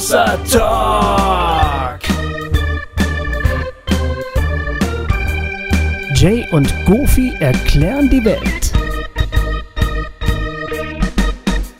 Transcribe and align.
Hossa 0.00 0.38
Talk. 0.50 2.00
Jay 6.14 6.48
und 6.52 6.72
Goofy 6.86 7.34
erklären 7.38 8.08
die 8.08 8.24
Welt. 8.24 8.72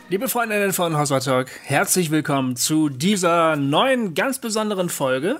Liebe 0.09 0.29
Freundinnen 0.29 0.71
von 0.71 0.95
Hossa 0.95 1.19
Talk, 1.19 1.47
herzlich 1.63 2.11
willkommen 2.11 2.55
zu 2.55 2.89
dieser 2.89 3.55
neuen, 3.55 4.13
ganz 4.13 4.39
besonderen 4.39 4.89
Folge. 4.89 5.39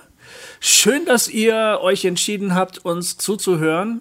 Schön, 0.58 1.04
dass 1.04 1.28
ihr 1.28 1.78
euch 1.82 2.04
entschieden 2.04 2.56
habt, 2.56 2.78
uns 2.78 3.16
zuzuhören. 3.16 4.00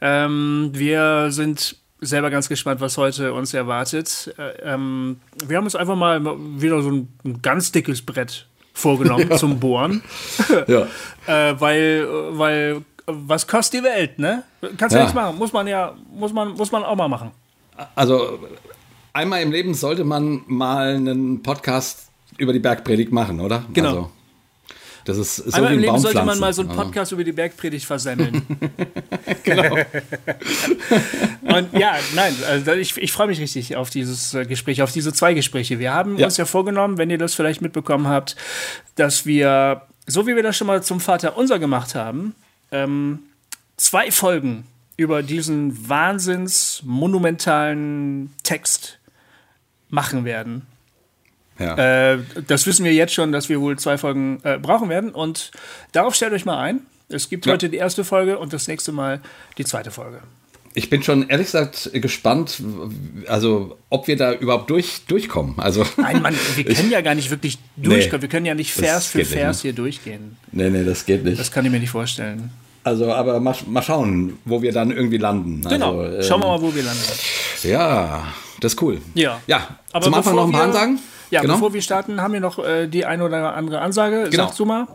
Ähm, 0.00 0.70
wir 0.72 1.30
sind 1.30 1.76
selber 2.00 2.30
ganz 2.30 2.48
gespannt, 2.48 2.80
was 2.80 2.96
heute 2.96 3.32
uns 3.32 3.54
erwartet. 3.54 4.34
Äh, 4.38 4.72
ähm, 4.74 5.20
wir 5.46 5.56
haben 5.56 5.64
uns 5.64 5.76
einfach 5.76 5.96
mal 5.96 6.20
wieder 6.60 6.82
so 6.82 6.90
ein, 6.90 7.08
ein 7.24 7.42
ganz 7.42 7.72
dickes 7.72 8.02
Brett 8.02 8.46
vorgenommen 8.72 9.26
ja. 9.30 9.36
zum 9.36 9.58
Bohren. 9.58 10.02
ja. 10.66 10.86
äh, 11.26 11.60
weil, 11.60 12.06
weil, 12.38 12.82
was 13.06 13.46
kostet 13.46 13.80
die 13.80 13.84
Welt, 13.84 14.18
ne? 14.18 14.44
Kannst 14.76 14.94
du 14.94 14.98
ja. 14.98 15.04
nichts 15.04 15.14
machen. 15.14 15.36
Muss 15.38 15.52
man 15.52 15.66
ja, 15.66 15.94
muss 16.12 16.32
man, 16.32 16.52
muss 16.52 16.70
man 16.70 16.84
auch 16.84 16.96
mal 16.96 17.08
machen. 17.08 17.30
Also, 17.94 18.38
einmal 19.12 19.42
im 19.42 19.52
Leben 19.52 19.74
sollte 19.74 20.04
man 20.04 20.42
mal 20.46 20.96
einen 20.96 21.42
Podcast 21.42 22.10
über 22.36 22.52
die 22.52 22.58
Bergpredigt 22.58 23.12
machen, 23.12 23.40
oder? 23.40 23.64
Genau. 23.72 23.88
Also. 23.88 24.10
Das 25.04 25.16
ist 25.16 25.36
so 25.36 25.52
Einmal 25.52 25.74
im 25.74 25.80
Leben 25.80 25.98
sollte 25.98 26.22
man 26.22 26.38
mal 26.38 26.52
so 26.52 26.62
einen 26.62 26.70
Podcast 26.70 27.12
über 27.12 27.24
die 27.24 27.32
Bergpredigt 27.32 27.86
versemmeln. 27.86 28.46
genau. 29.44 29.76
Und 31.42 31.72
ja, 31.72 31.96
nein, 32.14 32.34
also 32.46 32.72
ich, 32.72 32.96
ich 32.96 33.12
freue 33.12 33.28
mich 33.28 33.40
richtig 33.40 33.76
auf 33.76 33.90
dieses 33.90 34.34
äh, 34.34 34.44
Gespräch, 34.44 34.82
auf 34.82 34.92
diese 34.92 35.12
zwei 35.12 35.34
Gespräche. 35.34 35.78
Wir 35.78 35.94
haben 35.94 36.18
ja. 36.18 36.26
uns 36.26 36.36
ja 36.36 36.44
vorgenommen, 36.44 36.98
wenn 36.98 37.10
ihr 37.10 37.18
das 37.18 37.34
vielleicht 37.34 37.62
mitbekommen 37.62 38.08
habt, 38.08 38.36
dass 38.96 39.24
wir, 39.24 39.82
so 40.06 40.26
wie 40.26 40.36
wir 40.36 40.42
das 40.42 40.56
schon 40.56 40.66
mal 40.66 40.82
zum 40.82 41.00
Vater 41.00 41.36
unser 41.36 41.58
gemacht 41.58 41.94
haben, 41.94 42.34
ähm, 42.70 43.20
zwei 43.76 44.10
Folgen 44.10 44.64
über 44.96 45.22
diesen 45.22 45.88
wahnsinns 45.88 46.82
monumentalen 46.84 48.34
Text 48.42 48.98
machen 49.88 50.24
werden. 50.24 50.66
Ja. 51.58 52.12
Äh, 52.12 52.18
das 52.46 52.66
wissen 52.66 52.84
wir 52.84 52.92
jetzt 52.92 53.14
schon, 53.14 53.32
dass 53.32 53.48
wir 53.48 53.60
wohl 53.60 53.78
zwei 53.78 53.98
Folgen 53.98 54.40
äh, 54.44 54.58
brauchen 54.58 54.88
werden. 54.88 55.10
Und 55.10 55.50
darauf 55.92 56.14
stellt 56.14 56.32
euch 56.32 56.44
mal 56.44 56.58
ein. 56.58 56.80
Es 57.08 57.28
gibt 57.28 57.46
ja. 57.46 57.52
heute 57.52 57.68
die 57.68 57.78
erste 57.78 58.04
Folge 58.04 58.38
und 58.38 58.52
das 58.52 58.68
nächste 58.68 58.92
Mal 58.92 59.20
die 59.56 59.64
zweite 59.64 59.90
Folge. 59.90 60.20
Ich 60.74 60.90
bin 60.90 61.02
schon 61.02 61.28
ehrlich 61.28 61.46
gesagt 61.46 61.90
gespannt, 61.94 62.62
also 63.26 63.78
ob 63.88 64.06
wir 64.06 64.16
da 64.16 64.32
überhaupt 64.34 64.70
durch, 64.70 65.00
durchkommen. 65.08 65.58
Also, 65.58 65.84
Nein, 65.96 66.22
Mann, 66.22 66.36
wir 66.54 66.64
können 66.64 66.90
ja 66.90 67.00
gar 67.00 67.14
nicht 67.14 67.30
wirklich 67.30 67.58
durchkommen. 67.76 68.16
Nee, 68.16 68.22
wir 68.22 68.28
können 68.28 68.46
ja 68.46 68.54
nicht 68.54 68.72
Vers 68.72 69.06
für 69.06 69.24
Vers 69.24 69.56
nicht. 69.56 69.62
hier 69.62 69.72
durchgehen. 69.72 70.36
Nee, 70.52 70.70
nee, 70.70 70.84
das 70.84 71.06
geht 71.06 71.24
nicht. 71.24 71.40
Das 71.40 71.50
kann 71.50 71.64
ich 71.64 71.72
mir 71.72 71.80
nicht 71.80 71.90
vorstellen. 71.90 72.50
Also, 72.84 73.12
aber 73.12 73.40
mal, 73.40 73.56
mal 73.66 73.82
schauen, 73.82 74.38
wo 74.44 74.62
wir 74.62 74.72
dann 74.72 74.90
irgendwie 74.90 75.18
landen. 75.18 75.62
Genau, 75.68 76.00
also, 76.00 76.28
schauen 76.28 76.42
wir 76.42 76.46
ähm, 76.46 76.52
mal, 76.52 76.62
wo 76.62 76.74
wir 76.74 76.82
landen. 76.82 77.02
Ja, 77.64 78.32
das 78.60 78.74
ist 78.74 78.82
cool. 78.82 79.00
Ja. 79.14 79.40
Ja, 79.46 79.78
aber 79.92 80.04
zum 80.04 80.14
Anfang 80.14 80.36
noch 80.36 80.46
ein 80.46 80.52
paar 80.52 80.62
Ansagen. 80.62 80.98
Ja, 81.30 81.42
genau. 81.42 81.54
bevor 81.54 81.74
wir 81.74 81.82
starten, 81.82 82.20
haben 82.20 82.32
wir 82.32 82.40
noch 82.40 82.58
äh, 82.58 82.86
die 82.86 83.04
eine 83.04 83.24
oder 83.24 83.54
andere 83.54 83.80
Ansage. 83.80 84.28
Genau. 84.30 84.44
Sagst 84.44 84.58
du 84.58 84.64
mal? 84.64 84.86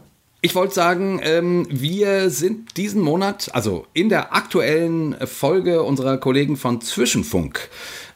Ich 0.41 0.55
wollte 0.55 0.73
sagen, 0.73 1.21
ähm, 1.23 1.67
wir 1.69 2.29
sind 2.29 2.75
diesen 2.75 3.01
Monat, 3.01 3.49
also 3.53 3.85
in 3.93 4.09
der 4.09 4.35
aktuellen 4.35 5.15
Folge 5.25 5.83
unserer 5.83 6.17
Kollegen 6.17 6.57
von 6.57 6.81
Zwischenfunk 6.81 7.69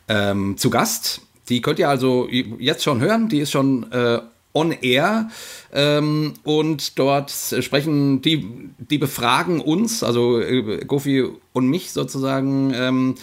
ähm, 0.10 0.58
zu 0.58 0.70
Gast. 0.70 1.22
Die 1.48 1.62
könnt 1.62 1.80
ihr 1.80 1.88
also 1.88 2.28
jetzt 2.28 2.84
schon 2.84 3.00
hören. 3.00 3.30
Die 3.30 3.40
ist 3.40 3.52
schon 3.52 3.90
äh, 3.94 4.20
on 4.54 4.72
air. 4.82 5.30
Ähm, 5.72 6.34
und 6.44 7.00
dort 7.00 7.32
sprechen 7.32 8.22
die, 8.22 8.46
die 8.78 8.98
befragen 8.98 9.62
uns, 9.62 10.04
also 10.04 10.42
äh, 10.42 10.84
Gofi 10.86 11.26
und 11.54 11.68
mich 11.68 11.92
sozusagen 11.92 12.74
ähm, 12.76 13.16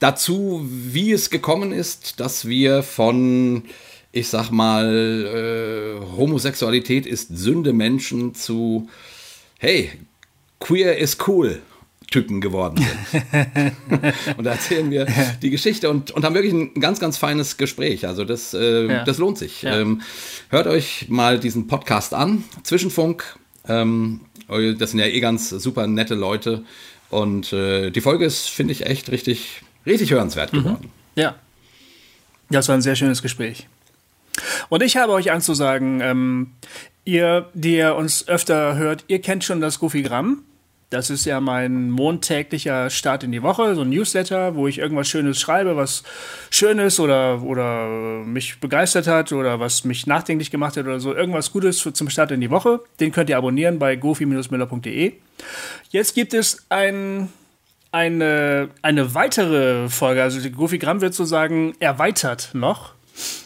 dazu, 0.00 0.66
wie 0.68 1.12
es 1.12 1.30
gekommen 1.30 1.72
ist, 1.72 2.20
dass 2.20 2.46
wir 2.46 2.82
von, 2.82 3.64
ich 4.12 4.28
sag 4.28 4.50
mal, 4.50 6.00
äh, 6.00 6.16
Homosexualität 6.16 7.06
ist 7.06 7.36
Sünde 7.36 7.72
Menschen 7.72 8.34
zu, 8.34 8.88
hey, 9.58 9.90
queer 10.60 10.98
ist 10.98 11.28
cool. 11.28 11.60
Typen 12.10 12.40
geworden 12.40 12.82
sind. 13.10 13.74
und 14.38 14.44
da 14.44 14.52
erzählen 14.52 14.90
wir 14.90 15.06
die 15.42 15.50
Geschichte 15.50 15.90
und, 15.90 16.10
und 16.10 16.24
haben 16.24 16.34
wirklich 16.34 16.54
ein 16.54 16.72
ganz, 16.80 17.00
ganz 17.00 17.18
feines 17.18 17.58
Gespräch. 17.58 18.06
Also 18.06 18.24
das, 18.24 18.54
äh, 18.54 18.86
ja. 18.86 19.04
das 19.04 19.18
lohnt 19.18 19.36
sich. 19.36 19.60
Ja. 19.60 19.78
Ähm, 19.78 20.00
hört 20.48 20.66
euch 20.68 21.10
mal 21.10 21.38
diesen 21.38 21.66
Podcast 21.66 22.14
an, 22.14 22.44
Zwischenfunk. 22.62 23.36
Ähm, 23.66 24.22
das 24.48 24.92
sind 24.92 25.00
ja 25.00 25.06
eh 25.06 25.20
ganz 25.20 25.50
super 25.50 25.86
nette 25.86 26.14
Leute. 26.14 26.64
Und 27.10 27.52
äh, 27.52 27.90
die 27.90 28.00
Folge 28.00 28.24
ist, 28.24 28.48
finde 28.48 28.72
ich, 28.72 28.86
echt 28.86 29.10
richtig, 29.10 29.62
richtig 29.86 30.10
hörenswert 30.10 30.52
mhm. 30.52 30.58
geworden. 30.58 30.92
Ja. 31.14 31.36
Das 32.50 32.68
war 32.68 32.76
ein 32.76 32.82
sehr 32.82 32.96
schönes 32.96 33.22
Gespräch. 33.22 33.66
Und 34.68 34.82
ich 34.82 34.96
habe 34.96 35.12
euch 35.12 35.30
anzusagen, 35.30 36.00
ähm, 36.00 36.52
ihr, 37.04 37.48
die 37.54 37.76
ihr 37.76 37.96
uns 37.96 38.28
öfter 38.28 38.76
hört, 38.76 39.04
ihr 39.08 39.20
kennt 39.20 39.44
schon 39.44 39.60
das 39.60 39.78
Goofy-Gramm. 39.78 40.44
Das 40.90 41.10
ist 41.10 41.26
ja 41.26 41.38
mein 41.40 41.90
montäglicher 41.90 42.88
Start 42.88 43.22
in 43.22 43.30
die 43.30 43.42
Woche, 43.42 43.74
so 43.74 43.82
ein 43.82 43.90
Newsletter, 43.90 44.54
wo 44.54 44.66
ich 44.68 44.78
irgendwas 44.78 45.06
Schönes 45.06 45.38
schreibe, 45.38 45.76
was 45.76 46.02
Schönes 46.48 46.98
oder, 46.98 47.42
oder 47.42 47.86
mich 48.24 48.58
begeistert 48.58 49.06
hat 49.06 49.32
oder 49.32 49.60
was 49.60 49.84
mich 49.84 50.06
nachdenklich 50.06 50.50
gemacht 50.50 50.78
hat 50.78 50.86
oder 50.86 50.98
so. 50.98 51.14
Irgendwas 51.14 51.52
Gutes 51.52 51.82
für, 51.82 51.92
zum 51.92 52.08
Start 52.08 52.30
in 52.30 52.40
die 52.40 52.50
Woche. 52.50 52.80
Den 53.00 53.12
könnt 53.12 53.28
ihr 53.28 53.36
abonnieren 53.36 53.78
bei 53.78 53.96
gofi-müller.de. 53.96 55.12
Jetzt 55.90 56.14
gibt 56.14 56.32
es 56.32 56.64
ein, 56.70 57.28
eine, 57.92 58.70
eine 58.80 59.14
weitere 59.14 59.90
Folge, 59.90 60.22
also 60.22 60.40
die 60.40 60.50
Gofi-Gramm 60.50 61.02
wird 61.02 61.12
sozusagen 61.12 61.74
erweitert 61.80 62.50
noch. 62.54 62.94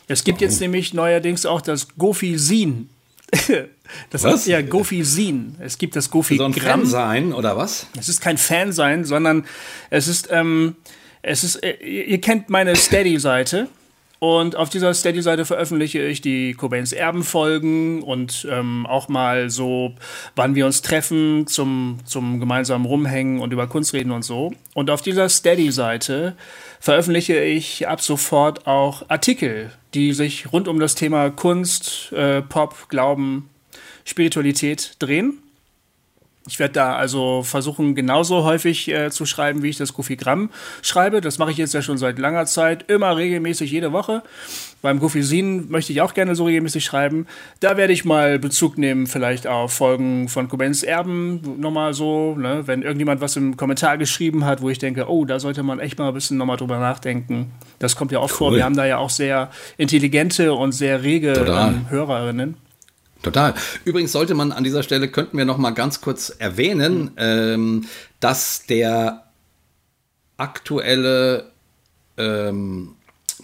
Es 0.06 0.22
gibt 0.22 0.40
jetzt 0.40 0.60
nämlich 0.60 0.94
neuerdings 0.94 1.44
auch 1.44 1.60
das 1.60 1.88
Gofi-Sin 1.96 2.88
das 4.10 4.24
was? 4.24 4.34
ist 4.34 4.46
ja 4.46 4.60
Gofi-Sin. 4.62 5.56
Es 5.60 5.78
gibt 5.78 5.96
das 5.96 6.10
Gofi 6.10 6.36
So 6.36 6.44
ein 6.44 6.52
Fan 6.52 6.86
sein 6.86 7.32
oder 7.32 7.56
was? 7.56 7.86
Es 7.98 8.08
ist 8.08 8.20
kein 8.20 8.38
Fan 8.38 8.72
sein, 8.72 9.04
sondern 9.04 9.46
es 9.90 10.06
ist, 10.06 10.28
ähm, 10.30 10.76
es 11.22 11.42
ist, 11.44 11.56
äh, 11.62 11.76
ihr 11.82 12.20
kennt 12.20 12.50
meine 12.50 12.76
Steady-Seite. 12.76 13.68
Und 14.22 14.54
auf 14.54 14.70
dieser 14.70 14.94
Steady-Seite 14.94 15.44
veröffentliche 15.44 16.00
ich 16.00 16.20
die 16.20 16.54
Cobains 16.54 16.92
Erben-Folgen 16.92 18.04
und 18.04 18.46
ähm, 18.48 18.86
auch 18.86 19.08
mal 19.08 19.50
so, 19.50 19.96
wann 20.36 20.54
wir 20.54 20.64
uns 20.64 20.80
treffen 20.80 21.48
zum, 21.48 21.98
zum 22.04 22.38
gemeinsamen 22.38 22.86
Rumhängen 22.86 23.40
und 23.40 23.52
über 23.52 23.66
Kunst 23.66 23.94
reden 23.94 24.12
und 24.12 24.22
so. 24.22 24.52
Und 24.74 24.90
auf 24.90 25.02
dieser 25.02 25.28
Steady-Seite 25.28 26.36
veröffentliche 26.78 27.40
ich 27.40 27.88
ab 27.88 28.00
sofort 28.00 28.68
auch 28.68 29.02
Artikel, 29.08 29.72
die 29.92 30.12
sich 30.12 30.52
rund 30.52 30.68
um 30.68 30.78
das 30.78 30.94
Thema 30.94 31.30
Kunst, 31.30 32.12
äh, 32.12 32.42
Pop, 32.42 32.88
Glauben, 32.90 33.50
Spiritualität 34.04 34.94
drehen. 35.00 35.42
Ich 36.48 36.58
werde 36.58 36.74
da 36.74 36.96
also 36.96 37.44
versuchen, 37.44 37.94
genauso 37.94 38.42
häufig 38.42 38.88
äh, 38.88 39.10
zu 39.10 39.26
schreiben, 39.26 39.62
wie 39.62 39.68
ich 39.68 39.76
das 39.76 39.92
Goofy-Gramm 39.92 40.50
schreibe. 40.82 41.20
Das 41.20 41.38
mache 41.38 41.52
ich 41.52 41.56
jetzt 41.56 41.72
ja 41.72 41.82
schon 41.82 41.98
seit 41.98 42.18
langer 42.18 42.46
Zeit, 42.46 42.90
immer 42.90 43.16
regelmäßig 43.16 43.70
jede 43.70 43.92
Woche. 43.92 44.22
Beim 44.82 44.98
Goofy-Sin 44.98 45.70
möchte 45.70 45.92
ich 45.92 46.00
auch 46.00 46.14
gerne 46.14 46.34
so 46.34 46.44
regelmäßig 46.44 46.84
schreiben. 46.84 47.28
Da 47.60 47.76
werde 47.76 47.92
ich 47.92 48.04
mal 48.04 48.40
Bezug 48.40 48.76
nehmen, 48.76 49.06
vielleicht 49.06 49.46
auf 49.46 49.72
Folgen 49.72 50.28
von 50.28 50.48
Cobains 50.48 50.82
Erben, 50.82 51.60
nochmal 51.60 51.94
so, 51.94 52.34
ne? 52.34 52.62
wenn 52.66 52.82
irgendjemand 52.82 53.20
was 53.20 53.36
im 53.36 53.56
Kommentar 53.56 53.96
geschrieben 53.96 54.44
hat, 54.44 54.60
wo 54.60 54.68
ich 54.68 54.80
denke, 54.80 55.08
oh, 55.08 55.24
da 55.24 55.38
sollte 55.38 55.62
man 55.62 55.78
echt 55.78 56.00
mal 56.00 56.08
ein 56.08 56.14
bisschen 56.14 56.38
nochmal 56.38 56.56
drüber 56.56 56.80
nachdenken. 56.80 57.52
Das 57.78 57.94
kommt 57.94 58.10
ja 58.10 58.18
oft 58.18 58.34
cool. 58.34 58.38
vor. 58.48 58.56
Wir 58.56 58.64
haben 58.64 58.76
da 58.76 58.84
ja 58.84 58.98
auch 58.98 59.10
sehr 59.10 59.50
intelligente 59.76 60.54
und 60.54 60.72
sehr 60.72 61.04
rege 61.04 61.32
ähm, 61.34 61.86
Hörerinnen. 61.88 62.56
Total. 63.22 63.54
Übrigens 63.84 64.12
sollte 64.12 64.34
man 64.34 64.52
an 64.52 64.64
dieser 64.64 64.82
Stelle, 64.82 65.08
könnten 65.08 65.38
wir 65.38 65.44
noch 65.44 65.58
mal 65.58 65.70
ganz 65.70 66.00
kurz 66.00 66.30
erwähnen, 66.30 67.02
mhm. 67.04 67.10
ähm, 67.16 67.88
dass 68.20 68.66
der 68.66 69.24
aktuelle 70.36 71.52
ähm, 72.16 72.96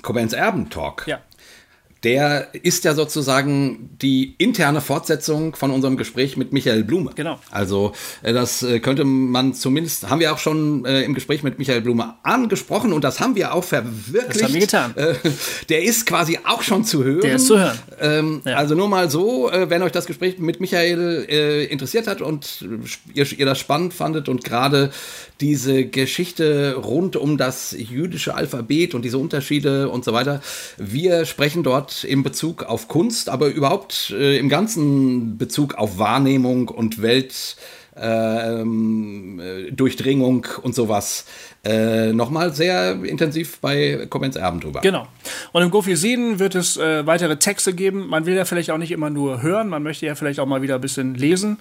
Cobains 0.02 0.32
Erben-Talk 0.32 1.06
ja 1.06 1.20
der 2.04 2.54
ist 2.54 2.84
ja 2.84 2.94
sozusagen 2.94 3.90
die 4.00 4.34
interne 4.38 4.80
Fortsetzung 4.80 5.56
von 5.56 5.72
unserem 5.72 5.96
Gespräch 5.96 6.36
mit 6.36 6.52
Michael 6.52 6.84
Blume. 6.84 7.10
Genau. 7.14 7.40
Also 7.50 7.92
äh, 8.22 8.32
das 8.32 8.62
äh, 8.62 8.78
könnte 8.78 9.04
man 9.04 9.52
zumindest, 9.54 10.08
haben 10.08 10.20
wir 10.20 10.32
auch 10.32 10.38
schon 10.38 10.84
äh, 10.84 11.02
im 11.02 11.14
Gespräch 11.14 11.42
mit 11.42 11.58
Michael 11.58 11.80
Blume 11.80 12.14
angesprochen 12.22 12.92
und 12.92 13.02
das 13.02 13.18
haben 13.18 13.34
wir 13.34 13.52
auch 13.52 13.64
verwirklicht. 13.64 14.36
Das 14.36 14.42
haben 14.44 14.54
wir 14.54 14.60
getan. 14.60 14.94
der 15.68 15.82
ist 15.82 16.06
quasi 16.06 16.38
auch 16.44 16.62
schon 16.62 16.84
zu 16.84 17.02
hören. 17.02 17.20
Der 17.22 17.34
ist 17.36 17.46
zu 17.46 17.58
hören. 17.58 17.78
Ähm, 18.00 18.42
ja. 18.44 18.56
Also 18.56 18.76
nur 18.76 18.88
mal 18.88 19.10
so, 19.10 19.50
wenn 19.52 19.82
euch 19.82 19.92
das 19.92 20.06
Gespräch 20.06 20.38
mit 20.38 20.60
Michael 20.60 21.24
interessiert 21.70 22.06
hat 22.06 22.20
und 22.20 22.64
ihr, 23.12 23.26
ihr 23.32 23.46
das 23.46 23.58
spannend 23.58 23.94
fandet 23.94 24.28
und 24.28 24.44
gerade 24.44 24.90
diese 25.40 25.84
Geschichte 25.84 26.74
rund 26.74 27.16
um 27.16 27.38
das 27.38 27.74
jüdische 27.76 28.34
Alphabet 28.34 28.94
und 28.94 29.04
diese 29.04 29.18
Unterschiede 29.18 29.88
und 29.88 30.04
so 30.04 30.12
weiter. 30.12 30.40
Wir 30.76 31.24
sprechen 31.24 31.62
dort 31.62 31.87
Wort 31.88 32.04
im 32.04 32.22
Bezug 32.22 32.64
auf 32.64 32.86
Kunst, 32.86 33.30
aber 33.30 33.48
überhaupt 33.48 34.10
äh, 34.10 34.38
im 34.38 34.50
ganzen 34.50 35.38
Bezug 35.38 35.74
auf 35.74 35.98
Wahrnehmung 35.98 36.68
und 36.68 37.00
Welt. 37.00 37.56
Ähm, 37.96 39.40
äh, 39.40 39.72
und 40.62 40.74
sowas 40.74 41.24
äh, 41.64 42.12
nochmal 42.12 42.54
sehr 42.54 43.02
intensiv 43.02 43.58
bei 43.60 44.06
Comments 44.08 44.36
Erben 44.36 44.60
drüber. 44.60 44.80
Genau. 44.80 45.08
Und 45.52 45.62
im 45.62 45.70
Gofi 45.70 45.96
7 45.96 46.38
wird 46.38 46.54
es 46.54 46.76
äh, 46.76 47.04
weitere 47.04 47.36
Texte 47.36 47.74
geben. 47.74 48.06
Man 48.06 48.26
will 48.26 48.36
ja 48.36 48.44
vielleicht 48.44 48.70
auch 48.70 48.78
nicht 48.78 48.92
immer 48.92 49.10
nur 49.10 49.42
hören, 49.42 49.68
man 49.68 49.82
möchte 49.82 50.06
ja 50.06 50.14
vielleicht 50.14 50.38
auch 50.38 50.46
mal 50.46 50.62
wieder 50.62 50.76
ein 50.76 50.80
bisschen 50.80 51.16
lesen. 51.16 51.58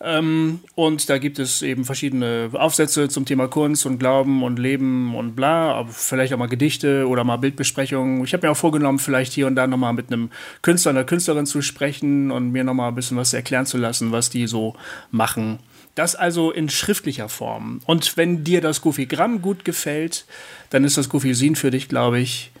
Ähm, 0.00 0.60
und 0.74 1.08
da 1.10 1.18
gibt 1.18 1.38
es 1.38 1.60
eben 1.60 1.84
verschiedene 1.84 2.48
Aufsätze 2.54 3.08
zum 3.08 3.26
Thema 3.26 3.46
Kunst 3.46 3.84
und 3.84 3.98
Glauben 3.98 4.42
und 4.42 4.58
Leben 4.58 5.14
und 5.14 5.36
bla, 5.36 5.72
aber 5.72 5.90
vielleicht 5.90 6.32
auch 6.32 6.38
mal 6.38 6.48
Gedichte 6.48 7.06
oder 7.06 7.22
mal 7.22 7.36
Bildbesprechungen. 7.36 8.24
Ich 8.24 8.32
habe 8.32 8.46
mir 8.46 8.52
auch 8.52 8.56
vorgenommen, 8.56 8.98
vielleicht 8.98 9.34
hier 9.34 9.46
und 9.46 9.54
da 9.54 9.66
nochmal 9.66 9.92
mit 9.92 10.10
einem 10.10 10.30
Künstler 10.62 10.92
oder 10.92 11.04
Künstlerin 11.04 11.44
zu 11.44 11.60
sprechen 11.60 12.30
und 12.30 12.52
mir 12.52 12.64
nochmal 12.64 12.88
ein 12.88 12.94
bisschen 12.94 13.18
was 13.18 13.34
erklären 13.34 13.66
zu 13.66 13.76
lassen, 13.76 14.12
was 14.12 14.30
die 14.30 14.46
so 14.46 14.76
machen. 15.10 15.58
Das 15.96 16.14
also 16.14 16.50
in 16.50 16.68
schriftlicher 16.68 17.28
Form. 17.28 17.80
Und 17.86 18.18
wenn 18.18 18.44
dir 18.44 18.60
das 18.60 18.82
Goofy-Gramm 18.82 19.40
gut 19.40 19.64
gefällt, 19.64 20.26
dann 20.70 20.84
ist 20.84 20.98
das 20.98 21.08
Goofy-Sin 21.08 21.56
für 21.56 21.70
dich, 21.70 21.88
glaube 21.88 22.20
ich, 22.20 22.52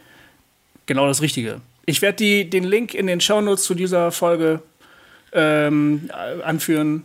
genau 0.86 1.06
das 1.06 1.20
Richtige. 1.20 1.60
Ich 1.84 2.00
werde 2.00 2.46
den 2.46 2.64
Link 2.64 2.94
in 2.94 3.06
den 3.06 3.20
Shownotes 3.20 3.64
zu 3.64 3.74
dieser 3.74 4.10
Folge 4.10 4.62
ähm, 5.32 6.10
anführen. 6.44 7.04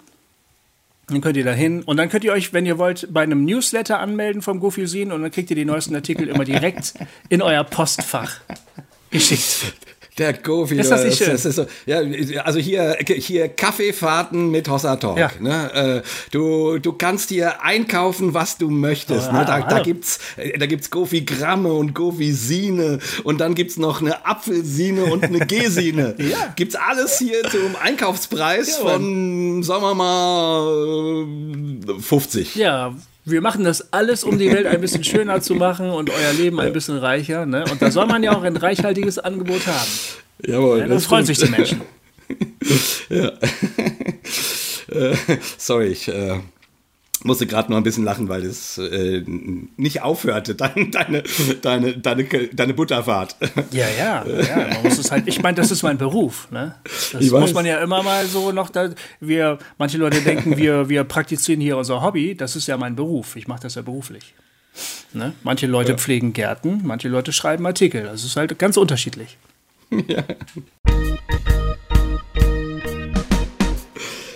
Dann 1.07 1.19
könnt 1.19 1.35
ihr 1.35 1.43
da 1.43 1.51
hin. 1.51 1.83
Und 1.83 1.97
dann 1.97 2.07
könnt 2.07 2.23
ihr 2.23 2.31
euch, 2.31 2.53
wenn 2.53 2.65
ihr 2.65 2.77
wollt, 2.77 3.09
bei 3.11 3.23
einem 3.23 3.43
Newsletter 3.43 3.99
anmelden 3.99 4.41
vom 4.41 4.61
Goofy-Sin 4.61 5.11
und 5.11 5.21
dann 5.23 5.31
kriegt 5.31 5.49
ihr 5.49 5.57
die 5.57 5.65
neuesten 5.65 5.95
Artikel 5.95 6.29
immer 6.29 6.45
direkt 6.45 6.93
in 7.27 7.41
euer 7.41 7.65
Postfach 7.65 8.39
geschickt. 9.09 9.73
Der 10.17 10.33
Gofi. 10.33 10.75
Ist 10.75 10.91
das 10.91 11.05
nicht 11.05 11.17
schön? 11.17 11.31
Das 11.31 11.45
ist 11.45 11.55
so, 11.55 11.65
ja, 11.85 12.01
also 12.43 12.59
hier, 12.59 12.97
hier 13.07 13.47
Kaffeefahrten 13.47 14.51
mit 14.51 14.67
Hossa 14.67 14.97
Talk. 14.97 15.17
Ja. 15.17 15.31
Ne? 15.39 16.01
Äh, 16.03 16.07
du, 16.31 16.79
du 16.79 16.91
kannst 16.91 17.29
hier 17.29 17.63
einkaufen, 17.63 18.33
was 18.33 18.57
du 18.57 18.69
möchtest. 18.69 19.29
Oh, 19.29 19.33
ne? 19.33 19.45
Da, 19.45 19.61
da 19.61 19.79
gibt's, 19.79 20.19
da 20.59 20.65
gibt's 20.65 20.89
Gofi 20.89 21.21
Gramme 21.21 21.71
und 21.71 21.93
Gofi 21.93 22.33
Sine 22.33 22.99
und 23.23 23.39
dann 23.39 23.55
gibt's 23.55 23.77
noch 23.77 24.01
eine 24.01 24.25
Apfelsine 24.25 25.05
und 25.05 25.23
eine 25.23 25.45
Gesine. 25.45 26.15
ja. 26.19 26.53
Gibt's 26.57 26.75
alles 26.75 27.17
hier 27.17 27.43
zum 27.49 27.77
Einkaufspreis 27.81 28.79
ja, 28.79 28.89
von, 28.89 29.63
sagen 29.63 29.81
wir 29.81 29.95
mal, 29.95 31.25
50. 32.01 32.55
Ja, 32.55 32.93
wir 33.25 33.41
machen 33.41 33.63
das 33.63 33.93
alles, 33.93 34.23
um 34.23 34.39
die 34.39 34.51
Welt 34.51 34.65
ein 34.65 34.81
bisschen 34.81 35.03
schöner 35.03 35.41
zu 35.41 35.55
machen 35.55 35.89
und 35.89 36.09
euer 36.09 36.33
Leben 36.33 36.59
ein 36.59 36.73
bisschen 36.73 36.97
reicher. 36.97 37.45
Ne? 37.45 37.63
Und 37.71 37.81
da 37.81 37.91
soll 37.91 38.07
man 38.07 38.23
ja 38.23 38.35
auch 38.35 38.43
ein 38.43 38.57
reichhaltiges 38.57 39.19
Angebot 39.19 39.67
haben. 39.67 39.89
Jawohl. 40.45 40.79
Ja, 40.79 40.87
das 40.87 41.05
freuen 41.05 41.25
sich 41.25 41.37
die 41.37 41.49
Menschen. 41.49 41.81
ja. 43.09 43.31
Äh, 44.91 45.15
sorry, 45.57 45.87
ich 45.87 46.09
äh, 46.09 46.39
musste 47.23 47.47
gerade 47.47 47.69
nur 47.69 47.79
ein 47.79 47.83
bisschen 47.83 48.03
lachen, 48.03 48.29
weil 48.29 48.43
es 48.43 48.77
äh, 48.77 49.23
nicht 49.77 50.01
aufhörte, 50.01 50.55
deine, 50.55 50.89
deine, 50.89 51.23
deine, 51.61 51.97
deine, 51.97 52.23
deine 52.23 52.73
Butterfahrt. 52.73 53.35
Ja, 53.71 53.87
ja, 53.89 54.25
ja. 54.25 54.67
Man 54.73 54.83
muss 54.83 54.97
es 54.97 55.11
halt, 55.11 55.27
ich 55.27 55.41
meine, 55.41 55.55
das 55.55 55.71
ist 55.71 55.83
mein 55.83 55.97
Beruf. 55.97 56.49
Ne? 56.51 56.75
Das 56.83 57.21
ich 57.21 57.31
muss 57.31 57.41
weiß. 57.41 57.53
man 57.53 57.65
ja 57.65 57.81
immer 57.81 58.03
mal 58.03 58.25
so 58.25 58.51
noch. 58.51 58.69
Da, 58.69 58.89
wir, 59.19 59.59
manche 59.77 59.97
Leute 59.97 60.21
denken, 60.21 60.57
wir, 60.57 60.89
wir 60.89 61.03
praktizieren 61.03 61.61
hier 61.61 61.77
unser 61.77 62.01
Hobby. 62.01 62.35
Das 62.35 62.55
ist 62.55 62.67
ja 62.67 62.77
mein 62.77 62.95
Beruf. 62.95 63.35
Ich 63.35 63.47
mache 63.47 63.61
das 63.61 63.75
ja 63.75 63.81
beruflich. 63.81 64.33
Ne? 65.13 65.33
Manche 65.43 65.67
Leute 65.67 65.91
ja. 65.91 65.97
pflegen 65.97 66.33
Gärten, 66.33 66.81
manche 66.83 67.09
Leute 67.09 67.33
schreiben 67.33 67.65
Artikel. 67.65 68.03
Das 68.03 68.23
ist 68.23 68.35
halt 68.35 68.57
ganz 68.57 68.77
unterschiedlich. 68.77 69.37
Ja. 70.07 70.23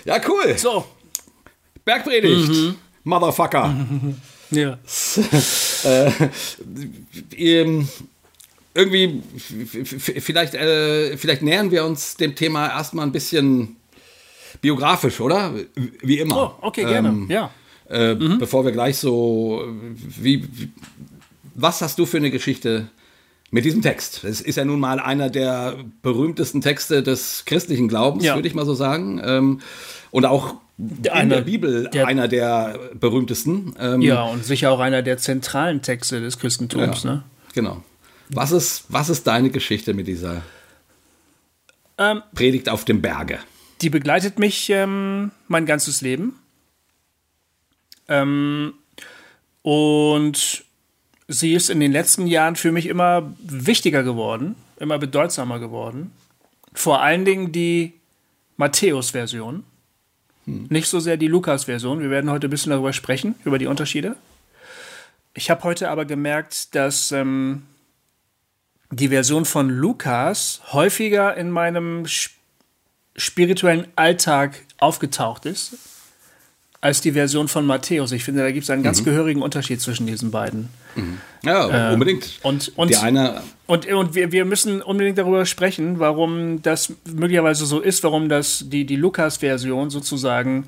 Ja, 0.04 0.22
cool. 0.28 0.56
So, 0.58 0.86
Bergpredigt. 1.86 2.50
Mhm. 2.50 2.76
Motherfucker. 3.04 3.74
Ja. 4.52 4.78
äh, 5.84 6.12
ähm, 7.36 7.88
irgendwie, 8.76 9.24
vielleicht, 9.96 10.54
äh, 10.54 11.18
vielleicht 11.18 11.42
nähern 11.42 11.72
wir 11.72 11.84
uns 11.84 12.16
dem 12.16 12.36
Thema 12.36 12.68
erstmal 12.68 13.08
ein 13.08 13.12
bisschen 13.12 13.78
biografisch, 14.62 15.20
oder? 15.20 15.54
Wie 16.02 16.20
immer. 16.20 16.58
Oh, 16.62 16.68
okay, 16.68 16.84
gerne. 16.84 17.10
Ähm, 17.10 17.28
ja. 17.28 17.50
Äh, 17.90 18.14
mhm. 18.14 18.38
Bevor 18.38 18.66
wir 18.66 18.72
gleich 18.72 18.98
so, 18.98 19.66
wie, 19.96 20.44
wie, 20.44 20.72
was 21.56 21.82
hast 21.82 21.98
du 21.98 22.06
für 22.06 22.18
eine 22.18 22.32
Geschichte 22.32 22.88
mit 23.50 23.66
diesem 23.66 23.82
Text? 23.82 24.24
Es 24.24 24.42
ist 24.42 24.58
ja 24.58 24.66
nun 24.66 24.80
mal 24.80 25.00
einer 25.00 25.30
der 25.30 25.78
berühmtesten 26.02 26.62
Texte 26.62 27.02
des 27.02 27.46
christlichen 27.46 27.88
Glaubens, 27.88 28.26
ja. 28.26 28.36
würde 28.36 28.48
ich 28.48 28.56
mal 28.56 28.66
so 28.66 28.76
sagen. 28.76 29.22
Ähm, 29.24 29.62
und 30.12 30.26
auch 30.26 30.56
in 30.78 31.30
der 31.30 31.42
Bibel 31.42 31.90
der, 31.90 32.08
einer 32.08 32.28
der 32.28 32.80
berühmtesten. 32.94 33.76
Ähm, 33.80 34.02
ja, 34.02 34.24
und 34.24 34.44
sicher 34.44 34.72
auch 34.72 34.80
einer 34.80 35.02
der 35.02 35.18
zentralen 35.18 35.82
Texte 35.82 36.20
des 36.20 36.38
Christentums. 36.38 37.04
Ja, 37.04 37.12
ne? 37.12 37.24
Genau. 37.54 37.84
Was 38.30 38.52
ist, 38.52 38.86
was 38.90 39.10
ist 39.10 39.26
deine 39.28 39.50
Geschichte 39.52 39.94
mit 39.94 40.08
dieser 40.08 40.42
ähm, 41.98 42.22
Predigt 42.34 42.70
auf 42.70 42.84
dem 42.84 43.02
Berge? 43.02 43.40
Die 43.82 43.90
begleitet 43.90 44.40
mich 44.40 44.70
ähm, 44.70 45.32
mein 45.48 45.66
ganzes 45.66 46.02
Leben. 46.02 46.36
Ähm, 48.08 48.74
und 49.62 50.66
sie 51.28 51.54
ist 51.54 51.70
in 51.70 51.80
den 51.80 51.92
letzten 51.92 52.28
Jahren 52.28 52.56
für 52.56 52.72
mich 52.72 52.88
immer 52.88 53.34
wichtiger 53.40 54.04
geworden, 54.04 54.56
immer 54.78 54.98
bedeutsamer 54.98 55.60
geworden. 55.60 56.12
Vor 56.74 57.02
allen 57.02 57.26
Dingen 57.26 57.52
die 57.52 57.94
Matthäus-Version. 58.58 59.64
Nicht 60.46 60.88
so 60.88 61.00
sehr 61.00 61.18
die 61.18 61.28
Lukas-Version. 61.28 62.02
Wir 62.02 62.10
werden 62.10 62.30
heute 62.30 62.48
ein 62.48 62.52
bisschen 62.52 62.72
darüber 62.72 62.94
sprechen, 62.94 63.36
über 63.46 63.58
die 63.58 63.68
Unterschiede. 63.68 64.16
Ich 65.34 65.50
habe 65.50 65.64
heute 65.64 65.90
aber 65.90 66.06
gemerkt, 66.06 66.76
dass 66.76 67.12
ähm, 67.12 67.64
die 68.92 69.10
Version 69.10 69.46
von 69.46 69.70
Lukas 69.70 70.62
häufiger 70.72 71.36
in 71.36 71.50
meinem 71.50 72.06
spirituellen 73.16 73.88
Alltag 73.96 74.62
aufgetaucht 74.78 75.46
ist 75.46 75.95
als 76.86 77.02
die 77.02 77.14
Version 77.14 77.48
von 77.48 77.66
Matthäus. 77.66 78.12
Ich 78.12 78.24
finde, 78.24 78.44
da 78.44 78.52
gibt 78.52 78.64
es 78.64 78.70
einen 78.70 78.84
ganz 78.84 79.02
mhm. 79.02 79.06
gehörigen 79.06 79.42
Unterschied 79.42 79.82
zwischen 79.82 80.06
diesen 80.06 80.30
beiden. 80.30 80.70
Mhm. 80.94 81.18
Ja, 81.42 81.90
äh, 81.90 81.94
unbedingt. 81.96 82.40
Und, 82.44 82.72
und, 82.76 82.92
die 82.92 82.98
eine 82.98 83.42
und, 83.66 83.88
und 83.88 84.14
wir, 84.14 84.32
wir 84.32 84.46
müssen 84.46 84.84
unbedingt 84.84 85.18
darüber 85.18 85.48
sprechen, 85.48 85.98
warum 85.98 86.62
das 86.62 86.94
möglicherweise 87.12 87.66
so 87.66 87.80
ist, 87.80 88.04
warum 88.04 88.30
das 88.30 88.66
die, 88.68 88.86
die 88.86 88.98
Lukas-Version 88.98 89.90
sozusagen 89.90 90.68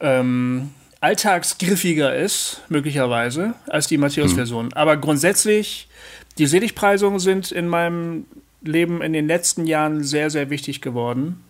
ähm, 0.00 0.70
alltagsgriffiger 1.00 2.16
ist, 2.16 2.62
möglicherweise, 2.68 3.54
als 3.68 3.86
die 3.86 3.98
Matthäus-Version. 3.98 4.66
Mhm. 4.66 4.72
Aber 4.72 4.96
grundsätzlich, 4.96 5.86
die 6.38 6.46
Seligpreisungen 6.46 7.20
sind 7.20 7.52
in 7.52 7.68
meinem 7.68 8.24
Leben 8.62 9.00
in 9.00 9.12
den 9.12 9.28
letzten 9.28 9.64
Jahren 9.64 10.02
sehr, 10.02 10.28
sehr 10.28 10.50
wichtig 10.50 10.80
geworden. 10.80 11.40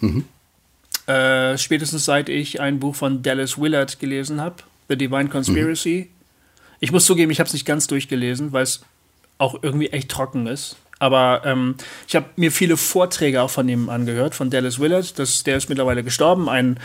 Mhm. 0.00 0.24
Äh, 1.06 1.56
spätestens 1.58 2.04
seit 2.04 2.28
ich 2.28 2.60
ein 2.60 2.80
Buch 2.80 2.94
von 2.94 3.22
Dallas 3.22 3.60
Willard 3.60 4.00
gelesen 4.00 4.40
habe, 4.40 4.56
The 4.88 4.96
Divine 4.96 5.28
Conspiracy. 5.28 6.08
Mhm. 6.08 6.16
Ich 6.80 6.92
muss 6.92 7.04
zugeben, 7.06 7.30
ich 7.30 7.38
habe 7.38 7.46
es 7.46 7.52
nicht 7.52 7.66
ganz 7.66 7.86
durchgelesen, 7.86 8.52
weil 8.52 8.64
es 8.64 8.84
auch 9.38 9.62
irgendwie 9.62 9.88
echt 9.88 10.10
trocken 10.10 10.46
ist. 10.46 10.76
Aber 10.98 11.42
ähm, 11.44 11.74
ich 12.08 12.16
habe 12.16 12.26
mir 12.36 12.50
viele 12.50 12.76
Vorträge 12.76 13.42
auch 13.42 13.50
von 13.50 13.68
ihm 13.68 13.90
angehört, 13.90 14.34
von 14.34 14.48
Dallas 14.50 14.80
Willard. 14.80 15.18
Das, 15.18 15.44
der 15.44 15.58
ist 15.58 15.68
mittlerweile 15.68 16.02
gestorben, 16.02 16.48
ein 16.48 16.80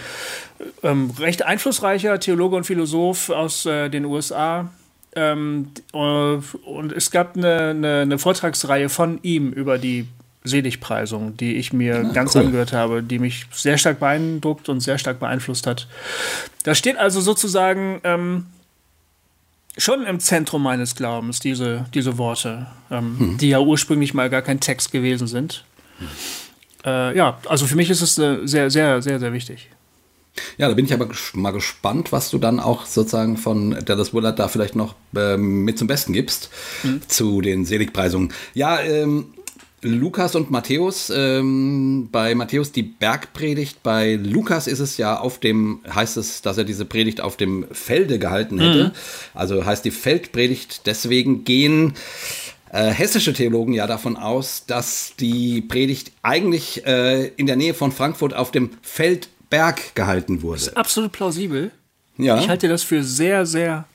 ähm, 0.84 1.12
recht 1.18 1.44
einflussreicher 1.44 2.20
Theologe 2.20 2.58
und 2.58 2.66
Philosoph 2.66 3.30
aus 3.30 3.66
äh, 3.66 3.90
den 3.90 4.06
USA. 4.06 4.70
Ähm, 5.16 5.70
äh, 5.94 5.98
und 5.98 6.92
es 6.94 7.12
gab 7.12 7.38
eine, 7.38 7.70
eine, 7.70 8.00
eine 8.02 8.18
Vortragsreihe 8.18 8.90
von 8.90 9.20
ihm 9.24 9.52
über 9.52 9.78
die 9.78 10.08
Seligpreisung, 10.44 11.38
die 11.38 11.56
ich 11.56 11.72
mir 11.72 12.02
Na, 12.04 12.14
ganz 12.14 12.36
cool. 12.36 12.46
angehört 12.46 12.74
habe, 12.74 13.04
die 13.04 13.20
mich 13.20 13.46
sehr 13.52 13.78
stark 13.78 14.00
beeindruckt 14.00 14.70
und 14.70 14.80
sehr 14.80 14.98
stark 14.98 15.20
beeinflusst 15.20 15.68
hat. 15.68 15.88
Da 16.64 16.74
steht 16.74 16.98
also 16.98 17.22
sozusagen 17.22 18.02
ähm, 18.04 18.48
schon 19.78 20.04
im 20.04 20.20
Zentrum 20.20 20.64
meines 20.64 20.96
Glaubens 20.96 21.40
diese, 21.40 21.86
diese 21.94 22.18
Worte, 22.18 22.68
ähm, 22.90 23.20
hm. 23.20 23.38
die 23.38 23.50
ja 23.50 23.60
ursprünglich 23.60 24.14
mal 24.14 24.30
gar 24.30 24.42
kein 24.42 24.60
Text 24.60 24.92
gewesen 24.92 25.28
sind. 25.28 25.64
Hm. 26.00 26.08
Äh, 26.86 27.18
ja, 27.18 27.38
also 27.48 27.68
für 27.68 27.76
mich 27.76 27.90
ist 27.90 28.02
es 28.02 28.18
äh, 28.18 28.40
sehr, 28.46 28.72
sehr, 28.72 29.02
sehr, 29.02 29.20
sehr 29.20 29.34
wichtig. 29.34 29.70
Ja, 30.58 30.70
da 30.70 30.74
bin 30.74 30.86
ich 30.86 30.94
aber 30.94 31.10
mal 31.34 31.52
gespannt, 31.52 32.12
was 32.12 32.30
du 32.30 32.38
dann 32.38 32.60
auch 32.60 32.86
sozusagen 32.86 33.38
von 33.38 33.78
Dallas 33.86 34.14
Willard 34.14 34.40
da 34.40 34.48
vielleicht 34.48 34.76
noch 34.76 34.96
äh, 35.16 35.36
mit 35.38 35.78
zum 35.78 35.88
Besten 35.88 36.14
gibst 36.14 36.50
hm. 36.82 37.02
zu 37.08 37.42
den 37.42 37.66
Seligpreisungen. 37.66 38.34
Ja, 38.54 38.80
ähm, 38.80 39.34
Lukas 39.82 40.36
und 40.36 40.52
Matthäus. 40.52 41.12
Ähm, 41.16 42.10
bei 42.12 42.36
Matthäus 42.36 42.72
die 42.72 42.84
Bergpredigt, 42.84 43.84
bei 43.84 44.16
Lukas 44.16 44.68
ist 44.68 44.80
es 44.80 44.98
ja 44.98 45.20
auf 45.20 45.40
dem, 45.40 45.80
heißt 45.94 46.18
es, 46.18 46.42
dass 46.42 46.58
er 46.58 46.64
diese 46.64 46.86
Predigt 46.86 47.22
auf 47.22 47.38
dem 47.38 47.66
Felde 47.72 48.20
gehalten 48.20 48.60
hätte. 48.60 48.84
Mhm. 48.86 48.92
Also 49.34 49.66
heißt 49.66 49.84
die 49.84 49.92
Feldpredigt, 49.92 50.86
deswegen 50.86 51.44
gehen 51.44 51.94
äh, 52.72 52.90
hessische 52.90 53.34
Theologen 53.34 53.74
ja 53.74 53.88
davon 53.88 54.16
aus, 54.16 54.66
dass 54.66 55.14
die 55.20 55.62
Predigt 55.62 56.12
eigentlich 56.22 56.86
äh, 56.86 57.28
in 57.36 57.48
der 57.48 57.56
Nähe 57.56 57.74
von 57.74 57.92
Frankfurt 57.92 58.34
auf 58.34 58.52
dem 58.52 58.72
Feldberg 58.82 59.96
gehalten 59.96 60.42
wurde. 60.42 60.60
Das 60.60 60.68
ist 60.68 60.78
absolut 60.78 61.12
plausibel. 61.12 61.72
Ja. 62.18 62.40
Ich 62.40 62.50
halte 62.50 62.68
das 62.68 62.84
für 62.84 63.04
sehr, 63.04 63.46
sehr 63.46 63.86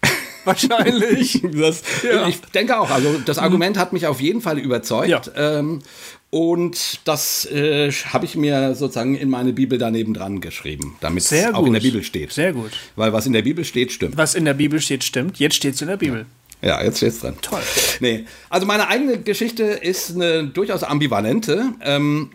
wahrscheinlich. 0.46 1.42
das, 1.52 1.82
ja. 2.02 2.28
Ich 2.28 2.40
denke 2.40 2.78
auch. 2.78 2.90
Also 2.90 3.18
das 3.24 3.38
Argument 3.38 3.78
hat 3.78 3.92
mich 3.92 4.06
auf 4.06 4.20
jeden 4.20 4.40
Fall 4.40 4.58
überzeugt. 4.58 5.08
Ja. 5.08 5.58
Ähm, 5.58 5.80
und 6.30 7.00
das 7.04 7.46
äh, 7.46 7.90
habe 7.92 8.24
ich 8.24 8.36
mir 8.36 8.74
sozusagen 8.74 9.16
in 9.16 9.30
meine 9.30 9.52
Bibel 9.52 9.78
daneben 9.78 10.12
dran 10.12 10.40
geschrieben, 10.40 10.96
damit 11.00 11.24
es 11.24 11.54
auch 11.54 11.66
in 11.66 11.72
der 11.72 11.80
Bibel 11.80 12.02
steht. 12.02 12.32
Sehr 12.32 12.52
gut. 12.52 12.72
Weil 12.96 13.12
was 13.12 13.26
in 13.26 13.32
der 13.32 13.42
Bibel 13.42 13.64
steht, 13.64 13.92
stimmt. 13.92 14.16
Was 14.16 14.34
in 14.34 14.44
der 14.44 14.54
Bibel 14.54 14.80
steht, 14.80 15.04
stimmt. 15.04 15.38
Jetzt 15.38 15.54
steht 15.54 15.74
es 15.74 15.82
in 15.82 15.88
der 15.88 15.96
Bibel. 15.96 16.26
Ja. 16.62 16.80
ja 16.80 16.84
jetzt 16.84 16.98
steht 16.98 17.10
es 17.10 17.20
dran. 17.20 17.36
Toll. 17.40 17.62
Nee, 18.00 18.24
also 18.50 18.66
meine 18.66 18.88
eigene 18.88 19.18
Geschichte 19.18 19.64
ist 19.64 20.14
eine 20.14 20.44
durchaus 20.44 20.82
ambivalente. 20.82 21.72
Ähm, 21.82 22.30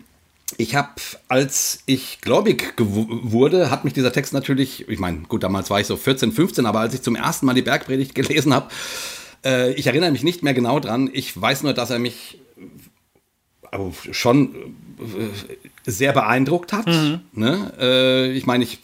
ich 0.58 0.74
habe, 0.74 0.90
als 1.28 1.80
ich 1.86 2.20
gläubig 2.20 2.74
wurde, 2.78 3.70
hat 3.70 3.84
mich 3.84 3.92
dieser 3.92 4.12
Text 4.12 4.32
natürlich, 4.32 4.88
ich 4.88 4.98
meine, 4.98 5.18
gut, 5.20 5.42
damals 5.42 5.70
war 5.70 5.80
ich 5.80 5.86
so 5.86 5.96
14, 5.96 6.32
15, 6.32 6.66
aber 6.66 6.80
als 6.80 6.94
ich 6.94 7.02
zum 7.02 7.16
ersten 7.16 7.46
Mal 7.46 7.54
die 7.54 7.62
Bergpredigt 7.62 8.14
gelesen 8.14 8.54
habe, 8.54 8.68
äh, 9.44 9.72
ich 9.72 9.86
erinnere 9.86 10.10
mich 10.10 10.22
nicht 10.22 10.42
mehr 10.42 10.54
genau 10.54 10.80
dran. 10.80 11.10
Ich 11.12 11.40
weiß 11.40 11.62
nur, 11.62 11.72
dass 11.72 11.90
er 11.90 11.98
mich 11.98 12.38
also 13.70 13.92
schon 14.10 14.54
äh, 14.54 15.90
sehr 15.90 16.12
beeindruckt 16.12 16.72
hat. 16.72 16.86
Mhm. 16.86 17.20
Ne? 17.32 17.72
Äh, 17.78 18.32
ich 18.32 18.46
meine, 18.46 18.64
ich 18.64 18.78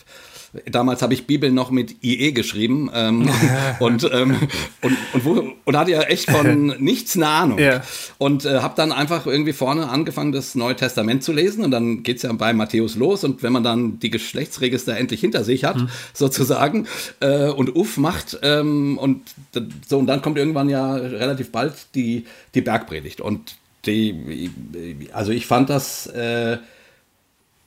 Damals 0.67 1.03
habe 1.03 1.15
ich 1.15 1.27
Bibel 1.27 1.51
noch 1.51 1.71
mit 1.71 2.03
IE 2.03 2.33
geschrieben 2.33 2.91
ähm, 2.95 3.29
und, 3.79 4.09
ähm, 4.13 4.37
und, 4.83 4.97
und, 5.13 5.25
wo, 5.25 5.53
und 5.65 5.77
hatte 5.77 5.91
ja 5.91 6.03
echt 6.03 6.31
von 6.31 6.67
nichts 6.79 7.17
eine 7.17 7.29
Ahnung. 7.29 7.59
Ja. 7.59 7.83
Und 8.19 8.45
äh, 8.45 8.61
habe 8.61 8.75
dann 8.77 8.93
einfach 8.93 9.27
irgendwie 9.27 9.53
vorne 9.53 9.89
angefangen, 9.89 10.33
das 10.33 10.55
Neue 10.55 10.77
Testament 10.77 11.23
zu 11.23 11.33
lesen. 11.33 11.65
Und 11.65 11.71
dann 11.71 12.03
geht 12.03 12.19
es 12.19 12.23
ja 12.23 12.33
bei 12.33 12.53
Matthäus 12.53 12.97
los. 12.97 13.25
Und 13.25 13.43
wenn 13.43 13.53
man 13.53 13.63
dann 13.63 13.99
die 13.99 14.11
Geschlechtsregister 14.11 14.97
endlich 14.97 15.21
hinter 15.21 15.45
sich 15.45 15.65
hat, 15.65 15.77
mhm. 15.77 15.89
sozusagen, 16.13 16.87
äh, 17.21 17.49
und 17.49 17.75
Uff 17.75 17.97
macht, 17.97 18.39
ähm, 18.43 18.99
und 18.99 19.23
so, 19.87 19.99
und 19.99 20.07
dann 20.07 20.23
kommt 20.23 20.39
irgendwann 20.39 20.69
ja 20.69 20.95
relativ 20.95 21.53
bald 21.53 21.75
die, 21.95 22.25
die 22.55 22.61
Bergpredigt. 22.61 23.21
Und 23.21 23.57
die, 23.87 24.51
also 25.13 25.33
ich 25.33 25.47
fand 25.47 25.71
das. 25.71 26.07
Äh, 26.07 26.59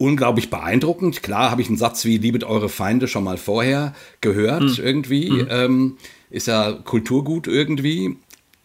unglaublich 0.01 0.50
beeindruckend. 0.50 1.22
Klar 1.22 1.51
habe 1.51 1.62
ich 1.62 1.67
einen 1.67 1.77
Satz 1.77 2.05
wie 2.05 2.17
Liebet 2.17 2.43
eure 2.43 2.70
Feinde 2.70 3.08
schon 3.08 3.24
mal 3.24 3.38
vorher 3.38 3.93
gehört, 4.20 4.63
mhm. 4.63 4.75
irgendwie. 4.84 5.29
Mhm. 5.29 5.48
Ähm, 5.50 5.98
ist 6.31 6.48
ja 6.48 6.74
Kulturgut 6.74 7.48
irgendwie. 7.48 8.17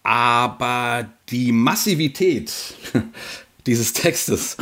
Aber 0.03 1.09
die 1.29 1.53
Massivität 1.53 2.53
dieses 3.67 3.93
Textes 3.93 4.57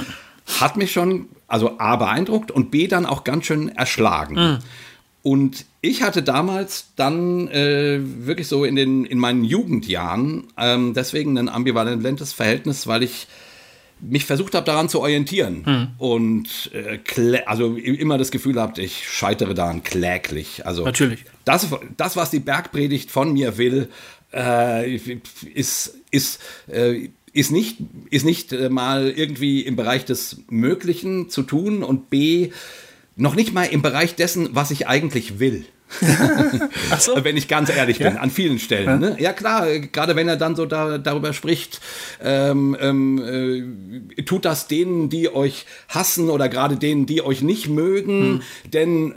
hat 0.58 0.76
mich 0.76 0.92
schon, 0.92 1.28
also 1.46 1.78
A, 1.78 1.96
beeindruckt 1.96 2.50
und 2.50 2.70
B, 2.70 2.88
dann 2.88 3.06
auch 3.06 3.22
ganz 3.22 3.46
schön 3.46 3.68
erschlagen. 3.68 4.34
Mhm. 4.34 4.58
Und 5.22 5.64
ich 5.80 6.02
hatte 6.02 6.22
damals 6.22 6.88
dann 6.96 7.48
äh, 7.48 8.00
wirklich 8.02 8.48
so 8.48 8.64
in, 8.64 8.74
den, 8.74 9.04
in 9.04 9.18
meinen 9.18 9.44
Jugendjahren 9.44 10.48
ähm, 10.58 10.92
deswegen 10.92 11.38
ein 11.38 11.48
ambivalentes 11.48 12.32
Verhältnis, 12.32 12.86
weil 12.86 13.02
ich 13.04 13.26
mich 14.08 14.24
versucht 14.24 14.54
habe, 14.54 14.66
daran 14.66 14.88
zu 14.88 15.00
orientieren 15.00 15.64
hm. 15.64 15.88
und 15.98 16.70
äh, 16.72 17.40
also 17.46 17.76
immer 17.76 18.18
das 18.18 18.30
Gefühl 18.30 18.60
habt, 18.60 18.78
ich 18.78 19.08
scheitere 19.08 19.54
daran 19.54 19.82
kläglich. 19.82 20.66
Also 20.66 20.84
natürlich. 20.84 21.24
Das, 21.44 21.66
das 21.96 22.16
was 22.16 22.30
die 22.30 22.40
Bergpredigt 22.40 23.10
von 23.10 23.32
mir 23.32 23.58
will, 23.58 23.88
äh, 24.32 24.96
ist 25.54 25.94
ist 26.10 26.40
äh, 26.68 27.08
ist 27.34 27.50
nicht, 27.50 27.78
ist 28.10 28.24
nicht 28.24 28.52
äh, 28.52 28.68
mal 28.68 29.10
irgendwie 29.10 29.62
im 29.62 29.74
Bereich 29.76 30.04
des 30.04 30.42
Möglichen 30.48 31.28
zu 31.28 31.42
tun 31.42 31.82
und 31.82 32.08
B, 32.08 32.50
noch 33.16 33.34
nicht 33.34 33.52
mal 33.52 33.64
im 33.64 33.82
Bereich 33.82 34.14
dessen, 34.14 34.50
was 34.52 34.70
ich 34.70 34.86
eigentlich 34.86 35.40
will. 35.40 35.66
so. 36.98 37.24
Wenn 37.24 37.36
ich 37.36 37.48
ganz 37.48 37.70
ehrlich 37.70 37.98
bin, 37.98 38.14
ja? 38.14 38.20
an 38.20 38.30
vielen 38.30 38.58
Stellen. 38.58 38.86
Ja, 38.86 38.96
ne? 38.96 39.16
ja 39.18 39.32
klar, 39.32 39.66
gerade 39.78 40.16
wenn 40.16 40.28
er 40.28 40.36
dann 40.36 40.56
so 40.56 40.66
da, 40.66 40.98
darüber 40.98 41.32
spricht, 41.32 41.80
ähm, 42.22 42.76
ähm, 42.80 44.10
äh, 44.16 44.22
tut 44.22 44.44
das 44.44 44.66
denen, 44.66 45.08
die 45.08 45.32
euch 45.32 45.66
hassen 45.88 46.30
oder 46.30 46.48
gerade 46.48 46.76
denen, 46.76 47.06
die 47.06 47.22
euch 47.22 47.42
nicht 47.42 47.68
mögen, 47.68 48.22
hm. 48.22 48.42
denn 48.72 49.14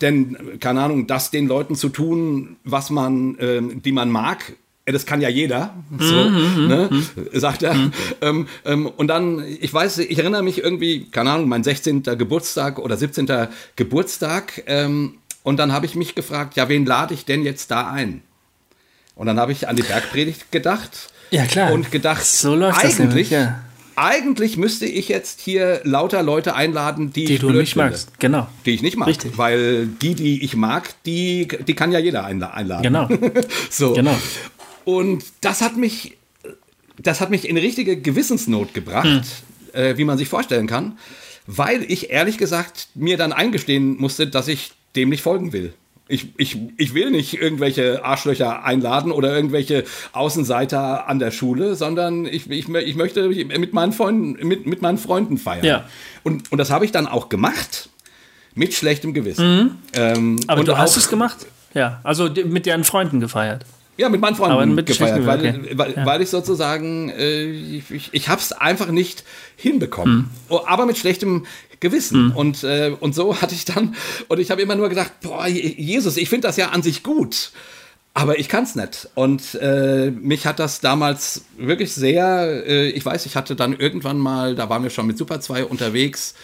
denn, 0.00 0.60
keine 0.60 0.82
Ahnung, 0.82 1.08
das 1.08 1.32
den 1.32 1.48
Leuten 1.48 1.74
zu 1.74 1.88
tun, 1.88 2.56
was 2.62 2.90
man, 2.90 3.36
ähm, 3.40 3.82
die 3.82 3.90
man 3.90 4.10
mag, 4.10 4.52
das 4.92 5.06
kann 5.06 5.20
ja 5.20 5.28
jeder, 5.28 5.74
so, 5.98 6.14
mhm, 6.14 6.66
ne, 6.66 6.88
mhm. 6.90 7.04
sagt 7.32 7.62
er. 7.62 7.74
Mhm. 7.74 7.92
Ähm, 8.22 8.46
ähm, 8.64 8.86
und 8.86 9.08
dann, 9.08 9.44
ich 9.60 9.72
weiß, 9.72 9.98
ich 9.98 10.18
erinnere 10.18 10.42
mich 10.42 10.62
irgendwie, 10.62 11.06
keine 11.10 11.32
Ahnung, 11.32 11.48
mein 11.48 11.62
16. 11.62 12.02
Geburtstag 12.02 12.78
oder 12.78 12.96
17. 12.96 13.48
Geburtstag, 13.76 14.62
ähm, 14.66 15.18
und 15.48 15.56
dann 15.56 15.72
habe 15.72 15.86
ich 15.86 15.94
mich 15.94 16.14
gefragt, 16.14 16.56
ja, 16.56 16.68
wen 16.68 16.84
lade 16.84 17.14
ich 17.14 17.24
denn 17.24 17.42
jetzt 17.42 17.70
da 17.70 17.90
ein? 17.90 18.20
Und 19.14 19.28
dann 19.28 19.40
habe 19.40 19.50
ich 19.50 19.66
an 19.66 19.76
die 19.76 19.82
Bergpredigt 19.82 20.52
gedacht. 20.52 21.10
Ja, 21.30 21.46
klar. 21.46 21.72
Und 21.72 21.90
gedacht, 21.90 22.22
so 22.22 22.54
läuft 22.54 22.80
eigentlich, 22.80 22.96
das 22.96 22.98
nämlich, 22.98 23.30
ja. 23.30 23.58
eigentlich 23.96 24.58
müsste 24.58 24.84
ich 24.84 25.08
jetzt 25.08 25.40
hier 25.40 25.80
lauter 25.84 26.22
Leute 26.22 26.54
einladen, 26.54 27.14
die, 27.14 27.24
die 27.24 27.34
ich 27.36 27.40
du 27.40 27.48
nicht 27.48 27.72
finde, 27.72 27.88
magst. 27.88 28.20
Genau. 28.20 28.46
Die 28.66 28.72
ich 28.72 28.82
nicht 28.82 28.98
mag. 28.98 29.08
Richtig. 29.08 29.38
Weil 29.38 29.86
die, 29.86 30.14
die 30.14 30.44
ich 30.44 30.54
mag, 30.54 30.90
die, 31.06 31.48
die 31.66 31.74
kann 31.74 31.92
ja 31.92 31.98
jeder 31.98 32.26
einladen. 32.26 32.82
Genau. 32.82 33.08
so. 33.70 33.94
Genau. 33.94 34.18
Und 34.84 35.24
das 35.40 35.62
hat 35.62 35.78
mich, 35.78 36.18
das 36.98 37.22
hat 37.22 37.30
mich 37.30 37.48
in 37.48 37.56
richtige 37.56 37.98
Gewissensnot 37.98 38.74
gebracht, 38.74 39.06
hm. 39.06 39.22
äh, 39.72 39.96
wie 39.96 40.04
man 40.04 40.18
sich 40.18 40.28
vorstellen 40.28 40.66
kann, 40.66 40.98
weil 41.46 41.90
ich 41.90 42.10
ehrlich 42.10 42.36
gesagt 42.36 42.88
mir 42.94 43.16
dann 43.16 43.32
eingestehen 43.32 43.96
musste, 43.96 44.26
dass 44.26 44.46
ich 44.46 44.72
dem 44.98 45.08
nicht 45.08 45.22
folgen 45.22 45.52
will. 45.52 45.72
Ich, 46.10 46.28
ich, 46.38 46.58
ich 46.78 46.94
will 46.94 47.10
nicht 47.10 47.38
irgendwelche 47.38 48.02
Arschlöcher 48.02 48.64
einladen 48.64 49.12
oder 49.12 49.34
irgendwelche 49.34 49.84
Außenseiter 50.12 51.06
an 51.06 51.18
der 51.18 51.30
Schule, 51.30 51.74
sondern 51.74 52.24
ich, 52.24 52.50
ich, 52.50 52.68
ich 52.68 52.96
möchte 52.96 53.28
mit 53.28 53.74
meinen 53.74 53.92
Freunden, 53.92 54.46
mit, 54.46 54.66
mit 54.66 54.80
meinen 54.80 54.96
Freunden 54.96 55.36
feiern. 55.36 55.64
Ja. 55.64 55.84
Und, 56.22 56.50
und 56.50 56.56
das 56.56 56.70
habe 56.70 56.86
ich 56.86 56.92
dann 56.92 57.06
auch 57.06 57.28
gemacht, 57.28 57.90
mit 58.54 58.72
schlechtem 58.72 59.12
Gewissen. 59.12 59.56
Mhm. 59.56 59.70
Ähm, 59.92 60.40
Aber 60.46 60.64
du 60.64 60.78
hast 60.78 60.96
es 60.96 61.08
gemacht? 61.08 61.46
Ja, 61.74 62.00
also 62.02 62.30
mit 62.46 62.66
deinen 62.66 62.84
Freunden 62.84 63.20
gefeiert. 63.20 63.66
Ja, 63.98 64.08
mit 64.08 64.20
meinen 64.20 64.36
Freunden 64.36 64.76
mit 64.76 64.86
gefeiert, 64.86 65.26
weil, 65.26 65.38
okay. 65.40 65.70
weil, 65.74 65.92
ja. 65.92 66.06
weil, 66.06 66.22
ich 66.22 66.30
sozusagen, 66.30 67.10
äh, 67.10 67.42
ich, 67.42 67.90
ich, 67.90 68.08
ich 68.12 68.28
habe 68.28 68.40
es 68.40 68.52
einfach 68.52 68.92
nicht 68.92 69.24
hinbekommen. 69.56 70.30
Mhm. 70.48 70.56
Aber 70.66 70.86
mit 70.86 70.96
schlechtem 70.96 71.46
Gewissen. 71.80 72.26
Mhm. 72.26 72.36
Und, 72.36 72.64
äh, 72.64 72.94
und 72.98 73.14
so 73.14 73.36
hatte 73.40 73.54
ich 73.54 73.64
dann, 73.64 73.94
und 74.28 74.38
ich 74.38 74.50
habe 74.50 74.62
immer 74.62 74.74
nur 74.74 74.88
gedacht, 74.88 75.12
boah, 75.22 75.46
Jesus, 75.46 76.16
ich 76.16 76.28
finde 76.28 76.48
das 76.48 76.56
ja 76.56 76.70
an 76.70 76.82
sich 76.82 77.02
gut. 77.02 77.52
Aber 78.14 78.38
ich 78.38 78.48
kann 78.48 78.64
es 78.64 78.74
nicht. 78.74 79.08
Und 79.14 79.54
äh, 79.60 80.10
mich 80.10 80.44
hat 80.44 80.58
das 80.58 80.80
damals 80.80 81.44
wirklich 81.56 81.92
sehr, 81.92 82.66
äh, 82.66 82.88
ich 82.88 83.06
weiß, 83.06 83.26
ich 83.26 83.36
hatte 83.36 83.54
dann 83.54 83.78
irgendwann 83.78 84.18
mal, 84.18 84.56
da 84.56 84.68
waren 84.68 84.82
wir 84.82 84.90
schon 84.90 85.06
mit 85.06 85.16
Super 85.16 85.40
2 85.40 85.64
unterwegs, 85.64 86.34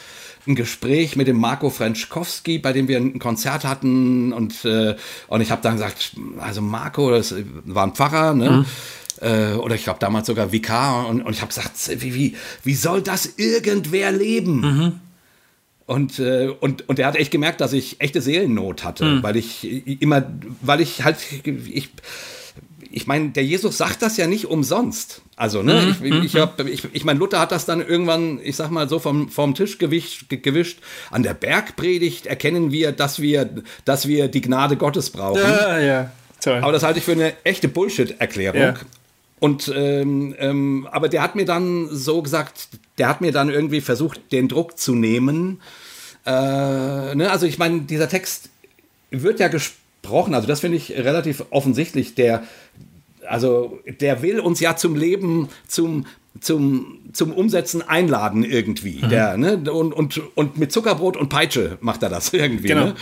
ein 0.47 0.55
Gespräch 0.55 1.17
mit 1.17 1.27
dem 1.27 1.37
Marco 1.39 1.71
Frenschkowski, 1.71 2.59
bei 2.59 2.73
dem 2.73 2.87
wir 2.87 2.99
ein 2.99 3.19
Konzert 3.19 3.65
hatten. 3.65 4.33
Und, 4.33 4.65
äh, 4.65 4.95
und 5.27 5.41
ich 5.41 5.51
habe 5.51 5.63
dann 5.63 5.73
gesagt, 5.73 6.13
also 6.39 6.61
Marco, 6.61 7.11
das 7.11 7.35
war 7.65 7.87
ein 7.87 7.95
Pfarrer, 7.95 8.35
ne? 8.35 8.51
Mhm 8.51 8.67
oder 9.25 9.77
ich 9.77 9.85
glaube 9.85 10.01
damals 10.01 10.27
sogar 10.27 10.53
Vikar 10.53 11.07
und, 11.07 11.23
und 11.23 11.33
ich 11.33 11.41
habe 11.41 11.49
gesagt, 11.49 11.73
wie, 12.03 12.15
wie, 12.15 12.37
wie 12.63 12.75
soll 12.75 13.01
das 13.01 13.35
irgendwer 13.39 14.13
leben? 14.13 14.61
Mhm. 14.61 15.01
Und, 15.87 16.19
äh, 16.19 16.49
und, 16.61 16.89
und 16.89 16.99
er 16.99 17.07
hat 17.07 17.17
echt 17.17 17.31
gemerkt, 17.31 17.61
dass 17.61 17.75
ich 17.75 18.01
echte 18.01 18.23
Seelennot 18.23 18.85
hatte, 18.85 19.05
mhm. 19.05 19.23
weil 19.23 19.37
ich 19.37 20.01
immer, 20.01 20.25
weil 20.63 20.81
ich 20.81 21.05
halt, 21.05 21.19
ich, 21.45 21.91
ich 22.91 23.07
meine, 23.07 23.31
der 23.31 23.45
Jesus 23.45 23.77
sagt 23.77 24.01
das 24.01 24.17
ja 24.17 24.27
nicht 24.27 24.47
umsonst. 24.47 25.21
Also, 25.37 25.63
ne, 25.63 25.95
mhm. 26.01 26.07
ich, 26.07 26.25
ich, 26.25 26.37
hab, 26.37 26.59
ich, 26.65 26.89
ich 26.93 27.05
meine, 27.05 27.19
Luther 27.19 27.39
hat 27.39 27.53
das 27.53 27.67
dann 27.67 27.87
irgendwann, 27.87 28.41
ich 28.43 28.57
sag 28.57 28.71
mal 28.71 28.89
so, 28.89 28.99
vom, 28.99 29.29
vom 29.29 29.55
Tisch 29.55 29.77
gewischt, 29.77 30.27
gewischt. 30.31 30.79
An 31.11 31.23
der 31.23 31.35
Bergpredigt 31.35 32.27
erkennen 32.27 32.71
wir, 32.71 32.93
dass 32.93 33.21
wir, 33.21 33.51
dass 33.85 34.09
wir 34.09 34.29
die 34.29 34.41
Gnade 34.41 34.77
Gottes 34.77 35.11
brauchen. 35.11 35.43
Ja, 35.43 35.79
ja. 35.79 36.13
Toll. 36.41 36.61
Aber 36.63 36.73
das 36.73 36.83
halte 36.83 36.99
ich 36.99 37.05
für 37.05 37.13
eine 37.13 37.35
echte 37.45 37.69
Bullshit-Erklärung. 37.69 38.61
Ja. 38.61 38.75
Und 39.45 39.71
ähm, 39.77 40.35
ähm, 40.39 40.89
aber 40.91 41.11
der 41.11 41.21
hat 41.21 41.35
mir 41.35 41.45
dann 41.45 41.89
so 41.91 42.23
gesagt, 42.23 42.69
der 42.97 43.11
hat 43.11 43.21
mir 43.21 43.31
dann 43.31 43.51
irgendwie 43.51 43.83
versucht, 43.83 44.33
den 44.33 44.49
Druck 44.49 44.79
zu 44.79 44.95
nehmen. 44.95 45.61
Äh, 46.25 46.31
ne? 47.15 47.29
Also 47.31 47.45
ich 47.45 47.59
meine, 47.59 47.83
dieser 47.83 48.09
Text 48.09 48.49
wird 49.11 49.41
ja 49.41 49.49
gesprochen, 49.49 50.33
also 50.33 50.49
das 50.49 50.61
finde 50.61 50.79
ich 50.79 50.93
relativ 50.93 51.45
offensichtlich. 51.51 52.15
Der, 52.15 52.45
also 53.29 53.81
der 54.01 54.23
will 54.23 54.41
uns 54.41 54.61
ja 54.61 54.77
zum 54.77 54.97
Leben, 54.97 55.51
zum 55.69 56.07
zum, 56.41 57.01
zum 57.13 57.33
Umsetzen 57.33 57.81
einladen 57.83 58.45
irgendwie. 58.45 59.03
Mhm. 59.03 59.09
Der, 59.11 59.37
ne? 59.37 59.71
und, 59.71 59.93
und, 59.93 60.21
und 60.35 60.57
mit 60.57 60.73
Zuckerbrot 60.73 61.17
und 61.17 61.29
Peitsche 61.29 61.77
macht 61.81 62.03
er 62.03 62.09
das 62.09 62.33
irgendwie. 62.33 62.69
Genau. 62.69 62.87
Ne? 62.87 62.95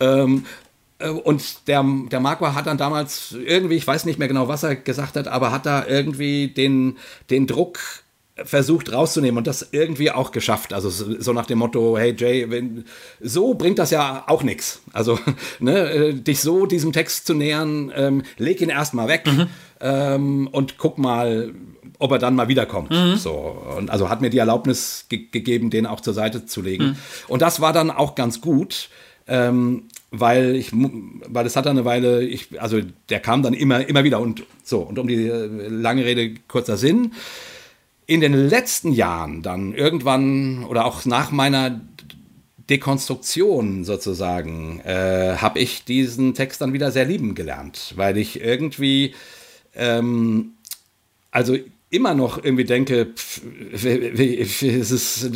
Ähm, 0.00 0.44
Äh, 0.44 0.61
und 1.10 1.68
der, 1.68 1.84
der 2.10 2.20
Marquardt 2.20 2.54
hat 2.54 2.66
dann 2.66 2.78
damals 2.78 3.32
irgendwie, 3.32 3.76
ich 3.76 3.86
weiß 3.86 4.04
nicht 4.04 4.18
mehr 4.18 4.28
genau, 4.28 4.48
was 4.48 4.62
er 4.62 4.76
gesagt 4.76 5.16
hat, 5.16 5.28
aber 5.28 5.52
hat 5.52 5.66
da 5.66 5.86
irgendwie 5.86 6.48
den, 6.48 6.96
den 7.30 7.46
Druck 7.46 7.78
versucht 8.44 8.92
rauszunehmen 8.92 9.38
und 9.38 9.46
das 9.46 9.68
irgendwie 9.72 10.10
auch 10.10 10.32
geschafft. 10.32 10.72
Also 10.72 10.88
so 10.90 11.32
nach 11.32 11.46
dem 11.46 11.58
Motto, 11.58 11.98
hey 11.98 12.14
Jay, 12.16 12.48
wenn, 12.50 12.84
so 13.20 13.54
bringt 13.54 13.78
das 13.78 13.90
ja 13.90 14.24
auch 14.26 14.42
nichts. 14.42 14.80
Also 14.92 15.18
ne, 15.60 15.90
äh, 15.90 16.14
dich 16.14 16.40
so 16.40 16.66
diesem 16.66 16.92
Text 16.92 17.26
zu 17.26 17.34
nähern, 17.34 17.92
ähm, 17.94 18.22
leg 18.38 18.60
ihn 18.60 18.70
erstmal 18.70 19.08
weg 19.08 19.26
mhm. 19.26 19.46
ähm, 19.80 20.48
und 20.50 20.78
guck 20.78 20.98
mal, 20.98 21.52
ob 21.98 22.10
er 22.10 22.18
dann 22.18 22.34
mal 22.34 22.48
wiederkommt. 22.48 22.90
Mhm. 22.90 23.16
So 23.16 23.32
und 23.76 23.90
also 23.90 24.08
hat 24.08 24.22
mir 24.22 24.30
die 24.30 24.38
Erlaubnis 24.38 25.06
ge 25.08 25.26
gegeben, 25.30 25.70
den 25.70 25.86
auch 25.86 26.00
zur 26.00 26.14
Seite 26.14 26.46
zu 26.46 26.62
legen. 26.62 26.84
Mhm. 26.84 26.96
Und 27.28 27.42
das 27.42 27.60
war 27.60 27.72
dann 27.72 27.90
auch 27.90 28.14
ganz 28.14 28.40
gut. 28.40 28.88
Ähm, 29.28 29.84
weil 30.12 30.54
ich, 30.54 30.70
weil 30.72 31.46
es 31.46 31.56
hat 31.56 31.66
dann 31.66 31.76
eine 31.76 31.84
Weile, 31.84 32.22
ich, 32.22 32.60
also 32.60 32.80
der 33.08 33.20
kam 33.20 33.42
dann 33.42 33.54
immer, 33.54 33.86
immer 33.88 34.04
wieder 34.04 34.20
und 34.20 34.44
so. 34.62 34.80
Und 34.80 34.98
um 34.98 35.08
die 35.08 35.26
äh, 35.26 35.46
lange 35.68 36.04
Rede 36.04 36.34
kurzer 36.46 36.76
Sinn, 36.76 37.12
in 38.06 38.20
den 38.20 38.34
letzten 38.34 38.92
Jahren 38.92 39.42
dann 39.42 39.74
irgendwann 39.74 40.64
oder 40.64 40.84
auch 40.84 41.04
nach 41.06 41.30
meiner 41.30 41.80
Dekonstruktion 42.68 43.84
sozusagen 43.84 44.80
äh, 44.80 45.36
habe 45.38 45.58
ich 45.58 45.84
diesen 45.84 46.34
Text 46.34 46.60
dann 46.60 46.72
wieder 46.72 46.90
sehr 46.90 47.06
lieben 47.06 47.34
gelernt, 47.34 47.94
weil 47.96 48.18
ich 48.18 48.40
irgendwie 48.40 49.14
ähm, 49.74 50.52
also 51.30 51.56
immer 51.90 52.14
noch 52.14 52.42
irgendwie 52.42 52.64
denke, 52.64 53.06
pff, 53.14 53.42
es 53.72 54.90
ist 54.90 55.30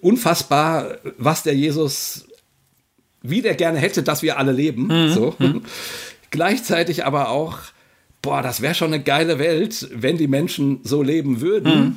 unfassbar, 0.00 0.98
was 1.16 1.42
der 1.42 1.54
Jesus, 1.54 2.26
wie 3.30 3.42
der 3.42 3.54
gerne 3.54 3.78
hätte, 3.78 4.02
dass 4.02 4.22
wir 4.22 4.38
alle 4.38 4.52
leben. 4.52 4.86
Mhm. 4.86 5.12
So. 5.12 5.34
Mhm. 5.38 5.62
Gleichzeitig 6.30 7.04
aber 7.06 7.30
auch, 7.30 7.58
boah, 8.22 8.42
das 8.42 8.60
wäre 8.60 8.74
schon 8.74 8.92
eine 8.92 9.02
geile 9.02 9.38
Welt, 9.38 9.88
wenn 9.92 10.18
die 10.18 10.28
Menschen 10.28 10.80
so 10.84 11.02
leben 11.02 11.40
würden. 11.40 11.80
Mhm. 11.80 11.96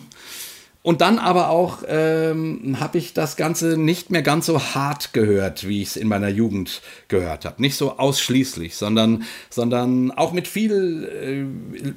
Und 0.84 1.02
dann 1.02 1.20
aber 1.20 1.50
auch 1.50 1.84
ähm, 1.88 2.78
habe 2.80 2.98
ich 2.98 3.14
das 3.14 3.36
Ganze 3.36 3.78
nicht 3.78 4.10
mehr 4.10 4.24
ganz 4.24 4.48
so 4.48 4.60
hart 4.60 5.14
gehört, 5.14 5.68
wie 5.68 5.84
ich 5.84 5.90
es 5.90 5.96
in 5.96 6.08
meiner 6.08 6.30
Jugend 6.30 6.82
gehört 7.08 7.46
habe. 7.46 7.62
Nicht 7.62 7.76
so 7.76 8.00
ausschließlich, 8.00 8.76
sondern, 8.76 9.24
sondern 9.52 10.10
auch 10.10 10.34
mit 10.34 10.48
viel 10.48 11.48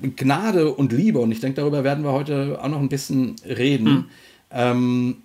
äh, 0.05 0.09
Gnade 0.17 0.71
und 0.71 0.93
Liebe. 0.93 1.19
Und 1.19 1.33
ich 1.33 1.41
denke, 1.41 1.62
darüber 1.62 1.83
werden 1.83 2.05
wir 2.05 2.12
heute 2.12 2.59
auch 2.62 2.69
noch 2.69 2.81
ein 2.81 2.91
bisschen 2.91 3.37
reden. 3.47 3.91
Mhm. 3.91 4.05
Ähm, 4.50 5.17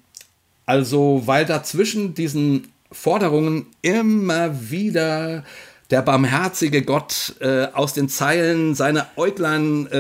also, 0.65 1.23
weil 1.25 1.45
dazwischen 1.45 2.13
diesen 2.13 2.67
Forderungen 2.91 3.67
immer 3.81 4.69
wieder 4.71 5.43
der 5.89 6.01
barmherzige 6.03 6.83
Gott 6.83 7.35
äh, 7.39 7.67
aus 7.73 7.93
den 7.93 8.09
Zeilen 8.09 8.75
seine 8.75 9.07
Äuglein 9.15 9.87
äh, 9.87 9.97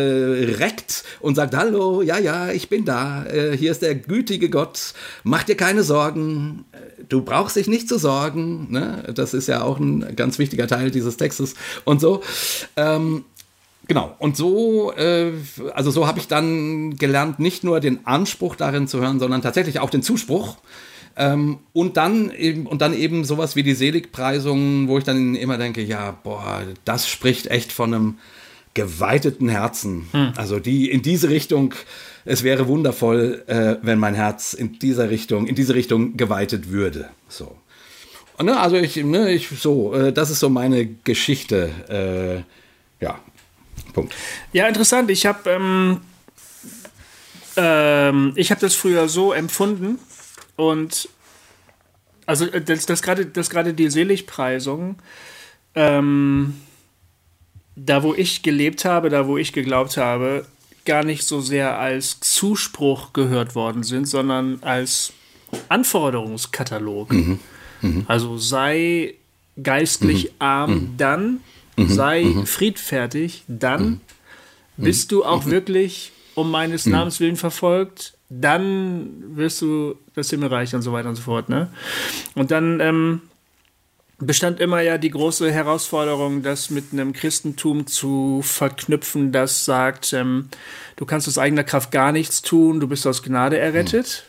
reckt 0.57 1.03
und 1.19 1.35
sagt, 1.35 1.55
hallo, 1.55 2.03
ja, 2.03 2.19
ja, 2.19 2.51
ich 2.51 2.69
bin 2.69 2.85
da, 2.85 3.25
äh, 3.25 3.57
hier 3.57 3.71
ist 3.71 3.81
der 3.81 3.95
gütige 3.95 4.49
Gott, 4.49 4.93
mach 5.23 5.43
dir 5.43 5.57
keine 5.57 5.81
Sorgen, 5.81 6.65
du 7.09 7.23
brauchst 7.23 7.55
dich 7.55 7.67
nicht 7.67 7.89
zu 7.89 7.97
sorgen, 7.97 8.67
ne? 8.71 9.11
das 9.15 9.33
ist 9.33 9.47
ja 9.47 9.63
auch 9.63 9.79
ein 9.79 10.15
ganz 10.15 10.37
wichtiger 10.37 10.67
Teil 10.67 10.91
dieses 10.91 11.17
Textes 11.17 11.55
und 11.85 12.01
so. 12.01 12.21
Ähm, 12.75 13.25
Genau, 13.87 14.15
und 14.19 14.37
so, 14.37 14.93
äh, 14.93 15.31
also 15.73 15.89
so 15.89 16.05
habe 16.05 16.19
ich 16.19 16.27
dann 16.27 16.95
gelernt, 16.97 17.39
nicht 17.39 17.63
nur 17.63 17.79
den 17.79 18.05
Anspruch 18.05 18.55
darin 18.55 18.87
zu 18.87 19.01
hören, 19.01 19.17
sondern 19.17 19.41
tatsächlich 19.41 19.79
auch 19.79 19.89
den 19.89 20.03
Zuspruch. 20.03 20.57
Ähm, 21.19 21.59
und, 21.73 21.97
dann 21.97 22.31
eben, 22.31 22.65
und 22.65 22.81
dann 22.81 22.93
eben 22.93 23.25
sowas 23.25 23.57
wie 23.57 23.63
die 23.63 23.73
Seligpreisungen, 23.73 24.87
wo 24.87 24.97
ich 24.97 25.03
dann 25.03 25.35
immer 25.35 25.57
denke, 25.57 25.81
ja, 25.81 26.11
boah, 26.23 26.63
das 26.85 27.09
spricht 27.09 27.47
echt 27.47 27.73
von 27.73 27.93
einem 27.93 28.17
geweiteten 28.73 29.49
Herzen. 29.49 30.07
Hm. 30.13 30.31
Also 30.37 30.59
die 30.59 30.89
in 30.89 31.01
diese 31.01 31.29
Richtung, 31.29 31.73
es 32.23 32.43
wäre 32.43 32.69
wundervoll, 32.69 33.43
äh, 33.47 33.75
wenn 33.81 33.99
mein 33.99 34.15
Herz 34.15 34.53
in 34.53 34.79
dieser 34.79 35.09
Richtung, 35.09 35.45
in 35.45 35.55
diese 35.55 35.75
Richtung 35.75 36.15
geweitet 36.15 36.71
würde. 36.71 37.09
So. 37.27 37.53
Und, 38.37 38.45
ne, 38.45 38.57
also 38.57 38.77
ich, 38.77 38.95
ne, 38.95 39.29
ich 39.33 39.49
so, 39.49 39.93
äh, 39.93 40.13
das 40.13 40.29
ist 40.29 40.39
so 40.39 40.49
meine 40.49 40.85
Geschichte. 41.03 42.45
Äh, 43.01 43.03
ja, 43.03 43.19
Punkt. 43.91 44.15
Ja, 44.53 44.69
interessant. 44.69 45.11
Ich 45.11 45.25
habe 45.25 45.49
ähm, 45.49 46.01
ähm, 47.57 48.33
ich 48.35 48.51
habe 48.51 48.61
das 48.61 48.75
früher 48.75 49.09
so 49.09 49.33
empfunden 49.33 49.99
und 50.55 51.09
also 52.29 52.45
äh, 52.45 52.61
das, 52.61 52.85
das 52.85 53.01
gerade 53.01 53.25
das 53.25 53.49
gerade 53.49 53.73
die 53.73 53.89
Seligpreisung, 53.89 54.97
ähm, 55.73 56.53
da 57.75 58.03
wo 58.03 58.13
ich 58.13 58.43
gelebt 58.43 58.85
habe, 58.85 59.09
da 59.09 59.27
wo 59.27 59.37
ich 59.37 59.51
geglaubt 59.51 59.97
habe, 59.97 60.45
gar 60.85 61.03
nicht 61.03 61.23
so 61.23 61.41
sehr 61.41 61.79
als 61.79 62.19
Zuspruch 62.19 63.13
gehört 63.13 63.55
worden 63.55 63.83
sind, 63.83 64.05
sondern 64.05 64.59
als 64.61 65.11
Anforderungskatalog. 65.69 67.11
Mhm. 67.11 67.39
Mhm. 67.81 68.05
Also 68.07 68.37
sei 68.37 69.15
geistlich 69.61 70.25
mhm. 70.25 70.29
arm, 70.39 70.71
mhm. 70.71 70.93
dann 70.97 71.39
mhm. 71.77 71.89
sei 71.89 72.23
mhm. 72.23 72.45
friedfertig, 72.45 73.43
dann 73.47 74.01
bist 74.77 75.11
du 75.11 75.25
auch 75.25 75.45
wirklich 75.47 76.11
um 76.35 76.51
meines 76.51 76.85
Namens 76.85 77.19
willen 77.19 77.35
verfolgt, 77.35 78.13
dann 78.29 79.35
wirst 79.35 79.61
du 79.61 79.95
das 80.13 80.29
Himmelreich 80.29 80.75
und 80.75 80.83
so 80.83 80.93
weiter 80.93 81.09
und 81.09 81.15
so 81.15 81.23
fort. 81.23 81.49
Ne? 81.49 81.69
Und 82.35 82.51
dann 82.51 82.79
ähm, 82.79 83.21
bestand 84.19 84.59
immer 84.59 84.81
ja 84.81 84.97
die 84.97 85.09
große 85.09 85.51
Herausforderung, 85.51 86.43
das 86.43 86.69
mit 86.69 86.93
einem 86.93 87.13
Christentum 87.13 87.87
zu 87.87 88.41
verknüpfen, 88.43 89.31
das 89.31 89.65
sagt, 89.65 90.13
ähm, 90.13 90.49
du 90.97 91.05
kannst 91.05 91.27
aus 91.27 91.37
eigener 91.37 91.63
Kraft 91.63 91.91
gar 91.91 92.11
nichts 92.11 92.41
tun, 92.41 92.79
du 92.79 92.87
bist 92.87 93.07
aus 93.07 93.23
Gnade 93.23 93.57
errettet. 93.57 94.25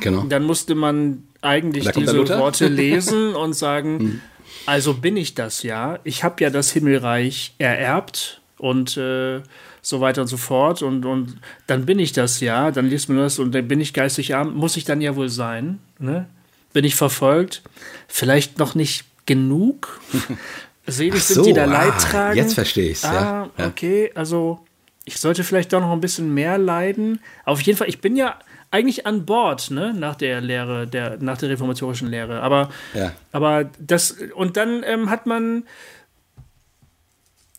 Genau. 0.00 0.24
Dann 0.24 0.44
musste 0.44 0.74
man 0.74 1.24
eigentlich 1.40 1.88
diese 1.90 2.28
Worte 2.28 2.68
lesen 2.68 3.34
und 3.34 3.52
sagen, 3.52 3.98
hm. 3.98 4.20
also 4.66 4.94
bin 4.94 5.16
ich 5.16 5.34
das 5.34 5.62
ja. 5.62 5.98
Ich 6.04 6.24
habe 6.24 6.42
ja 6.42 6.50
das 6.50 6.70
Himmelreich 6.70 7.54
ererbt 7.58 8.40
und 8.56 8.96
äh, 8.96 9.42
so 9.84 10.00
weiter 10.00 10.22
und 10.22 10.28
so 10.28 10.36
fort. 10.36 10.82
Und, 10.82 11.04
und 11.04 11.36
dann 11.66 11.86
bin 11.86 11.98
ich 11.98 12.12
das 12.12 12.40
ja, 12.40 12.70
dann 12.70 12.88
liest 12.88 13.08
man 13.08 13.18
das 13.18 13.38
und 13.38 13.54
dann 13.54 13.68
bin 13.68 13.80
ich 13.80 13.92
geistig 13.92 14.34
arm, 14.34 14.54
muss 14.54 14.76
ich 14.76 14.84
dann 14.84 15.00
ja 15.00 15.14
wohl 15.14 15.28
sein. 15.28 15.78
Ne? 15.98 16.26
Bin 16.72 16.84
ich 16.84 16.96
verfolgt? 16.96 17.62
Vielleicht 18.08 18.58
noch 18.58 18.74
nicht 18.74 19.04
genug. 19.26 20.00
Selig 20.86 21.22
so, 21.22 21.34
sind 21.34 21.46
die 21.46 21.52
da 21.52 21.66
ah, 21.70 21.90
tragen. 21.92 22.36
Jetzt 22.36 22.54
verstehe 22.54 22.90
ich 22.90 22.98
es. 22.98 23.04
Ah, 23.04 23.48
ja. 23.56 23.66
okay, 23.66 24.10
also 24.14 24.60
ich 25.04 25.18
sollte 25.18 25.44
vielleicht 25.44 25.72
doch 25.72 25.80
noch 25.80 25.92
ein 25.92 26.00
bisschen 26.00 26.32
mehr 26.32 26.58
leiden. 26.58 27.20
Auf 27.44 27.60
jeden 27.60 27.78
Fall, 27.78 27.88
ich 27.88 28.00
bin 28.00 28.16
ja 28.16 28.38
eigentlich 28.70 29.06
an 29.06 29.24
Bord, 29.24 29.70
ne, 29.70 29.94
nach 29.94 30.16
der 30.16 30.40
Lehre, 30.40 30.86
der, 30.86 31.18
nach 31.20 31.38
der 31.38 31.48
reformatorischen 31.50 32.08
Lehre. 32.08 32.40
Aber, 32.40 32.70
ja. 32.92 33.12
aber 33.32 33.70
das, 33.78 34.16
und 34.34 34.56
dann 34.56 34.82
ähm, 34.84 35.10
hat 35.10 35.26
man 35.26 35.64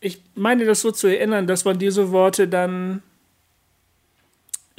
ich 0.06 0.22
meine 0.36 0.66
das 0.66 0.82
so 0.82 0.92
zu 0.92 1.08
erinnern, 1.08 1.48
dass 1.48 1.66
man 1.66 1.80
diese 1.80 2.12
Worte 2.12 2.48
dann 2.48 3.02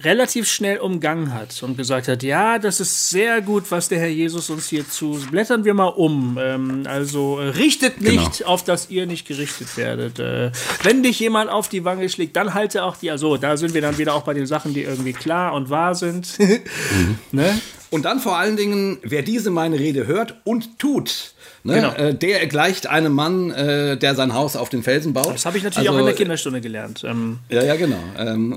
relativ 0.03 0.49
schnell 0.49 0.79
umgangen 0.79 1.33
hat 1.33 1.63
und 1.63 1.77
gesagt 1.77 2.07
hat, 2.07 2.23
ja, 2.23 2.59
das 2.59 2.81
ist 2.81 3.11
sehr 3.11 3.41
gut, 3.41 3.71
was 3.71 3.89
der 3.89 3.99
Herr 3.99 4.09
Jesus 4.09 4.51
uns 4.51 4.69
hier 4.69 4.89
zu. 4.89 5.19
Blättern 5.31 5.65
wir 5.65 5.75
mal 5.75 5.89
um. 5.89 6.39
Ähm, 6.39 6.83
also 6.87 7.41
äh, 7.41 7.49
richtet 7.49 7.99
genau. 7.99 8.11
nicht, 8.11 8.39
genau. 8.39 8.51
auf 8.51 8.63
dass 8.63 8.91
ihr 8.91 9.07
nicht 9.07 9.27
gerichtet 9.27 9.77
werdet. 9.77 10.19
Äh, 10.21 10.53
wenn 10.83 11.03
dich 11.03 11.19
jemand 11.19 11.51
auf 11.51 11.69
die 11.69 11.85
Wange 11.85 12.09
schlägt, 12.09 12.37
dann 12.37 12.55
halte 12.55 12.85
auch 12.85 12.97
die. 12.97 13.11
Also 13.11 13.37
da 13.37 13.57
sind 13.57 13.75
wir 13.75 13.81
dann 13.81 13.99
wieder 13.99 14.15
auch 14.15 14.23
bei 14.23 14.35
den 14.35 14.47
Sachen, 14.47 14.75
die 14.75 14.83
irgendwie 14.83 15.15
klar 15.15 15.55
und 15.55 15.71
wahr 15.71 15.95
sind. 15.95 16.39
mhm. 16.39 17.19
ne? 17.33 17.61
Und 17.91 18.05
dann 18.05 18.21
vor 18.21 18.37
allen 18.37 18.57
Dingen, 18.57 18.99
wer 19.03 19.23
diese 19.23 19.51
meine 19.51 19.79
Rede 19.79 20.07
hört 20.07 20.41
und 20.45 20.79
tut, 20.79 21.35
Ne? 21.67 21.75
Genau. 21.75 21.93
Äh, 21.95 22.15
der 22.15 22.47
gleicht 22.47 22.87
einem 22.87 23.13
Mann, 23.13 23.51
äh, 23.51 23.97
der 23.97 24.15
sein 24.15 24.35
Haus 24.35 24.55
auf 24.55 24.69
den 24.69 24.85
Felsen 24.85 25.13
baut. 25.13 25.35
Das 25.35 25.47
habe 25.47 25.59
ich 25.59 25.65
natürlich 25.65 25.89
also, 25.89 25.99
auch 25.99 26.01
in 26.01 26.07
der 26.07 26.15
Kinderstunde 26.15 26.61
gelernt. 26.61 27.03
Ähm, 27.05 27.41
ja, 27.49 27.65
ja, 27.65 27.75
genau. 27.75 27.99
Ähm, 28.17 28.57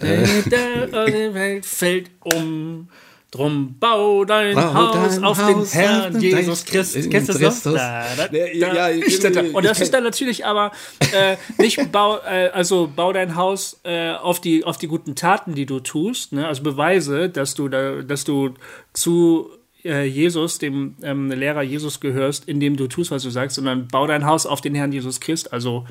äh, 0.00 0.48
der 0.48 1.34
Welt 1.34 1.66
fällt 1.66 2.10
um. 2.22 2.88
Drum 3.36 3.76
bau 3.78 4.24
dein 4.24 4.54
bau 4.54 4.74
Haus 4.74 5.14
dein 5.14 5.24
auf 5.24 5.38
Haus 5.38 5.70
den 5.70 5.80
Herrn 5.80 6.20
Jesus 6.20 6.64
Christus. 6.64 7.08
Kennst 7.10 7.34
du 7.34 7.38
das 7.38 7.64
noch? 7.64 7.74
Da, 7.74 8.04
da, 8.16 8.28
da, 8.28 8.36
ja, 8.36 8.90
ja, 8.90 9.42
und 9.52 9.64
das 9.64 9.80
ist 9.80 9.92
dann 9.92 10.04
natürlich 10.04 10.46
aber 10.46 10.72
äh, 11.12 11.36
nicht 11.58 11.92
bau, 11.92 12.18
äh, 12.18 12.48
also 12.48 12.90
bau 12.94 13.12
dein 13.12 13.36
Haus 13.36 13.78
äh, 13.84 14.12
auf 14.12 14.40
die 14.40 14.64
auf 14.64 14.78
die 14.78 14.88
guten 14.88 15.14
Taten, 15.14 15.54
die 15.54 15.66
du 15.66 15.80
tust. 15.80 16.32
Ne? 16.32 16.46
Also 16.46 16.62
beweise, 16.62 17.28
dass 17.28 17.54
du 17.54 17.68
da, 17.68 18.02
dass 18.02 18.24
du 18.24 18.54
zu 18.94 19.50
äh, 19.84 20.04
Jesus, 20.04 20.58
dem 20.58 20.96
ähm, 21.02 21.30
Lehrer 21.30 21.62
Jesus 21.62 22.00
gehörst, 22.00 22.48
indem 22.48 22.76
du 22.76 22.86
tust, 22.86 23.10
was 23.10 23.22
du 23.22 23.30
sagst, 23.30 23.56
sondern 23.56 23.86
bau 23.88 24.06
dein 24.06 24.24
Haus 24.24 24.46
auf 24.46 24.60
den 24.60 24.74
Herrn 24.74 24.92
Jesus 24.92 25.20
Christ. 25.20 25.52
Also 25.52 25.84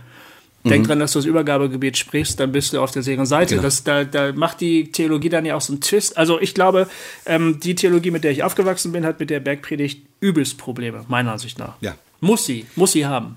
mhm. 0.66 0.70
denk 0.70 0.88
dran, 0.88 1.00
dass 1.00 1.14
du 1.14 1.20
das 1.20 1.26
Übergabegebet 1.26 1.98
sprichst, 1.98 2.40
dann 2.40 2.52
bist 2.52 2.74
du 2.74 2.82
auf 2.82 2.92
der 2.92 3.04
sicheren 3.04 3.26
Seite. 3.26 3.56
Genau. 3.56 3.64
Das, 3.64 3.84
da, 3.84 4.04
da 4.04 4.34
macht 4.34 4.62
die 4.62 4.92
Theologie 4.92 5.30
dann 5.30 5.46
ja 5.46 5.56
auch 5.56 5.62
so 5.62 5.74
einen 5.74 5.82
Twist. 5.82 6.18
Also 6.18 6.40
ich 6.40 6.54
glaube, 6.54 6.88
ähm, 7.26 7.60
die 7.62 7.76
Theologie, 7.76 8.12
mit 8.12 8.24
der 8.24 8.32
ich 8.32 8.44
aufgewachsen 8.44 8.92
bin, 8.92 9.06
hat 9.06 9.20
mit 9.20 9.30
der 9.30 9.40
Bergpredigt 9.40 10.06
übelst 10.20 10.58
Probleme, 10.58 11.06
meiner 11.08 11.32
Ansicht 11.32 11.58
nach. 11.60 11.76
Ja, 11.82 11.96
Muss 12.20 12.46
sie, 12.46 12.66
muss 12.76 12.92
sie 12.92 13.06
haben. 13.06 13.36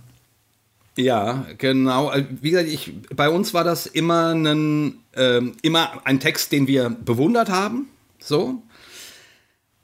Ja, 0.97 1.47
genau. 1.59 2.11
Äh, 2.11 2.25
wie 2.41 2.51
gesagt, 2.51 2.69
ich, 2.69 2.93
bei 3.15 3.31
uns 3.31 3.55
war 3.55 3.63
das 3.63 3.87
immer 3.87 4.35
ein, 4.35 4.99
äh, 5.13 5.41
immer 5.63 6.01
ein 6.05 6.19
Text, 6.19 6.51
den 6.51 6.67
wir 6.67 6.91
bewundert 6.91 7.51
haben. 7.51 7.87
So. 8.19 8.63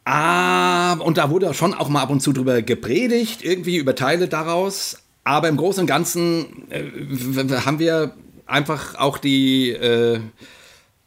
Ah, 0.05 0.95
und 0.95 1.17
da 1.17 1.31
wurde 1.31 1.55
schon 1.55 1.73
auch 1.73 1.89
mal 1.89 2.03
ab 2.03 2.11
und 2.11 2.21
zu 2.21 2.33
drüber 2.33 2.61
gepredigt, 2.63 3.45
irgendwie 3.45 3.77
über 3.77 3.95
Teile 3.95 4.29
daraus. 4.29 5.04
Aber 5.25 5.49
im 5.49 5.57
Großen 5.57 5.81
und 5.81 5.87
Ganzen 5.87 6.71
äh, 6.71 6.85
haben 7.65 7.79
wir 7.79 8.15
einfach 8.47 8.95
auch 8.97 9.19
die, 9.19 9.71
äh, 9.71 10.21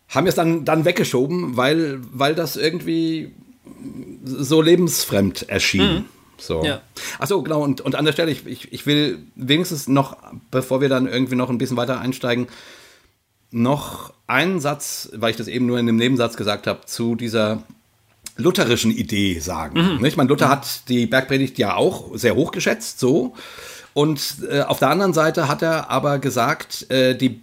haben 0.10 0.26
wir 0.26 0.30
es 0.30 0.36
dann, 0.36 0.66
dann 0.66 0.86
weggeschoben, 0.86 1.56
weil, 1.56 2.00
weil 2.12 2.34
das 2.34 2.56
irgendwie 2.56 3.32
so 4.24 4.62
lebensfremd 4.62 5.48
erschien. 5.50 5.94
Mhm. 5.94 6.06
So. 6.40 6.64
Ja. 6.64 6.82
Achso, 7.20 7.42
genau, 7.42 7.64
und, 7.64 7.82
und 7.82 7.96
an 7.96 8.06
der 8.06 8.12
Stelle, 8.12 8.32
ich, 8.32 8.46
ich, 8.46 8.72
ich 8.72 8.86
will 8.86 9.20
wenigstens 9.36 9.88
noch, 9.88 10.18
bevor 10.52 10.82
wir 10.82 10.90
dann 10.90 11.08
irgendwie 11.08 11.36
noch 11.36 11.50
ein 11.50 11.58
bisschen 11.58 11.78
weiter 11.78 12.00
einsteigen, 12.00 12.48
noch 13.50 14.14
einen 14.28 14.60
Satz, 14.60 15.10
weil 15.14 15.32
ich 15.32 15.38
das 15.38 15.48
eben 15.48 15.66
nur 15.66 15.80
in 15.80 15.88
einem 15.88 15.98
Nebensatz 15.98 16.38
gesagt 16.38 16.68
habe, 16.68 16.86
zu 16.86 17.16
dieser 17.16 17.64
lutherischen 18.36 18.92
Idee 18.92 19.40
sagen. 19.40 19.98
Mhm. 19.98 20.06
Ich 20.06 20.18
meine, 20.18 20.30
Luther 20.30 20.48
mhm. 20.48 20.52
hat 20.52 20.90
die 20.90 21.08
Bergpredigt 21.08 21.58
ja 21.58 21.76
auch 21.76 22.16
sehr 22.16 22.36
hoch 22.36 22.52
geschätzt, 22.52 23.00
so. 23.00 23.34
Und 23.98 24.44
äh, 24.48 24.62
auf 24.62 24.78
der 24.78 24.90
anderen 24.90 25.14
Seite 25.14 25.48
hat 25.48 25.64
er 25.64 25.90
aber 25.90 26.20
gesagt, 26.20 26.86
äh, 26.92 27.16
die, 27.16 27.42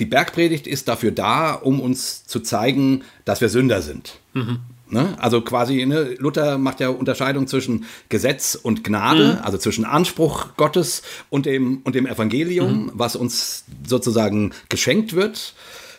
die 0.00 0.04
Bergpredigt 0.04 0.66
ist 0.66 0.88
dafür 0.88 1.12
da, 1.12 1.52
um 1.52 1.78
uns 1.78 2.26
zu 2.26 2.40
zeigen, 2.40 3.04
dass 3.24 3.40
wir 3.40 3.48
Sünder 3.48 3.82
sind. 3.82 4.18
Mhm. 4.32 4.58
Ne? 4.90 5.14
Also 5.20 5.42
quasi, 5.42 5.86
ne, 5.86 6.16
Luther 6.18 6.58
macht 6.58 6.80
ja 6.80 6.88
Unterscheidung 6.88 7.46
zwischen 7.46 7.84
Gesetz 8.08 8.56
und 8.60 8.82
Gnade, 8.82 9.34
mhm. 9.34 9.44
also 9.44 9.58
zwischen 9.58 9.84
Anspruch 9.84 10.56
Gottes 10.56 11.02
und 11.30 11.46
dem, 11.46 11.82
und 11.84 11.94
dem 11.94 12.06
Evangelium, 12.06 12.86
mhm. 12.86 12.90
was 12.94 13.14
uns 13.14 13.62
sozusagen 13.86 14.50
geschenkt 14.70 15.12
wird. 15.12 15.54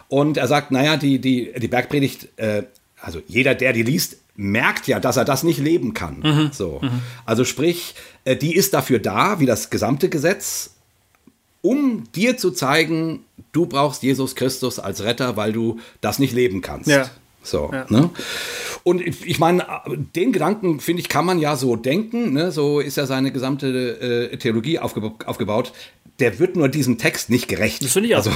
Und 0.10 0.36
er 0.36 0.50
sagt, 0.50 0.72
naja, 0.72 0.98
die, 0.98 1.20
die, 1.20 1.54
die 1.58 1.70
Bergpredigt, 1.70 2.28
äh, 2.36 2.64
also 3.00 3.22
jeder, 3.26 3.56
der 3.56 3.72
die 3.72 3.84
liest, 3.84 4.18
merkt 4.36 4.88
ja, 4.88 5.00
dass 5.00 5.18
er 5.18 5.26
das 5.26 5.44
nicht 5.44 5.60
leben 5.60 5.94
kann. 5.94 6.20
Mhm. 6.22 6.50
So. 6.52 6.80
Mhm. 6.82 7.02
Also 7.26 7.46
sprich, 7.46 7.96
äh, 8.26 8.36
die 8.36 8.56
ist 8.56 8.74
dafür 8.74 9.00
da, 9.00 9.40
wie 9.40 9.46
das 9.46 9.70
gesamte 9.70 10.10
Gesetz, 10.10 10.72
um 11.62 12.04
dir 12.14 12.38
zu 12.38 12.52
zeigen, 12.52 13.24
du 13.52 13.66
brauchst 13.66 14.04
Jesus 14.04 14.36
Christus 14.36 14.80
als 14.80 15.04
Retter, 15.04 15.38
weil 15.38 15.54
du 15.54 15.80
das 16.02 16.20
nicht 16.20 16.34
leben 16.34 16.62
kannst. 16.62 16.90
Ja. 16.90 17.10
So, 17.42 17.70
ja. 17.72 17.86
ne? 17.90 18.10
Und 18.84 19.02
ich 19.02 19.40
meine, 19.40 19.66
den 20.16 20.34
Gedanken, 20.34 20.80
finde 20.80 21.02
ich, 21.02 21.10
kann 21.10 21.26
man 21.26 21.40
ja 21.40 21.56
so 21.56 21.76
denken. 21.76 22.34
Ne? 22.34 22.52
So 22.52 22.80
ist 22.80 22.98
ja 22.98 23.06
seine 23.06 23.32
gesamte 23.32 24.32
äh, 24.32 24.38
Theologie 24.38 24.80
aufgeba 24.80 25.14
aufgebaut. 25.26 25.72
Der 26.20 26.38
wird 26.40 26.56
nur 26.56 26.70
diesem 26.70 26.98
Text 26.98 27.30
nicht 27.30 27.48
gerecht. 27.48 27.84
Das 27.84 27.94
finde 27.94 28.10
ich 28.10 28.16
auch. 28.16 28.20
Also, 28.20 28.32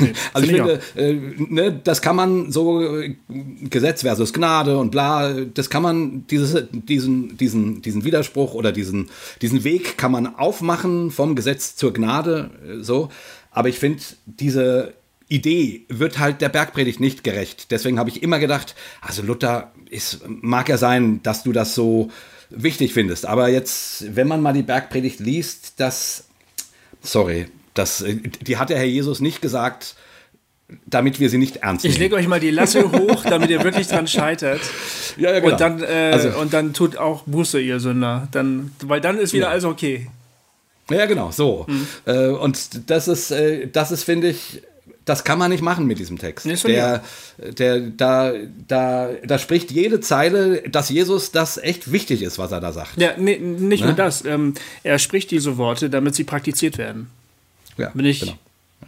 nee, 0.00 0.12
also 0.32 0.46
ich 0.46 0.56
finde, 0.56 0.80
äh, 0.96 1.12
ne, 1.38 1.80
das 1.82 2.02
kann 2.02 2.16
man 2.16 2.50
so 2.50 3.00
äh, 3.00 3.14
Gesetz 3.70 4.02
versus 4.02 4.32
Gnade 4.32 4.78
und 4.78 4.90
bla, 4.90 5.32
das 5.32 5.70
kann 5.70 5.82
man, 5.82 6.26
dieses, 6.26 6.64
diesen, 6.70 7.36
diesen, 7.36 7.82
diesen 7.82 8.04
Widerspruch 8.04 8.54
oder 8.54 8.72
diesen, 8.72 9.10
diesen 9.42 9.62
Weg 9.62 9.96
kann 9.96 10.10
man 10.10 10.34
aufmachen 10.34 11.10
vom 11.10 11.36
Gesetz 11.36 11.76
zur 11.76 11.92
Gnade, 11.92 12.50
äh, 12.66 12.82
so. 12.82 13.10
Aber 13.52 13.68
ich 13.68 13.78
finde, 13.78 14.02
diese 14.26 14.94
Idee 15.28 15.84
wird 15.88 16.18
halt 16.18 16.40
der 16.40 16.48
Bergpredigt 16.48 17.00
nicht 17.00 17.24
gerecht. 17.24 17.70
Deswegen 17.70 17.98
habe 17.98 18.10
ich 18.10 18.22
immer 18.22 18.38
gedacht, 18.38 18.74
also 19.00 19.22
Luther, 19.22 19.72
ist, 19.88 20.20
mag 20.26 20.68
ja 20.68 20.76
sein, 20.76 21.20
dass 21.22 21.44
du 21.44 21.52
das 21.52 21.74
so 21.74 22.10
wichtig 22.50 22.92
findest. 22.92 23.26
Aber 23.26 23.48
jetzt, 23.48 24.16
wenn 24.16 24.28
man 24.28 24.42
mal 24.42 24.52
die 24.52 24.62
Bergpredigt 24.62 25.20
liest, 25.20 25.74
das, 25.78 26.24
sorry, 27.04 27.46
das, 27.74 28.04
die 28.42 28.56
hat 28.56 28.70
der 28.70 28.78
Herr 28.78 28.84
Jesus 28.84 29.20
nicht 29.20 29.40
gesagt, 29.40 29.94
damit 30.86 31.20
wir 31.20 31.28
sie 31.28 31.38
nicht 31.38 31.56
ernst 31.58 31.84
nehmen. 31.84 31.94
Ich 31.94 32.00
lege 32.00 32.14
euch 32.16 32.26
mal 32.26 32.40
die 32.40 32.50
Latte 32.50 32.90
hoch, 32.90 33.22
damit 33.24 33.50
ihr 33.50 33.62
wirklich 33.62 33.86
dran 33.88 34.06
scheitert. 34.06 34.60
Ja, 35.16 35.30
ja, 35.30 35.38
genau. 35.38 35.52
Und 35.52 35.60
dann, 35.60 35.80
äh, 35.80 36.10
also, 36.12 36.30
und 36.40 36.52
dann 36.52 36.72
tut 36.72 36.96
auch 36.96 37.22
Buße, 37.22 37.60
ihr 37.60 37.78
Sünder. 37.78 38.26
Dann, 38.32 38.72
weil 38.82 39.00
dann 39.00 39.16
ist 39.16 39.32
wieder 39.32 39.44
ja. 39.44 39.50
alles 39.50 39.62
okay. 39.62 40.08
Ja, 40.90 41.06
genau, 41.06 41.30
so. 41.30 41.66
Mhm. 41.68 41.86
Äh, 42.04 42.28
und 42.30 42.90
das 42.90 43.06
ist, 43.06 43.30
äh, 43.30 43.68
das 43.68 43.92
ist, 43.92 44.02
finde 44.02 44.30
ich, 44.30 44.62
das 45.04 45.24
kann 45.24 45.38
man 45.38 45.50
nicht 45.50 45.62
machen 45.62 45.86
mit 45.86 45.98
diesem 45.98 46.18
Text. 46.18 46.46
Nee, 46.46 46.56
der, 46.64 47.04
der, 47.38 47.80
da, 47.80 48.32
da, 48.66 49.10
da 49.22 49.38
spricht 49.38 49.70
jede 49.70 50.00
Zeile, 50.00 50.62
dass 50.68 50.88
Jesus 50.88 51.30
das 51.30 51.58
echt 51.58 51.92
wichtig 51.92 52.22
ist, 52.22 52.38
was 52.38 52.52
er 52.52 52.60
da 52.60 52.72
sagt. 52.72 53.00
Ja, 53.00 53.12
nee, 53.18 53.38
nicht 53.38 53.80
ne? 53.80 53.88
nur 53.88 53.96
das. 53.96 54.24
Ähm, 54.24 54.54
er 54.82 54.98
spricht 54.98 55.30
diese 55.30 55.56
Worte, 55.58 55.90
damit 55.90 56.14
sie 56.14 56.24
praktiziert 56.24 56.78
werden. 56.78 57.10
Ja, 57.76 57.90
bin 57.90 58.06
ich, 58.06 58.20
genau. 58.20 58.32
Ja. 58.32 58.38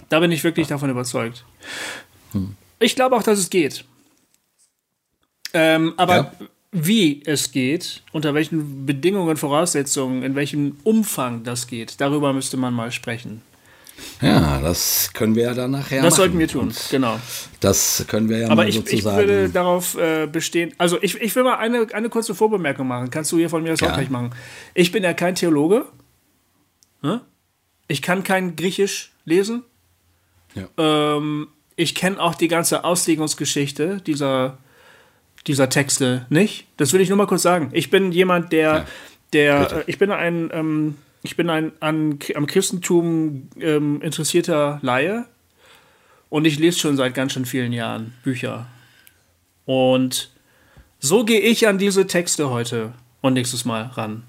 Da 0.08 0.20
bin 0.20 0.32
ich 0.32 0.42
wirklich 0.44 0.68
ja. 0.68 0.76
davon 0.76 0.90
überzeugt. 0.90 1.44
Hm. 2.32 2.56
Ich 2.78 2.94
glaube 2.94 3.16
auch, 3.16 3.22
dass 3.22 3.38
es 3.38 3.50
geht. 3.50 3.84
Ähm, 5.52 5.94
aber 5.96 6.16
ja. 6.16 6.32
wie 6.72 7.22
es 7.24 7.52
geht, 7.52 8.02
unter 8.12 8.34
welchen 8.34 8.86
Bedingungen, 8.86 9.36
Voraussetzungen, 9.36 10.22
in 10.22 10.34
welchem 10.34 10.76
Umfang 10.84 11.44
das 11.44 11.66
geht, 11.66 12.00
darüber 12.00 12.32
müsste 12.32 12.56
man 12.56 12.74
mal 12.74 12.92
sprechen. 12.92 13.42
Ja, 14.20 14.60
das 14.60 15.10
können 15.12 15.34
wir 15.34 15.44
ja 15.44 15.54
dann 15.54 15.72
nachher 15.72 16.02
Das 16.02 16.12
machen. 16.12 16.16
sollten 16.16 16.38
wir 16.38 16.48
tun, 16.48 16.68
Und 16.68 16.88
genau. 16.90 17.18
Das 17.60 18.04
können 18.08 18.28
wir 18.28 18.38
ja 18.38 18.46
Aber 18.46 18.56
mal 18.56 18.68
ich, 18.68 18.76
sozusagen. 18.76 19.20
ich 19.20 19.26
würde 19.26 19.48
darauf 19.50 19.96
äh, 19.96 20.26
bestehen, 20.26 20.74
also 20.78 20.98
ich, 21.02 21.20
ich 21.20 21.34
will 21.36 21.44
mal 21.44 21.56
eine, 21.56 21.86
eine 21.92 22.08
kurze 22.08 22.34
Vorbemerkung 22.34 22.86
machen. 22.86 23.10
Kannst 23.10 23.32
du 23.32 23.36
hier 23.38 23.50
von 23.50 23.62
mir 23.62 23.70
das 23.70 23.80
ja. 23.80 23.90
auch 23.90 23.94
gleich 23.94 24.10
machen? 24.10 24.30
Ich 24.74 24.92
bin 24.92 25.02
ja 25.02 25.12
kein 25.12 25.34
Theologe. 25.34 25.86
Hm? 27.02 27.20
Ich 27.88 28.02
kann 28.02 28.22
kein 28.22 28.56
Griechisch 28.56 29.12
lesen. 29.24 29.62
Ja. 30.54 30.68
Ähm, 30.78 31.48
ich 31.76 31.94
kenne 31.94 32.18
auch 32.20 32.34
die 32.34 32.48
ganze 32.48 32.84
Auslegungsgeschichte 32.84 34.00
dieser, 34.06 34.58
dieser 35.46 35.68
Texte 35.68 36.26
nicht. 36.30 36.66
Das 36.78 36.92
will 36.92 37.00
ich 37.00 37.08
nur 37.10 37.18
mal 37.18 37.26
kurz 37.26 37.42
sagen. 37.42 37.68
Ich 37.72 37.90
bin 37.90 38.12
jemand, 38.12 38.52
der, 38.52 38.72
ja. 38.72 38.84
der, 39.34 39.72
äh, 39.72 39.84
ich 39.86 39.98
bin 39.98 40.10
ein, 40.10 40.50
ähm, 40.52 40.96
ich 41.26 41.36
bin 41.36 41.50
ein 41.50 41.72
an, 41.80 42.20
am 42.36 42.46
Christentum 42.46 43.48
ähm, 43.58 44.00
interessierter 44.00 44.78
Laie 44.80 45.26
und 46.30 46.44
ich 46.44 46.60
lese 46.60 46.78
schon 46.78 46.96
seit 46.96 47.14
ganz 47.14 47.32
schön 47.32 47.46
vielen 47.46 47.72
Jahren 47.72 48.14
Bücher. 48.22 48.68
Und 49.64 50.30
so 51.00 51.24
gehe 51.24 51.40
ich 51.40 51.66
an 51.66 51.78
diese 51.78 52.06
Texte 52.06 52.48
heute 52.50 52.92
und 53.22 53.32
nächstes 53.32 53.64
Mal 53.64 53.82
ran. 53.82 54.22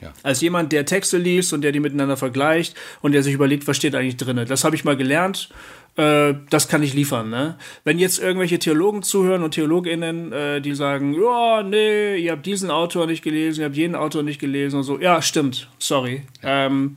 Ja. 0.00 0.12
Als 0.22 0.42
jemand, 0.42 0.72
der 0.72 0.84
Texte 0.84 1.16
liest 1.16 1.54
und 1.54 1.62
der 1.62 1.72
die 1.72 1.80
miteinander 1.80 2.18
vergleicht 2.18 2.76
und 3.00 3.12
der 3.12 3.22
sich 3.22 3.32
überlegt, 3.32 3.66
was 3.66 3.78
steht 3.78 3.94
eigentlich 3.94 4.18
drin. 4.18 4.44
Das 4.46 4.62
habe 4.62 4.76
ich 4.76 4.84
mal 4.84 4.98
gelernt 4.98 5.48
äh, 5.96 6.34
das 6.50 6.68
kann 6.68 6.82
ich 6.82 6.94
liefern. 6.94 7.30
Ne? 7.30 7.56
Wenn 7.84 7.98
jetzt 7.98 8.18
irgendwelche 8.18 8.58
Theologen 8.58 9.02
zuhören 9.02 9.42
und 9.42 9.52
TheologInnen, 9.52 10.32
äh, 10.32 10.60
die 10.60 10.74
sagen, 10.74 11.14
ja, 11.14 11.62
nee, 11.62 12.16
ihr 12.16 12.32
habt 12.32 12.46
diesen 12.46 12.70
Autor 12.70 13.06
nicht 13.06 13.22
gelesen, 13.22 13.60
ihr 13.60 13.66
habt 13.66 13.76
jeden 13.76 13.94
Autor 13.94 14.22
nicht 14.22 14.40
gelesen 14.40 14.78
und 14.78 14.82
so, 14.82 14.98
ja, 14.98 15.22
stimmt, 15.22 15.68
sorry. 15.78 16.22
Ähm, 16.42 16.96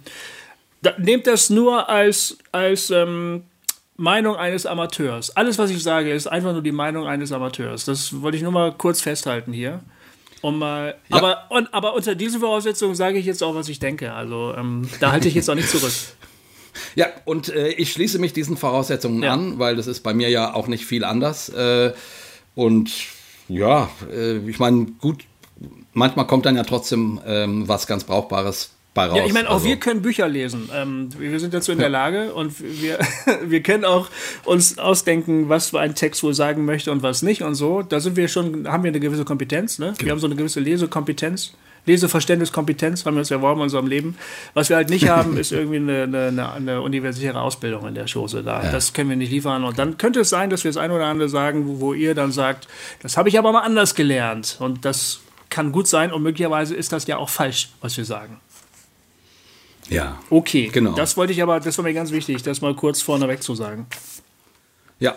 da, 0.82 0.94
nehmt 0.98 1.28
das 1.28 1.50
nur 1.50 1.90
als, 1.90 2.38
als 2.52 2.90
ähm, 2.90 3.44
Meinung 3.98 4.36
eines 4.36 4.66
Amateurs. 4.66 5.36
Alles, 5.36 5.58
was 5.58 5.70
ich 5.70 5.82
sage, 5.84 6.12
ist 6.12 6.28
einfach 6.28 6.54
nur 6.54 6.62
die 6.62 6.72
Meinung 6.72 7.08
eines 7.08 7.32
Amateurs. 7.32 7.86
Das 7.86 8.22
wollte 8.22 8.38
ich 8.38 8.44
nur 8.44 8.52
mal 8.52 8.72
kurz 8.72 9.02
festhalten 9.02 9.54
hier. 9.54 9.82
Um 10.42 10.60
mal, 10.60 10.96
ja. 11.10 11.18
aber, 11.18 11.46
und, 11.50 11.74
aber 11.74 11.96
unter 11.96 12.14
diesen 12.14 12.40
Voraussetzungen 12.40 12.94
sage 12.94 13.18
ich 13.18 13.26
jetzt 13.26 13.44
auch, 13.44 13.56
was 13.56 13.70
ich 13.70 13.80
denke. 13.80 14.14
Also 14.14 14.54
ähm, 14.56 14.88
da 15.00 15.12
halte 15.12 15.28
ich 15.28 15.34
jetzt 15.34 15.50
auch 15.50 15.56
nicht 15.56 15.70
zurück. 15.70 15.94
Ja, 16.96 17.08
und 17.26 17.50
äh, 17.50 17.70
ich 17.70 17.92
schließe 17.92 18.20
mich 18.20 18.34
diesen 18.34 18.58
Voraussetzungen 18.58 19.24
ja. 19.24 19.34
an, 19.34 19.60
weil 19.60 19.76
das 19.76 19.88
ist 19.88 20.02
bei 20.02 20.13
mir 20.13 20.30
ja 20.30 20.54
auch 20.54 20.68
nicht 20.68 20.86
viel 20.86 21.04
anders. 21.04 21.50
Äh, 21.50 21.94
und 22.56 22.92
ja, 23.50 23.90
äh, 24.12 24.38
ich 24.50 24.60
meine, 24.60 24.88
gut, 25.00 25.24
manchmal 25.94 26.28
kommt 26.28 26.46
dann 26.46 26.56
ja 26.56 26.63
trotzdem 26.63 27.20
ähm, 27.26 27.68
was 27.68 27.88
ganz 27.88 28.04
Brauchbares 28.04 28.72
bei 28.98 29.06
raus. 29.06 29.18
Ja, 29.18 29.26
ich 29.26 29.34
meine, 29.34 29.50
auch 29.50 29.56
also. 29.56 29.68
wir 29.68 29.78
können 29.78 30.02
Bücher 30.02 30.28
lesen. 30.28 30.70
Ähm, 30.74 31.10
wir 31.18 31.40
sind 31.40 31.54
dazu 31.54 31.72
in 31.72 31.78
der 31.78 31.90
Lage 31.90 32.34
und 32.34 32.54
wir, 32.60 33.00
wir 33.46 33.62
können 33.62 33.86
auch 33.86 34.10
uns 34.44 34.78
ausdenken, 34.80 35.50
was 35.50 35.74
ein 35.74 35.96
Text 35.96 36.24
wohl 36.24 36.34
sagen 36.34 36.66
möchte 36.66 36.92
und 36.92 37.04
was 37.04 37.22
nicht 37.22 37.44
und 37.44 37.56
so. 37.56 37.84
Da 37.84 38.00
sind 38.00 38.18
wir 38.18 38.28
schon, 38.28 38.68
haben 38.68 38.84
wir 38.84 38.90
eine 38.90 39.00
gewisse 39.00 39.24
Kompetenz. 39.24 39.80
Ne? 39.80 39.94
Genau. 39.94 40.06
Wir 40.06 40.12
haben 40.12 40.20
so 40.20 40.28
eine 40.28 40.36
gewisse 40.36 40.60
Lesekompetenz. 40.60 41.54
Leseverständniskompetenz 41.88 43.06
haben 43.06 43.15
wir 43.15 43.19
uns 43.19 43.32
erworben 43.32 43.62
in 43.62 43.63
unserem 43.63 43.88
Leben. 43.88 44.17
Was 44.54 44.69
wir 44.69 44.76
halt 44.76 44.89
nicht 44.89 45.10
haben, 45.10 45.38
ist 45.38 45.52
irgendwie 45.52 45.78
eine, 45.78 46.04
eine, 46.04 46.52
eine 46.52 46.82
universitäre 46.82 47.41
Ausbildung 47.41 47.88
in 47.88 47.95
der 47.95 48.06
Chose 48.06 48.43
da. 48.43 48.63
Ja. 48.63 48.71
Das 48.71 48.93
können 48.93 49.10
wir 49.10 49.17
nicht 49.17 49.32
liefern. 49.32 49.63
Und 49.63 49.80
dann 49.80 49.97
könnte 49.97 50.19
es 50.19 50.30
sein, 50.30 50.50
dass 50.50 50.63
wir 50.63 50.69
das 50.69 50.78
eine 50.78 50.93
oder 50.93 51.06
andere 51.06 51.30
sagen, 51.30 51.67
wo, 51.67 51.80
wo 51.80 51.93
ihr 51.93 52.13
dann 52.13 52.32
sagt, 52.32 52.67
das 53.02 53.17
habe 53.17 53.30
ich 53.30 53.39
aber 53.39 53.52
mal 53.52 53.62
anders 53.62 53.95
gelernt. 53.95 54.58
Und 54.60 54.86
das 54.86 55.21
kann 55.50 55.71
gut 55.71 55.88
sein 55.88 56.12
und 56.12 56.21
möglicherweise 56.23 56.76
ist 56.76 56.91
das 56.91 57.08
ja 57.08 57.17
auch 57.17 57.30
falsch, 57.30 57.69
was 57.82 57.97
wir 57.97 58.06
sagen. 58.06 58.39
Ja. 59.89 60.19
Okay, 60.30 60.69
genau. 60.71 60.93
Das 60.93 61.15
wollte 61.15 61.34
ich 61.34 61.41
aber, 61.41 61.60
das 61.60 61.78
war 61.78 61.84
mir 61.84 61.93
ganz 61.93 62.12
wichtig, 62.12 62.43
das 62.43 62.62
mal 62.62 62.76
kurz 62.76 63.02
vorneweg 63.02 63.41
zu 63.41 63.56
sagen. 63.56 63.88
Ja, 65.00 65.16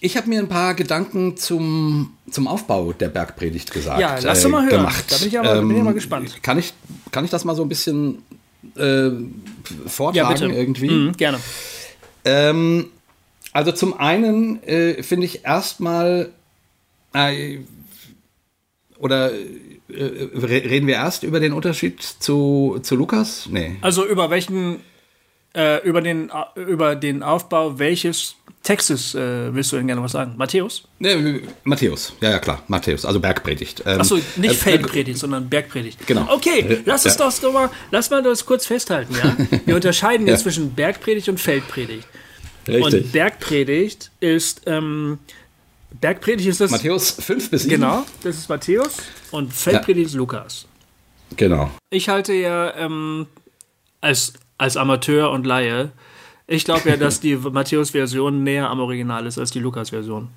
ich 0.00 0.16
habe 0.16 0.28
mir 0.28 0.38
ein 0.38 0.48
paar 0.48 0.74
Gedanken 0.74 1.36
zum, 1.36 2.16
zum 2.30 2.48
Aufbau 2.48 2.92
der 2.94 3.08
Bergpredigt 3.08 3.70
gesagt. 3.70 4.00
Ja, 4.00 4.18
lass 4.22 4.42
doch 4.42 4.48
mal 4.48 4.62
hören. 4.62 4.78
Gemacht. 4.78 5.04
Da 5.10 5.18
bin 5.18 5.28
ich 5.28 5.38
aber, 5.38 5.56
ähm, 5.56 5.68
bin 5.68 5.76
ich 5.76 5.82
mal 5.82 5.92
gespannt. 5.92 6.42
Kann 6.42 6.58
ich, 6.58 6.72
kann 7.10 7.24
ich 7.24 7.30
das 7.30 7.44
mal 7.44 7.54
so 7.54 7.62
ein 7.62 7.68
bisschen 7.68 8.22
äh, 8.76 9.10
vortragen 9.86 10.50
ja, 10.50 10.56
irgendwie? 10.56 10.90
Mhm, 10.90 11.12
gerne. 11.16 11.38
Ähm, 12.24 12.86
also 13.52 13.72
zum 13.72 13.98
einen 13.98 14.62
äh, 14.62 15.02
finde 15.02 15.26
ich 15.26 15.44
erstmal 15.44 16.30
äh, 17.12 17.58
oder 18.98 19.32
äh, 19.32 19.44
reden 19.88 20.86
wir 20.86 20.94
erst 20.94 21.24
über 21.24 21.40
den 21.40 21.52
Unterschied 21.52 22.00
zu, 22.02 22.78
zu 22.82 22.96
Lukas? 22.96 23.48
Nee. 23.50 23.76
Also 23.82 24.06
über 24.06 24.30
welchen 24.30 24.80
äh, 25.54 25.86
über, 25.86 26.00
den, 26.00 26.30
über 26.56 26.96
den 26.96 27.22
Aufbau 27.22 27.78
welches 27.78 28.36
Textes 28.62 29.14
äh, 29.14 29.54
willst 29.54 29.72
du 29.72 29.76
denn 29.76 29.86
gerne 29.86 30.02
was 30.02 30.12
sagen? 30.12 30.34
Matthäus? 30.36 30.88
Nee, 30.98 31.42
Matthäus, 31.64 32.14
ja, 32.20 32.30
ja, 32.30 32.38
klar, 32.38 32.62
Matthäus, 32.66 33.04
also 33.04 33.20
Bergpredigt. 33.20 33.82
Ähm, 33.84 34.00
Achso, 34.00 34.16
nicht 34.36 34.52
äh, 34.52 34.54
Feldpredigt, 34.54 35.18
sondern 35.18 35.48
Bergpredigt. 35.50 36.06
Genau. 36.06 36.26
Okay, 36.32 36.60
äh, 36.60 36.82
lass 36.86 37.04
uns 37.04 37.18
ja. 37.18 37.30
doch 37.42 37.52
mal, 37.52 37.70
lass 37.90 38.10
mal 38.10 38.22
das 38.22 38.44
kurz 38.46 38.66
festhalten, 38.66 39.14
ja? 39.14 39.36
Wir 39.66 39.76
unterscheiden 39.76 40.26
jetzt 40.26 40.42
zwischen 40.42 40.74
Bergpredigt 40.74 41.28
und 41.28 41.38
Feldpredigt. 41.38 42.08
Richtig. 42.66 43.04
Und 43.04 43.12
Bergpredigt 43.12 44.10
ist, 44.20 44.62
ähm, 44.64 45.18
Bergpredigt 46.00 46.48
ist 46.48 46.60
das. 46.60 46.70
Matthäus 46.70 47.10
5 47.10 47.50
bis 47.50 47.62
7. 47.64 47.74
Genau, 47.74 48.04
das 48.22 48.38
ist 48.38 48.48
Matthäus 48.48 48.96
und 49.30 49.52
Feldpredigt 49.52 50.06
ja. 50.06 50.10
ist 50.10 50.14
Lukas. 50.14 50.66
Genau. 51.36 51.70
Ich 51.90 52.08
halte 52.08 52.32
ja 52.32 52.74
ähm, 52.76 53.26
als, 54.00 54.32
als 54.58 54.76
Amateur 54.76 55.30
und 55.30 55.46
Laie 55.46 55.92
ich 56.46 56.64
glaube 56.64 56.88
ja, 56.88 56.96
dass 56.96 57.20
die 57.20 57.36
Matthäus-Version 57.52 58.42
näher 58.42 58.68
am 58.68 58.80
Original 58.80 59.26
ist 59.26 59.38
als 59.38 59.50
die 59.50 59.60
Lukas-Version. 59.60 60.28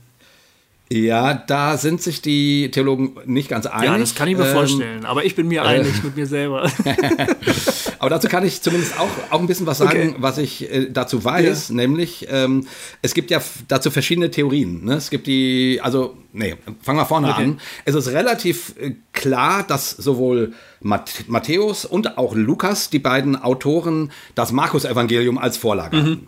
Ja, 0.89 1.33
da 1.33 1.77
sind 1.77 2.01
sich 2.01 2.21
die 2.21 2.71
Theologen 2.71 3.17
nicht 3.25 3.49
ganz 3.49 3.65
einig. 3.65 3.89
Ja, 3.89 3.97
das 3.97 4.15
kann 4.15 4.29
ich 4.29 4.37
mir 4.37 4.47
ähm, 4.47 4.53
vorstellen, 4.53 5.05
aber 5.05 5.25
ich 5.25 5.35
bin 5.35 5.49
mir 5.49 5.63
äh, 5.63 5.65
einig 5.65 6.01
mit 6.01 6.15
mir 6.15 6.25
selber. 6.25 6.71
aber 7.99 8.09
dazu 8.09 8.29
kann 8.29 8.45
ich 8.45 8.61
zumindest 8.61 8.97
auch, 8.97 9.09
auch 9.29 9.41
ein 9.41 9.47
bisschen 9.47 9.65
was 9.65 9.79
sagen, 9.79 10.11
okay. 10.11 10.15
was 10.19 10.37
ich 10.37 10.71
äh, 10.71 10.89
dazu 10.89 11.25
weiß, 11.25 11.69
ja. 11.69 11.75
nämlich 11.75 12.27
ähm, 12.29 12.67
es 13.01 13.13
gibt 13.13 13.31
ja 13.31 13.41
dazu 13.67 13.91
verschiedene 13.91 14.31
Theorien. 14.31 14.85
Ne? 14.85 14.93
Es 14.93 15.09
gibt 15.09 15.27
die, 15.27 15.81
also, 15.83 16.15
nee, 16.31 16.55
fangen 16.81 16.99
wir 16.99 17.05
vorne 17.05 17.31
okay. 17.31 17.43
an. 17.43 17.59
Es 17.83 17.93
ist 17.93 18.07
relativ 18.07 18.73
äh, 18.79 18.91
klar, 19.11 19.63
dass 19.63 19.91
sowohl 19.91 20.53
Matthäus 20.79 21.83
und 21.83 22.17
auch 22.17 22.33
Lukas, 22.33 22.89
die 22.89 22.99
beiden 22.99 23.35
Autoren, 23.35 24.11
das 24.35 24.53
Markus-Evangelium 24.53 25.37
als 25.37 25.57
Vorlage 25.57 25.97
mhm. 25.97 26.01
hatten. 26.01 26.27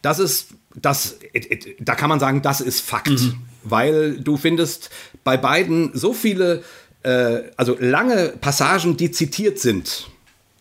Das 0.00 0.18
ist 0.18 0.54
das, 0.74 1.18
da 1.80 1.96
kann 1.96 2.08
man 2.08 2.20
sagen, 2.20 2.40
das 2.40 2.62
ist 2.62 2.80
Fakt. 2.80 3.10
Mhm 3.10 3.49
weil 3.62 4.18
du 4.18 4.36
findest 4.36 4.90
bei 5.24 5.36
beiden 5.36 5.90
so 5.94 6.12
viele, 6.12 6.62
äh, 7.02 7.40
also 7.56 7.76
lange 7.78 8.34
Passagen, 8.40 8.96
die 8.96 9.10
zitiert 9.10 9.58
sind. 9.58 10.08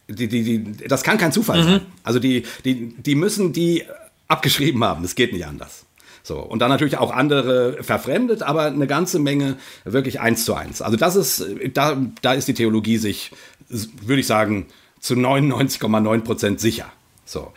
Die, 0.07 0.27
die, 0.27 0.43
die, 0.43 0.87
das 0.87 1.03
kann 1.03 1.17
kein 1.17 1.31
Zufall 1.31 1.61
mhm. 1.61 1.63
sein. 1.63 1.81
Also 2.03 2.19
die, 2.19 2.43
die, 2.65 2.95
die 2.97 3.15
müssen 3.15 3.53
die 3.53 3.83
abgeschrieben 4.27 4.83
haben. 4.83 5.03
Das 5.03 5.15
geht 5.15 5.33
nicht 5.33 5.45
anders. 5.45 5.85
So, 6.23 6.39
und 6.39 6.59
dann 6.59 6.69
natürlich 6.69 6.97
auch 6.97 7.11
andere 7.11 7.81
verfremdet, 7.81 8.43
aber 8.43 8.65
eine 8.65 8.87
ganze 8.87 9.19
Menge 9.19 9.57
wirklich 9.83 10.19
eins 10.19 10.45
zu 10.45 10.53
eins. 10.53 10.81
Also 10.81 10.97
das 10.97 11.15
ist, 11.15 11.45
da, 11.73 11.97
da 12.21 12.33
ist 12.33 12.47
die 12.47 12.53
Theologie 12.53 12.97
sich, 12.97 13.31
würde 13.69 14.19
ich 14.19 14.27
sagen, 14.27 14.67
zu 14.99 15.15
99,9 15.15 16.21
Prozent 16.21 16.59
sicher. 16.59 16.91
So. 17.29 17.53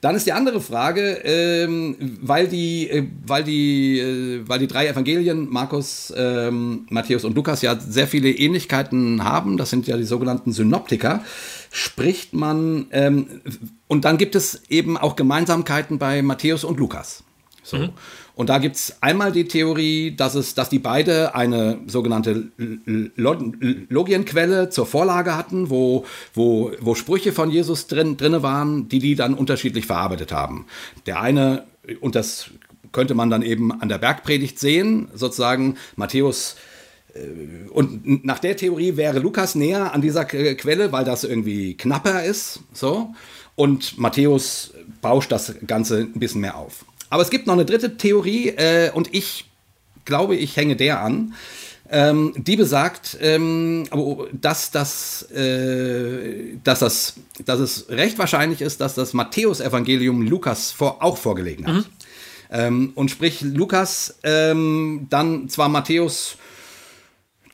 Dann 0.00 0.16
ist 0.16 0.26
die 0.26 0.32
andere 0.32 0.60
Frage, 0.60 1.20
ähm, 1.22 2.18
weil, 2.20 2.48
die, 2.48 2.90
äh, 2.90 3.06
weil, 3.24 3.44
die, 3.44 4.00
äh, 4.00 4.42
weil 4.48 4.58
die 4.58 4.66
drei 4.66 4.88
Evangelien, 4.88 5.48
Markus, 5.50 6.12
ähm, 6.16 6.88
Matthäus 6.90 7.24
und 7.24 7.36
Lukas, 7.36 7.62
ja 7.62 7.78
sehr 7.78 8.08
viele 8.08 8.28
Ähnlichkeiten 8.28 9.22
haben, 9.22 9.56
das 9.56 9.70
sind 9.70 9.86
ja 9.86 9.96
die 9.96 10.02
sogenannten 10.02 10.50
Synoptiker, 10.50 11.22
spricht 11.70 12.34
man, 12.34 12.86
ähm, 12.90 13.40
und 13.86 14.04
dann 14.04 14.18
gibt 14.18 14.34
es 14.34 14.62
eben 14.68 14.96
auch 14.98 15.14
Gemeinsamkeiten 15.14 16.00
bei 16.00 16.20
Matthäus 16.20 16.64
und 16.64 16.80
Lukas. 16.80 17.22
So. 17.62 17.76
Mhm. 17.76 17.90
Und 18.36 18.48
da 18.48 18.58
gibt 18.58 18.76
es 18.76 18.96
einmal 19.00 19.30
die 19.30 19.46
Theorie, 19.46 20.16
dass, 20.16 20.34
es, 20.34 20.54
dass 20.54 20.68
die 20.68 20.80
beide 20.80 21.36
eine 21.36 21.78
sogenannte 21.86 22.48
Logienquelle 22.56 24.70
zur 24.70 24.86
Vorlage 24.86 25.36
hatten, 25.36 25.70
wo, 25.70 26.04
wo, 26.34 26.72
wo 26.80 26.96
Sprüche 26.96 27.32
von 27.32 27.50
Jesus 27.50 27.86
drin, 27.86 28.16
drinne 28.16 28.42
waren, 28.42 28.88
die 28.88 28.98
die 28.98 29.14
dann 29.14 29.34
unterschiedlich 29.34 29.86
verarbeitet 29.86 30.32
haben. 30.32 30.66
Der 31.06 31.20
eine, 31.20 31.64
und 32.00 32.16
das 32.16 32.50
könnte 32.90 33.14
man 33.14 33.30
dann 33.30 33.42
eben 33.42 33.72
an 33.72 33.88
der 33.88 33.98
Bergpredigt 33.98 34.58
sehen, 34.58 35.08
sozusagen 35.14 35.76
Matthäus 35.94 36.56
äh, 37.14 37.70
und 37.70 38.24
nach 38.24 38.38
der 38.38 38.56
Theorie 38.56 38.96
wäre 38.96 39.20
Lukas 39.20 39.54
näher 39.54 39.92
an 39.92 40.00
dieser 40.00 40.24
Quelle, 40.24 40.92
weil 40.92 41.04
das 41.04 41.24
irgendwie 41.24 41.76
knapper 41.76 42.24
ist, 42.24 42.60
so. 42.72 43.14
Und 43.56 43.98
Matthäus 43.98 44.72
bauscht 45.00 45.30
das 45.30 45.54
Ganze 45.66 46.00
ein 46.00 46.18
bisschen 46.18 46.40
mehr 46.40 46.56
auf. 46.56 46.84
Aber 47.14 47.22
es 47.22 47.30
gibt 47.30 47.46
noch 47.46 47.54
eine 47.54 47.64
dritte 47.64 47.96
Theorie 47.96 48.48
äh, 48.48 48.90
und 48.90 49.14
ich 49.14 49.44
glaube, 50.04 50.34
ich 50.34 50.56
hänge 50.56 50.74
der 50.74 51.00
an. 51.00 51.34
Ähm, 51.88 52.32
die 52.36 52.56
besagt, 52.56 53.16
ähm, 53.20 53.84
dass, 54.32 54.72
das, 54.72 55.22
äh, 55.30 56.56
dass, 56.64 56.80
das, 56.80 57.14
dass 57.44 57.60
es 57.60 57.88
recht 57.88 58.18
wahrscheinlich 58.18 58.62
ist, 58.62 58.80
dass 58.80 58.96
das 58.96 59.12
Matthäus-Evangelium 59.12 60.22
Lukas 60.22 60.72
vor, 60.72 61.04
auch 61.04 61.16
vorgelegen 61.16 61.68
hat. 61.68 61.74
Mhm. 61.74 61.84
Ähm, 62.50 62.92
und 62.96 63.12
sprich, 63.12 63.42
Lukas 63.42 64.18
ähm, 64.24 65.06
dann 65.08 65.48
zwar 65.48 65.68
Matthäus 65.68 66.36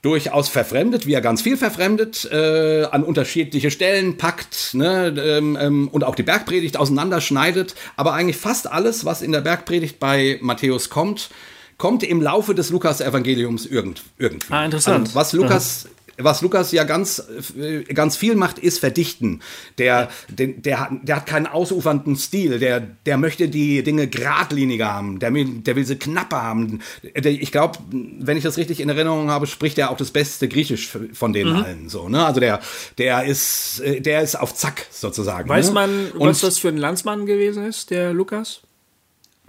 durchaus 0.03 0.49
verfremdet, 0.49 1.07
wie 1.07 1.13
er 1.13 1.21
ganz 1.21 1.43
viel 1.43 1.57
verfremdet, 1.57 2.29
äh, 2.31 2.85
an 2.91 3.05
unterschiedliche 3.05 3.71
Stellen 3.71 4.17
packt 4.17 4.75
ne, 4.75 5.09
ähm, 5.09 5.59
ähm, 5.61 5.89
und 5.89 6.05
auch 6.05 6.15
die 6.15 6.23
Bergpredigt 6.23 6.77
auseinanderschneidet. 6.79 7.75
Aber 7.97 8.15
eigentlich 8.15 8.39
fast 8.39 8.71
alles, 8.71 9.05
was 9.05 9.21
in 9.21 9.33
der 9.33 9.43
Bergpredigt 9.43 10.01
bei 10.01 10.39
Matthäus 10.41 10.89
kommt, 10.89 11.31
kommt 11.77 12.03
im 12.03 12.21
Laufe 12.21 12.55
des 12.55 12.71
Lukas-Evangeliums 12.71 13.67
irgend, 13.67 14.03
irgendwie. 14.19 14.53
Ah, 14.53 14.65
interessant. 14.65 15.09
Also, 15.09 15.15
was 15.15 15.33
Lukas 15.33 15.85
ja 15.85 15.91
was 16.25 16.43
Lukas 16.43 16.73
ja 16.73 16.85
ganz, 16.85 17.23
äh, 17.59 17.83
ganz 17.85 18.17
viel 18.17 18.35
macht, 18.35 18.59
ist 18.59 18.79
verdichten. 18.79 19.41
Der, 19.79 20.09
der, 20.29 20.49
der, 20.49 20.81
hat, 20.81 20.91
der 21.03 21.17
hat 21.17 21.27
keinen 21.27 21.47
ausufernden 21.47 22.17
Stil. 22.17 22.59
Der, 22.59 22.81
der 22.81 23.17
möchte 23.17 23.49
die 23.49 23.83
Dinge 23.83 24.09
geradliniger 24.09 24.93
haben. 24.93 25.19
Der, 25.19 25.31
der 25.31 25.77
will 25.77 25.85
sie 25.85 25.97
knapper 25.97 26.43
haben. 26.43 26.81
Ich 27.03 27.53
glaube, 27.53 27.79
wenn 27.91 28.37
ich 28.37 28.45
das 28.45 28.57
richtig 28.57 28.81
in 28.81 28.89
Erinnerung 28.89 29.31
habe, 29.31 29.47
spricht 29.47 29.79
er 29.79 29.91
auch 29.91 29.97
das 29.97 30.11
beste 30.11 30.49
Griechisch 30.49 30.91
von 31.13 31.33
denen 31.33 31.53
mhm. 31.53 31.63
allen. 31.63 31.89
So, 31.89 32.09
ne? 32.09 32.25
Also 32.25 32.41
der, 32.41 32.61
der, 32.99 33.25
ist, 33.25 33.81
äh, 33.81 34.01
der 34.01 34.23
ist 34.23 34.37
auf 34.37 34.55
Zack 34.55 34.87
sozusagen. 34.91 35.49
Weiß 35.49 35.69
ne? 35.69 35.75
man, 35.75 36.13
was 36.15 36.41
das 36.41 36.59
für 36.59 36.69
ein 36.69 36.77
Landsmann 36.77 37.27
gewesen 37.27 37.65
ist, 37.65 37.91
der 37.91 38.13
Lukas? 38.13 38.63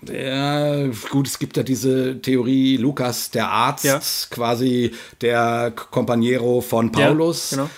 Ja, 0.10 0.88
gut, 1.10 1.28
es 1.28 1.38
gibt 1.38 1.58
ja 1.58 1.64
diese 1.64 2.22
Theorie, 2.22 2.78
Lukas, 2.78 3.30
der 3.32 3.50
Arzt, 3.50 3.86
ja. 3.86 4.00
quasi 4.30 4.94
der 5.22 5.72
Companiero 5.72 6.62
von 6.62 6.92
Paulus. 6.92 7.52
Ja, 7.52 7.58
genau. 7.58 7.70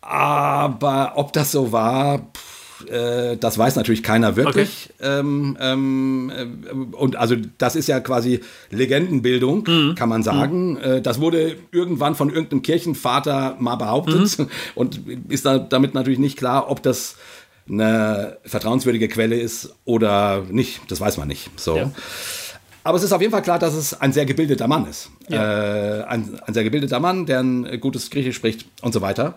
Aber 0.00 1.12
ob 1.16 1.32
das 1.32 1.52
so 1.52 1.72
war, 1.72 2.18
pff, 2.18 2.50
äh, 2.88 3.36
das 3.36 3.58
weiß 3.58 3.76
natürlich 3.76 4.02
keiner 4.02 4.36
wirklich. 4.36 4.90
Okay. 4.98 5.18
Ähm, 5.20 5.56
ähm, 5.60 6.32
äh, 6.34 6.96
und 6.96 7.16
also 7.16 7.36
das 7.58 7.76
ist 7.76 7.88
ja 7.88 8.00
quasi 8.00 8.40
Legendenbildung, 8.70 9.64
mhm. 9.66 9.94
kann 9.94 10.08
man 10.08 10.22
sagen. 10.22 10.72
Mhm. 10.72 10.78
Äh, 10.78 11.00
das 11.02 11.20
wurde 11.20 11.56
irgendwann 11.72 12.14
von 12.14 12.30
irgendeinem 12.30 12.62
Kirchenvater 12.62 13.56
mal 13.58 13.76
behauptet 13.76 14.38
mhm. 14.38 14.48
und 14.74 15.00
ist 15.28 15.44
da 15.44 15.58
damit 15.58 15.94
natürlich 15.94 16.18
nicht 16.18 16.38
klar, 16.38 16.70
ob 16.70 16.82
das 16.82 17.16
eine 17.70 18.38
vertrauenswürdige 18.44 19.08
Quelle 19.08 19.38
ist 19.38 19.74
oder 19.84 20.44
nicht. 20.50 20.80
Das 20.88 21.00
weiß 21.00 21.16
man 21.16 21.28
nicht. 21.28 21.50
So. 21.58 21.76
Ja. 21.76 21.90
Aber 22.82 22.96
es 22.96 23.04
ist 23.04 23.12
auf 23.12 23.20
jeden 23.20 23.32
Fall 23.32 23.42
klar, 23.42 23.58
dass 23.58 23.74
es 23.74 24.00
ein 24.00 24.12
sehr 24.12 24.26
gebildeter 24.26 24.66
Mann 24.66 24.86
ist. 24.86 25.10
Ja. 25.28 26.00
Äh, 26.00 26.04
ein, 26.04 26.40
ein, 26.46 26.54
sehr 26.54 26.64
gebildeter 26.64 26.98
Mann, 26.98 27.26
der 27.26 27.40
ein 27.40 27.80
gutes 27.80 28.10
Griechisch 28.10 28.36
spricht 28.36 28.66
und 28.82 28.92
so 28.92 29.00
weiter. 29.00 29.34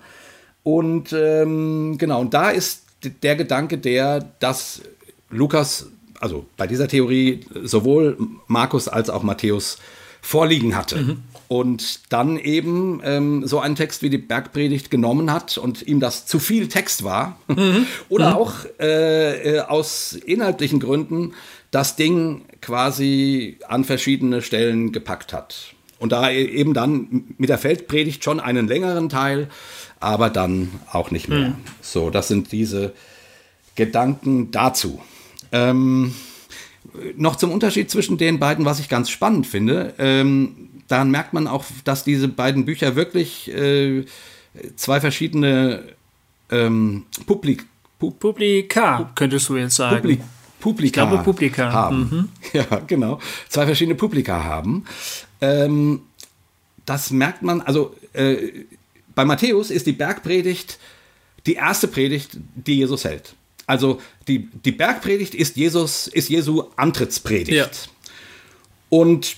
Und 0.64 1.14
ähm, 1.14 1.98
genau, 1.98 2.22
und 2.22 2.34
da 2.34 2.50
ist 2.50 2.84
der 3.22 3.36
Gedanke 3.36 3.78
der, 3.78 4.26
dass 4.40 4.82
Lukas, 5.30 5.88
also 6.22 6.46
bei 6.56 6.68
dieser 6.68 6.88
Theorie, 6.88 7.42
sowohl 7.64 8.18
Markus 8.48 8.88
als 8.88 9.10
auch 9.10 9.24
Matthäus 9.24 9.78
vorliegen 10.22 10.76
hatte. 10.76 10.98
Mhm 10.98 11.24
und 11.48 12.12
dann 12.12 12.38
eben 12.38 13.02
ähm, 13.04 13.48
so 13.48 13.60
einen 13.60 13.76
Text 13.76 14.02
wie 14.02 14.10
die 14.10 14.18
Bergpredigt 14.18 14.90
genommen 14.90 15.32
hat 15.32 15.58
und 15.58 15.82
ihm 15.82 16.00
das 16.00 16.26
zu 16.26 16.40
viel 16.40 16.68
Text 16.68 17.04
war 17.04 17.40
mhm. 17.48 17.86
oder 18.10 18.32
mhm. 18.32 18.36
auch 18.36 18.54
äh, 18.80 19.58
äh, 19.58 19.60
aus 19.62 20.14
inhaltlichen 20.14 20.80
Gründen 20.80 21.34
das 21.72 21.96
Ding 21.96 22.46
quasi 22.62 23.58
an 23.68 23.84
verschiedene 23.84 24.42
Stellen 24.42 24.92
gepackt 24.92 25.34
hat. 25.34 25.74
Und 26.00 26.12
da 26.12 26.30
e-, 26.30 26.46
eben 26.46 26.74
dann 26.74 27.36
mit 27.38 27.50
der 27.50 27.58
Feldpredigt 27.58 28.24
schon 28.24 28.40
einen 28.40 28.68
längeren 28.68 29.10
Teil, 29.10 29.50
aber 30.00 30.30
dann 30.30 30.70
auch 30.92 31.12
nicht 31.12 31.30
mehr. 31.30 31.50
Mhm. 31.50 31.56
So, 31.82 32.10
das 32.10 32.28
sind 32.28 32.52
diese 32.52 32.94
Gedanken 33.76 34.52
dazu. 34.52 35.02
Ähm, 35.52 36.14
noch 37.16 37.36
zum 37.38 37.52
Unterschied 37.52 37.90
zwischen 37.90 38.18
den 38.18 38.40
beiden, 38.40 38.66
was 38.66 38.80
ich 38.80 38.90
ganz 38.90 39.10
spannend 39.10 39.48
finde. 39.48 39.94
Ähm, 39.98 40.70
daran 40.88 41.12
merkt 41.12 41.34
man 41.34 41.48
auch, 41.48 41.66
dass 41.84 42.04
diese 42.04 42.28
beiden 42.28 42.66
Bücher 42.66 42.96
wirklich 42.96 43.50
äh, 43.54 44.06
zwei 44.76 45.00
verschiedene 45.00 45.84
ähm, 46.52 47.06
Publik 47.26 47.66
Pub 48.00 48.20
Publika, 48.20 49.12
könntest 49.16 49.48
du 49.50 49.58
jetzt 49.58 49.76
sagen. 49.76 50.02
Publik 50.02 50.20
Publika 50.60 51.04
ich 51.04 51.10
glaube, 51.10 51.24
Publika. 51.24 51.72
haben. 51.72 52.00
Mhm. 52.00 52.30
Ja, 52.54 52.80
genau. 52.88 53.20
Zwei 53.50 53.66
verschiedene 53.66 53.96
Publika 53.96 54.44
haben. 54.44 54.86
Ähm, 55.42 56.02
das 56.86 57.12
merkt 57.12 57.42
man, 57.42 57.62
also 57.62 57.96
äh, 58.14 58.66
bei 59.16 59.26
Matthäus 59.26 59.72
ist 59.72 59.88
die 59.88 59.92
Bergpredigt 59.94 60.80
die 61.46 61.56
erste 61.56 61.88
Predigt, 61.88 62.38
die 62.56 62.78
Jesus 62.78 63.04
hält. 63.04 63.36
Also 63.68 64.02
die, 64.28 64.50
die 64.66 64.72
Bergpredigt 64.72 65.36
ist 65.36 65.58
Jesus, 65.58 66.08
ist 66.08 66.30
Jesu 66.30 66.64
Antrittspredigt. 66.76 67.58
Ja. 67.58 67.68
Und 68.90 69.38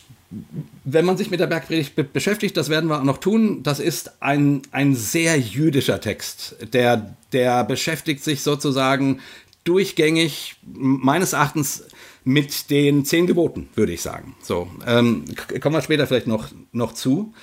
wenn 0.84 1.06
man 1.06 1.18
sich 1.18 1.30
mit 1.30 1.40
der 1.40 1.48
Bergpredigt 1.48 1.96
be 1.96 2.04
beschäftigt, 2.04 2.58
das 2.58 2.70
werden 2.70 2.90
wir 2.90 3.00
auch 3.00 3.04
noch 3.04 3.20
tun, 3.20 3.64
das 3.64 3.80
ist 3.80 4.22
ein, 4.22 4.62
ein 4.72 4.96
sehr 4.96 5.38
jüdischer 5.40 6.02
Text. 6.02 6.56
Der, 6.74 7.16
der 7.32 7.64
beschäftigt 7.64 8.24
sich 8.24 8.42
sozusagen 8.42 9.20
durchgängig, 9.64 10.56
meines 10.64 11.34
Erachtens, 11.34 11.84
mit 12.26 12.72
den 12.72 13.06
zehn 13.06 13.28
Geboten, 13.28 13.70
würde 13.76 13.94
ich 13.94 14.02
sagen. 14.02 14.36
So, 14.42 14.68
ähm, 14.86 15.26
kommen 15.62 15.76
wir 15.76 15.82
später 15.82 16.08
vielleicht 16.08 16.28
noch, 16.28 16.50
noch 16.72 16.94
zu. 16.94 17.34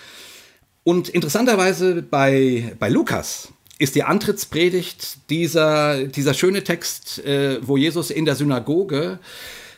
Und 0.84 1.08
interessanterweise 1.08 2.02
bei, 2.02 2.74
bei 2.80 2.88
Lukas 2.88 3.52
ist 3.78 3.94
die 3.94 4.02
Antrittspredigt 4.02 5.30
dieser, 5.30 6.04
dieser 6.04 6.34
schöne 6.34 6.64
Text, 6.64 7.24
äh, 7.24 7.58
wo 7.62 7.76
Jesus 7.76 8.10
in 8.10 8.24
der 8.24 8.34
Synagoge 8.34 9.20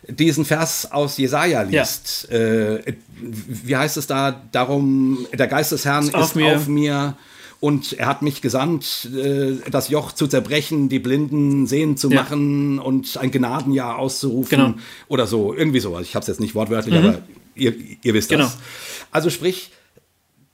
diesen 0.09 0.45
Vers 0.45 0.93
aus 0.93 1.17
Jesaja 1.17 1.63
liest. 1.63 2.29
Ja. 2.31 2.37
Äh, 2.37 2.95
wie 3.21 3.77
heißt 3.77 3.97
es 3.97 4.07
da? 4.07 4.43
Darum, 4.53 5.27
der 5.33 5.47
Geist 5.47 5.73
des 5.73 5.85
Herrn 5.85 6.05
ist, 6.05 6.15
auf, 6.15 6.35
mir. 6.35 6.57
auf 6.57 6.69
mir 6.69 7.17
und 7.61 7.95
er 7.95 8.07
hat 8.07 8.21
mich 8.21 8.43
gesandt, 8.43 9.09
äh, 9.17 9.55
das 9.71 9.89
Joch 9.89 10.13
zu 10.13 10.27
zerbrechen, 10.27 10.91
die 10.91 10.99
Blinden 10.99 11.67
sehen 11.67 11.97
zu 11.97 12.11
ja. 12.11 12.23
machen 12.23 12.79
und 12.79 13.17
ein 13.17 13.31
Gnadenjahr 13.31 13.99
auszurufen 13.99 14.59
genau. 14.59 14.75
oder 15.09 15.27
so, 15.27 15.55
irgendwie 15.55 15.81
so. 15.81 15.99
Ich 15.99 16.15
habe 16.15 16.23
es 16.23 16.27
jetzt 16.27 16.41
nicht 16.41 16.55
wortwörtlich, 16.55 16.95
mhm. 16.95 17.07
aber 17.07 17.23
ihr, 17.55 17.75
ihr 18.03 18.13
wisst 18.13 18.29
genau. 18.29 18.45
das. 18.45 18.59
Also 19.11 19.31
sprich, 19.31 19.71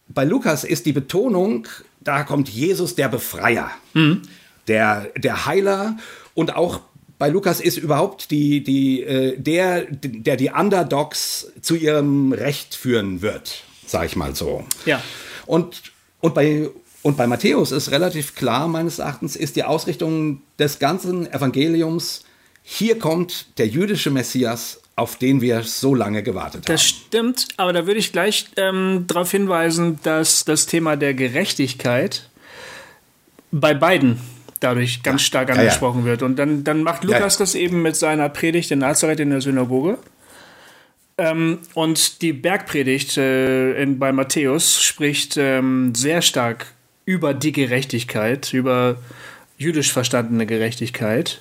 bei 0.07 0.25
Lukas 0.25 0.63
ist 0.63 0.87
die 0.87 0.93
Betonung, 0.93 1.67
da 2.01 2.23
kommt 2.23 2.49
Jesus 2.49 2.95
der 2.95 3.09
Befreier, 3.09 3.71
mhm. 3.95 4.23
der, 4.69 5.11
der 5.17 5.47
Heiler 5.47 5.97
und 6.35 6.55
auch 6.55 6.81
bei 7.21 7.29
Lukas 7.29 7.61
ist 7.61 7.77
überhaupt 7.77 8.31
die, 8.31 8.65
die, 8.65 9.03
äh, 9.03 9.39
der, 9.39 9.87
der 9.91 10.37
die 10.37 10.49
Underdogs 10.49 11.53
zu 11.61 11.77
ihrem 11.77 12.33
Recht 12.33 12.75
führen 12.75 13.21
wird, 13.21 13.63
sag 13.87 14.07
ich 14.07 14.17
mal 14.17 14.35
so. 14.35 14.65
Ja. 14.87 15.03
Und, 15.45 15.83
und 16.21 16.35
bei 16.35 16.71
und 17.03 17.17
bei 17.17 17.27
Matthäus 17.27 17.73
ist 17.73 17.91
relativ 17.91 18.35
klar, 18.35 18.69
meines 18.69 18.99
Erachtens, 18.99 19.37
ist 19.37 19.57
die 19.57 19.65
Ausrichtung 19.65 20.43
des 20.59 20.79
ganzen 20.79 21.31
Evangeliums, 21.31 22.25
hier 22.63 22.99
kommt 22.99 23.59
der 23.59 23.69
jüdische 23.69 24.11
Messias, 24.11 24.81
auf 24.97 25.17
den 25.17 25.41
wir 25.41 25.63
so 25.63 25.95
lange 25.95 26.23
gewartet 26.23 26.67
haben. 26.67 26.75
Das 26.75 26.85
stimmt, 26.85 27.49
aber 27.57 27.73
da 27.73 27.87
würde 27.87 28.01
ich 28.01 28.13
gleich 28.13 28.47
ähm, 28.57 29.05
darauf 29.07 29.31
hinweisen, 29.31 29.99
dass 30.03 30.45
das 30.45 30.67
Thema 30.67 30.97
der 30.97 31.15
Gerechtigkeit 31.15 32.29
bei 33.51 33.75
beiden 33.75 34.21
dadurch 34.61 35.03
ganz 35.03 35.23
ja. 35.23 35.27
stark 35.27 35.51
angesprochen 35.51 36.01
ja, 36.01 36.05
ja. 36.05 36.11
wird. 36.11 36.23
Und 36.23 36.37
dann, 36.37 36.65
dann 36.65 36.83
macht 36.83 37.05
Lukas 37.05 37.39
das 37.39 37.55
eben 37.55 37.83
mit 37.83 37.97
seiner 37.97 38.29
Predigt 38.29 38.71
in 38.71 38.81
Nazareth 38.81 39.21
in 39.21 39.31
der 39.31 39.41
Synagoge. 39.41 39.99
Ähm, 41.19 41.59
und 41.75 42.23
die 42.23 42.33
Bergpredigt 42.33 43.17
äh, 43.17 43.83
in, 43.83 43.99
bei 43.99 44.13
Matthäus 44.13 44.83
spricht 44.83 45.37
ähm, 45.37 45.95
sehr 45.95 46.23
stark 46.23 46.67
über 47.05 47.35
die 47.35 47.53
Gerechtigkeit, 47.53 48.53
über 48.53 48.97
jüdisch 49.59 49.93
verstandene 49.93 50.47
Gerechtigkeit. 50.47 51.41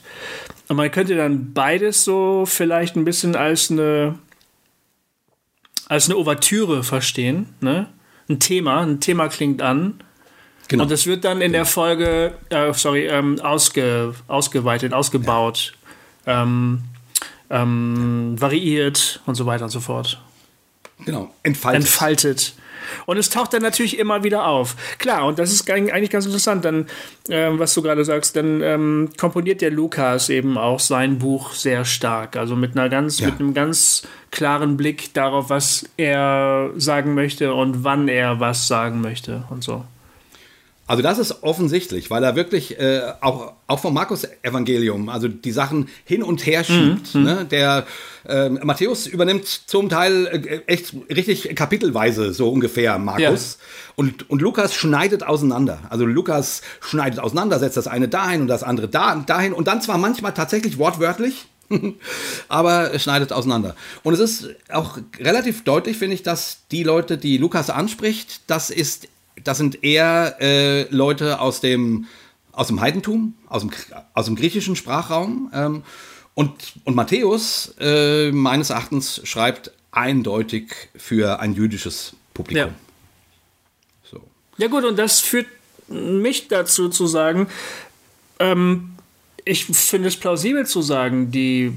Und 0.67 0.75
man 0.75 0.91
könnte 0.91 1.15
dann 1.15 1.53
beides 1.53 2.03
so 2.03 2.45
vielleicht 2.45 2.95
ein 2.95 3.05
bisschen 3.05 3.35
als 3.35 3.71
eine 3.71 4.15
als 5.87 6.05
eine 6.05 6.17
Ouvertüre 6.17 6.83
verstehen, 6.83 7.47
ne? 7.61 7.87
Ein 8.29 8.39
Thema, 8.39 8.81
ein 8.81 8.99
Thema 8.99 9.27
klingt 9.27 9.61
an. 9.61 10.03
Genau. 10.69 10.83
Und 10.83 10.91
es 10.91 11.07
wird 11.07 11.25
dann 11.25 11.41
in 11.41 11.51
der 11.51 11.65
Folge, 11.65 12.33
äh, 12.49 12.71
sorry, 12.73 13.07
ähm, 13.07 13.41
ausge, 13.41 14.13
ausgeweitet, 14.27 14.93
ausgebaut, 14.93 15.73
ja. 16.25 16.43
ähm, 16.43 16.83
ähm, 17.49 18.35
variiert 18.39 19.19
und 19.25 19.33
so 19.33 19.47
weiter 19.47 19.65
und 19.65 19.71
so 19.71 19.79
fort. 19.79 20.21
Genau, 21.05 21.33
entfaltet. 21.41 21.81
Entfaltet. 21.81 22.53
Und 23.07 23.17
es 23.17 23.29
taucht 23.29 23.53
dann 23.53 23.63
natürlich 23.63 23.97
immer 23.97 24.23
wieder 24.23 24.45
auf. 24.45 24.75
Klar, 24.99 25.25
und 25.25 25.39
das 25.39 25.51
ist 25.51 25.69
eigentlich 25.69 26.11
ganz 26.11 26.25
interessant, 26.25 26.65
dann, 26.65 26.85
äh, 27.29 27.49
was 27.51 27.73
du 27.73 27.81
gerade 27.81 28.05
sagst, 28.05 28.35
dann 28.35 28.61
ähm, 28.61 29.09
komponiert 29.17 29.61
der 29.61 29.71
Lukas 29.71 30.29
eben 30.29 30.57
auch 30.57 30.79
sein 30.79 31.17
Buch 31.17 31.53
sehr 31.53 31.83
stark. 31.83 32.35
Also 32.35 32.55
mit 32.55 32.77
einer 32.77 32.89
ganz, 32.89 33.19
ja. 33.19 33.27
mit 33.27 33.39
einem 33.39 33.53
ganz 33.55 34.03
klaren 34.29 34.77
Blick 34.77 35.13
darauf, 35.15 35.49
was 35.49 35.89
er 35.97 36.69
sagen 36.77 37.15
möchte 37.15 37.55
und 37.55 37.83
wann 37.83 38.07
er 38.07 38.39
was 38.39 38.67
sagen 38.67 39.01
möchte 39.01 39.43
und 39.49 39.63
so. 39.63 39.83
Also 40.89 41.03
das 41.03 41.19
ist 41.19 41.43
offensichtlich, 41.43 42.09
weil 42.09 42.23
er 42.23 42.35
wirklich 42.35 42.79
äh, 42.79 43.03
auch, 43.21 43.53
auch 43.67 43.77
vom 43.77 43.93
Markus-Evangelium, 43.93 45.09
also 45.09 45.27
die 45.27 45.51
Sachen 45.51 45.87
hin 46.03 46.23
und 46.23 46.47
her 46.47 46.63
schiebt. 46.63 47.13
Mhm. 47.13 47.23
Ne? 47.23 47.45
Der 47.45 47.85
äh, 48.27 48.49
Matthäus 48.49 49.05
übernimmt 49.05 49.45
zum 49.45 49.87
Teil 49.87 50.25
äh, 50.25 50.61
echt 50.65 50.95
richtig 51.07 51.55
kapitelweise 51.55 52.33
so 52.33 52.49
ungefähr 52.49 52.97
Markus. 52.97 53.59
Ja. 53.59 53.93
Und, 53.97 54.31
und 54.31 54.41
Lukas 54.41 54.73
schneidet 54.73 55.21
auseinander. 55.21 55.77
Also 55.91 56.07
Lukas 56.07 56.63
schneidet 56.81 57.19
auseinander, 57.19 57.59
setzt 57.59 57.77
das 57.77 57.85
eine 57.85 58.07
dahin 58.07 58.41
und 58.41 58.47
das 58.47 58.63
andere 58.63 58.87
da, 58.87 59.13
dahin 59.17 59.53
und 59.53 59.67
dann 59.67 59.83
zwar 59.83 59.99
manchmal 59.99 60.33
tatsächlich 60.33 60.79
wortwörtlich, 60.79 61.45
aber 62.47 62.95
es 62.95 63.03
schneidet 63.03 63.31
auseinander. 63.31 63.75
Und 64.01 64.15
es 64.15 64.19
ist 64.19 64.55
auch 64.71 64.97
relativ 65.19 65.63
deutlich, 65.63 65.97
finde 65.97 66.15
ich, 66.15 66.23
dass 66.23 66.61
die 66.71 66.81
Leute, 66.81 67.19
die 67.19 67.37
Lukas 67.37 67.69
anspricht, 67.69 68.41
das 68.47 68.71
ist 68.71 69.07
das 69.43 69.57
sind 69.57 69.83
eher 69.83 70.37
äh, 70.39 70.83
Leute 70.93 71.39
aus 71.39 71.61
dem, 71.61 72.05
aus 72.51 72.67
dem 72.67 72.81
Heidentum, 72.81 73.35
aus 73.47 73.61
dem, 73.61 73.71
aus 74.13 74.25
dem 74.25 74.35
griechischen 74.35 74.75
Sprachraum. 74.75 75.51
Ähm, 75.53 75.83
und, 76.33 76.53
und 76.85 76.95
Matthäus, 76.95 77.75
äh, 77.79 78.31
meines 78.31 78.69
Erachtens, 78.69 79.21
schreibt 79.23 79.71
eindeutig 79.91 80.73
für 80.95 81.39
ein 81.39 81.53
jüdisches 81.53 82.15
Publikum. 82.33 82.69
Ja. 82.69 82.73
So. 84.09 84.21
ja 84.57 84.67
gut, 84.67 84.85
und 84.85 84.97
das 84.97 85.19
führt 85.19 85.47
mich 85.87 86.47
dazu 86.47 86.89
zu 86.89 87.07
sagen, 87.07 87.47
ähm, 88.39 88.91
ich 89.45 89.65
finde 89.65 90.07
es 90.07 90.17
plausibel 90.17 90.65
zu 90.65 90.81
sagen, 90.81 91.31
die 91.31 91.73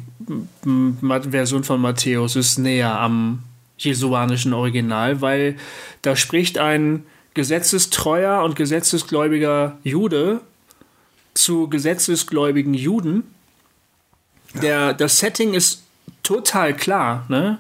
Version 1.31 1.65
von 1.65 1.81
Matthäus 1.81 2.37
ist 2.37 2.59
näher 2.59 3.01
am 3.01 3.43
jesuanischen 3.79 4.53
Original, 4.53 5.21
weil 5.21 5.57
da 6.03 6.15
spricht 6.17 6.59
ein 6.59 7.05
gesetzestreuer 7.35 8.43
und 8.43 8.57
gesetzesgläubiger 8.57 9.79
Jude 9.83 10.41
zu 11.35 11.69
gesetzesgläubigen 11.69 12.75
Juden. 12.75 13.25
Der, 14.55 14.93
das 14.93 15.19
Setting 15.19 15.55
ist 15.55 15.83
total 16.23 16.77
klar, 16.77 17.25
ne? 17.29 17.59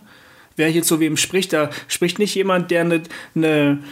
Wer 0.56 0.68
hier 0.68 0.82
zu 0.82 1.00
wem 1.00 1.16
spricht, 1.16 1.54
da 1.54 1.70
spricht 1.88 2.18
nicht 2.18 2.35
jemand, 2.35 2.70
der 2.70 2.82
eine, 2.82 3.02
eine, 3.35 3.82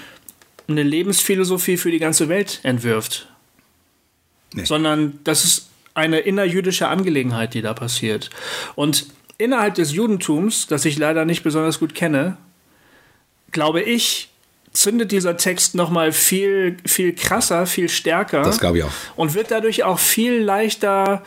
eine 0.69 0.83
Lebensphilosophie 0.83 1.79
für 1.79 1.91
die 1.91 1.99
ganze 1.99 2.29
Welt 2.29 2.61
entwirft. 2.63 3.29
Nee. 4.53 4.67
Sondern 4.67 5.19
das 5.25 5.45
ist 5.45 5.71
eine 5.95 6.21
innerjüdische 6.21 6.89
Angelegenheit, 6.89 7.55
die 7.55 7.63
da 7.63 7.73
passiert. 7.73 8.29
Und 8.75 9.07
innerhalb 9.39 9.75
des 9.75 9.93
Judentums, 9.93 10.67
das 10.67 10.85
ich 10.85 10.99
leider 10.99 11.25
nicht 11.25 11.43
besonders 11.43 11.79
gut 11.79 11.95
kenne, 11.95 12.37
glaube 13.53 13.81
ich, 13.83 14.30
zündet 14.73 15.13
dieser 15.13 15.37
Text 15.37 15.75
noch 15.75 15.91
mal 15.91 16.13
viel 16.13 16.77
viel 16.87 17.15
krasser, 17.15 17.67
viel 17.67 17.89
stärker. 17.89 18.43
Das 18.43 18.61
glaube 18.61 18.79
ich 18.79 18.85
auch. 18.85 18.93
Und 19.17 19.35
wird 19.35 19.51
dadurch 19.51 19.85
auch 19.85 19.99
viel 19.99 20.41
leichter 20.41 21.23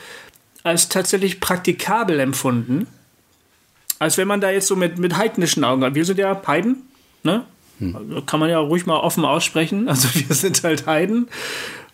als 0.63 0.89
tatsächlich 0.89 1.39
praktikabel 1.39 2.19
empfunden, 2.19 2.87
als 3.99 4.17
wenn 4.17 4.27
man 4.27 4.39
da 4.39 4.49
jetzt 4.49 4.67
so 4.67 4.75
mit 4.75 4.97
mit 4.97 5.17
heidnischen 5.17 5.63
Augen. 5.63 5.93
Wir 5.93 6.05
sind 6.05 6.19
ja 6.19 6.41
Heiden, 6.47 6.83
ne? 7.23 7.45
Hm. 7.79 7.95
Also 7.95 8.21
kann 8.21 8.39
man 8.39 8.49
ja 8.49 8.59
ruhig 8.59 8.85
mal 8.85 8.97
offen 8.97 9.25
aussprechen. 9.25 9.87
Also 9.89 10.07
wir 10.13 10.35
sind 10.35 10.63
halt 10.63 10.85
Heiden 10.87 11.27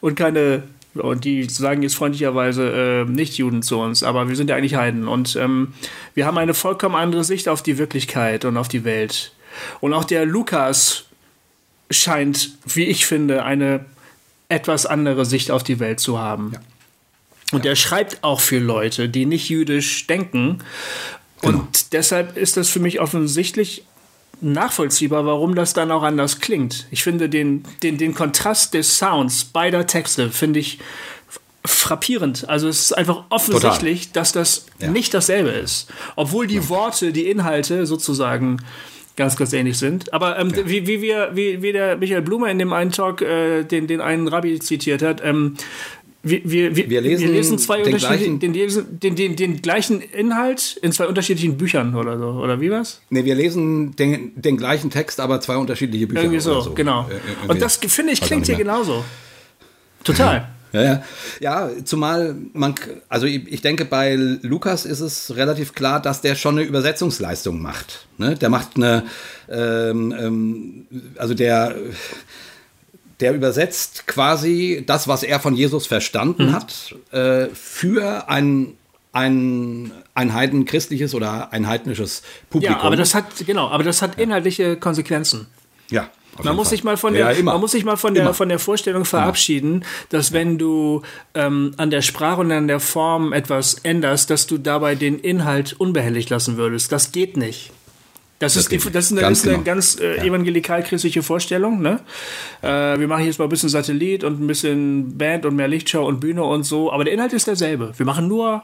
und 0.01 0.15
keine 0.15 0.63
und 0.95 1.23
die 1.23 1.43
sagen 1.43 1.83
jetzt 1.83 1.95
freundlicherweise 1.95 3.05
äh, 3.07 3.09
nicht 3.09 3.37
Juden 3.37 3.61
zu 3.61 3.79
uns, 3.79 4.03
aber 4.03 4.27
wir 4.27 4.35
sind 4.35 4.49
ja 4.49 4.55
eigentlich 4.55 4.75
Heiden 4.75 5.07
und 5.07 5.35
ähm, 5.35 5.73
wir 6.13 6.25
haben 6.25 6.37
eine 6.37 6.53
vollkommen 6.53 6.95
andere 6.95 7.23
Sicht 7.23 7.47
auf 7.47 7.61
die 7.61 7.77
Wirklichkeit 7.77 8.45
und 8.45 8.57
auf 8.57 8.67
die 8.67 8.83
Welt. 8.83 9.33
Und 9.81 9.93
auch 9.93 10.03
der 10.03 10.25
Lukas 10.25 11.08
scheint, 11.89 12.51
wie 12.65 12.85
ich 12.85 13.05
finde, 13.05 13.43
eine 13.43 13.85
etwas 14.47 14.85
andere 14.85 15.25
Sicht 15.25 15.51
auf 15.51 15.63
die 15.63 15.79
Welt 15.79 15.99
zu 15.99 16.19
haben. 16.19 16.51
Ja. 16.53 16.59
Und 17.51 17.65
ja. 17.65 17.71
er 17.71 17.75
schreibt 17.75 18.23
auch 18.23 18.39
für 18.39 18.59
Leute, 18.59 19.09
die 19.09 19.25
nicht 19.25 19.49
jüdisch 19.49 20.07
denken. 20.07 20.59
Genau. 21.41 21.59
Und 21.59 21.93
deshalb 21.93 22.37
ist 22.37 22.57
das 22.57 22.69
für 22.69 22.79
mich 22.79 22.99
offensichtlich 22.99 23.83
nachvollziehbar, 24.41 25.25
warum 25.25 25.55
das 25.55 25.73
dann 25.73 25.91
auch 25.91 26.03
anders 26.03 26.39
klingt. 26.39 26.87
Ich 26.91 27.03
finde 27.03 27.29
den, 27.29 27.63
den, 27.83 27.97
den 27.97 28.13
Kontrast 28.13 28.73
des 28.73 28.97
Sounds 28.97 29.45
beider 29.45 29.85
Texte 29.85 30.31
finde 30.31 30.59
ich 30.59 30.79
frappierend. 31.65 32.47
Also 32.47 32.67
es 32.67 32.79
ist 32.79 32.93
einfach 32.93 33.25
offensichtlich, 33.29 34.07
Total. 34.07 34.13
dass 34.13 34.31
das 34.31 34.65
ja. 34.79 34.89
nicht 34.89 35.13
dasselbe 35.13 35.49
ist. 35.49 35.89
Obwohl 36.15 36.47
die. 36.47 36.69
Worte, 36.69 37.11
die 37.11 37.29
Inhalte 37.29 37.85
sozusagen 37.85 38.61
ganz, 39.19 39.35
ganz 39.35 39.53
ähnlich 39.53 39.77
sind. 39.77 40.11
Aber 40.13 40.39
ähm, 40.39 40.49
ja. 40.55 40.65
wie, 40.65 40.87
wie, 40.87 41.01
wir, 41.01 41.31
wie, 41.33 41.61
wie 41.61 41.73
der 41.73 41.97
Michael 41.97 42.21
Blumer 42.21 42.49
in 42.49 42.57
dem 42.57 42.71
einen 42.71 42.91
Talk, 42.91 43.21
äh, 43.21 43.63
den, 43.63 43.85
den 43.85 43.99
einen 44.01 44.29
Rabbi 44.29 44.59
zitiert 44.59 45.01
hat, 45.01 45.21
ähm, 45.23 45.55
wir, 46.23 46.41
wir, 46.43 46.75
wir, 46.75 46.89
wir, 46.89 47.01
lesen, 47.01 47.27
wir 47.27 47.33
lesen 47.33 47.59
zwei 47.59 47.81
den 47.81 47.95
gleichen, 47.97 48.39
den, 48.39 48.53
den, 48.53 49.15
den, 49.15 49.35
den, 49.35 49.61
gleichen 49.61 50.01
Inhalt 50.01 50.77
in 50.81 50.91
zwei 50.91 51.07
unterschiedlichen 51.07 51.57
Büchern 51.57 51.95
oder 51.95 52.17
so, 52.17 52.27
oder 52.31 52.59
wie 52.59 52.71
was? 52.71 53.01
Nee, 53.09 53.23
wir 53.23 53.35
lesen 53.35 53.95
den, 53.95 54.31
den 54.35 54.57
gleichen 54.57 54.89
Text, 54.89 55.19
aber 55.19 55.39
zwei 55.39 55.57
unterschiedliche 55.57 56.07
Bücher. 56.07 56.23
Irgendwie 56.23 56.39
so, 56.39 56.59
so. 56.61 56.73
genau. 56.73 57.07
Äh, 57.09 57.49
Und 57.49 57.61
das, 57.61 57.77
finde 57.77 58.13
ich, 58.13 58.21
klingt 58.21 58.47
hier 58.47 58.55
genauso. 58.55 59.03
Total. 60.03 60.49
Ja, 60.71 60.83
ja. 60.83 61.03
ja, 61.39 61.69
zumal 61.83 62.35
man, 62.53 62.75
also 63.07 63.25
ich, 63.25 63.47
ich, 63.47 63.61
denke, 63.61 63.85
bei 63.85 64.15
Lukas 64.15 64.85
ist 64.85 64.99
es 64.99 65.35
relativ 65.35 65.73
klar, 65.73 66.01
dass 66.01 66.21
der 66.21 66.35
schon 66.35 66.57
eine 66.57 66.67
Übersetzungsleistung 66.67 67.61
macht. 67.61 68.07
Ne? 68.17 68.35
Der 68.35 68.49
macht 68.49 68.75
eine, 68.75 69.03
ähm, 69.49 70.13
ähm, 70.17 70.85
also 71.17 71.33
der, 71.33 71.75
der 73.19 73.33
übersetzt 73.33 74.05
quasi 74.07 74.83
das, 74.85 75.07
was 75.07 75.23
er 75.23 75.39
von 75.39 75.55
Jesus 75.55 75.87
verstanden 75.87 76.47
mhm. 76.47 76.53
hat, 76.53 76.95
äh, 77.11 77.47
für 77.53 78.29
ein, 78.29 78.73
ein, 79.11 79.91
ein 80.13 80.33
heidenchristliches 80.33 81.15
oder 81.15 81.51
ein 81.51 81.67
heidnisches 81.67 82.21
Publikum. 82.49 82.77
Ja, 82.77 82.83
aber 82.83 82.95
das 82.95 83.15
hat, 83.15 83.25
genau, 83.45 83.69
aber 83.69 83.83
das 83.83 84.01
hat 84.01 84.19
inhaltliche 84.19 84.77
Konsequenzen. 84.77 85.47
Ja. 85.89 86.09
Man 86.43 86.55
muss, 86.55 86.69
sich 86.69 86.83
mal 86.85 86.95
von 86.95 87.13
der, 87.13 87.33
ja, 87.33 87.43
man 87.43 87.59
muss 87.59 87.71
sich 87.71 87.83
mal 87.83 87.97
von 87.97 88.13
der, 88.13 88.33
von 88.33 88.47
der 88.47 88.59
Vorstellung 88.59 89.03
verabschieden, 89.03 89.83
dass 90.07 90.31
wenn 90.31 90.57
du 90.57 91.01
ähm, 91.33 91.73
an 91.75 91.89
der 91.89 92.01
Sprache 92.01 92.39
und 92.39 92.51
an 92.51 92.67
der 92.67 92.79
Form 92.79 93.33
etwas 93.33 93.73
änderst, 93.83 94.29
dass 94.29 94.47
du 94.47 94.57
dabei 94.57 94.95
den 94.95 95.19
Inhalt 95.19 95.75
unbehelligt 95.77 96.29
lassen 96.29 96.55
würdest. 96.55 96.91
Das 96.93 97.11
geht 97.11 97.35
nicht. 97.35 97.71
Das, 98.39 98.53
das, 98.53 98.63
ist, 98.63 98.71
die, 98.71 98.91
das 98.91 99.05
ist 99.05 99.11
eine 99.11 99.21
ganz, 99.21 99.39
ist 99.39 99.47
eine 99.47 99.55
genau. 99.55 99.65
ganz 99.65 99.99
äh, 99.99 100.15
ja. 100.15 100.23
evangelikal-christliche 100.23 101.23
Vorstellung. 101.23 101.81
Ne? 101.81 101.99
Äh, 102.61 102.97
wir 102.97 103.07
machen 103.07 103.25
jetzt 103.25 103.37
mal 103.37 103.45
ein 103.45 103.49
bisschen 103.49 103.67
Satellit 103.67 104.23
und 104.23 104.39
ein 104.39 104.47
bisschen 104.47 105.17
Band 105.17 105.45
und 105.45 105.57
mehr 105.57 105.67
Lichtshow 105.67 106.05
und 106.05 106.21
Bühne 106.21 106.45
und 106.45 106.63
so, 106.63 106.91
aber 106.91 107.03
der 107.03 107.13
Inhalt 107.13 107.33
ist 107.33 107.47
derselbe. 107.47 107.91
Wir 107.97 108.05
machen 108.05 108.29
nur, 108.29 108.63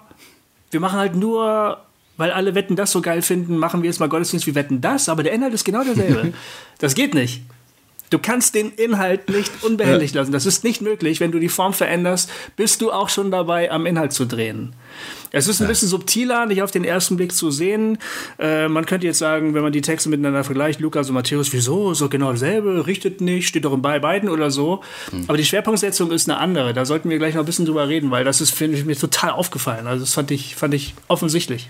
wir 0.71 0.79
machen 0.79 0.97
halt 0.97 1.17
nur, 1.17 1.84
weil 2.17 2.31
alle 2.31 2.55
Wetten 2.55 2.75
das 2.75 2.91
so 2.91 3.01
geil 3.01 3.21
finden, 3.21 3.57
machen 3.57 3.81
wir 3.81 3.89
jetzt 3.89 3.99
mal 3.99 4.09
Gottesdienst 4.09 4.47
wie 4.47 4.55
Wetten 4.55 4.81
das, 4.81 5.09
aber 5.09 5.23
der 5.23 5.33
Inhalt 5.33 5.53
ist 5.53 5.65
genau 5.65 5.83
derselbe. 5.83 6.33
das 6.79 6.95
geht 6.95 7.13
nicht. 7.13 7.41
Du 8.11 8.19
kannst 8.19 8.53
den 8.53 8.71
Inhalt 8.71 9.29
nicht 9.29 9.51
unbehelligt 9.63 10.13
lassen. 10.13 10.31
Das 10.31 10.45
ist 10.45 10.63
nicht 10.63 10.81
möglich. 10.81 11.19
Wenn 11.19 11.31
du 11.31 11.39
die 11.39 11.49
Form 11.49 11.73
veränderst, 11.73 12.29
bist 12.55 12.81
du 12.81 12.91
auch 12.91 13.09
schon 13.09 13.31
dabei, 13.31 13.71
am 13.71 13.87
Inhalt 13.87 14.13
zu 14.13 14.25
drehen. 14.25 14.73
Es 15.31 15.47
ist 15.47 15.59
ein 15.59 15.67
bisschen 15.67 15.89
subtiler, 15.89 16.45
nicht 16.45 16.61
auf 16.61 16.71
den 16.71 16.85
ersten 16.85 17.17
Blick 17.17 17.33
zu 17.33 17.51
sehen. 17.51 17.97
Äh, 18.39 18.69
man 18.69 18.85
könnte 18.85 19.07
jetzt 19.07 19.17
sagen, 19.17 19.53
wenn 19.53 19.63
man 19.63 19.73
die 19.73 19.81
Texte 19.81 20.07
miteinander 20.07 20.43
vergleicht, 20.43 20.79
Lukas 20.79 21.09
und 21.09 21.15
Matthäus, 21.15 21.51
wieso? 21.51 21.93
So 21.93 22.07
genau 22.07 22.31
dasselbe, 22.31 22.85
richtet 22.87 23.21
nicht, 23.21 23.47
steht 23.47 23.65
doch 23.65 23.73
in 23.73 23.81
beiden 23.81 24.29
oder 24.29 24.51
so. 24.51 24.81
Mhm. 25.11 25.25
Aber 25.27 25.37
die 25.37 25.43
Schwerpunktsetzung 25.43 26.11
ist 26.11 26.29
eine 26.29 26.37
andere. 26.37 26.73
Da 26.73 26.85
sollten 26.85 27.09
wir 27.09 27.17
gleich 27.17 27.33
noch 27.33 27.41
ein 27.41 27.45
bisschen 27.45 27.65
drüber 27.65 27.89
reden, 27.89 28.11
weil 28.11 28.23
das 28.23 28.39
ist, 28.39 28.51
finde 28.51 28.77
ich, 28.77 28.85
mir 28.85 28.95
total 28.95 29.31
aufgefallen. 29.31 29.87
Also 29.87 30.05
das 30.05 30.13
fand 30.13 30.31
ich, 30.31 30.55
fand 30.55 30.73
ich 30.73 30.93
offensichtlich. 31.07 31.69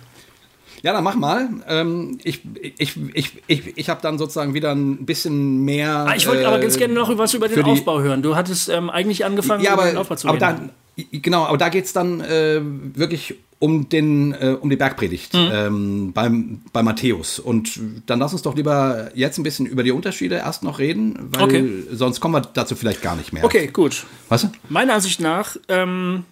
Ja, 0.86 0.94
dann 0.94 1.04
mach 1.04 1.16
mal. 1.16 1.50
Ähm, 1.68 2.20
ich 2.24 2.42
ich, 2.78 2.96
ich, 3.16 3.32
ich, 3.48 3.76
ich 3.76 3.90
habe 3.90 4.04
dann 4.04 4.20
sozusagen 4.20 4.54
wieder 4.54 4.72
ein 4.72 5.04
bisschen 5.08 5.66
mehr. 5.66 6.06
Ah, 6.08 6.16
ich 6.16 6.28
wollte 6.28 6.44
äh, 6.44 6.46
aber 6.46 6.60
ganz 6.60 6.78
gerne 6.78 6.94
noch 6.94 7.18
was 7.18 7.34
über 7.34 7.48
den 7.48 7.64
Aufbau 7.64 8.02
hören. 8.02 8.22
Du 8.22 8.36
hattest 8.36 8.70
ähm, 8.70 8.92
eigentlich 8.92 9.26
angefangen, 9.26 9.64
ja, 9.64 9.74
aber, 9.74 9.82
über 9.82 9.92
den 9.94 9.98
Aufbau 9.98 10.16
zu 10.16 10.28
aber 10.28 10.40
reden. 10.40 10.70
Da, 10.96 11.04
genau, 11.12 11.46
aber 11.46 11.58
da 11.58 11.70
geht 11.70 11.86
es 11.86 11.94
dann 11.94 12.22
äh, 12.22 12.62
wirklich 12.62 13.34
um, 13.58 13.90
den, 13.90 14.34
äh, 14.34 14.58
um 14.62 14.70
die 14.70 14.76
Bergpredigt 14.76 15.34
mhm. 15.34 15.50
ähm, 15.52 16.14
beim, 16.14 16.62
bei 16.72 16.84
Matthäus. 16.84 17.40
Und 17.40 17.80
dann 18.06 18.20
lass 18.20 18.34
uns 18.34 18.44
doch 18.44 18.56
lieber 18.56 19.10
jetzt 19.16 19.40
ein 19.40 19.44
bisschen 19.44 19.66
über 19.66 19.82
die 19.82 19.92
Unterschiede 19.92 20.36
erst 20.36 20.62
noch 20.62 20.78
reden, 20.78 21.18
weil 21.32 21.44
okay. 21.46 21.84
sonst 21.94 22.20
kommen 22.20 22.36
wir 22.36 22.42
dazu 22.42 22.76
vielleicht 22.76 23.02
gar 23.02 23.16
nicht 23.16 23.34
mehr. 23.34 23.44
Okay, 23.44 23.66
gut. 23.74 24.06
Was? 24.30 24.48
Meiner 24.70 24.94
Ansicht 24.94 25.20
nach 25.20 25.58
ähm, 25.68 26.26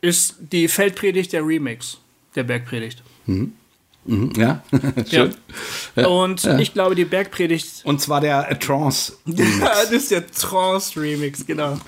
ist 0.00 0.36
die 0.40 0.68
Feldpredigt 0.68 1.34
der 1.34 1.46
Remix 1.46 1.98
der 2.34 2.44
Bergpredigt. 2.44 3.02
Mhm. 3.26 3.52
Mhm, 4.04 4.32
ja, 4.36 4.62
schön. 5.08 5.32
Ja. 5.94 6.08
Und 6.08 6.42
ja. 6.42 6.58
ich 6.58 6.72
glaube, 6.72 6.96
die 6.96 7.04
Bergpredigt. 7.04 7.82
Und 7.84 8.00
zwar 8.00 8.20
der 8.20 8.58
Trance. 8.58 9.12
Remix. 9.26 9.60
ja, 9.60 9.66
das 9.84 9.92
ist 9.92 10.10
der 10.10 10.26
Trance 10.26 11.00
Remix, 11.00 11.46
genau. 11.46 11.78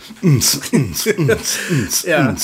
ja. 2.05 2.37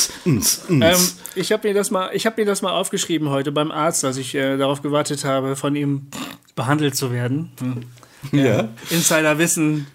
Ähm, 0.68 0.96
ich 1.36 1.52
habe 1.52 1.68
mir 1.68 1.74
das 1.74 1.92
mal, 1.92 2.10
ich 2.14 2.26
habe 2.26 2.40
mir 2.40 2.46
das 2.46 2.62
mal 2.62 2.72
aufgeschrieben 2.72 3.28
heute 3.28 3.52
beim 3.52 3.70
Arzt, 3.70 4.04
als 4.04 4.16
ich 4.16 4.34
äh, 4.34 4.56
darauf 4.56 4.82
gewartet 4.82 5.24
habe, 5.24 5.54
von 5.54 5.76
ihm 5.76 6.08
behandelt 6.56 6.96
zu 6.96 7.12
werden. 7.12 7.52
Hm. 7.60 7.82
Ja. 8.32 8.68
Insider 8.90 9.38
wissen, 9.38 9.86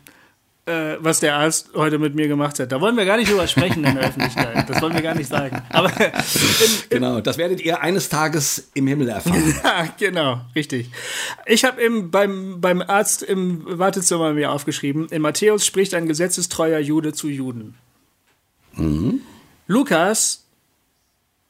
äh, 0.65 0.97
was 0.99 1.19
der 1.19 1.35
Arzt 1.35 1.69
heute 1.75 1.99
mit 1.99 2.15
mir 2.15 2.27
gemacht 2.27 2.59
hat. 2.59 2.71
Da 2.71 2.81
wollen 2.81 2.97
wir 2.97 3.05
gar 3.05 3.17
nicht 3.17 3.31
drüber 3.31 3.47
sprechen 3.47 3.83
in 3.83 3.95
der 3.95 4.05
Öffentlichkeit. 4.05 4.67
Das 4.67 4.81
wollen 4.81 4.93
wir 4.93 5.01
gar 5.01 5.13
nicht 5.13 5.29
sagen. 5.29 5.61
Aber 5.69 5.89
in, 5.99 6.05
in, 6.05 6.89
genau, 6.89 7.21
das 7.21 7.37
werdet 7.37 7.61
ihr 7.61 7.81
eines 7.81 8.09
Tages 8.09 8.69
im 8.73 8.87
Himmel 8.87 9.09
erfahren. 9.09 9.53
ja, 9.63 9.87
genau, 9.97 10.41
richtig. 10.55 10.89
Ich 11.45 11.63
habe 11.65 11.79
beim, 12.01 12.61
beim 12.61 12.81
Arzt 12.81 13.21
im 13.21 13.63
Wartezimmer 13.65 14.33
mir 14.33 14.51
aufgeschrieben, 14.51 15.07
in 15.09 15.21
Matthäus 15.21 15.65
spricht 15.65 15.93
ein 15.93 16.07
gesetzestreuer 16.07 16.79
Jude 16.79 17.13
zu 17.13 17.27
Juden. 17.27 17.75
Mhm. 18.73 19.21
Lukas 19.67 20.45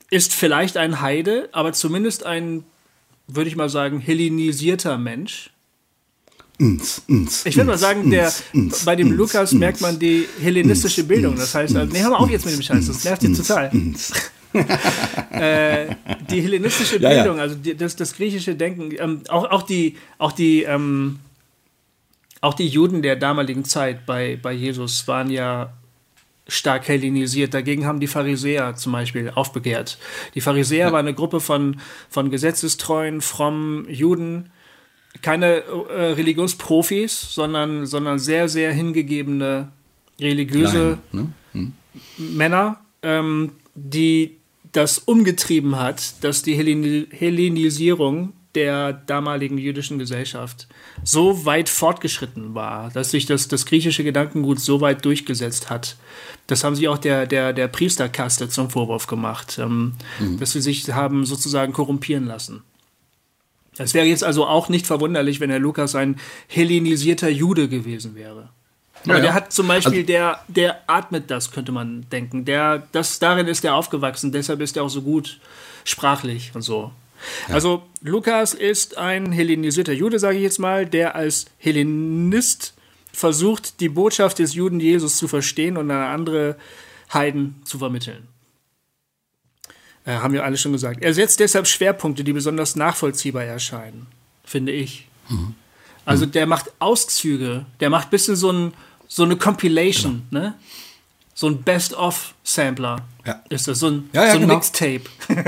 ist 0.09 0.33
vielleicht 0.33 0.77
ein 0.77 1.01
Heide, 1.01 1.49
aber 1.51 1.73
zumindest 1.73 2.25
ein, 2.25 2.63
würde 3.27 3.49
ich 3.49 3.55
mal 3.55 3.69
sagen, 3.69 3.99
hellenisierter 3.99 4.97
Mensch 4.97 5.51
ich 6.57 7.55
würde 7.57 7.65
mal 7.65 7.77
sagen, 7.77 8.09
der, 8.09 8.31
bei 8.85 8.95
dem 8.95 9.11
Lukas 9.11 9.51
merkt 9.53 9.81
man 9.81 9.99
die 9.99 10.25
hellenistische 10.41 11.03
Bildung. 11.03 11.35
Das 11.35 11.53
heißt, 11.53 11.75
also, 11.75 11.91
nee, 11.91 12.01
hör 12.01 12.11
mal 12.11 12.17
auf 12.17 12.29
jetzt 12.29 12.45
mit 12.45 12.55
dem 12.55 12.61
Scheiß, 12.61 12.87
das 12.87 13.03
nervt 13.03 13.23
dich 13.23 13.37
total. 13.37 13.71
äh, 15.31 15.87
die 16.29 16.41
hellenistische 16.41 16.99
Bildung, 16.99 17.25
ja, 17.25 17.35
ja. 17.35 17.41
also 17.41 17.55
die, 17.55 17.75
das, 17.75 17.97
das 17.97 18.15
griechische 18.15 18.55
Denken, 18.55 18.91
ähm, 18.97 19.21
auch, 19.27 19.51
auch 19.51 19.63
die, 19.63 19.97
auch 20.17 20.31
die, 20.31 20.63
ähm, 20.63 21.19
auch 22.39 22.53
die 22.53 22.67
Juden 22.67 23.01
der 23.01 23.17
damaligen 23.17 23.65
Zeit 23.65 24.05
bei, 24.05 24.39
bei 24.41 24.53
Jesus 24.53 25.07
waren 25.09 25.29
ja 25.29 25.73
stark 26.47 26.87
hellenisiert. 26.87 27.53
Dagegen 27.53 27.85
haben 27.85 27.99
die 27.99 28.07
Pharisäer 28.07 28.75
zum 28.75 28.93
Beispiel 28.93 29.31
aufbegehrt. 29.33 29.97
Die 30.35 30.41
Pharisäer 30.41 30.87
ja. 30.87 30.91
waren 30.93 31.07
eine 31.07 31.15
Gruppe 31.15 31.39
von, 31.39 31.81
von 32.09 32.29
gesetzestreuen, 32.29 33.21
frommen 33.21 33.89
Juden, 33.89 34.51
keine 35.21 35.63
äh, 35.63 36.13
Religionsprofis, 36.13 37.33
sondern, 37.33 37.85
sondern 37.85 38.19
sehr, 38.19 38.49
sehr 38.49 38.73
hingegebene 38.73 39.69
religiöse 40.19 40.99
Klein, 41.11 41.33
ne? 41.53 41.61
hm. 41.61 41.73
Männer, 42.17 42.79
ähm, 43.01 43.51
die 43.75 44.37
das 44.71 44.99
umgetrieben 44.99 45.77
hat, 45.77 46.23
dass 46.23 46.41
die 46.41 46.55
Hellenisierung 46.55 48.33
der 48.55 48.93
damaligen 48.93 49.57
jüdischen 49.57 49.99
Gesellschaft 49.99 50.67
so 51.03 51.45
weit 51.45 51.69
fortgeschritten 51.69 52.55
war, 52.55 52.89
dass 52.91 53.11
sich 53.11 53.25
das, 53.25 53.47
das 53.47 53.65
griechische 53.65 54.03
Gedankengut 54.03 54.59
so 54.59 54.81
weit 54.81 55.03
durchgesetzt 55.03 55.69
hat. 55.69 55.97
Das 56.47 56.63
haben 56.63 56.75
sie 56.75 56.87
auch 56.87 56.97
der, 56.97 57.27
der, 57.27 57.53
der 57.53 57.67
Priesterkaste 57.67 58.49
zum 58.49 58.69
Vorwurf 58.69 59.07
gemacht, 59.07 59.59
ähm, 59.59 59.93
mhm. 60.19 60.39
dass 60.39 60.53
sie 60.53 60.61
sich 60.61 60.89
haben 60.91 61.25
sozusagen 61.25 61.73
korrumpieren 61.73 62.25
lassen. 62.25 62.63
Es 63.77 63.93
wäre 63.93 64.05
jetzt 64.05 64.23
also 64.23 64.45
auch 64.45 64.69
nicht 64.69 64.87
verwunderlich, 64.87 65.39
wenn 65.39 65.49
der 65.49 65.59
Lukas 65.59 65.95
ein 65.95 66.17
hellenisierter 66.47 67.29
Jude 67.29 67.67
gewesen 67.67 68.15
wäre. 68.15 68.49
Aber 69.03 69.15
ja, 69.15 69.21
der 69.21 69.33
hat 69.33 69.53
zum 69.53 69.67
Beispiel, 69.67 69.99
also, 69.99 70.07
der, 70.07 70.39
der 70.47 70.81
atmet 70.87 71.29
das, 71.29 71.51
könnte 71.51 71.71
man 71.71 72.07
denken. 72.11 72.45
Der, 72.45 72.87
das, 72.91 73.19
darin 73.19 73.47
ist 73.47 73.63
er 73.63 73.75
aufgewachsen, 73.75 74.31
deshalb 74.31 74.61
ist 74.61 74.77
er 74.77 74.83
auch 74.83 74.89
so 74.89 75.01
gut 75.01 75.39
sprachlich 75.83 76.51
und 76.55 76.63
so. 76.63 76.91
Ja. 77.47 77.55
Also 77.55 77.83
Lukas 78.01 78.53
ist 78.53 78.97
ein 78.97 79.31
hellenisierter 79.31 79.93
Jude, 79.93 80.19
sage 80.19 80.37
ich 80.37 80.43
jetzt 80.43 80.59
mal, 80.59 80.85
der 80.85 81.15
als 81.15 81.45
Hellenist 81.57 82.73
versucht, 83.13 83.79
die 83.79 83.89
Botschaft 83.89 84.39
des 84.39 84.53
Juden 84.53 84.79
Jesus 84.79 85.17
zu 85.17 85.27
verstehen 85.27 85.77
und 85.77 85.89
an 85.91 86.03
andere 86.03 86.57
Heiden 87.13 87.61
zu 87.63 87.77
vermitteln. 87.77 88.27
Äh, 90.05 90.13
haben 90.13 90.33
wir 90.33 90.43
alle 90.43 90.57
schon 90.57 90.71
gesagt. 90.71 91.01
Er 91.01 91.13
setzt 91.13 91.39
deshalb 91.39 91.67
Schwerpunkte, 91.67 92.23
die 92.23 92.33
besonders 92.33 92.75
nachvollziehbar 92.75 93.43
erscheinen, 93.43 94.07
finde 94.43 94.71
ich. 94.71 95.07
Mhm. 95.29 95.55
Also 96.05 96.25
der 96.27 96.45
macht 96.45 96.71
Auszüge, 96.79 97.65
der 97.79 97.89
macht 97.89 98.07
ein 98.07 98.11
bisschen 98.11 98.35
so, 98.35 98.51
ein, 98.51 98.73
so 99.07 99.23
eine 99.23 99.35
Compilation, 99.35 100.23
genau. 100.29 100.43
ne? 100.43 100.53
So 101.37 101.47
ein 101.47 101.63
Best-of-Sampler 101.63 102.97
ja. 103.25 103.43
ist 103.49 103.67
das, 103.67 103.79
so 103.79 103.87
ein, 103.87 104.09
ja, 104.13 104.25
ja, 104.25 104.31
so 104.31 104.37
ein 104.37 104.41
genau. 104.43 104.53
Mixtape. 104.53 105.01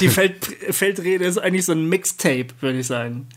Die 0.00 0.08
Feld, 0.08 0.44
Feldrede 0.70 1.24
ist 1.24 1.38
eigentlich 1.38 1.64
so 1.64 1.72
ein 1.72 1.88
Mixtape, 1.88 2.48
würde 2.60 2.80
ich 2.80 2.86
sagen. 2.86 3.28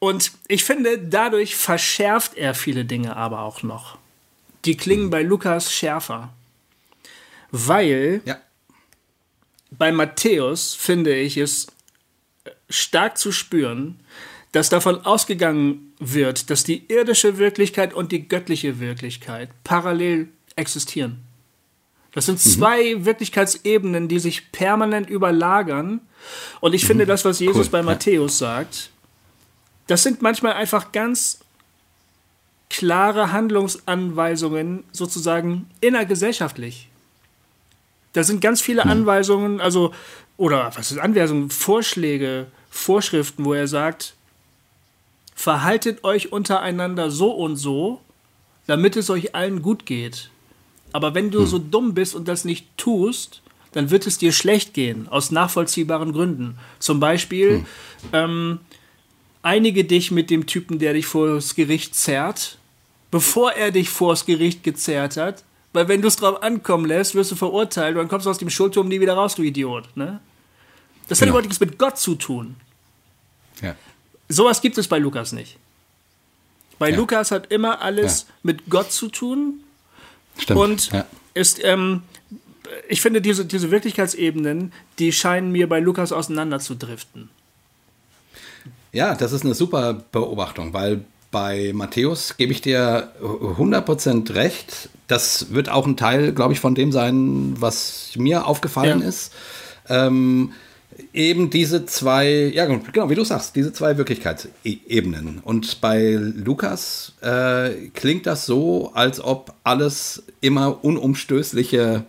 Und 0.00 0.32
ich 0.48 0.64
finde, 0.64 0.98
dadurch 0.98 1.54
verschärft 1.54 2.36
er 2.36 2.54
viele 2.54 2.84
Dinge 2.84 3.14
aber 3.16 3.42
auch 3.42 3.62
noch. 3.62 3.98
Die 4.64 4.76
klingen 4.76 5.04
Mhm. 5.04 5.10
bei 5.10 5.22
Lukas 5.22 5.72
schärfer. 5.72 6.30
Weil. 7.52 8.22
Bei 9.70 9.92
Matthäus 9.92 10.74
finde 10.74 11.14
ich 11.14 11.36
es 11.36 11.66
stark 12.70 13.18
zu 13.18 13.32
spüren, 13.32 14.00
dass 14.52 14.68
davon 14.68 15.04
ausgegangen 15.04 15.92
wird, 15.98 16.50
dass 16.50 16.64
die 16.64 16.90
irdische 16.90 17.38
Wirklichkeit 17.38 17.92
und 17.92 18.12
die 18.12 18.28
göttliche 18.28 18.80
Wirklichkeit 18.80 19.50
parallel 19.64 20.28
existieren. 20.56 21.22
Das 22.12 22.26
sind 22.26 22.40
zwei 22.40 23.04
Wirklichkeitsebenen, 23.04 24.08
die 24.08 24.18
sich 24.18 24.50
permanent 24.50 25.10
überlagern. 25.10 26.00
Und 26.60 26.74
ich 26.74 26.86
finde 26.86 27.06
das, 27.06 27.24
was 27.24 27.38
Jesus 27.38 27.66
Cool, 27.66 27.72
bei. 27.72 27.82
Matthäus 27.82 28.38
sagt, 28.38 28.90
das 29.86 30.02
sind 30.02 30.22
manchmal 30.22 30.54
einfach 30.54 30.92
ganz 30.92 31.40
klare 32.70 33.32
Handlungsanweisungen, 33.32 34.84
sozusagen 34.92 35.70
innergesellschaftlich. 35.80 36.87
Da 38.18 38.24
sind 38.24 38.40
ganz 38.40 38.60
viele 38.60 38.84
Anweisungen, 38.84 39.60
also, 39.60 39.94
oder 40.36 40.72
was 40.74 40.90
ist 40.90 40.98
Anweisungen, 40.98 41.50
Vorschläge, 41.50 42.48
Vorschriften, 42.68 43.44
wo 43.44 43.54
er 43.54 43.68
sagt, 43.68 44.14
verhaltet 45.36 46.02
euch 46.02 46.32
untereinander 46.32 47.12
so 47.12 47.30
und 47.30 47.54
so, 47.54 48.00
damit 48.66 48.96
es 48.96 49.08
euch 49.08 49.36
allen 49.36 49.62
gut 49.62 49.86
geht. 49.86 50.30
Aber 50.90 51.14
wenn 51.14 51.30
du 51.30 51.46
so 51.46 51.60
dumm 51.60 51.94
bist 51.94 52.16
und 52.16 52.26
das 52.26 52.44
nicht 52.44 52.66
tust, 52.76 53.40
dann 53.70 53.90
wird 53.90 54.04
es 54.04 54.18
dir 54.18 54.32
schlecht 54.32 54.74
gehen, 54.74 55.06
aus 55.06 55.30
nachvollziehbaren 55.30 56.12
Gründen. 56.12 56.58
Zum 56.80 56.98
Beispiel, 56.98 57.66
ähm, 58.12 58.58
einige 59.42 59.84
dich 59.84 60.10
mit 60.10 60.28
dem 60.30 60.46
Typen, 60.46 60.80
der 60.80 60.94
dich 60.94 61.06
vors 61.06 61.54
Gericht 61.54 61.94
zerrt, 61.94 62.58
bevor 63.12 63.52
er 63.52 63.70
dich 63.70 63.90
vors 63.90 64.26
Gericht 64.26 64.64
gezerrt 64.64 65.16
hat. 65.16 65.44
Weil 65.72 65.88
wenn 65.88 66.00
du 66.02 66.08
es 66.08 66.16
drauf 66.16 66.42
ankommen 66.42 66.86
lässt, 66.86 67.14
wirst 67.14 67.30
du 67.30 67.36
verurteilt 67.36 67.94
und 67.94 67.98
dann 68.02 68.08
kommst 68.08 68.26
du 68.26 68.30
aus 68.30 68.38
dem 68.38 68.50
Schuldturm 68.50 68.88
nie 68.88 69.00
wieder 69.00 69.14
raus, 69.14 69.34
du 69.34 69.42
Idiot. 69.42 69.84
Ne? 69.96 70.20
Das 71.08 71.18
hat 71.18 71.26
Genau. 71.26 71.32
überhaupt 71.38 71.48
nichts 71.48 71.60
mit 71.60 71.78
Gott 71.78 71.98
zu 71.98 72.14
tun. 72.14 72.56
Ja. 73.62 73.74
Sowas 74.28 74.60
gibt 74.60 74.78
es 74.78 74.88
bei 74.88 74.98
Lukas 74.98 75.32
nicht. 75.32 75.58
Bei 76.78 76.90
Ja. 76.90 76.96
Lukas 76.96 77.30
hat 77.30 77.50
immer 77.52 77.80
alles 77.82 78.26
mit 78.42 78.68
Gott 78.70 78.92
zu 78.92 79.08
tun 79.08 79.60
Stimmt. 80.38 80.58
und 80.60 80.92
ja. 80.92 81.04
ist, 81.34 81.62
ähm, 81.64 82.02
ich 82.88 83.00
finde, 83.00 83.20
diese, 83.20 83.44
diese 83.44 83.70
Wirklichkeitsebenen, 83.70 84.72
die 84.98 85.12
scheinen 85.12 85.50
mir 85.52 85.68
bei 85.68 85.80
Lukas 85.80 86.12
auseinander 86.12 86.60
zu 86.60 86.74
driften. 86.76 87.30
Ja, 88.92 89.14
das 89.14 89.32
ist 89.32 89.44
eine 89.44 89.54
super 89.54 89.94
Beobachtung, 90.12 90.72
weil 90.72 91.04
bei 91.30 91.72
Matthäus 91.74 92.36
gebe 92.36 92.52
ich 92.52 92.60
dir 92.60 93.12
100% 93.22 94.34
recht. 94.34 94.88
Das 95.06 95.52
wird 95.52 95.68
auch 95.68 95.86
ein 95.86 95.96
Teil, 95.96 96.32
glaube 96.32 96.52
ich, 96.54 96.60
von 96.60 96.74
dem 96.74 96.92
sein, 96.92 97.54
was 97.58 98.12
mir 98.16 98.46
aufgefallen 98.46 99.00
Ja. 99.02 99.08
ist. 99.08 99.32
Ähm, 99.88 100.52
eben 101.12 101.50
diese 101.50 101.86
zwei, 101.86 102.28
ja 102.54 102.66
genau, 102.66 103.08
wie 103.10 103.14
du 103.14 103.24
sagst, 103.24 103.56
diese 103.56 103.72
zwei 103.72 103.96
Wirklichkeitsebenen. 103.98 105.40
Und 105.44 105.80
bei 105.80 106.12
Lukas 106.14 107.14
äh, 107.20 107.88
klingt 107.94 108.26
das 108.26 108.46
so, 108.46 108.90
als 108.94 109.20
ob 109.22 109.54
alles 109.64 110.22
immer 110.40 110.82
unumstößliche 110.84 112.04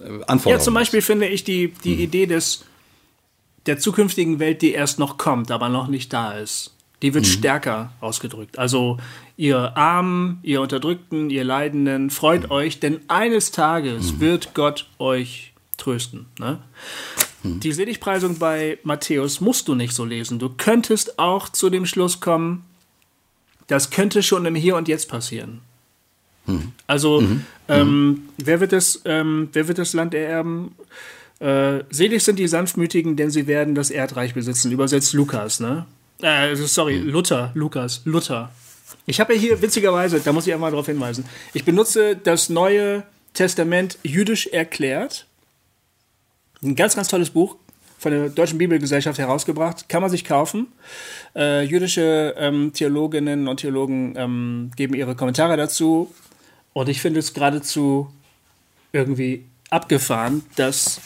äh, 0.00 0.02
Anforderungen 0.26 0.58
Ja, 0.58 0.58
zum 0.58 0.74
Beispiel 0.74 0.98
ist. 0.98 1.06
finde 1.06 1.28
ich 1.28 1.44
die, 1.44 1.72
die 1.84 2.02
Idee 2.02 2.26
des, 2.26 2.64
der 3.66 3.78
zukünftigen 3.78 4.38
Welt, 4.38 4.62
die 4.62 4.72
erst 4.72 4.98
noch 4.98 5.16
kommt, 5.18 5.50
aber 5.50 5.68
noch 5.68 5.88
nicht 5.88 6.12
da 6.12 6.32
ist, 6.38 6.72
die 7.02 7.14
wird 7.14 7.26
stärker 7.26 7.92
ausgedrückt. 8.00 8.58
Also 8.58 8.98
ihr 9.36 9.76
Armen, 9.76 10.38
ihr 10.42 10.60
Unterdrückten, 10.60 11.30
ihr 11.30 11.44
Leidenden, 11.44 12.10
freut 12.10 12.50
euch, 12.50 12.80
denn 12.80 13.00
eines 13.08 13.50
Tages 13.50 14.18
wird 14.20 14.54
Gott 14.54 14.88
euch 14.98 15.52
trösten. 15.76 16.26
Ne? 16.38 16.58
Die 17.42 17.72
Seligpreisung 17.72 18.38
bei 18.38 18.78
Matthäus 18.82 19.40
musst 19.40 19.68
du 19.68 19.74
nicht 19.74 19.92
so 19.92 20.04
lesen. 20.04 20.38
Du 20.38 20.48
könntest 20.48 21.18
auch 21.18 21.48
zu 21.48 21.70
dem 21.70 21.86
Schluss 21.86 22.20
kommen, 22.20 22.64
das 23.66 23.90
könnte 23.90 24.22
schon 24.22 24.46
im 24.46 24.54
Hier 24.54 24.76
und 24.76 24.88
Jetzt 24.88 25.08
passieren. 25.08 25.60
Also, 26.86 27.20
ähm, 27.68 28.28
wer, 28.38 28.60
wird 28.60 28.72
das, 28.72 29.02
ähm, 29.04 29.48
wer 29.52 29.68
wird 29.68 29.78
das 29.78 29.92
Land 29.92 30.14
ererben? 30.14 30.76
Äh, 31.40 31.80
selig 31.90 32.22
sind 32.22 32.38
die 32.38 32.48
Sanftmütigen, 32.48 33.16
denn 33.16 33.30
sie 33.30 33.46
werden 33.46 33.74
das 33.74 33.90
Erdreich 33.90 34.34
besitzen. 34.34 34.70
Übersetzt 34.72 35.12
Lukas, 35.12 35.60
ne? 35.60 35.86
Äh, 36.22 36.54
sorry, 36.56 36.98
Luther, 36.98 37.50
Lukas, 37.54 38.02
Luther. 38.04 38.50
Ich 39.04 39.20
habe 39.20 39.34
ja 39.34 39.40
hier, 39.40 39.62
witzigerweise, 39.62 40.20
da 40.20 40.32
muss 40.32 40.46
ich 40.46 40.54
einmal 40.54 40.70
darauf 40.70 40.86
hinweisen, 40.86 41.24
ich 41.52 41.64
benutze 41.64 42.16
das 42.16 42.48
Neue 42.48 43.04
Testament 43.34 43.98
jüdisch 44.02 44.46
erklärt. 44.46 45.26
Ein 46.62 46.74
ganz, 46.74 46.96
ganz 46.96 47.08
tolles 47.08 47.30
Buch 47.30 47.56
von 47.98 48.12
der 48.12 48.28
Deutschen 48.30 48.58
Bibelgesellschaft 48.58 49.18
herausgebracht. 49.18 49.88
Kann 49.88 50.00
man 50.00 50.10
sich 50.10 50.24
kaufen. 50.24 50.68
Äh, 51.34 51.64
jüdische 51.64 52.34
ähm, 52.38 52.72
Theologinnen 52.72 53.46
und 53.46 53.60
Theologen 53.60 54.14
ähm, 54.16 54.70
geben 54.76 54.94
ihre 54.94 55.14
Kommentare 55.14 55.56
dazu. 55.56 56.14
Und 56.72 56.88
ich 56.88 57.00
finde 57.00 57.20
es 57.20 57.34
geradezu 57.34 58.10
irgendwie 58.92 59.44
abgefahren, 59.70 60.44
dass 60.56 61.00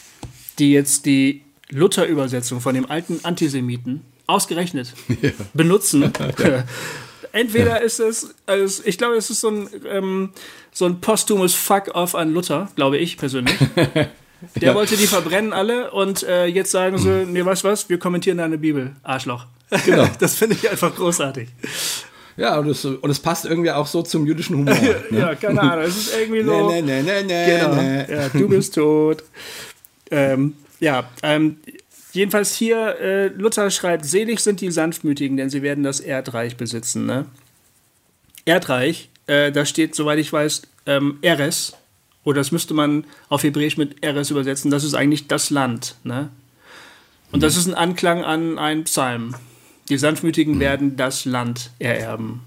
die 0.59 0.71
jetzt 0.71 1.05
die 1.05 1.43
Luther-Übersetzung 1.69 2.61
von 2.61 2.75
dem 2.75 2.89
alten 2.89 3.19
Antisemiten 3.23 4.01
ausgerechnet 4.27 4.93
benutzen. 5.53 6.11
Entweder 7.33 7.81
ist 7.81 7.99
es, 7.99 8.33
also 8.45 8.81
ich 8.85 8.97
glaube, 8.97 9.15
es 9.15 9.29
ist 9.29 9.39
so 9.41 9.49
ein, 9.49 9.69
ähm, 9.89 10.29
so 10.73 10.85
ein 10.85 10.99
posthumes 10.99 11.53
Fuck-off 11.53 12.13
an 12.15 12.33
Luther, 12.33 12.69
glaube 12.75 12.97
ich 12.97 13.17
persönlich. 13.17 13.55
Der 14.59 14.73
wollte 14.73 14.97
die 14.97 15.05
verbrennen 15.05 15.53
alle 15.53 15.91
und 15.91 16.23
äh, 16.23 16.45
jetzt 16.47 16.71
sagen 16.71 16.97
sie, 16.97 17.25
nee, 17.27 17.45
weißt 17.45 17.63
du 17.63 17.67
was, 17.67 17.87
wir 17.89 17.99
kommentieren 17.99 18.39
deine 18.39 18.57
Bibel, 18.57 18.95
Arschloch. 19.03 19.45
Genau. 19.85 20.07
das 20.19 20.35
finde 20.35 20.55
ich 20.55 20.67
einfach 20.69 20.93
großartig. 20.95 21.47
Ja, 22.37 22.57
und 22.57 22.67
es, 22.69 22.83
und 22.83 23.09
es 23.09 23.19
passt 23.19 23.45
irgendwie 23.45 23.69
auch 23.71 23.85
so 23.85 24.01
zum 24.01 24.25
jüdischen 24.25 24.57
Humor. 24.57 24.73
ne? 24.73 25.19
Ja, 25.19 25.35
keine 25.35 25.61
Ahnung, 25.61 25.85
es 25.85 25.95
ist 25.95 26.15
irgendwie 26.17 26.43
so. 26.43 26.69
Nee, 26.71 26.81
nee, 26.81 27.01
nee, 27.03 27.23
nee, 27.23 27.45
Genau. 27.45 27.75
nee. 27.75 28.05
Ja, 28.11 28.29
du 28.29 28.49
bist 28.49 28.73
tot. 28.75 29.23
ähm, 30.09 30.55
ja, 30.79 31.07
ähm, 31.21 31.57
jedenfalls 32.13 32.55
hier, 32.55 32.99
äh, 32.99 33.27
Luther 33.27 33.69
schreibt, 33.71 34.05
selig 34.05 34.39
sind 34.39 34.61
die 34.61 34.71
Sanftmütigen, 34.71 35.37
denn 35.37 35.49
sie 35.49 35.61
werden 35.61 35.83
das 35.83 35.99
Erdreich 35.99 36.57
besitzen. 36.57 37.05
Ne? 37.05 37.25
Erdreich, 38.45 39.09
äh, 39.27 39.51
da 39.51 39.65
steht, 39.65 39.95
soweit 39.95 40.19
ich 40.19 40.31
weiß, 40.31 40.63
ähm, 40.85 41.19
Eres. 41.21 41.73
Oder 42.23 42.41
das 42.41 42.51
müsste 42.51 42.73
man 42.73 43.05
auf 43.29 43.43
Hebräisch 43.43 43.77
mit 43.77 44.03
Eres 44.03 44.29
übersetzen. 44.29 44.69
Das 44.71 44.83
ist 44.83 44.93
eigentlich 44.93 45.27
das 45.27 45.49
Land. 45.49 45.95
Ne? 46.03 46.29
Und 47.31 47.41
das 47.43 47.57
ist 47.57 47.67
ein 47.67 47.73
Anklang 47.73 48.23
an 48.23 48.59
einen 48.59 48.83
Psalm. 48.83 49.35
Die 49.89 49.97
Sanftmütigen 49.97 50.59
werden 50.59 50.97
das 50.97 51.25
Land 51.25 51.71
ererben. 51.79 52.41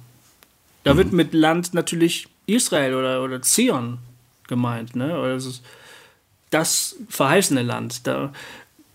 Da 0.85 0.97
wird 0.97 1.13
mit 1.13 1.33
Land 1.33 1.75
natürlich 1.75 2.29
Israel 2.47 2.95
oder, 2.95 3.23
oder 3.23 3.43
Zion 3.43 3.99
gemeint. 4.47 4.95
Ne? 4.95 5.19
Oder 5.19 5.35
das, 5.35 5.47
ist 5.47 5.63
das 6.51 6.97
verheißene 7.09 7.63
Land. 7.63 8.07
Da, 8.07 8.33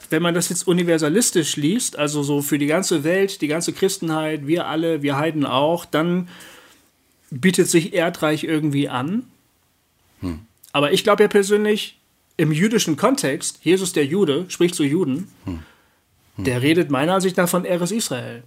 wenn 0.10 0.22
man 0.22 0.34
das 0.34 0.50
jetzt 0.50 0.68
universalistisch 0.68 1.56
liest, 1.56 1.98
also 1.98 2.24
so 2.24 2.42
für 2.42 2.58
die 2.58 2.66
ganze 2.66 3.04
Welt, 3.04 3.42
die 3.42 3.48
ganze 3.48 3.74
Christenheit, 3.74 4.48
wir 4.48 4.68
alle, 4.68 5.02
wir 5.02 5.18
Heiden 5.18 5.46
auch, 5.46 5.86
dann 5.86 6.28
bietet 7.32 7.70
sich 7.70 7.94
Erdreich 7.94 8.44
irgendwie 8.44 8.90
an. 8.90 9.24
Aber 10.72 10.92
ich 10.94 11.04
glaube 11.04 11.24
ja 11.24 11.30
persönlich, 11.30 11.98
im 12.38 12.52
jüdischen 12.52 12.96
Kontext, 12.96 13.60
Jesus 13.64 13.92
der 13.92 14.06
Jude 14.06 14.46
spricht 14.48 14.76
zu 14.76 14.84
Juden, 14.84 15.28
der 16.38 16.62
redet 16.62 16.90
meiner 16.90 17.16
Ansicht 17.16 17.38
nach 17.38 17.50
von 17.50 17.66
Eres 17.66 17.92
Israel. 17.92 18.44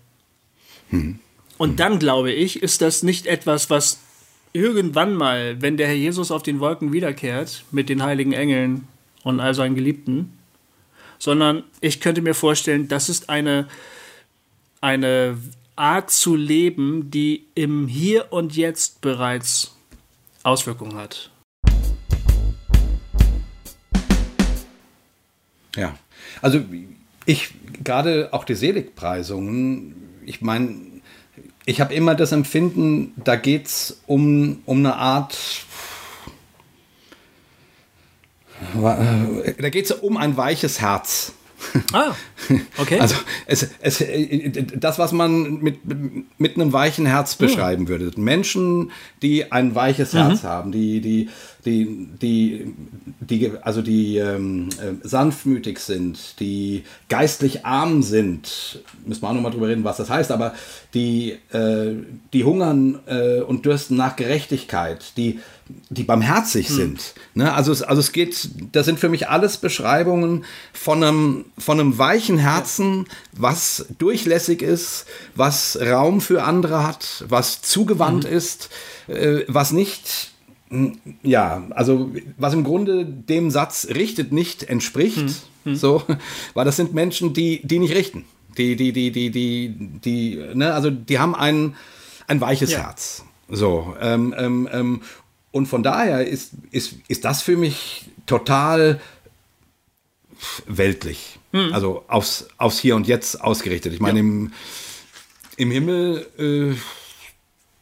Und 1.59 1.79
dann 1.81 1.99
glaube 1.99 2.33
ich, 2.33 2.63
ist 2.63 2.81
das 2.81 3.03
nicht 3.03 3.27
etwas, 3.27 3.71
was 3.71 3.99
irgendwann 4.53 5.15
mal, 5.15 5.61
wenn 5.61 5.77
der 5.77 5.89
Herr 5.89 5.95
Jesus 5.95 6.31
auf 6.31 6.43
den 6.43 6.61
Wolken 6.61 6.93
wiederkehrt, 6.93 7.65
mit 7.71 7.89
den 7.89 8.03
heiligen 8.03 8.33
Engeln 8.33 8.89
und 9.25 9.41
all 9.41 9.55
seinen 9.55 9.75
Geliebten, 9.75 10.33
sondern 11.23 11.63
ich 11.81 12.01
könnte 12.01 12.21
mir 12.21 12.35
vorstellen, 12.35 12.89
das 12.89 13.09
ist 13.09 13.31
eine, 13.31 13.69
eine 14.81 15.39
Art 15.77 16.11
zu 16.11 16.35
leben, 16.35 17.13
die 17.13 17.47
im 17.55 17.87
Hier 17.87 18.33
und 18.33 18.57
Jetzt 18.57 19.03
bereits 19.03 19.77
Auswirkungen 20.43 20.97
hat. 20.97 21.31
Ja, 25.77 25.95
also 26.41 26.61
ich 27.25 27.51
gerade 27.85 28.31
auch 28.33 28.43
die 28.43 28.57
Seligpreisungen, 28.57 29.95
ich 30.27 30.41
meine, 30.41 30.75
ich 31.65 31.81
habe 31.81 31.95
immer 31.95 32.17
das 32.17 32.33
Empfinden, 32.33 33.15
da 33.17 33.37
geht 33.37 33.67
es 33.67 34.03
um, 34.09 34.61
um 34.67 34.79
eine 34.79 34.97
Art, 34.97 35.39
da 38.75 39.69
geht 39.71 39.87
es 39.87 39.93
um 39.93 40.17
ein 40.17 40.37
weiches 40.37 40.81
Herz. 40.81 41.33
Ah, 41.93 42.15
okay. 42.79 42.99
Also 42.99 43.15
es, 43.47 43.69
es, 43.81 44.05
das, 44.75 44.99
was 44.99 45.13
man 45.13 45.61
mit, 45.61 45.81
mit 46.39 46.57
einem 46.57 46.73
weichen 46.73 47.07
Herz 47.07 47.37
beschreiben 47.37 47.89
würde. 47.89 48.11
Menschen, 48.21 48.91
die 49.23 49.53
ein 49.53 49.75
weiches 49.75 50.13
Herz 50.13 50.43
mhm. 50.43 50.47
haben, 50.47 50.73
die, 50.73 51.01
die, 51.01 51.29
die, 51.65 52.09
die, 52.21 52.75
die 53.21 53.53
also 53.63 53.83
die 53.83 54.17
ähm, 54.19 54.69
äh, 54.81 55.07
sanftmütig 55.07 55.79
sind, 55.79 56.41
die 56.41 56.85
geistlich 57.09 57.65
arm 57.65 58.03
sind, 58.03 58.83
müssen 59.07 59.23
wir 59.23 59.29
auch 59.29 59.35
nochmal 59.35 59.53
drüber 59.53 59.69
reden, 59.69 59.85
was 59.85 59.97
das 59.97 60.11
heißt, 60.11 60.31
aber 60.33 60.55
die, 60.95 61.39
äh, 61.53 61.95
die 62.33 62.45
hungern 62.45 63.01
äh, 63.07 63.41
und 63.41 63.65
dürsten 63.65 63.97
nach 63.97 64.17
Gerechtigkeit, 64.17 65.17
die 65.17 65.41
die 65.91 66.05
barmherzig 66.05 66.69
hm. 66.69 66.75
sind. 66.75 67.15
Ne? 67.35 67.53
Also, 67.53 67.73
es, 67.73 67.83
also 67.83 68.01
es 68.01 68.13
geht, 68.13 68.49
das 68.73 68.87
sind 68.87 68.99
für 68.99 69.09
mich 69.09 69.29
alles 69.29 69.57
Beschreibungen 69.57 70.45
von 70.73 71.03
einem, 71.03 71.45
von 71.59 71.81
einem 71.81 71.99
weichen 71.99 72.39
Herzen, 72.39 73.07
was 73.33 73.87
durchlässig 73.99 74.63
ist, 74.63 75.07
was 75.35 75.79
Raum 75.81 76.21
für 76.21 76.45
andere 76.45 76.87
hat, 76.87 77.25
was 77.29 77.63
zugewandt 77.63 78.25
mhm. 78.25 78.37
ist, 78.37 78.71
äh, 79.09 79.45
was 79.49 79.73
nicht, 79.73 80.33
hm, 80.69 80.99
ja, 81.23 81.65
also 81.71 82.13
was 82.39 82.55
im 82.55 82.65
Grunde 82.65 83.05
dem 83.05 83.51
Satz 83.51 83.89
richtet 83.95 84.33
nicht 84.33 84.65
entspricht. 84.65 85.27
Mhm. 85.65 85.73
Mhm. 85.73 85.77
So, 85.77 86.03
weil 86.55 86.65
das 86.65 86.77
sind 86.77 86.95
Menschen, 86.95 87.33
die, 87.35 87.61
die 87.65 87.79
nicht 87.79 87.95
richten. 87.95 88.25
Die, 88.59 88.77
die, 88.77 88.93
die, 88.93 89.11
die, 89.11 89.31
die, 89.31 89.75
die, 90.05 90.45
ne, 90.55 90.75
also 90.75 90.91
die 90.91 91.19
haben 91.19 91.35
ein, 91.35 91.75
ein 92.27 92.41
weiches 92.41 92.73
ja. 92.73 92.81
Herz. 92.81 93.25
So, 93.49 93.95
ähm, 94.01 94.35
ähm, 94.37 94.69
ähm 94.73 95.01
und 95.53 95.67
von 95.67 95.83
daher 95.83 96.27
ist, 96.27 96.53
ist, 96.71 96.95
ist 97.09 97.25
das 97.25 97.43
für 97.43 97.57
mich 97.57 98.07
total 98.27 99.01
weltlich. 100.67 101.39
Hm. 101.53 101.73
Also 101.73 102.05
aufs, 102.09 102.49
aufs 102.59 102.79
Hier 102.81 102.97
und 102.97 103.07
Jetzt 103.07 103.41
ausgerichtet. 103.41 103.93
Ich 103.93 104.01
meine, 104.01 104.19
ja. 104.19 104.25
im, 104.25 104.53
im 105.57 105.71
Himmel, 105.71 106.27
äh, 106.39 106.75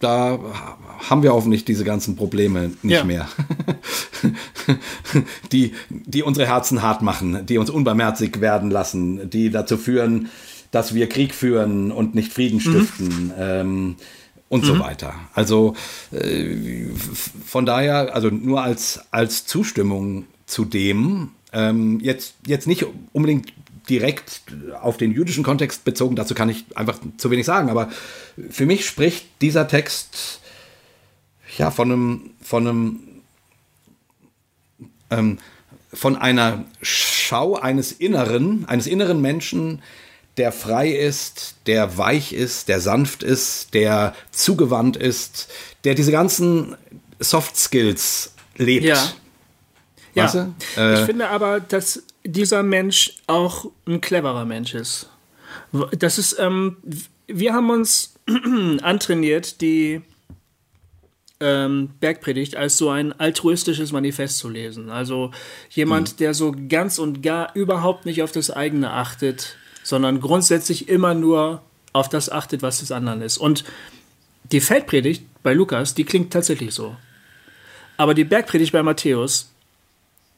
da 0.00 0.38
haben 1.08 1.22
wir 1.22 1.32
hoffentlich 1.32 1.64
diese 1.64 1.84
ganzen 1.84 2.16
Probleme 2.16 2.72
nicht 2.82 2.96
ja. 2.96 3.04
mehr. 3.04 3.28
die, 5.52 5.74
die 5.88 6.22
unsere 6.22 6.46
Herzen 6.46 6.82
hart 6.82 7.02
machen, 7.02 7.46
die 7.46 7.58
uns 7.58 7.70
unbarmherzig 7.70 8.40
werden 8.40 8.70
lassen, 8.70 9.30
die 9.30 9.50
dazu 9.50 9.76
führen, 9.76 10.30
dass 10.70 10.94
wir 10.94 11.08
Krieg 11.08 11.34
führen 11.34 11.92
und 11.92 12.14
nicht 12.14 12.32
Frieden 12.32 12.56
mhm. 12.56 12.60
stiften. 12.60 13.26
Mhm. 13.26 13.32
Ähm, 13.38 13.96
und 14.50 14.64
mhm. 14.64 14.66
so 14.66 14.78
weiter. 14.80 15.14
Also 15.32 15.74
äh, 16.12 16.86
von 17.46 17.64
daher, 17.64 18.14
also 18.14 18.28
nur 18.28 18.62
als, 18.62 19.00
als 19.12 19.46
Zustimmung 19.46 20.26
zu 20.44 20.66
dem, 20.66 21.30
ähm, 21.52 22.00
jetzt, 22.00 22.34
jetzt 22.46 22.66
nicht 22.66 22.84
unbedingt 23.12 23.52
direkt 23.88 24.42
auf 24.82 24.98
den 24.98 25.12
jüdischen 25.12 25.44
Kontext 25.44 25.84
bezogen, 25.84 26.16
dazu 26.16 26.34
kann 26.34 26.48
ich 26.48 26.64
einfach 26.76 26.98
zu 27.16 27.30
wenig 27.30 27.46
sagen, 27.46 27.70
aber 27.70 27.88
für 28.50 28.66
mich 28.66 28.86
spricht 28.86 29.26
dieser 29.40 29.66
Text 29.66 30.40
ja 31.56 31.70
von 31.70 31.90
einem, 31.90 32.30
von 32.42 32.66
einem 32.66 33.00
ähm, 35.10 35.38
von 35.92 36.16
einer 36.16 36.64
Schau 36.82 37.56
eines 37.56 37.90
Inneren, 37.92 38.64
eines 38.66 38.86
inneren 38.86 39.20
Menschen, 39.20 39.82
der 40.40 40.52
frei 40.52 40.88
ist, 40.88 41.56
der 41.66 41.98
weich 41.98 42.32
ist, 42.32 42.68
der 42.68 42.80
sanft 42.80 43.22
ist, 43.22 43.74
der 43.74 44.14
zugewandt 44.30 44.96
ist, 44.96 45.50
der 45.84 45.94
diese 45.94 46.12
ganzen 46.12 46.76
Soft 47.18 47.58
Skills 47.58 48.32
lebt. 48.56 48.86
Ja. 48.86 48.96
Weißt 50.14 50.36
ja. 50.36 50.54
Äh, 50.78 50.94
ich 50.94 51.00
finde 51.00 51.28
aber, 51.28 51.60
dass 51.60 52.04
dieser 52.24 52.62
Mensch 52.62 53.16
auch 53.26 53.66
ein 53.86 54.00
cleverer 54.00 54.46
Mensch 54.46 54.72
ist. 54.72 55.10
Das 55.98 56.16
ist, 56.16 56.38
ähm, 56.38 56.78
wir 57.26 57.52
haben 57.52 57.68
uns 57.68 58.14
antrainiert, 58.80 59.60
die 59.60 60.00
ähm, 61.38 61.90
Bergpredigt 62.00 62.56
als 62.56 62.78
so 62.78 62.88
ein 62.88 63.12
altruistisches 63.12 63.92
Manifest 63.92 64.38
zu 64.38 64.48
lesen. 64.48 64.88
Also 64.88 65.32
jemand, 65.68 66.12
mhm. 66.12 66.16
der 66.16 66.32
so 66.32 66.54
ganz 66.70 66.98
und 66.98 67.22
gar 67.22 67.54
überhaupt 67.54 68.06
nicht 68.06 68.22
auf 68.22 68.32
das 68.32 68.50
eigene 68.50 68.90
achtet, 68.90 69.58
sondern 69.90 70.20
grundsätzlich 70.20 70.88
immer 70.88 71.14
nur 71.14 71.60
auf 71.92 72.08
das 72.08 72.30
achtet, 72.30 72.62
was 72.62 72.78
des 72.78 72.92
anderen 72.92 73.20
ist. 73.20 73.36
Und 73.36 73.64
die 74.52 74.60
Feldpredigt 74.60 75.24
bei 75.42 75.52
Lukas, 75.52 75.94
die 75.94 76.04
klingt 76.04 76.32
tatsächlich 76.32 76.72
so. 76.72 76.96
Aber 77.96 78.14
die 78.14 78.24
Bergpredigt 78.24 78.72
bei 78.72 78.82
Matthäus, 78.82 79.50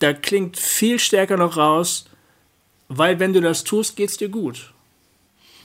da 0.00 0.12
klingt 0.12 0.59
viel 0.59 0.98
stärker 0.98 1.36
noch 1.36 1.57
raus, 1.57 2.07
weil 2.88 3.20
wenn 3.20 3.32
du 3.32 3.40
das 3.40 3.62
tust, 3.62 3.94
geht's 3.94 4.16
dir 4.16 4.28
gut. 4.28 4.72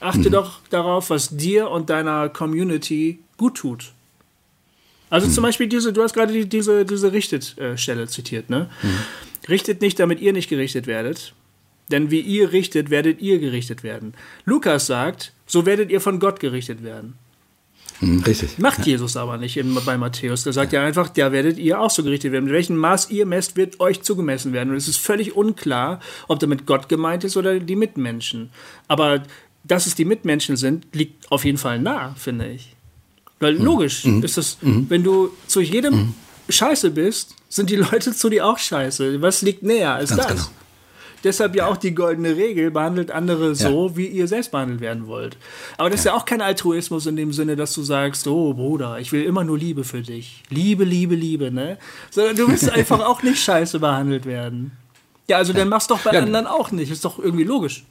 Achte 0.00 0.28
mhm. 0.28 0.32
doch 0.32 0.60
darauf, 0.70 1.10
was 1.10 1.36
dir 1.36 1.70
und 1.70 1.90
deiner 1.90 2.28
Community 2.28 3.18
gut 3.36 3.56
tut. 3.56 3.92
Also 5.10 5.26
mhm. 5.26 5.32
zum 5.32 5.42
Beispiel 5.42 5.66
diese, 5.66 5.92
du 5.92 6.02
hast 6.02 6.12
gerade 6.12 6.32
die, 6.32 6.48
diese, 6.48 6.84
diese 6.84 7.12
Richtet-Stelle 7.12 8.06
zitiert, 8.06 8.50
ne? 8.50 8.70
Mhm. 8.82 8.98
Richtet 9.48 9.80
nicht, 9.80 9.98
damit 9.98 10.20
ihr 10.20 10.34
nicht 10.34 10.50
gerichtet 10.50 10.86
werdet. 10.86 11.32
Denn 11.90 12.10
wie 12.10 12.20
ihr 12.20 12.52
richtet, 12.52 12.90
werdet 12.90 13.20
ihr 13.20 13.38
gerichtet 13.38 13.82
werden. 13.82 14.14
Lukas 14.44 14.86
sagt, 14.86 15.32
so 15.46 15.66
werdet 15.66 15.90
ihr 15.90 16.00
von 16.00 16.20
Gott 16.20 16.40
gerichtet 16.40 16.82
werden. 16.82 17.14
Hm, 18.00 18.22
richtig. 18.22 18.58
Macht 18.58 18.86
Jesus 18.86 19.16
aber 19.16 19.38
nicht 19.38 19.56
in, 19.56 19.74
bei 19.84 19.98
Matthäus. 19.98 20.44
Der 20.44 20.52
sagt 20.52 20.72
ja. 20.72 20.80
ja 20.80 20.86
einfach, 20.86 21.08
da 21.08 21.32
werdet 21.32 21.58
ihr 21.58 21.80
auch 21.80 21.90
so 21.90 22.02
gerichtet 22.02 22.32
werden. 22.32 22.44
Mit 22.44 22.54
welchem 22.54 22.76
Maß 22.76 23.10
ihr 23.10 23.26
messt, 23.26 23.56
wird 23.56 23.80
euch 23.80 24.02
zugemessen 24.02 24.52
werden. 24.52 24.70
Und 24.70 24.76
es 24.76 24.88
ist 24.88 24.98
völlig 24.98 25.34
unklar, 25.34 26.00
ob 26.28 26.38
damit 26.38 26.66
Gott 26.66 26.88
gemeint 26.88 27.24
ist 27.24 27.36
oder 27.36 27.58
die 27.58 27.76
Mitmenschen. 27.76 28.50
Aber 28.86 29.22
dass 29.64 29.86
es 29.86 29.94
die 29.94 30.04
Mitmenschen 30.04 30.56
sind, 30.56 30.86
liegt 30.92 31.30
auf 31.30 31.44
jeden 31.44 31.58
Fall 31.58 31.80
nah, 31.80 32.14
finde 32.16 32.48
ich. 32.48 32.76
Weil 33.40 33.54
mhm. 33.54 33.64
logisch 33.64 34.04
mhm. 34.04 34.22
ist 34.22 34.36
das, 34.36 34.58
mhm. 34.60 34.86
wenn 34.88 35.02
du 35.02 35.30
zu 35.46 35.60
jedem 35.60 35.94
mhm. 35.94 36.14
Scheiße 36.48 36.90
bist, 36.90 37.34
sind 37.48 37.70
die 37.70 37.76
Leute 37.76 38.12
zu 38.12 38.28
dir 38.28 38.46
auch 38.46 38.58
scheiße. 38.58 39.20
Was 39.20 39.42
liegt 39.42 39.62
näher 39.62 39.94
als 39.94 40.10
Ganz 40.10 40.22
das? 40.22 40.28
Genau. 40.28 40.48
Deshalb 41.24 41.56
ja 41.56 41.66
auch 41.66 41.76
die 41.76 41.94
goldene 41.94 42.36
Regel, 42.36 42.70
behandelt 42.70 43.10
andere 43.10 43.54
so, 43.54 43.88
ja. 43.88 43.96
wie 43.96 44.06
ihr 44.06 44.28
selbst 44.28 44.52
behandelt 44.52 44.80
werden 44.80 45.06
wollt. 45.06 45.36
Aber 45.76 45.90
das 45.90 46.04
ja. 46.04 46.10
ist 46.10 46.14
ja 46.14 46.20
auch 46.20 46.24
kein 46.24 46.40
Altruismus 46.40 47.06
in 47.06 47.16
dem 47.16 47.32
Sinne, 47.32 47.56
dass 47.56 47.74
du 47.74 47.82
sagst, 47.82 48.26
oh 48.26 48.54
Bruder, 48.54 48.98
ich 48.98 49.12
will 49.12 49.24
immer 49.24 49.44
nur 49.44 49.58
Liebe 49.58 49.84
für 49.84 50.02
dich. 50.02 50.42
Liebe, 50.48 50.84
Liebe, 50.84 51.14
Liebe, 51.14 51.50
ne? 51.50 51.78
Sondern 52.10 52.36
du 52.36 52.48
willst 52.48 52.70
einfach 52.72 53.00
auch 53.00 53.22
nicht 53.22 53.42
scheiße 53.42 53.80
behandelt 53.80 54.26
werden. 54.26 54.72
Ja, 55.28 55.36
also 55.36 55.52
dann 55.52 55.68
machst 55.68 55.90
doch 55.90 56.00
bei 56.00 56.12
ja. 56.12 56.20
anderen 56.20 56.46
auch 56.46 56.70
nicht. 56.70 56.90
Ist 56.90 57.04
doch 57.04 57.18
irgendwie 57.18 57.44
logisch. 57.44 57.84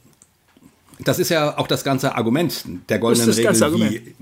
Das 1.00 1.18
ist 1.18 1.28
ja 1.28 1.56
auch 1.56 1.68
das 1.68 1.84
ganze 1.84 2.16
Argument 2.16 2.64
der 2.88 2.98
goldenen 2.98 3.30
Regel, 3.30 3.54
wie, 3.74 4.14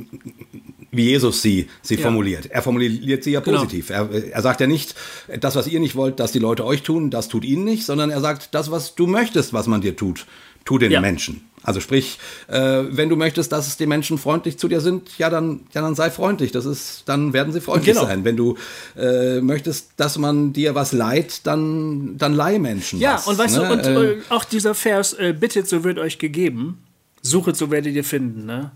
wie 0.96 1.04
Jesus 1.04 1.42
sie, 1.42 1.68
sie 1.82 1.96
ja. 1.96 2.02
formuliert. 2.02 2.46
Er 2.46 2.62
formuliert 2.62 3.24
sie 3.24 3.32
ja 3.32 3.40
genau. 3.40 3.58
positiv. 3.58 3.88
Genau. 3.88 4.06
Er, 4.06 4.32
er 4.32 4.42
sagt 4.42 4.60
ja 4.60 4.66
nicht, 4.66 4.94
das, 5.40 5.56
was 5.56 5.66
ihr 5.66 5.80
nicht 5.80 5.96
wollt, 5.96 6.20
dass 6.20 6.32
die 6.32 6.38
Leute 6.38 6.64
euch 6.64 6.82
tun, 6.82 7.10
das 7.10 7.28
tut 7.28 7.44
ihnen 7.44 7.64
nicht, 7.64 7.84
sondern 7.84 8.10
er 8.10 8.20
sagt, 8.20 8.54
das, 8.54 8.70
was 8.70 8.94
du 8.94 9.06
möchtest, 9.06 9.52
was 9.52 9.66
man 9.66 9.80
dir 9.80 9.96
tut, 9.96 10.26
tu 10.64 10.78
den 10.78 10.92
ja. 10.92 11.00
Menschen. 11.00 11.42
Also 11.66 11.80
sprich, 11.80 12.20
äh, 12.46 12.84
wenn 12.90 13.08
du 13.08 13.16
möchtest, 13.16 13.50
dass 13.50 13.66
es 13.66 13.76
die 13.76 13.86
Menschen 13.86 14.18
freundlich 14.18 14.56
zu 14.56 14.68
dir 14.68 14.80
sind, 14.80 15.18
ja 15.18 15.30
dann, 15.30 15.62
ja 15.74 15.80
dann 15.80 15.96
sei 15.96 16.10
freundlich. 16.10 16.52
Das 16.52 16.64
ist, 16.64 17.02
dann 17.06 17.32
werden 17.32 17.52
sie 17.52 17.60
freundlich 17.60 17.96
genau. 17.96 18.06
sein. 18.06 18.24
Wenn 18.24 18.36
du 18.36 18.56
äh, 18.96 19.40
möchtest, 19.40 19.90
dass 19.96 20.16
man 20.16 20.52
dir 20.52 20.76
was 20.76 20.92
leiht, 20.92 21.40
dann, 21.44 22.16
dann 22.18 22.34
leih 22.34 22.60
Menschen. 22.60 23.00
Ja, 23.00 23.14
was, 23.14 23.26
und 23.26 23.38
weißt 23.38 23.58
ne? 23.58 23.66
du, 23.66 23.72
und 23.72 23.84
äh, 23.84 24.12
äh, 24.12 24.22
auch 24.28 24.44
dieser 24.44 24.76
Vers, 24.76 25.14
äh, 25.14 25.34
bittet, 25.38 25.68
so 25.68 25.82
wird 25.82 25.98
euch 25.98 26.18
gegeben, 26.18 26.84
suchet, 27.20 27.56
so 27.56 27.72
werdet 27.72 27.96
ihr 27.96 28.04
finden. 28.04 28.46
Ne? 28.46 28.70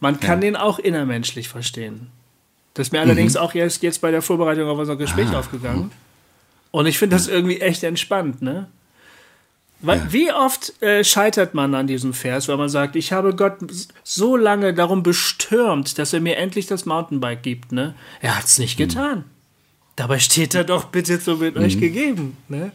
Man 0.00 0.18
kann 0.18 0.38
ja. 0.38 0.48
den 0.48 0.56
auch 0.56 0.78
innermenschlich 0.78 1.48
verstehen. 1.48 2.08
Das 2.74 2.88
ist 2.88 2.92
mir 2.92 3.00
allerdings 3.00 3.34
mhm. 3.34 3.40
auch 3.40 3.54
erst 3.54 3.82
jetzt 3.82 4.00
bei 4.00 4.10
der 4.10 4.22
Vorbereitung 4.22 4.68
auf 4.68 4.78
unser 4.78 4.96
Gespräch 4.96 5.28
ah. 5.32 5.38
aufgegangen. 5.38 5.92
Und 6.70 6.86
ich 6.86 6.98
finde 6.98 7.16
das 7.16 7.28
irgendwie 7.28 7.60
echt 7.60 7.82
entspannt, 7.82 8.42
ne? 8.42 8.68
Weil, 9.82 9.98
ja. 9.98 10.12
Wie 10.12 10.32
oft 10.32 10.82
äh, 10.82 11.04
scheitert 11.04 11.54
man 11.54 11.74
an 11.74 11.86
diesem 11.86 12.12
Vers, 12.12 12.48
weil 12.48 12.58
man 12.58 12.68
sagt, 12.68 12.96
ich 12.96 13.12
habe 13.12 13.34
Gott 13.34 13.58
so 14.04 14.36
lange 14.36 14.74
darum 14.74 15.02
bestürmt, 15.02 15.98
dass 15.98 16.12
er 16.12 16.20
mir 16.20 16.36
endlich 16.36 16.66
das 16.66 16.84
Mountainbike 16.84 17.42
gibt, 17.42 17.72
ne? 17.72 17.94
Er 18.20 18.36
hat's 18.36 18.58
nicht 18.58 18.78
mhm. 18.78 18.84
getan. 18.84 19.24
Dabei 19.96 20.18
steht 20.18 20.54
er 20.54 20.64
doch, 20.64 20.84
bitte 20.84 21.18
so 21.18 21.40
wird 21.40 21.56
mhm. 21.56 21.62
euch 21.62 21.80
gegeben, 21.80 22.36
ne? 22.48 22.72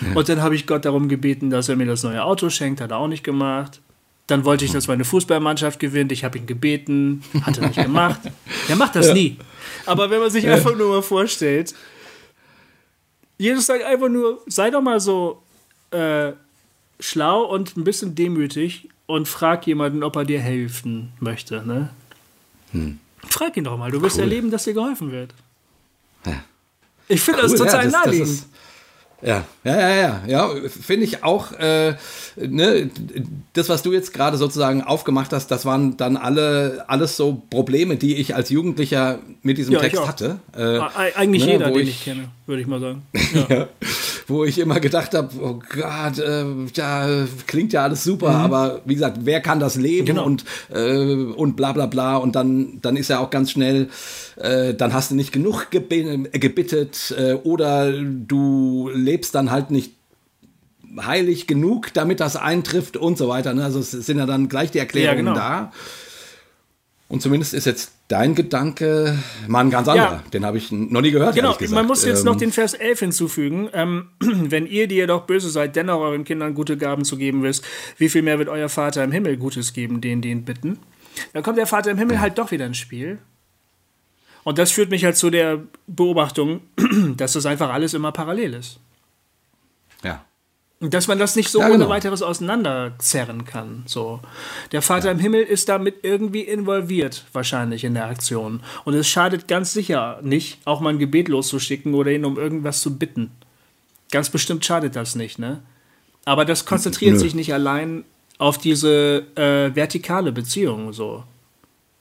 Ja. 0.00 0.14
Und 0.14 0.28
dann 0.28 0.42
habe 0.42 0.54
ich 0.54 0.66
Gott 0.66 0.84
darum 0.84 1.08
gebeten, 1.08 1.50
dass 1.50 1.68
er 1.68 1.76
mir 1.76 1.86
das 1.86 2.02
neue 2.02 2.22
Auto 2.22 2.50
schenkt, 2.50 2.80
hat 2.80 2.90
er 2.90 2.98
auch 2.98 3.08
nicht 3.08 3.24
gemacht. 3.24 3.80
Dann 4.26 4.44
wollte 4.44 4.64
ich, 4.64 4.72
dass 4.72 4.88
meine 4.88 5.04
Fußballmannschaft 5.04 5.78
gewinnt. 5.78 6.10
Ich 6.10 6.24
habe 6.24 6.38
ihn 6.38 6.46
gebeten, 6.46 7.22
hat 7.42 7.58
er 7.58 7.68
nicht 7.68 7.82
gemacht. 7.82 8.20
Er 8.68 8.76
macht 8.76 8.96
das 8.96 9.08
ja. 9.08 9.14
nie. 9.14 9.36
Aber 9.84 10.08
wenn 10.08 10.20
man 10.20 10.30
sich 10.30 10.44
ja. 10.44 10.54
einfach 10.54 10.74
nur 10.74 10.88
mal 10.88 11.02
vorstellt, 11.02 11.74
Jesus 13.36 13.66
sagt 13.66 13.84
einfach 13.84 14.08
nur, 14.08 14.40
sei 14.46 14.70
doch 14.70 14.80
mal 14.80 15.00
so 15.00 15.42
äh, 15.90 16.32
schlau 16.98 17.42
und 17.42 17.76
ein 17.76 17.84
bisschen 17.84 18.14
demütig 18.14 18.88
und 19.06 19.28
frag 19.28 19.66
jemanden, 19.66 20.02
ob 20.02 20.16
er 20.16 20.24
dir 20.24 20.40
helfen 20.40 21.12
möchte. 21.20 21.62
Ne? 21.66 21.90
Hm. 22.72 22.98
Frag 23.28 23.56
ihn 23.56 23.64
doch 23.64 23.76
mal, 23.76 23.90
du 23.90 24.00
wirst 24.00 24.16
cool. 24.16 24.22
erleben, 24.22 24.50
dass 24.50 24.64
dir 24.64 24.74
geholfen 24.74 25.12
wird. 25.12 25.34
Ja. 26.24 26.44
Ich 27.08 27.20
finde 27.20 27.42
cool, 27.42 27.50
das 27.50 27.58
total 27.58 27.84
ja, 27.84 27.90
das, 27.90 27.92
naheliegend. 27.92 28.28
Das 28.28 28.36
ist, 28.36 28.48
Ja, 29.22 29.44
ja, 29.64 29.80
ja, 29.80 29.94
ja, 29.94 30.22
ja. 30.26 30.50
Finde 30.68 31.04
ich 31.04 31.24
auch, 31.24 31.52
äh, 31.52 31.94
ne, 32.36 32.90
das, 33.54 33.68
was 33.68 33.82
du 33.82 33.92
jetzt 33.92 34.12
gerade 34.12 34.36
sozusagen 34.36 34.82
aufgemacht 34.82 35.32
hast, 35.32 35.50
das 35.50 35.64
waren 35.64 35.96
dann 35.96 36.16
alle, 36.16 36.84
alles 36.88 37.16
so 37.16 37.42
Probleme, 37.48 37.96
die 37.96 38.16
ich 38.16 38.34
als 38.34 38.50
Jugendlicher 38.50 39.20
mit 39.42 39.56
diesem 39.56 39.74
ja, 39.74 39.80
Text 39.80 40.06
hatte. 40.06 40.40
Äh, 40.56 40.78
Eigentlich 41.16 41.46
ne, 41.46 41.52
jeder, 41.52 41.70
den 41.70 41.82
ich, 41.82 41.88
ich 41.90 42.04
kenne, 42.04 42.28
würde 42.46 42.62
ich 42.62 42.66
mal 42.66 42.80
sagen. 42.80 43.02
Ja. 43.34 43.46
ja 43.48 43.68
wo 44.26 44.44
ich 44.44 44.58
immer 44.58 44.80
gedacht 44.80 45.14
habe, 45.14 45.30
oh 45.40 45.60
Gott, 45.68 46.18
äh, 46.18 46.44
ja, 46.74 47.26
klingt 47.46 47.72
ja 47.72 47.82
alles 47.82 48.04
super, 48.04 48.30
mhm. 48.30 48.36
aber 48.36 48.80
wie 48.84 48.94
gesagt, 48.94 49.18
wer 49.22 49.40
kann 49.40 49.60
das 49.60 49.76
leben 49.76 50.06
genau. 50.06 50.24
und, 50.24 50.44
äh, 50.72 51.14
und 51.14 51.56
bla 51.56 51.72
bla 51.72 51.86
bla 51.86 52.16
und 52.16 52.34
dann, 52.34 52.80
dann 52.80 52.96
ist 52.96 53.08
ja 53.08 53.18
auch 53.18 53.30
ganz 53.30 53.50
schnell, 53.50 53.88
äh, 54.36 54.74
dann 54.74 54.92
hast 54.92 55.10
du 55.10 55.14
nicht 55.14 55.32
genug 55.32 55.70
gebittet 55.70 57.14
äh, 57.18 57.34
oder 57.34 57.92
du 57.92 58.90
lebst 58.94 59.34
dann 59.34 59.50
halt 59.50 59.70
nicht 59.70 59.92
heilig 61.00 61.46
genug, 61.46 61.92
damit 61.92 62.20
das 62.20 62.36
eintrifft 62.36 62.96
und 62.96 63.18
so 63.18 63.28
weiter. 63.28 63.52
Ne? 63.52 63.64
Also 63.64 63.80
es 63.80 63.90
sind 63.90 64.18
ja 64.18 64.26
dann 64.26 64.48
gleich 64.48 64.70
die 64.70 64.78
Erklärungen 64.78 65.26
ja, 65.26 65.32
genau. 65.32 65.34
da. 65.34 65.72
Und 67.08 67.20
zumindest 67.20 67.52
ist 67.52 67.66
jetzt 67.66 67.92
dein 68.08 68.34
Gedanke 68.34 69.18
mal 69.46 69.60
ein 69.60 69.70
ganz 69.70 69.88
anderer. 69.88 70.22
Ja. 70.24 70.24
Den 70.32 70.44
habe 70.44 70.56
ich 70.56 70.72
noch 70.72 71.02
nie 71.02 71.10
gehört. 71.10 71.34
Genau, 71.34 71.54
man 71.70 71.86
muss 71.86 72.04
jetzt 72.04 72.20
ähm, 72.20 72.24
noch 72.24 72.36
den 72.36 72.50
Vers 72.50 72.74
11 72.74 73.00
hinzufügen. 73.00 73.68
Ähm, 73.72 74.08
wenn 74.20 74.66
ihr, 74.66 74.88
die 74.88 74.96
ihr 74.96 75.06
doch 75.06 75.22
böse 75.22 75.50
seid, 75.50 75.76
dennoch 75.76 76.00
euren 76.00 76.24
Kindern 76.24 76.54
gute 76.54 76.76
Gaben 76.76 77.04
zu 77.04 77.16
geben 77.16 77.42
wisst, 77.42 77.64
wie 77.98 78.08
viel 78.08 78.22
mehr 78.22 78.38
wird 78.38 78.48
euer 78.48 78.68
Vater 78.68 79.04
im 79.04 79.12
Himmel 79.12 79.36
Gutes 79.36 79.74
geben, 79.74 80.00
denen, 80.00 80.22
die 80.22 80.30
ihn 80.30 80.44
bitten? 80.44 80.78
Dann 81.32 81.42
kommt 81.42 81.58
der 81.58 81.66
Vater 81.66 81.90
im 81.90 81.98
Himmel 81.98 82.20
halt 82.20 82.38
doch 82.38 82.50
wieder 82.50 82.66
ins 82.66 82.78
Spiel. 82.78 83.18
Und 84.42 84.58
das 84.58 84.70
führt 84.70 84.90
mich 84.90 85.04
halt 85.04 85.16
zu 85.16 85.30
der 85.30 85.62
Beobachtung, 85.86 86.62
dass 87.16 87.34
das 87.34 87.46
einfach 87.46 87.72
alles 87.72 87.94
immer 87.94 88.12
parallel 88.12 88.54
ist. 88.54 88.78
Dass 90.80 91.08
man 91.08 91.18
das 91.18 91.36
nicht 91.36 91.50
so 91.50 91.60
ja, 91.60 91.68
genau. 91.68 91.84
ohne 91.84 91.88
weiteres 91.88 92.20
auseinanderzerren 92.20 93.44
kann. 93.44 93.84
So. 93.86 94.20
Der 94.72 94.82
Vater 94.82 95.06
ja. 95.06 95.12
im 95.12 95.18
Himmel 95.18 95.42
ist 95.42 95.68
damit 95.68 95.96
irgendwie 96.02 96.42
involviert, 96.42 97.24
wahrscheinlich 97.32 97.84
in 97.84 97.94
der 97.94 98.06
Aktion. 98.06 98.60
Und 98.84 98.94
es 98.94 99.08
schadet 99.08 99.48
ganz 99.48 99.72
sicher 99.72 100.18
nicht, 100.22 100.58
auch 100.66 100.80
mal 100.80 100.90
ein 100.90 100.98
Gebet 100.98 101.28
loszuschicken 101.28 101.94
oder 101.94 102.10
ihn 102.10 102.24
um 102.24 102.36
irgendwas 102.36 102.80
zu 102.80 102.98
bitten. 102.98 103.30
Ganz 104.10 104.30
bestimmt 104.30 104.64
schadet 104.64 104.96
das 104.96 105.14
nicht, 105.14 105.38
ne? 105.38 105.62
Aber 106.24 106.44
das 106.44 106.66
konzentriert 106.66 107.14
Nö. 107.14 107.18
sich 107.18 107.34
nicht 107.34 107.52
allein 107.52 108.04
auf 108.38 108.58
diese 108.58 109.24
äh, 109.36 109.74
vertikale 109.74 110.32
Beziehung 110.32 110.92
so. 110.92 111.24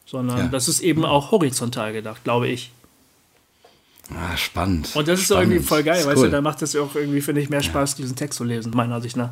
Sondern 0.05 0.38
ja. 0.38 0.47
das 0.47 0.67
ist 0.67 0.82
eben 0.82 1.05
auch 1.05 1.32
horizontal 1.32 1.93
gedacht, 1.93 2.24
glaube 2.24 2.47
ich. 2.47 2.71
Ah, 4.11 4.35
spannend. 4.35 4.89
Und 4.95 5.07
das 5.07 5.19
ist 5.19 5.25
spannend. 5.25 5.51
irgendwie 5.51 5.65
voll 5.65 5.83
geil, 5.83 6.05
weißt 6.05 6.17
cool. 6.17 6.25
du, 6.25 6.31
da 6.31 6.41
macht 6.41 6.61
es 6.61 6.75
auch 6.75 6.95
irgendwie, 6.95 7.21
finde 7.21 7.41
ich, 7.41 7.49
mehr 7.49 7.63
Spaß, 7.63 7.95
diesen 7.95 8.15
Text 8.15 8.37
zu 8.37 8.43
lesen, 8.43 8.71
meiner 8.75 9.01
Sicht 9.01 9.15
nach. 9.15 9.31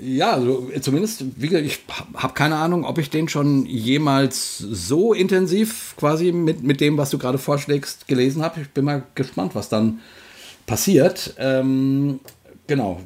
Ja, 0.00 0.32
also 0.32 0.70
zumindest, 0.80 1.24
wie 1.36 1.48
gesagt, 1.48 1.66
ich 1.66 1.78
habe 2.14 2.34
keine 2.34 2.56
Ahnung, 2.56 2.84
ob 2.84 2.98
ich 2.98 3.10
den 3.10 3.28
schon 3.28 3.64
jemals 3.66 4.58
so 4.58 5.12
intensiv 5.12 5.94
quasi 5.96 6.32
mit, 6.32 6.64
mit 6.64 6.80
dem, 6.80 6.98
was 6.98 7.10
du 7.10 7.18
gerade 7.18 7.38
vorschlägst, 7.38 8.08
gelesen 8.08 8.42
habe. 8.42 8.60
Ich 8.60 8.70
bin 8.70 8.86
mal 8.86 9.04
gespannt, 9.14 9.54
was 9.54 9.68
dann 9.68 10.00
passiert. 10.66 11.34
Ähm, 11.38 12.18
genau. 12.66 13.00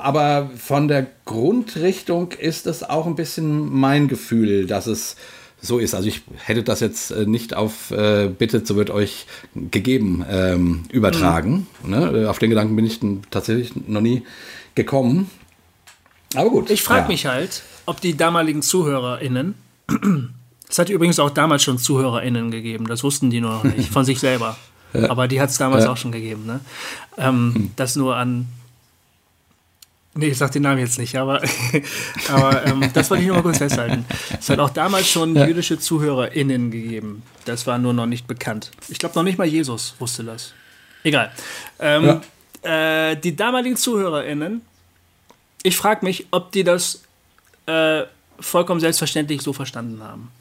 Aber 0.00 0.50
von 0.56 0.88
der 0.88 1.08
Grundrichtung 1.26 2.32
ist 2.32 2.66
es 2.66 2.82
auch 2.82 3.06
ein 3.06 3.16
bisschen 3.16 3.70
mein 3.70 4.08
Gefühl, 4.08 4.66
dass 4.66 4.86
es 4.86 5.16
so 5.60 5.78
ist. 5.78 5.94
Also 5.94 6.08
ich 6.08 6.22
hätte 6.36 6.62
das 6.62 6.80
jetzt 6.80 7.10
äh, 7.10 7.26
nicht 7.26 7.54
auf 7.54 7.90
äh, 7.90 8.28
Bitte, 8.28 8.64
so 8.64 8.76
wird 8.76 8.90
euch 8.90 9.26
gegeben 9.54 10.24
ähm, 10.28 10.84
übertragen. 10.90 11.66
Mhm. 11.82 11.90
Ne? 11.90 12.30
Auf 12.30 12.38
den 12.38 12.50
Gedanken 12.50 12.76
bin 12.76 12.84
ich 12.84 13.00
tatsächlich 13.30 13.72
noch 13.86 14.00
nie 14.00 14.22
gekommen. 14.74 15.30
Aber 16.34 16.50
gut. 16.50 16.70
Ich 16.70 16.82
frage 16.82 17.02
ja. 17.02 17.08
mich 17.08 17.26
halt, 17.26 17.62
ob 17.86 18.00
die 18.00 18.16
damaligen 18.16 18.62
ZuhörerInnen, 18.62 19.54
es 20.68 20.78
hat 20.78 20.88
übrigens 20.88 21.18
auch 21.18 21.30
damals 21.30 21.62
schon 21.62 21.78
ZuhörerInnen 21.78 22.50
gegeben, 22.50 22.86
das 22.86 23.02
wussten 23.02 23.30
die 23.30 23.40
nur 23.40 23.50
noch 23.50 23.64
nicht, 23.64 23.90
von 23.90 24.04
sich 24.04 24.20
selber. 24.20 24.56
Ja. 24.92 25.08
Aber 25.08 25.28
die 25.28 25.40
hat 25.40 25.50
es 25.50 25.56
damals 25.56 25.84
ja. 25.84 25.92
auch 25.92 25.96
schon 25.96 26.10
gegeben. 26.10 26.46
Ne? 26.46 26.58
Ähm, 27.16 27.52
hm. 27.54 27.70
Das 27.76 27.94
nur 27.94 28.16
an 28.16 28.48
Nee, 30.14 30.28
ich 30.28 30.38
sag 30.38 30.50
den 30.50 30.62
Namen 30.62 30.80
jetzt 30.80 30.98
nicht, 30.98 31.14
aber, 31.16 31.40
aber 32.28 32.66
ähm, 32.66 32.90
das 32.92 33.10
wollte 33.10 33.22
ich 33.22 33.28
nur 33.28 33.36
mal 33.36 33.42
kurz 33.42 33.58
festhalten. 33.58 34.04
Es 34.38 34.50
hat 34.50 34.58
auch 34.58 34.70
damals 34.70 35.08
schon 35.08 35.36
ja. 35.36 35.46
jüdische 35.46 35.78
ZuhörerInnen 35.78 36.72
gegeben. 36.72 37.22
Das 37.44 37.66
war 37.68 37.78
nur 37.78 37.92
noch 37.92 38.06
nicht 38.06 38.26
bekannt. 38.26 38.72
Ich 38.88 38.98
glaube, 38.98 39.14
noch 39.14 39.22
nicht 39.22 39.38
mal 39.38 39.46
Jesus 39.46 39.94
wusste 40.00 40.24
das. 40.24 40.52
Egal. 41.04 41.30
Ähm, 41.78 42.20
ja. 42.64 43.10
äh, 43.10 43.16
die 43.16 43.36
damaligen 43.36 43.76
ZuhörerInnen, 43.76 44.62
ich 45.62 45.76
frage 45.76 46.04
mich, 46.04 46.26
ob 46.32 46.50
die 46.50 46.64
das 46.64 47.02
äh, 47.66 48.02
vollkommen 48.40 48.80
selbstverständlich 48.80 49.42
so 49.42 49.52
verstanden 49.52 50.02
haben. 50.02 50.32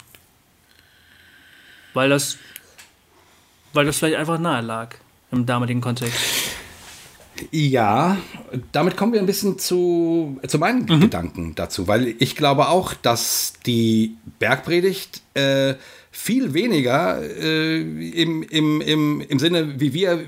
Weil 1.94 2.10
das, 2.10 2.38
weil 3.74 3.86
das 3.86 3.98
vielleicht 3.98 4.18
einfach 4.18 4.40
nahe 4.40 4.62
lag 4.62 4.96
im 5.32 5.46
damaligen 5.46 5.82
Kontext. 5.82 6.18
Ja, 7.52 8.18
damit 8.72 8.98
kommen 8.98 9.14
wir 9.14 9.20
ein 9.20 9.26
bisschen 9.26 9.58
zu, 9.60 10.40
zu 10.48 10.60
meinen 10.60 10.86
mhm. 10.86 11.02
Gedanken 11.02 11.54
dazu, 11.56 11.88
weil 11.88 12.16
ich 12.20 12.36
glaube 12.36 12.70
auch, 12.70 12.94
dass 12.94 13.54
die 13.66 14.16
Bergpredigt 14.40 15.22
äh, 15.34 15.76
viel 16.12 16.54
weniger 16.54 17.22
äh, 17.22 17.80
im, 17.80 18.44
im, 18.44 18.82
im, 18.82 19.22
im 19.22 19.40
Sinne, 19.40 19.80
wie 19.80 19.94
wir, 19.94 20.26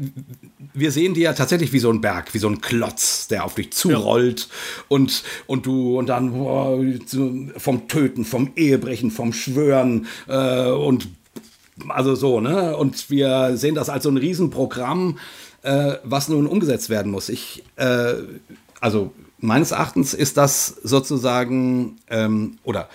wir 0.74 0.92
sehen 0.92 1.14
die 1.14 1.22
ja 1.22 1.34
tatsächlich 1.34 1.74
wie 1.74 1.80
so 1.80 1.92
ein 1.92 2.02
Berg, 2.02 2.34
wie 2.34 2.38
so 2.38 2.48
ein 2.48 2.62
Klotz, 2.62 3.28
der 3.28 3.44
auf 3.44 3.56
dich 3.56 3.72
zurollt 3.72 4.42
ja. 4.42 4.86
und, 4.90 5.24
und 5.48 5.66
du 5.66 5.98
und 5.98 6.08
dann 6.08 6.34
boah, 6.34 6.80
vom 7.58 7.88
Töten, 7.88 8.26
vom 8.26 8.52
Ehebrechen, 8.56 9.12
vom 9.12 9.34
Schwören 9.34 10.08
äh, 10.28 10.70
und 10.70 11.10
also 11.88 12.16
so, 12.16 12.40
ne? 12.40 12.78
Und 12.78 13.10
wir 13.10 13.58
sehen 13.58 13.76
das 13.76 13.90
als 13.90 14.04
so 14.04 14.10
ein 14.10 14.18
Riesenprogramm 14.18 15.18
äh, 15.64 15.96
was 16.04 16.28
nun 16.30 16.48
umgesetzt 16.48 16.90
werden 16.90 17.12
muss. 17.12 17.30
Ich, 17.30 17.64
äh, 17.76 18.14
also 18.80 19.14
meines 19.40 19.72
Erachtens 19.72 20.14
ist 20.14 20.38
das 20.38 20.68
sozusagen, 20.84 21.98
ähm, 22.10 22.58
oder 22.64 22.90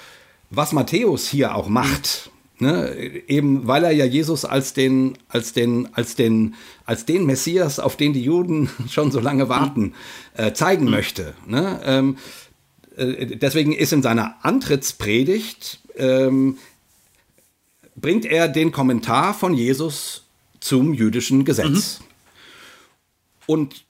was 0.51 0.73
Matthäus 0.73 1.29
hier 1.29 1.55
auch 1.55 1.69
macht, 1.69 2.31
ne, 2.59 2.95
eben 3.29 3.67
weil 3.67 3.85
er 3.85 3.91
ja 3.91 4.05
Jesus 4.05 4.45
als 4.45 4.73
den, 4.73 5.19
als 5.29 5.53
den, 5.53 5.89
als 5.95 6.15
den, 6.15 6.55
als 6.85 7.05
den 7.05 7.27
Messias, 7.27 7.79
auf 7.79 7.97
den 7.97 8.13
die 8.13 8.23
Juden 8.23 8.71
schon 8.91 9.11
so 9.11 9.21
lange 9.21 9.49
warten, 9.49 9.95
äh, 10.35 10.53
zeigen 10.53 10.91
möchte. 10.91 11.35
Ne? 11.47 11.81
Ähm, 11.85 12.17
äh, 12.97 13.37
deswegen 13.37 13.73
ist 13.73 13.93
in 13.93 14.03
seiner 14.03 14.37
Antrittspredigt 14.43 15.81
ähm, 15.97 16.59
bringt 17.97 18.25
er 18.27 18.49
den 18.49 18.73
Kommentar 18.73 19.35
von 19.35 19.55
Jesus 19.55 20.25
zum 20.61 20.95
jüdischen 20.95 21.45
Gesetz. 21.45 22.01
Mhm. 22.01 22.06
Und 23.47 23.87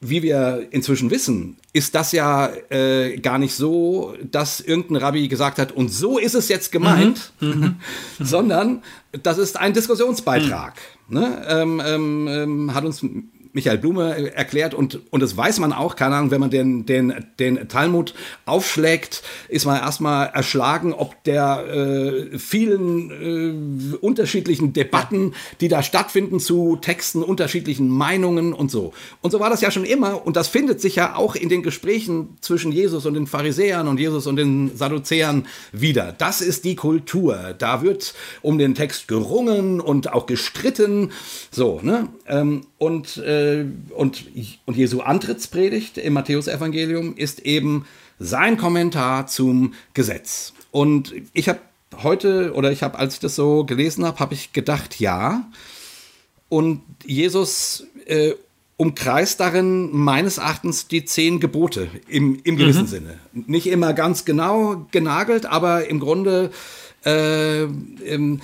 wie 0.00 0.22
wir 0.22 0.68
inzwischen 0.70 1.10
wissen, 1.10 1.56
ist 1.72 1.94
das 1.94 2.12
ja 2.12 2.50
äh, 2.70 3.18
gar 3.18 3.38
nicht 3.38 3.54
so, 3.54 4.14
dass 4.30 4.60
irgendein 4.60 4.96
Rabbi 4.96 5.28
gesagt 5.28 5.58
hat, 5.58 5.72
und 5.72 5.88
so 5.88 6.18
ist 6.18 6.34
es 6.34 6.48
jetzt 6.48 6.70
gemeint, 6.70 7.32
mhm. 7.40 7.48
mhm. 7.48 7.76
sondern 8.24 8.82
das 9.22 9.38
ist 9.38 9.58
ein 9.58 9.72
Diskussionsbeitrag. 9.72 10.74
Mhm. 11.08 11.18
Ne? 11.18 11.46
Ähm, 11.48 11.82
ähm, 11.84 12.28
ähm 12.28 12.74
hat 12.74 12.84
uns 12.84 13.04
Michael 13.56 13.78
Blume 13.78 14.34
erklärt 14.34 14.74
und, 14.74 15.00
und 15.10 15.22
das 15.22 15.34
weiß 15.34 15.60
man 15.60 15.72
auch, 15.72 15.96
keine 15.96 16.14
Ahnung, 16.14 16.30
wenn 16.30 16.40
man 16.40 16.50
den, 16.50 16.84
den, 16.84 17.24
den 17.38 17.68
Talmud 17.70 18.12
aufschlägt, 18.44 19.22
ist 19.48 19.64
man 19.64 19.80
erstmal 19.80 20.26
erschlagen, 20.26 20.92
ob 20.92 21.24
der 21.24 21.64
äh, 21.66 22.38
vielen 22.38 23.94
äh, 23.94 23.96
unterschiedlichen 23.96 24.74
Debatten, 24.74 25.32
die 25.62 25.68
da 25.68 25.82
stattfinden 25.82 26.38
zu 26.38 26.76
Texten, 26.76 27.22
unterschiedlichen 27.22 27.88
Meinungen 27.88 28.52
und 28.52 28.70
so. 28.70 28.92
Und 29.22 29.30
so 29.30 29.40
war 29.40 29.48
das 29.48 29.62
ja 29.62 29.70
schon 29.70 29.86
immer 29.86 30.26
und 30.26 30.36
das 30.36 30.48
findet 30.48 30.82
sich 30.82 30.96
ja 30.96 31.16
auch 31.16 31.34
in 31.34 31.48
den 31.48 31.62
Gesprächen 31.62 32.36
zwischen 32.42 32.72
Jesus 32.72 33.06
und 33.06 33.14
den 33.14 33.26
Pharisäern 33.26 33.88
und 33.88 33.98
Jesus 33.98 34.26
und 34.26 34.36
den 34.36 34.76
Sadduzäern 34.76 35.46
wieder. 35.72 36.12
Das 36.12 36.42
ist 36.42 36.66
die 36.66 36.76
Kultur. 36.76 37.54
Da 37.56 37.80
wird 37.80 38.12
um 38.42 38.58
den 38.58 38.74
Text 38.74 39.08
gerungen 39.08 39.80
und 39.80 40.12
auch 40.12 40.26
gestritten. 40.26 41.12
So, 41.50 41.80
ne? 41.82 42.08
Ähm, 42.28 42.66
und 42.78 43.16
äh, 43.16 43.45
äh, 43.46 43.94
und, 43.94 44.26
und 44.64 44.76
Jesu 44.76 45.00
Antrittspredigt 45.00 45.98
im 45.98 46.14
Matthäusevangelium 46.14 47.16
ist 47.16 47.40
eben 47.40 47.86
sein 48.18 48.56
Kommentar 48.56 49.26
zum 49.26 49.74
Gesetz. 49.94 50.52
Und 50.70 51.14
ich 51.32 51.48
habe 51.48 51.60
heute, 52.02 52.52
oder 52.54 52.72
ich 52.72 52.82
habe, 52.82 52.98
als 52.98 53.14
ich 53.14 53.20
das 53.20 53.34
so 53.34 53.64
gelesen 53.64 54.04
habe, 54.04 54.18
habe 54.18 54.34
ich 54.34 54.52
gedacht, 54.52 55.00
ja. 55.00 55.46
Und 56.48 56.82
Jesus 57.04 57.86
äh, 58.06 58.32
umkreist 58.76 59.40
darin 59.40 59.90
meines 59.92 60.38
Erachtens 60.38 60.86
die 60.86 61.04
zehn 61.04 61.40
Gebote 61.40 61.88
im, 62.08 62.40
im 62.44 62.56
gewissen 62.56 62.82
mhm. 62.82 62.88
Sinne. 62.88 63.18
Nicht 63.32 63.66
immer 63.66 63.94
ganz 63.94 64.24
genau 64.24 64.86
genagelt, 64.90 65.46
aber 65.46 65.88
im 65.88 65.98
Grunde 65.98 66.50
äh, 67.04 67.62
im, 67.62 68.40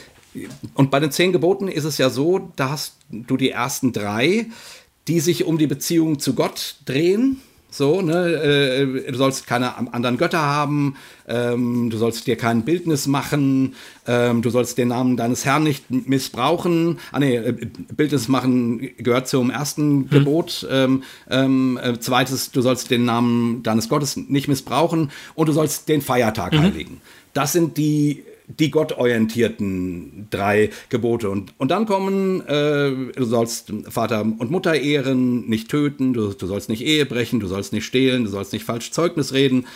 und 0.74 0.90
bei 0.90 1.00
den 1.00 1.12
zehn 1.12 1.32
Geboten 1.32 1.68
ist 1.68 1.84
es 1.84 1.98
ja 1.98 2.08
so, 2.08 2.50
da 2.56 2.70
hast 2.70 2.96
du 3.10 3.36
die 3.36 3.50
ersten 3.50 3.92
drei, 3.92 4.46
die 5.08 5.20
sich 5.20 5.44
um 5.44 5.58
die 5.58 5.66
Beziehung 5.66 6.18
zu 6.18 6.34
Gott 6.34 6.76
drehen. 6.84 7.40
So, 7.74 8.02
ne, 8.02 8.34
äh, 8.34 9.10
du 9.10 9.16
sollst 9.16 9.46
keine 9.46 9.78
anderen 9.94 10.18
Götter 10.18 10.42
haben, 10.42 10.96
ähm, 11.26 11.88
du 11.88 11.96
sollst 11.96 12.26
dir 12.26 12.36
kein 12.36 12.66
Bildnis 12.66 13.06
machen, 13.06 13.74
ähm, 14.06 14.42
du 14.42 14.50
sollst 14.50 14.76
den 14.76 14.88
Namen 14.88 15.16
deines 15.16 15.46
Herrn 15.46 15.62
nicht 15.62 15.90
missbrauchen. 15.90 16.98
Ah 17.12 17.18
nee, 17.18 17.36
äh, 17.36 17.52
Bildnis 17.96 18.28
machen 18.28 18.90
gehört 18.98 19.26
zum 19.26 19.48
ersten 19.48 20.02
hm. 20.02 20.10
Gebot. 20.10 20.68
Ähm, 20.70 21.02
ähm, 21.30 21.80
äh, 21.82 21.98
zweites, 21.98 22.50
du 22.50 22.60
sollst 22.60 22.90
den 22.90 23.06
Namen 23.06 23.62
deines 23.62 23.88
Gottes 23.88 24.18
nicht 24.18 24.48
missbrauchen 24.48 25.10
und 25.34 25.48
du 25.48 25.52
sollst 25.54 25.88
den 25.88 26.02
Feiertag 26.02 26.52
mhm. 26.52 26.60
heiligen. 26.60 27.00
Das 27.32 27.52
sind 27.52 27.78
die 27.78 28.22
die 28.58 28.70
gottorientierten 28.70 30.28
drei 30.30 30.70
Gebote. 30.88 31.30
Und, 31.30 31.52
und 31.58 31.70
dann 31.70 31.86
kommen, 31.86 32.40
äh, 32.46 33.12
du 33.14 33.24
sollst 33.24 33.72
Vater 33.88 34.22
und 34.22 34.50
Mutter 34.50 34.74
ehren, 34.74 35.48
nicht 35.48 35.70
töten, 35.70 36.12
du, 36.12 36.32
du 36.32 36.46
sollst 36.46 36.68
nicht 36.68 36.82
Ehe 36.82 37.06
brechen, 37.06 37.40
du 37.40 37.46
sollst 37.46 37.72
nicht 37.72 37.84
stehlen, 37.84 38.24
du 38.24 38.30
sollst 38.30 38.52
nicht 38.52 38.64
falsch 38.64 38.90
Zeugnis 38.90 39.32
reden, 39.32 39.66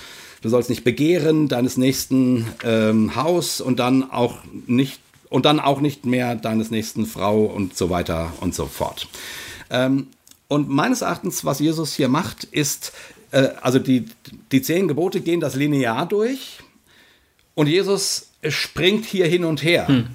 du 0.43 0.49
sollst 0.49 0.71
nicht 0.71 0.85
begehren 0.85 1.49
deines 1.49 1.77
nächsten 1.77 2.47
ähm, 2.65 3.17
Haus 3.17 3.61
und 3.61 3.79
dann 3.79 4.11
auch 4.11 4.39
nicht 4.67 5.01
und 5.29 5.45
dann 5.45 5.59
auch 5.59 5.81
nicht 5.81 6.07
mehr 6.07 6.37
deines 6.37 6.71
nächsten 6.71 7.05
Frau 7.05 7.45
und 7.45 7.77
so 7.77 7.91
weiter 7.91 8.33
und 8.41 8.55
so 8.55 8.67
fort. 8.67 9.09
Ähm, 9.71 10.07
und 10.49 10.69
meines 10.69 11.03
Erachtens, 11.03 11.45
was 11.45 11.59
Jesus 11.59 11.95
hier 11.95 12.09
macht, 12.09 12.45
ist, 12.45 12.93
äh, 13.33 13.49
also 13.61 13.79
die, 13.79 14.07
die 14.53 14.63
zehn 14.63 14.87
Gebote 14.87 15.21
gehen 15.21 15.41
das 15.41 15.57
linear 15.57 16.07
durch 16.07 16.59
und 17.55 17.67
Jesus 17.67 18.29
springt 18.51 19.05
hier 19.05 19.27
hin 19.27 19.45
und 19.45 19.63
her. 19.63 19.89
Hm. 19.89 20.07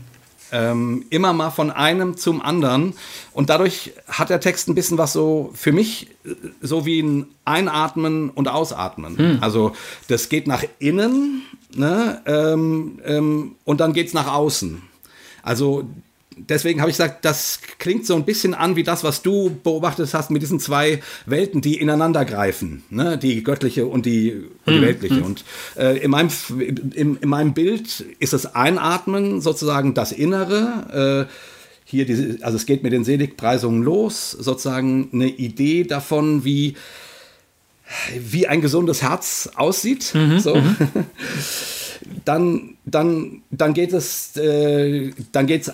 Ähm, 0.53 1.05
immer 1.09 1.31
mal 1.31 1.49
von 1.49 1.71
einem 1.71 2.17
zum 2.17 2.41
anderen. 2.41 2.93
Und 3.31 3.49
dadurch 3.49 3.93
hat 4.07 4.29
der 4.29 4.41
Text 4.41 4.67
ein 4.67 4.75
bisschen 4.75 4.97
was 4.97 5.13
so 5.13 5.51
für 5.53 5.71
mich 5.71 6.07
so 6.61 6.85
wie 6.85 6.99
ein 6.99 7.27
Einatmen 7.45 8.29
und 8.29 8.49
Ausatmen. 8.49 9.17
Hm. 9.17 9.37
Also 9.39 9.71
das 10.09 10.27
geht 10.27 10.47
nach 10.47 10.63
innen 10.79 11.43
ne? 11.75 12.21
ähm, 12.25 12.99
ähm, 13.05 13.55
und 13.63 13.79
dann 13.79 13.93
geht 13.93 14.07
es 14.07 14.13
nach 14.13 14.27
außen. 14.27 14.81
Also 15.43 15.85
deswegen 16.37 16.81
habe 16.81 16.89
ich 16.89 16.97
gesagt, 16.97 17.25
das 17.25 17.59
klingt 17.77 18.05
so 18.05 18.15
ein 18.15 18.25
bisschen 18.25 18.53
an 18.53 18.75
wie 18.75 18.83
das, 18.83 19.03
was 19.03 19.21
du 19.21 19.49
beobachtet 19.63 20.13
hast 20.13 20.31
mit 20.31 20.41
diesen 20.41 20.59
zwei 20.59 21.01
Welten, 21.25 21.61
die 21.61 21.79
ineinander 21.79 22.25
greifen, 22.25 22.83
ne? 22.89 23.17
die 23.17 23.43
göttliche 23.43 23.85
und 23.85 24.05
die, 24.05 24.33
und 24.65 24.73
die 24.73 24.79
hm, 24.79 24.81
weltliche. 24.81 25.15
Hm. 25.15 25.23
Und 25.23 25.45
äh, 25.77 25.97
in, 25.97 26.11
meinem, 26.11 26.29
in, 26.59 27.17
in, 27.17 27.29
meinem 27.29 27.53
Bild 27.53 28.05
ist 28.19 28.33
das 28.33 28.55
Einatmen 28.55 29.41
sozusagen 29.41 29.93
das 29.93 30.11
Innere. 30.11 31.27
Äh, 31.29 31.33
hier 31.85 32.05
diese, 32.05 32.37
also 32.41 32.55
es 32.55 32.65
geht 32.65 32.83
mit 32.83 32.93
den 32.93 33.03
Seligpreisungen 33.03 33.83
los, 33.83 34.31
sozusagen 34.31 35.09
eine 35.11 35.27
Idee 35.27 35.83
davon, 35.83 36.45
wie 36.45 36.75
wie 38.17 38.47
ein 38.47 38.61
gesundes 38.61 39.01
Herz 39.01 39.49
aussieht. 39.55 40.13
Mhm, 40.15 40.39
so. 40.39 40.55
Mhm. 40.55 40.77
dann, 42.25 42.77
dann, 42.85 43.41
dann 43.49 43.73
geht 43.73 43.93
es, 43.93 44.35
äh, 44.37 45.11
dann 45.31 45.47
geht 45.47 45.63
es 45.63 45.73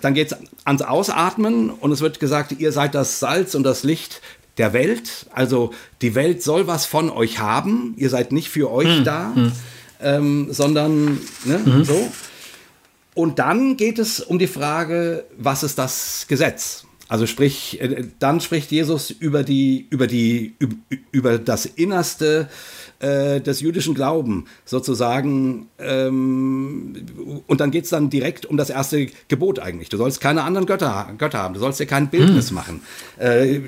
dann 0.00 0.14
geht 0.14 0.32
es 0.32 0.38
ans 0.64 0.82
Ausatmen 0.82 1.70
und 1.70 1.92
es 1.92 2.00
wird 2.00 2.20
gesagt, 2.20 2.52
ihr 2.52 2.72
seid 2.72 2.94
das 2.94 3.20
Salz 3.20 3.54
und 3.54 3.62
das 3.62 3.82
Licht 3.82 4.20
der 4.58 4.72
Welt. 4.72 5.26
Also 5.32 5.72
die 6.00 6.14
Welt 6.14 6.42
soll 6.42 6.66
was 6.66 6.86
von 6.86 7.10
euch 7.10 7.38
haben. 7.38 7.94
Ihr 7.96 8.10
seid 8.10 8.32
nicht 8.32 8.48
für 8.48 8.70
euch 8.70 8.98
hm. 8.98 9.04
da, 9.04 9.32
hm. 9.34 9.52
Ähm, 10.00 10.48
sondern 10.50 11.20
ne, 11.44 11.58
mhm. 11.64 11.84
so. 11.84 12.12
Und 13.14 13.38
dann 13.38 13.76
geht 13.76 13.98
es 13.98 14.20
um 14.20 14.38
die 14.38 14.48
Frage, 14.48 15.24
was 15.36 15.62
ist 15.62 15.78
das 15.78 16.26
Gesetz? 16.28 16.84
Also 17.08 17.26
sprich, 17.26 17.80
äh, 17.80 18.04
dann 18.18 18.40
spricht 18.40 18.70
Jesus 18.70 19.10
über 19.10 19.42
die, 19.42 19.86
über 19.90 20.06
die, 20.06 20.54
über 21.10 21.38
das 21.38 21.66
Innerste 21.66 22.48
äh, 23.00 23.40
des 23.40 23.60
jüdischen 23.60 23.94
Glauben 23.94 24.46
sozusagen. 24.64 25.68
Ähm, 25.78 27.42
und 27.46 27.60
dann 27.60 27.70
geht 27.70 27.84
es 27.84 27.90
dann 27.90 28.10
direkt 28.10 28.46
um 28.46 28.56
das 28.56 28.70
erste 28.70 29.08
Gebot 29.28 29.58
eigentlich. 29.58 29.88
Du 29.88 29.96
sollst 29.96 30.20
keine 30.20 30.44
anderen 30.44 30.66
Götter, 30.66 31.12
Götter 31.18 31.38
haben, 31.38 31.54
du 31.54 31.60
sollst 31.60 31.80
dir 31.80 31.86
kein 31.86 32.08
Bildnis 32.08 32.48
hm. 32.48 32.54
machen. 32.54 32.80
Äh, 33.18 33.60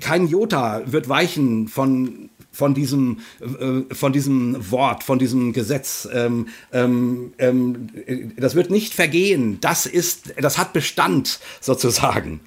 kein 0.00 0.26
Jota 0.26 0.82
wird 0.86 1.08
weichen 1.08 1.68
von 1.68 2.30
von 2.52 2.74
diesem, 2.74 3.20
äh, 3.40 3.94
von 3.94 4.12
diesem 4.12 4.70
Wort, 4.70 5.04
von 5.04 5.18
diesem 5.18 5.52
Gesetz. 5.52 6.08
Ähm, 6.12 6.48
ähm, 6.72 7.32
ähm, 7.38 7.88
das 8.36 8.54
wird 8.54 8.70
nicht 8.70 8.94
vergehen. 8.94 9.58
Das 9.60 9.86
ist, 9.86 10.34
das 10.40 10.58
hat 10.58 10.72
Bestand 10.72 11.40
sozusagen. 11.60 12.40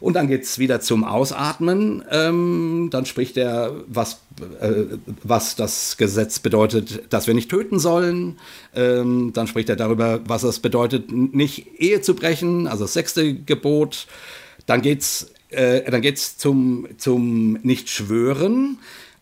Und 0.00 0.14
dann 0.14 0.28
geht 0.28 0.44
es 0.44 0.58
wieder 0.58 0.80
zum 0.80 1.02
Ausatmen. 1.02 2.04
Ähm, 2.10 2.88
dann 2.92 3.04
spricht 3.04 3.36
er, 3.36 3.84
was, 3.88 4.20
äh, 4.60 4.84
was 5.24 5.56
das 5.56 5.96
Gesetz 5.96 6.38
bedeutet, 6.38 7.12
dass 7.12 7.26
wir 7.26 7.34
nicht 7.34 7.50
töten 7.50 7.80
sollen. 7.80 8.38
Ähm, 8.74 9.32
dann 9.34 9.48
spricht 9.48 9.68
er 9.68 9.76
darüber, 9.76 10.20
was 10.26 10.44
es 10.44 10.60
bedeutet, 10.60 11.10
nicht 11.10 11.80
Ehe 11.80 12.00
zu 12.00 12.14
brechen, 12.14 12.68
also 12.68 12.84
das 12.84 12.92
sechste 12.92 13.34
Gebot. 13.34 14.06
Dann 14.66 14.82
geht 14.82 15.00
es 15.00 15.32
äh, 15.50 16.00
geht's 16.00 16.36
zum, 16.36 16.86
zum 16.98 17.54
Nicht-Schwören. 17.62 18.78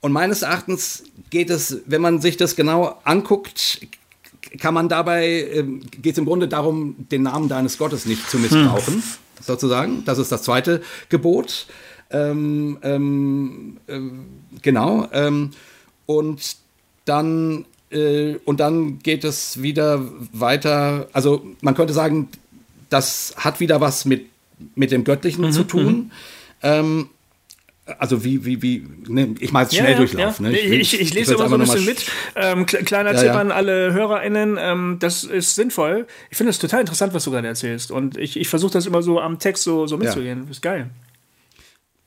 Und 0.07 0.13
meines 0.13 0.43
Erachtens 0.43 1.03
geht 1.31 1.51
es, 1.51 1.83
wenn 1.87 2.01
man 2.01 2.21
sich 2.21 2.37
das 2.37 2.55
genau 2.55 2.97
anguckt, 3.03 3.81
kann 4.61 4.73
man 4.73 4.89
dabei, 4.89 5.27
äh, 5.27 5.65
geht 6.01 6.13
es 6.13 6.19
im 6.19 6.25
Grunde 6.25 6.47
darum, 6.49 6.95
den 7.11 7.25
Namen 7.25 7.49
deines 7.49 7.77
Gottes 7.77 8.07
nicht 8.07 8.31
zu 8.31 8.39
missbrauchen. 8.39 8.95
Hm 8.95 9.03
sozusagen. 9.41 10.05
Das 10.05 10.19
ist 10.19 10.33
das 10.33 10.43
zweite 10.43 10.83
Gebot. 11.09 11.67
Ähm, 12.11 12.79
ähm, 12.83 13.79
äh, 13.87 14.01
genau. 14.63 15.09
Ähm, 15.13 15.51
und 16.07 16.57
dann 17.05 17.65
äh, 17.91 18.37
und 18.45 18.61
dann 18.61 18.99
geht 19.01 19.25
es 19.25 19.63
wieder 19.63 20.03
weiter. 20.33 21.09
Also 21.13 21.47
man 21.61 21.75
könnte 21.75 21.93
sagen, 21.93 22.29
das 22.91 23.35
hat 23.37 23.61
wieder 23.61 23.81
was 23.81 24.05
mit 24.05 24.27
mit 24.75 24.91
dem 24.91 25.05
Göttlichen 25.05 25.47
mhm, 25.47 25.53
zu 25.53 25.65
tun. 25.65 26.11
Mhm. 26.63 27.09
Also 27.99 28.25
wie, 28.25 28.45
wie, 28.45 28.63
wie, 28.63 28.85
ne, 29.07 29.35
ich 29.39 29.53
meine 29.53 29.71
schnell 29.71 29.93
ja, 29.93 29.97
Durchlauf. 29.97 30.41
Ja. 30.41 30.49
Ne? 30.49 30.59
Ich, 30.59 30.93
ich, 30.95 31.01
ich, 31.01 31.15
lese 31.15 31.35
immer 31.35 31.49
so 31.49 31.55
ein 31.55 31.61
bisschen 31.61 31.85
mit. 31.85 32.11
Ähm, 32.35 32.67
kleiner 32.67 33.15
ja, 33.15 33.21
Tipp 33.21 33.31
an 33.31 33.53
alle 33.53 33.93
HörerInnen, 33.93 34.59
ähm, 34.61 34.97
das 34.99 35.23
ist 35.23 35.55
sinnvoll. 35.55 36.09
Ich 36.29 36.37
finde 36.37 36.51
es 36.51 36.59
total 36.59 36.81
interessant, 36.81 37.15
was 37.15 37.23
du 37.23 37.31
gerade 37.31 37.47
erzählst. 37.47 37.93
Und 37.93 38.17
ich, 38.19 38.37
ich 38.37 38.49
versuche 38.49 38.73
das 38.73 38.87
immer 38.87 39.03
so 39.03 39.21
am 39.21 39.39
Text 39.39 39.63
so, 39.63 39.87
so 39.87 39.99
mitzugehen. 39.99 40.45
Ja. 40.45 40.51
Ist 40.51 40.63
geil. 40.63 40.91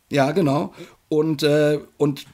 Ja, 0.10 0.32
genau. 0.32 0.74
Und, 1.08 1.44
äh, 1.44 1.80
und 1.96 2.26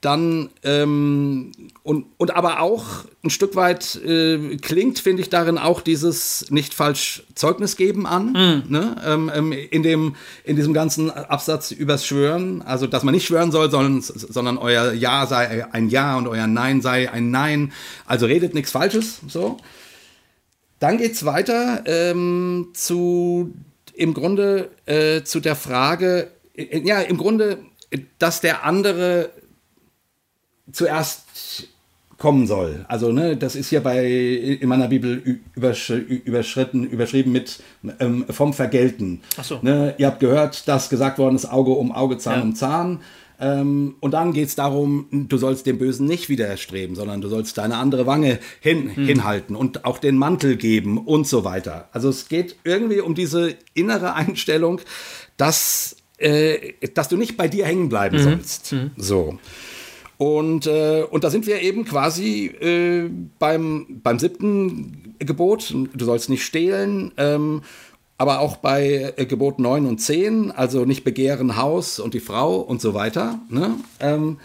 dann 0.00 0.50
ähm, 0.62 1.50
und, 1.82 2.06
und 2.18 2.30
aber 2.36 2.60
auch 2.60 2.84
ein 3.24 3.30
Stück 3.30 3.56
weit 3.56 3.96
äh, 3.96 4.56
klingt, 4.56 5.00
finde 5.00 5.22
ich, 5.22 5.28
darin 5.28 5.58
auch 5.58 5.80
dieses 5.80 6.50
nicht 6.50 6.72
falsch 6.72 7.24
Zeugnis 7.34 7.76
geben 7.76 8.06
an, 8.06 8.30
mm. 8.30 8.72
ne? 8.72 8.96
Ähm, 9.04 9.30
ähm, 9.34 9.52
in, 9.52 9.82
dem, 9.82 10.14
in 10.44 10.54
diesem 10.54 10.72
ganzen 10.72 11.10
Absatz 11.10 11.72
übers 11.72 12.06
Schwören, 12.06 12.62
also 12.62 12.86
dass 12.86 13.02
man 13.02 13.12
nicht 13.12 13.26
schwören 13.26 13.50
soll, 13.50 13.72
sondern, 13.72 14.00
sondern 14.00 14.56
euer 14.56 14.92
Ja 14.92 15.26
sei 15.26 15.66
ein 15.72 15.88
Ja 15.88 16.16
und 16.16 16.28
euer 16.28 16.46
Nein 16.46 16.80
sei 16.80 17.10
ein 17.10 17.32
Nein, 17.32 17.72
also 18.06 18.26
redet 18.26 18.54
nichts 18.54 18.70
Falsches, 18.70 19.20
so. 19.26 19.56
Dann 20.78 20.98
geht's 20.98 21.24
weiter 21.24 21.82
ähm, 21.86 22.68
zu 22.72 23.52
im 23.94 24.14
Grunde 24.14 24.70
äh, 24.86 25.24
zu 25.24 25.40
der 25.40 25.56
Frage, 25.56 26.30
äh, 26.54 26.78
ja, 26.86 27.00
im 27.00 27.16
Grunde, 27.16 27.58
dass 28.20 28.40
der 28.40 28.64
andere 28.64 29.30
zuerst 30.72 31.68
kommen 32.18 32.46
soll. 32.48 32.84
Also, 32.88 33.12
ne, 33.12 33.36
das 33.36 33.54
ist 33.54 33.68
hier 33.68 33.80
bei 33.80 34.04
in 34.06 34.68
meiner 34.68 34.88
Bibel 34.88 35.40
übersch 35.54 35.90
überschritten, 35.90 36.84
überschrieben 36.84 37.32
mit 37.32 37.60
ähm, 38.00 38.26
vom 38.28 38.52
Vergelten. 38.52 39.20
Ach 39.36 39.44
so. 39.44 39.60
Ne, 39.62 39.94
ihr 39.98 40.08
habt 40.08 40.20
gehört, 40.20 40.66
dass 40.66 40.90
gesagt 40.90 41.18
worden 41.18 41.36
ist, 41.36 41.46
Auge 41.46 41.70
um 41.70 41.92
Auge, 41.92 42.18
Zahn 42.18 42.36
ja. 42.36 42.42
um 42.42 42.54
Zahn. 42.54 43.00
Ähm, 43.40 43.94
und 44.00 44.14
dann 44.14 44.32
geht 44.32 44.48
es 44.48 44.56
darum, 44.56 45.06
du 45.12 45.36
sollst 45.36 45.66
dem 45.66 45.78
Bösen 45.78 46.06
nicht 46.08 46.28
widerstreben, 46.28 46.96
sondern 46.96 47.20
du 47.20 47.28
sollst 47.28 47.56
deine 47.56 47.76
andere 47.76 48.04
Wange 48.04 48.40
hin, 48.60 48.90
hm. 48.94 49.06
hinhalten 49.06 49.54
und 49.54 49.84
auch 49.84 49.98
den 49.98 50.16
Mantel 50.16 50.56
geben 50.56 50.98
und 50.98 51.28
so 51.28 51.44
weiter. 51.44 51.88
Also 51.92 52.08
es 52.08 52.28
geht 52.28 52.56
irgendwie 52.64 53.00
um 53.00 53.14
diese 53.14 53.54
innere 53.74 54.14
Einstellung, 54.14 54.80
dass, 55.36 55.96
äh, 56.16 56.72
dass 56.94 57.08
du 57.08 57.16
nicht 57.16 57.36
bei 57.36 57.46
dir 57.46 57.64
hängen 57.64 57.88
bleiben 57.88 58.16
mhm. 58.18 58.22
sollst. 58.22 58.72
Mhm. 58.72 58.90
So. 58.96 59.38
Und, 60.18 60.66
äh, 60.66 61.04
und 61.08 61.22
da 61.22 61.30
sind 61.30 61.46
wir 61.46 61.62
eben 61.62 61.84
quasi 61.84 62.46
äh, 62.46 63.08
beim, 63.38 64.00
beim 64.02 64.18
siebten 64.18 65.14
Gebot, 65.20 65.72
du 65.72 66.04
sollst 66.04 66.28
nicht 66.28 66.44
stehlen, 66.44 67.12
ähm, 67.16 67.62
aber 68.18 68.40
auch 68.40 68.56
bei 68.56 69.14
äh, 69.16 69.26
Gebot 69.26 69.60
9 69.60 69.86
und 69.86 69.98
10, 69.98 70.50
also 70.50 70.84
nicht 70.84 71.04
begehren 71.04 71.56
Haus 71.56 72.00
und 72.00 72.14
die 72.14 72.20
Frau 72.20 72.56
und 72.56 72.80
so 72.80 72.94
weiter. 72.94 73.38
Ne? 73.48 73.76
Ähm, 74.00 74.38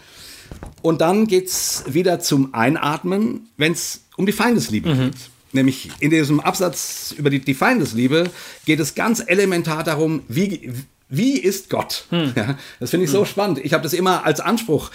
und 0.80 1.00
dann 1.00 1.26
geht 1.26 1.48
es 1.48 1.82
wieder 1.88 2.20
zum 2.20 2.54
Einatmen, 2.54 3.48
wenn 3.56 3.72
es 3.72 4.04
um 4.16 4.26
die 4.26 4.32
Feindesliebe 4.32 4.94
mhm. 4.94 4.98
geht. 4.98 5.14
Nämlich 5.52 5.90
in 5.98 6.10
diesem 6.10 6.38
Absatz 6.38 7.14
über 7.16 7.30
die, 7.30 7.40
die 7.40 7.54
Feindesliebe 7.54 8.30
geht 8.64 8.78
es 8.78 8.94
ganz 8.94 9.22
elementar 9.24 9.82
darum, 9.82 10.22
wie, 10.28 10.72
wie 11.08 11.38
ist 11.38 11.70
Gott? 11.70 12.06
Hm. 12.10 12.32
Ja, 12.34 12.58
das 12.80 12.90
finde 12.90 13.04
ich 13.04 13.10
hm. 13.12 13.18
so 13.18 13.24
spannend. 13.24 13.60
Ich 13.64 13.72
habe 13.72 13.84
das 13.84 13.92
immer 13.92 14.24
als 14.24 14.40
Anspruch 14.40 14.90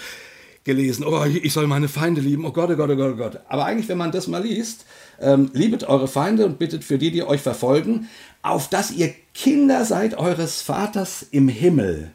gelesen. 0.64 1.04
Oh, 1.06 1.24
ich 1.24 1.52
soll 1.52 1.66
meine 1.66 1.88
Feinde 1.88 2.20
lieben. 2.20 2.44
Oh 2.44 2.52
Gott, 2.52 2.70
oh 2.70 2.76
Gott, 2.76 2.90
oh 2.90 2.96
Gott, 2.96 3.12
oh 3.14 3.16
Gott. 3.16 3.40
Aber 3.48 3.64
eigentlich, 3.64 3.88
wenn 3.88 3.98
man 3.98 4.12
das 4.12 4.26
mal 4.26 4.42
liest, 4.42 4.84
ähm, 5.20 5.50
liebet 5.52 5.84
eure 5.84 6.08
Feinde 6.08 6.46
und 6.46 6.58
bittet 6.58 6.84
für 6.84 6.98
die, 6.98 7.10
die 7.10 7.22
euch 7.22 7.40
verfolgen, 7.40 8.08
auf 8.42 8.68
dass 8.68 8.90
ihr 8.90 9.14
Kinder 9.34 9.84
seid 9.84 10.18
eures 10.18 10.62
Vaters 10.62 11.26
im 11.30 11.48
Himmel. 11.48 12.12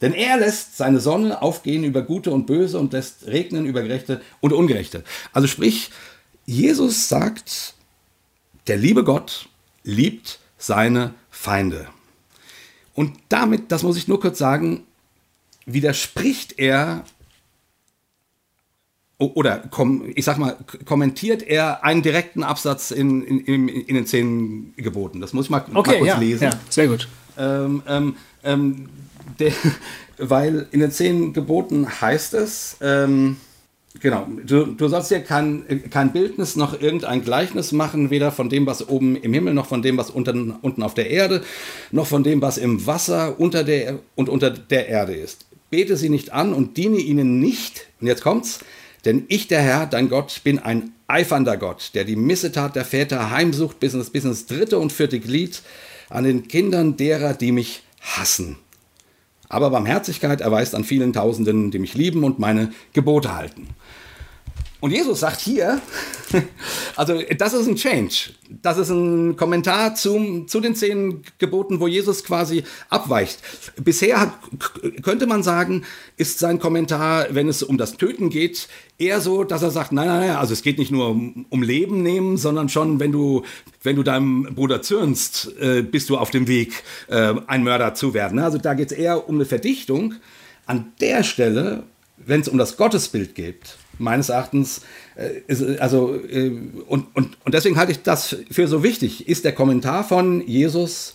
Denn 0.00 0.12
er 0.12 0.36
lässt 0.36 0.76
seine 0.76 1.00
Sonne 1.00 1.40
aufgehen 1.40 1.84
über 1.84 2.02
Gute 2.02 2.30
und 2.30 2.46
Böse 2.46 2.78
und 2.78 2.92
lässt 2.92 3.26
regnen 3.26 3.64
über 3.64 3.82
Gerechte 3.82 4.20
und 4.40 4.52
Ungerechte. 4.52 5.04
Also 5.32 5.48
sprich, 5.48 5.90
Jesus 6.44 7.08
sagt, 7.08 7.74
der 8.66 8.76
liebe 8.76 9.04
Gott 9.04 9.48
liebt 9.84 10.38
seine 10.58 11.14
Feinde. 11.30 11.88
Und 12.94 13.16
damit, 13.28 13.72
das 13.72 13.82
muss 13.82 13.96
ich 13.96 14.08
nur 14.08 14.20
kurz 14.20 14.38
sagen, 14.38 14.84
widerspricht 15.66 16.58
er 16.58 17.04
oder 19.18 19.62
ich 20.14 20.24
sag 20.24 20.36
mal, 20.36 20.56
kommentiert 20.84 21.42
er 21.42 21.84
einen 21.84 22.02
direkten 22.02 22.42
Absatz 22.42 22.90
in, 22.90 23.22
in, 23.22 23.68
in, 23.68 23.94
den 23.94 24.06
zehn 24.06 24.74
Geboten. 24.76 25.20
Das 25.22 25.32
muss 25.32 25.46
ich 25.46 25.50
mal, 25.50 25.64
okay, 25.72 25.72
mal 25.72 25.98
kurz 25.98 26.08
ja, 26.08 26.18
lesen. 26.18 26.44
Ja, 26.44 26.50
sehr 26.68 26.88
gut. 26.88 27.08
Ähm, 27.38 27.82
ähm, 27.88 28.16
ähm, 28.44 28.88
der, 29.38 29.52
weil 30.18 30.66
in 30.70 30.80
den 30.80 30.90
zehn 30.90 31.32
Geboten 31.32 31.88
heißt 32.00 32.34
es, 32.34 32.76
ähm, 32.82 33.38
genau, 34.00 34.26
du, 34.44 34.66
du 34.66 34.88
sollst 34.88 35.10
dir 35.10 35.20
kein, 35.20 35.64
kein 35.90 36.12
Bildnis 36.12 36.56
noch 36.56 36.78
irgendein 36.78 37.24
Gleichnis 37.24 37.72
machen, 37.72 38.10
weder 38.10 38.32
von 38.32 38.50
dem, 38.50 38.66
was 38.66 38.86
oben 38.86 39.16
im 39.16 39.32
Himmel, 39.32 39.54
noch 39.54 39.66
von 39.66 39.80
dem, 39.80 39.96
was 39.96 40.10
unten, 40.10 40.50
unten 40.60 40.82
auf 40.82 40.92
der 40.92 41.08
Erde, 41.08 41.42
noch 41.90 42.06
von 42.06 42.22
dem, 42.22 42.42
was 42.42 42.58
im 42.58 42.86
Wasser 42.86 43.40
unter 43.40 43.64
der 43.64 43.98
und 44.14 44.28
unter 44.28 44.50
der 44.50 44.88
Erde 44.88 45.14
ist. 45.14 45.46
Bete 45.70 45.96
sie 45.96 46.10
nicht 46.10 46.32
an 46.34 46.52
und 46.52 46.76
diene 46.76 46.98
ihnen 46.98 47.40
nicht, 47.40 47.86
und 48.00 48.06
jetzt 48.08 48.22
kommt's, 48.22 48.60
denn 49.06 49.24
ich, 49.28 49.48
der 49.48 49.62
Herr, 49.62 49.86
dein 49.86 50.10
Gott, 50.10 50.42
bin 50.44 50.58
ein 50.58 50.92
eifernder 51.06 51.56
Gott, 51.56 51.92
der 51.94 52.04
die 52.04 52.16
Missetat 52.16 52.76
der 52.76 52.84
Väter 52.84 53.30
heimsucht 53.30 53.80
bis 53.80 53.94
ins, 53.94 54.10
bis 54.10 54.24
ins 54.24 54.46
dritte 54.46 54.78
und 54.78 54.92
vierte 54.92 55.20
Glied 55.20 55.62
an 56.10 56.24
den 56.24 56.48
Kindern 56.48 56.96
derer, 56.96 57.32
die 57.32 57.52
mich 57.52 57.82
hassen. 58.00 58.56
Aber 59.48 59.70
Barmherzigkeit 59.70 60.40
erweist 60.40 60.74
an 60.74 60.84
vielen 60.84 61.12
Tausenden, 61.12 61.70
die 61.70 61.78
mich 61.78 61.94
lieben 61.94 62.24
und 62.24 62.40
meine 62.40 62.72
Gebote 62.92 63.34
halten. 63.34 63.68
Und 64.80 64.90
Jesus 64.90 65.20
sagt 65.20 65.40
hier, 65.40 65.80
also 66.96 67.22
das 67.38 67.54
ist 67.54 67.66
ein 67.66 67.76
Change. 67.76 68.30
Das 68.62 68.76
ist 68.76 68.90
ein 68.90 69.34
Kommentar 69.36 69.94
zum, 69.94 70.48
zu 70.48 70.60
den 70.60 70.74
zehn 70.74 71.22
Geboten, 71.38 71.80
wo 71.80 71.88
Jesus 71.88 72.22
quasi 72.24 72.62
abweicht. 72.90 73.38
Bisher 73.82 74.34
könnte 75.02 75.26
man 75.26 75.42
sagen, 75.42 75.84
ist 76.18 76.38
sein 76.38 76.58
Kommentar, 76.58 77.28
wenn 77.30 77.48
es 77.48 77.62
um 77.62 77.78
das 77.78 77.96
Töten 77.96 78.28
geht, 78.28 78.68
eher 78.98 79.20
so, 79.20 79.44
dass 79.44 79.62
er 79.62 79.70
sagt, 79.70 79.92
nein, 79.92 80.08
nein, 80.08 80.28
nein, 80.28 80.36
also 80.36 80.52
es 80.52 80.62
geht 80.62 80.78
nicht 80.78 80.90
nur 80.90 81.08
um, 81.08 81.46
um 81.48 81.62
Leben 81.62 82.02
nehmen, 82.02 82.36
sondern 82.36 82.68
schon, 82.68 83.00
wenn 83.00 83.12
du, 83.12 83.44
wenn 83.82 83.96
du 83.96 84.02
deinem 84.02 84.54
Bruder 84.54 84.82
zürnst, 84.82 85.56
äh, 85.58 85.82
bist 85.82 86.10
du 86.10 86.18
auf 86.18 86.30
dem 86.30 86.48
Weg, 86.48 86.82
äh, 87.08 87.34
ein 87.46 87.64
Mörder 87.64 87.94
zu 87.94 88.12
werden. 88.12 88.38
Also 88.38 88.58
da 88.58 88.74
geht 88.74 88.92
es 88.92 88.96
eher 88.96 89.26
um 89.28 89.36
eine 89.36 89.46
Verdichtung. 89.46 90.14
An 90.66 90.92
der 91.00 91.22
Stelle, 91.22 91.84
wenn 92.18 92.40
es 92.40 92.48
um 92.48 92.58
das 92.58 92.76
Gottesbild 92.76 93.34
geht, 93.34 93.76
meines 93.98 94.28
Erachtens, 94.28 94.82
äh, 95.16 95.40
ist, 95.46 95.62
also, 95.80 96.14
äh, 96.14 96.50
und, 96.86 97.14
und, 97.14 97.36
und 97.44 97.54
deswegen 97.54 97.76
halte 97.76 97.92
ich 97.92 98.02
das 98.02 98.36
für 98.50 98.68
so 98.68 98.82
wichtig, 98.82 99.28
ist 99.28 99.44
der 99.44 99.52
Kommentar 99.52 100.04
von 100.04 100.46
Jesus, 100.46 101.12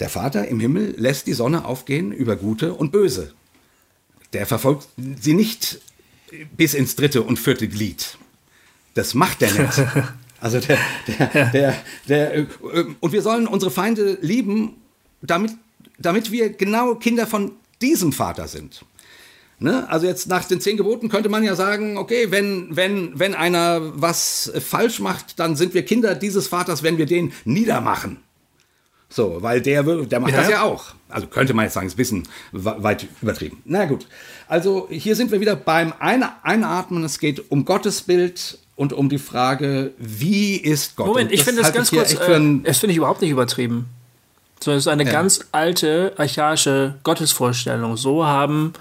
der 0.00 0.08
Vater 0.08 0.48
im 0.48 0.60
Himmel 0.60 0.94
lässt 0.96 1.26
die 1.26 1.34
Sonne 1.34 1.64
aufgehen 1.64 2.12
über 2.12 2.36
Gute 2.36 2.74
und 2.74 2.90
Böse. 2.90 3.32
Der 4.32 4.46
verfolgt 4.46 4.88
sie 5.20 5.34
nicht 5.34 5.80
bis 6.56 6.74
ins 6.74 6.96
dritte 6.96 7.22
und 7.22 7.38
vierte 7.38 7.68
Glied. 7.68 8.18
Das 8.94 9.14
macht 9.14 9.42
er 9.42 9.52
nicht. 9.52 9.82
Also 10.40 10.60
der, 10.60 10.78
der, 11.06 11.46
der, 11.52 11.76
der, 12.06 12.34
äh, 12.36 12.46
und 13.00 13.12
wir 13.12 13.22
sollen 13.22 13.46
unsere 13.46 13.70
Feinde 13.70 14.18
lieben, 14.20 14.74
damit, 15.22 15.52
damit 15.98 16.32
wir 16.32 16.50
genau 16.50 16.96
Kinder 16.96 17.26
von 17.26 17.52
diesem 17.80 18.12
Vater 18.12 18.46
sind. 18.46 18.84
Ne? 19.64 19.88
Also 19.88 20.06
jetzt 20.06 20.28
nach 20.28 20.44
den 20.44 20.60
zehn 20.60 20.76
Geboten 20.76 21.08
könnte 21.08 21.30
man 21.30 21.42
ja 21.42 21.56
sagen, 21.56 21.96
okay, 21.96 22.26
wenn, 22.28 22.76
wenn, 22.76 23.18
wenn 23.18 23.34
einer 23.34 23.80
was 23.98 24.52
falsch 24.60 25.00
macht, 25.00 25.40
dann 25.40 25.56
sind 25.56 25.72
wir 25.72 25.86
Kinder 25.86 26.14
dieses 26.14 26.48
Vaters, 26.48 26.82
wenn 26.82 26.98
wir 26.98 27.06
den 27.06 27.32
niedermachen. 27.46 28.18
So, 29.08 29.38
weil 29.40 29.62
der, 29.62 29.82
der 29.82 30.20
macht 30.20 30.32
ja. 30.32 30.40
das 30.40 30.50
ja 30.50 30.62
auch. 30.64 30.88
Also 31.08 31.28
könnte 31.28 31.54
man 31.54 31.64
jetzt 31.64 31.72
sagen, 31.72 31.86
ist 31.86 31.94
ein 31.94 31.96
bisschen 31.96 32.28
weit 32.52 33.06
übertrieben. 33.22 33.62
Na 33.64 33.86
gut. 33.86 34.06
Also 34.48 34.86
hier 34.90 35.16
sind 35.16 35.32
wir 35.32 35.40
wieder 35.40 35.56
beim 35.56 35.94
Einatmen. 35.98 37.02
Es 37.02 37.18
geht 37.18 37.50
um 37.50 37.64
Gottesbild 37.64 38.58
und 38.76 38.92
um 38.92 39.08
die 39.08 39.18
Frage, 39.18 39.92
wie 39.96 40.56
ist 40.56 40.94
Gott? 40.96 41.06
Moment, 41.06 41.32
ich 41.32 41.42
finde 41.42 41.62
das 41.62 41.72
ganz 41.72 41.90
kurz, 41.90 42.12
äh, 42.12 42.60
das 42.64 42.80
finde 42.80 42.90
ich 42.90 42.98
überhaupt 42.98 43.22
nicht 43.22 43.30
übertrieben. 43.30 43.86
Sondern 44.60 44.78
es 44.78 44.84
ist 44.84 44.92
eine 44.92 45.04
ja. 45.04 45.12
ganz 45.12 45.40
alte, 45.52 46.12
archaische 46.18 46.96
Gottesvorstellung. 47.02 47.96
So 47.96 48.26
haben 48.26 48.74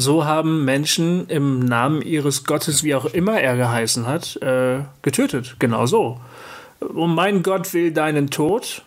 so 0.00 0.24
haben 0.24 0.64
Menschen 0.64 1.28
im 1.28 1.60
Namen 1.60 2.02
ihres 2.02 2.44
Gottes, 2.44 2.82
wie 2.82 2.94
auch 2.94 3.06
immer 3.06 3.40
er 3.40 3.56
geheißen 3.56 4.06
hat, 4.06 4.36
äh, 4.42 4.80
getötet. 5.02 5.56
Genau 5.58 5.86
so. 5.86 6.20
Und 6.80 7.14
mein 7.14 7.42
Gott 7.42 7.72
will 7.74 7.92
deinen 7.92 8.30
Tod 8.30 8.82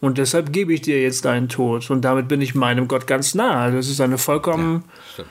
und 0.00 0.18
deshalb 0.18 0.52
gebe 0.52 0.72
ich 0.72 0.82
dir 0.82 1.00
jetzt 1.02 1.24
deinen 1.24 1.48
Tod. 1.48 1.90
Und 1.90 2.02
damit 2.02 2.28
bin 2.28 2.40
ich 2.40 2.54
meinem 2.54 2.88
Gott 2.88 3.06
ganz 3.06 3.34
nah. 3.34 3.70
Das 3.70 3.88
ist 3.88 4.00
eine 4.00 4.18
vollkommen, 4.18 4.84
ja, 5.16 5.24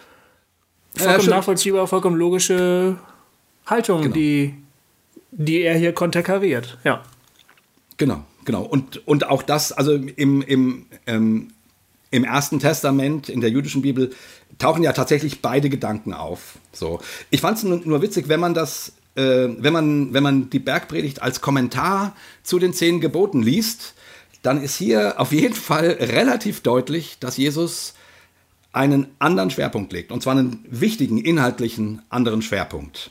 vollkommen 0.95 1.30
ja, 1.30 1.36
nachvollziehbare, 1.36 1.88
vollkommen 1.88 2.17
logische 2.17 2.97
Haltung, 3.65 4.01
genau. 4.01 4.13
die, 4.13 4.55
die 5.32 5.61
er 5.61 5.78
hier 5.78 5.93
konterkariert. 5.93 6.78
Ja. 6.84 7.03
Genau, 7.97 8.23
genau. 8.43 8.63
Und, 8.63 9.07
und 9.07 9.28
auch 9.28 9.43
das, 9.43 9.71
also 9.71 9.93
im, 9.93 10.41
im, 10.41 10.86
ähm, 11.07 11.49
im 12.11 12.23
Ersten 12.23 12.59
Testament, 12.59 13.30
in 13.30 13.41
der 13.41 13.51
jüdischen 13.51 13.82
Bibel, 13.82 14.11
tauchen 14.58 14.84
ja 14.84 14.93
tatsächlich 14.93 15.41
beide 15.41 15.70
Gedanken 15.70 16.14
auf. 16.14 16.58
So. 16.72 16.99
Ich 17.30 17.41
fand 17.41 17.58
es 17.58 17.64
nur, 17.64 17.82
nur, 17.84 18.01
witzig, 18.01 18.30
wenn 18.30 18.39
man 18.39 18.53
das, 18.53 18.93
äh, 19.16 19.47
wenn, 19.58 19.74
man, 19.74 20.14
wenn 20.14 20.24
man 20.24 20.49
die 20.49 20.60
Bergpredigt 20.60 21.22
als 21.22 21.41
Kommentar 21.41 22.16
zu 22.43 22.60
den 22.60 22.74
zehn 22.74 23.01
Geboten 23.01 23.41
liest, 23.41 23.95
dann 24.41 24.62
ist 24.62 24.76
hier 24.76 25.20
auf 25.20 25.32
jeden 25.32 25.56
Fall 25.56 25.97
relativ 25.99 26.62
deutlich, 26.62 27.18
dass 27.20 27.38
Jesus 27.38 27.95
einen 28.72 29.08
anderen 29.20 29.49
Schwerpunkt 29.49 29.93
legt. 29.93 30.12
Und 30.12 30.22
zwar 30.22 30.38
einen 30.38 30.64
wichtigen, 30.70 31.18
inhaltlichen 31.18 32.01
anderen 32.10 32.41
Schwerpunkt. 32.41 33.10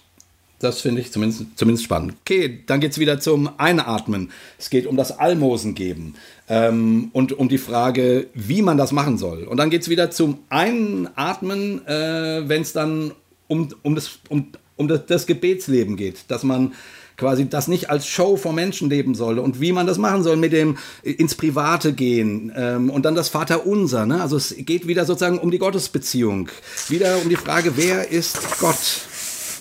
Das 0.65 0.81
finde 0.81 1.03
ich 1.03 1.13
zumindest, 1.13 1.45
zumindest 1.57 1.85
spannend. 1.85 2.15
Okay, 2.23 2.61
dann 2.67 2.81
geht 2.81 2.93
es 2.93 2.99
wieder 2.99 3.21
zum 3.21 3.51
Einatmen. 3.59 4.31
Es 4.59 4.71
geht 4.71 4.87
um 4.87 4.97
das 4.97 5.19
Almosen 5.19 5.75
geben 5.75 6.15
ähm, 6.49 7.11
und 7.13 7.35
um 7.35 7.51
die 7.51 7.59
Frage, 7.59 8.29
wie 8.33 8.63
man 8.63 8.79
das 8.79 8.91
machen 8.91 9.19
soll. 9.19 9.45
Und 9.45 9.59
dann 9.59 9.69
geht 9.69 9.83
es 9.83 9.91
wieder 9.91 10.11
zum 10.11 10.39
Einatmen, 10.49 11.87
äh, 11.87 12.49
wenn 12.49 12.63
es 12.63 12.73
dann 12.73 13.13
um, 13.47 13.69
um, 13.83 13.95
das, 13.95 14.19
um, 14.31 14.47
um 14.77 14.89
das, 14.89 15.05
das 15.05 15.27
Gebetsleben 15.27 15.97
geht, 15.97 16.25
dass 16.29 16.45
man 16.45 16.73
quasi 17.19 17.47
das 17.47 17.69
nicht 17.69 17.91
als 17.91 18.07
Show 18.07 18.39
vor 18.39 18.55
Menschen 18.55 18.89
leben 18.89 19.15
soll 19.15 19.39
und 19.39 19.61
wie 19.61 19.73
man 19.73 19.87
das 19.87 19.99
machen 19.99 20.23
soll 20.23 20.37
mit 20.37 20.55
dem 20.55 20.79
ins 21.03 21.35
Private 21.35 21.93
gehen 21.93 22.51
ähm, 22.57 22.89
und 22.89 23.05
dann 23.05 23.15
das 23.15 23.29
Vaterunser. 23.29 24.07
Ne? 24.07 24.23
Also 24.23 24.39
es 24.39 24.55
geht 24.57 24.89
wieder 24.89 25.05
sozusagen 25.05 25.39
um 25.39 25.51
die 25.51 25.59
Gottesbeziehung, 25.59 26.49
wieder 26.89 27.19
um 27.19 27.29
die 27.29 27.37
Frage, 27.37 27.77
wer 27.77 28.11
ist 28.11 28.39
Gott? 28.59 29.03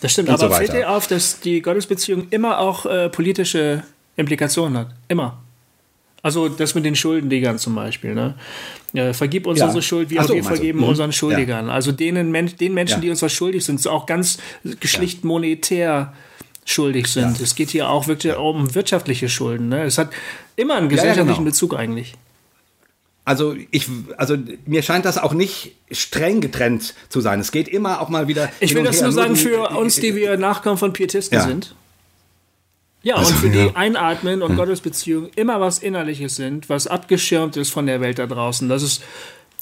Das 0.04 0.12
stimmt, 0.12 0.30
aber 0.30 0.50
so 0.50 0.50
fällt 0.50 0.74
dir 0.74 0.92
auf, 0.92 1.08
dass 1.08 1.40
die 1.40 1.62
Gottesbeziehung 1.62 2.28
immer 2.30 2.60
auch 2.60 2.86
äh, 2.86 3.08
politische 3.08 3.84
Implikationen 4.18 4.78
hat. 4.78 4.90
Immer. 5.08 5.38
Also 6.22 6.50
das 6.50 6.76
mit 6.76 6.84
den 6.84 6.98
Schuldenlegern 6.98 7.58
zum 7.58 7.74
Beispiel. 7.74 8.14
Ne? 8.14 8.36
Ja, 8.92 9.14
vergib 9.14 9.48
uns 9.48 9.60
ja. 9.60 9.66
unsere 9.68 9.82
Schuld, 9.82 10.10
wie 10.10 10.20
auch 10.20 10.26
so, 10.26 10.34
wir 10.34 10.44
vergeben 10.44 10.80
du? 10.80 10.84
Mhm. 10.84 10.90
unseren 10.90 11.14
Schuldigern. 11.14 11.68
Ja. 11.68 11.74
Also 11.74 11.94
denen, 11.94 12.34
den 12.34 12.74
Menschen, 12.74 13.00
die 13.00 13.10
uns 13.10 13.22
was 13.22 13.32
schuldig 13.32 13.64
sind, 13.64 13.88
auch 13.88 14.06
ganz 14.06 14.40
schlicht 14.84 15.24
monetär 15.24 16.12
schuldig 16.66 17.08
sind. 17.08 17.40
Es 17.40 17.56
geht 17.56 17.70
hier 17.70 17.90
auch 17.90 18.08
wirklich 18.08 18.36
um 18.36 18.76
wirtschaftliche 18.76 19.30
Schulden. 19.30 19.70
Ne? 19.70 19.84
Es 19.84 19.98
hat 19.98 20.10
immer 20.58 20.76
einen 20.76 20.90
gesellschaftlichen 20.90 21.46
genau. 21.46 21.52
Bezug 21.52 21.76
eigentlich. 21.76 22.16
Also 23.26 23.56
ich, 23.72 23.88
also 24.18 24.38
mir 24.66 24.82
scheint 24.82 25.06
das 25.06 25.18
auch 25.18 25.34
nicht 25.34 25.76
streng 25.92 26.42
getrennt 26.42 26.94
zu 27.08 27.22
sein. 27.22 27.40
Es 27.40 27.52
geht 27.52 27.70
immer 27.70 28.02
auch 28.02 28.10
mal 28.10 28.28
wieder. 28.28 28.50
Ich 28.60 28.76
will 28.76 28.84
das 28.84 29.02
nur 29.02 29.14
sagen 29.14 29.36
für 29.36 29.70
uns, 29.70 29.96
die 29.96 30.16
wir 30.16 30.38
Nachkommen 30.38 30.78
von 30.78 30.92
Pietisten 30.92 31.40
sind. 31.40 31.76
Ja, 33.02 33.16
also, 33.16 33.32
und 33.32 33.40
für 33.40 33.48
ja. 33.48 33.68
die 33.68 33.76
Einatmen 33.76 34.42
und 34.42 34.52
hm. 34.52 34.58
Gottesbeziehung 34.58 35.30
immer 35.36 35.60
was 35.60 35.80
Innerliches 35.80 36.38
sind, 36.38 36.70
was 36.70 36.88
abgeschirmt 36.88 37.58
ist 37.58 37.70
von 37.70 37.86
der 37.86 38.00
Welt 38.00 38.18
da 38.18 38.28
draußen. 38.28 38.70
Das 38.70 38.82
ist 38.82 39.04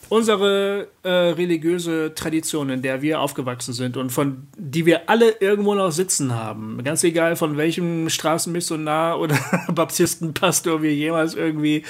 unsere 0.09 0.89
äh, 1.03 1.09
religiöse 1.09 2.13
Tradition, 2.13 2.69
in 2.69 2.81
der 2.81 3.01
wir 3.01 3.21
aufgewachsen 3.21 3.73
sind 3.73 3.95
und 3.95 4.11
von 4.11 4.47
die 4.57 4.85
wir 4.85 5.09
alle 5.09 5.35
irgendwo 5.39 5.73
noch 5.73 5.91
sitzen 5.91 6.35
haben. 6.35 6.83
Ganz 6.83 7.03
egal 7.03 7.35
von 7.37 7.55
welchem 7.55 8.09
Straßenmissionar 8.09 9.19
oder 9.19 9.39
Baptistenpastor 9.73 10.81
wir 10.81 10.93
jemals 10.93 11.33
irgendwie 11.33 11.83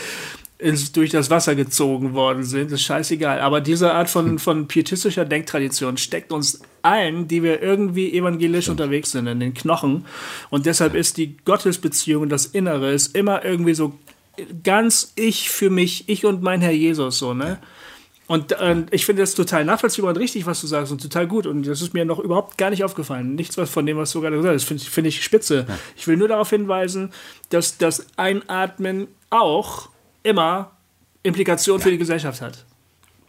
ins, 0.62 0.92
durch 0.92 1.10
das 1.10 1.30
Wasser 1.30 1.56
gezogen 1.56 2.14
worden 2.14 2.44
sind, 2.44 2.72
ist 2.72 2.84
scheißegal. 2.84 3.42
Aber 3.42 3.62
diese 3.62 3.94
Art 3.94 4.10
von, 4.10 4.38
von 4.38 4.68
pietistischer 4.68 5.26
Denktradition 5.26 5.98
steckt 5.98 6.32
uns 6.32 6.62
allen, 6.84 7.28
die 7.28 7.42
wir 7.42 7.62
irgendwie 7.62 8.14
evangelisch 8.14 8.68
ja. 8.68 8.72
unterwegs 8.72 9.12
sind, 9.12 9.28
in 9.28 9.40
den 9.40 9.54
Knochen. 9.54 10.06
Und 10.50 10.68
deshalb 10.68 10.94
ist 10.94 11.18
die 11.18 11.36
Gottesbeziehung, 11.46 12.30
das 12.30 12.46
Innere, 12.46 12.92
ist 12.92 13.16
immer 13.16 13.44
irgendwie 13.44 13.74
so 13.74 13.98
ganz 14.64 15.14
ich 15.16 15.50
für 15.50 15.70
mich, 15.70 16.08
ich 16.08 16.26
und 16.26 16.42
mein 16.44 16.62
Herr 16.62 16.72
Jesus, 16.72 17.18
so, 17.18 17.34
ne? 17.34 17.58
Und 18.28 18.54
äh, 18.54 18.84
ich 18.92 19.06
finde 19.06 19.24
das 19.24 19.36
total 19.36 19.66
nachvollziehbar 19.66 20.12
und 20.12 20.18
richtig, 20.18 20.46
was 20.46 20.62
du 20.62 20.68
sagst 20.68 20.92
und 20.92 21.02
total 21.02 21.28
gut. 21.28 21.46
Und 21.46 21.68
das 21.68 21.82
ist 21.82 21.94
mir 21.94 22.06
noch 22.06 22.18
überhaupt 22.18 22.58
gar 22.58 22.70
nicht 22.70 22.86
aufgefallen. 22.86 23.36
Nichts 23.36 23.58
was 23.58 23.70
von 23.70 23.86
dem, 23.86 23.98
was 23.98 24.12
du 24.12 24.22
gerade 24.22 24.38
gesagt 24.38 24.56
hast, 24.56 24.64
finde 24.64 24.84
find 24.86 25.08
ich 25.08 25.22
spitze. 25.22 25.66
Ja. 25.68 25.78
Ich 25.98 26.08
will 26.08 26.16
nur 26.16 26.30
darauf 26.30 26.50
hinweisen, 26.50 27.12
dass 27.50 27.78
das 27.78 28.06
Einatmen 28.16 29.08
auch 29.32 29.91
immer 30.24 30.72
Implikationen 31.24 31.80
ja. 31.80 31.84
für 31.84 31.92
die 31.92 31.98
Gesellschaft 31.98 32.42
hat. 32.42 32.66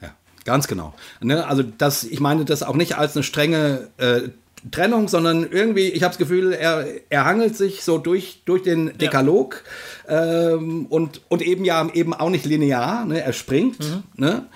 Ja, 0.00 0.14
ganz 0.44 0.68
genau. 0.68 0.94
Ne? 1.20 1.46
Also 1.46 1.62
das, 1.62 2.04
ich 2.04 2.20
meine 2.20 2.44
das 2.44 2.62
auch 2.62 2.74
nicht 2.74 2.96
als 2.96 3.16
eine 3.16 3.22
strenge 3.22 3.90
äh, 3.98 4.28
Trennung, 4.70 5.08
sondern 5.08 5.50
irgendwie, 5.50 5.88
ich 5.88 6.02
habe 6.02 6.12
das 6.12 6.18
Gefühl, 6.18 6.52
er, 6.52 6.86
er 7.10 7.24
hangelt 7.24 7.56
sich 7.56 7.82
so 7.82 7.98
durch, 7.98 8.42
durch 8.44 8.62
den 8.62 8.96
Dekalog 8.96 9.64
ja. 10.08 10.52
ähm, 10.52 10.86
und, 10.86 11.20
und 11.28 11.42
eben 11.42 11.64
ja 11.64 11.88
eben 11.92 12.14
auch 12.14 12.30
nicht 12.30 12.44
linear, 12.44 13.04
ne? 13.04 13.22
er 13.22 13.32
springt. 13.32 13.80
Mhm. 13.80 14.02
Ne? 14.16 14.46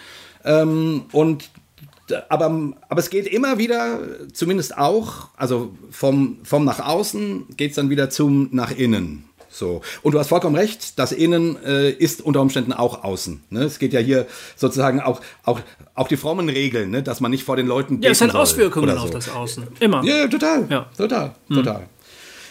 Ähm, 0.44 1.04
und 1.12 1.50
aber, 2.28 2.72
aber 2.88 3.00
es 3.00 3.10
geht 3.10 3.26
immer 3.26 3.58
wieder, 3.58 3.98
zumindest 4.32 4.78
auch, 4.78 5.28
also 5.36 5.74
vom, 5.90 6.38
vom 6.44 6.64
nach 6.64 6.78
außen 6.78 7.46
geht 7.56 7.70
es 7.70 7.76
dann 7.76 7.90
wieder 7.90 8.10
zum 8.10 8.48
nach 8.52 8.70
innen. 8.70 9.25
So. 9.56 9.80
Und 10.02 10.12
du 10.12 10.18
hast 10.18 10.28
vollkommen 10.28 10.54
recht, 10.54 10.98
das 10.98 11.12
Innen 11.12 11.56
äh, 11.64 11.90
ist 11.90 12.20
unter 12.20 12.42
Umständen 12.42 12.74
auch 12.74 13.04
Außen. 13.04 13.42
Ne? 13.48 13.62
Es 13.62 13.78
geht 13.78 13.94
ja 13.94 14.00
hier 14.00 14.26
sozusagen 14.54 15.00
auch, 15.00 15.22
auch, 15.44 15.60
auch 15.94 16.08
die 16.08 16.18
frommen 16.18 16.50
Regeln, 16.50 16.90
ne? 16.90 17.02
dass 17.02 17.20
man 17.20 17.30
nicht 17.30 17.44
vor 17.44 17.56
den 17.56 17.66
Leuten. 17.66 18.02
Ja, 18.02 18.10
es 18.10 18.20
hat 18.20 18.34
Auswirkungen 18.34 18.94
so. 18.94 19.04
auf 19.04 19.10
das 19.10 19.30
Außen. 19.30 19.66
Immer. 19.80 20.04
Ja, 20.04 20.26
total. 20.28 20.66
Ja. 20.68 20.90
Total. 20.94 21.34
Hm. 21.48 21.56
Total. 21.56 21.88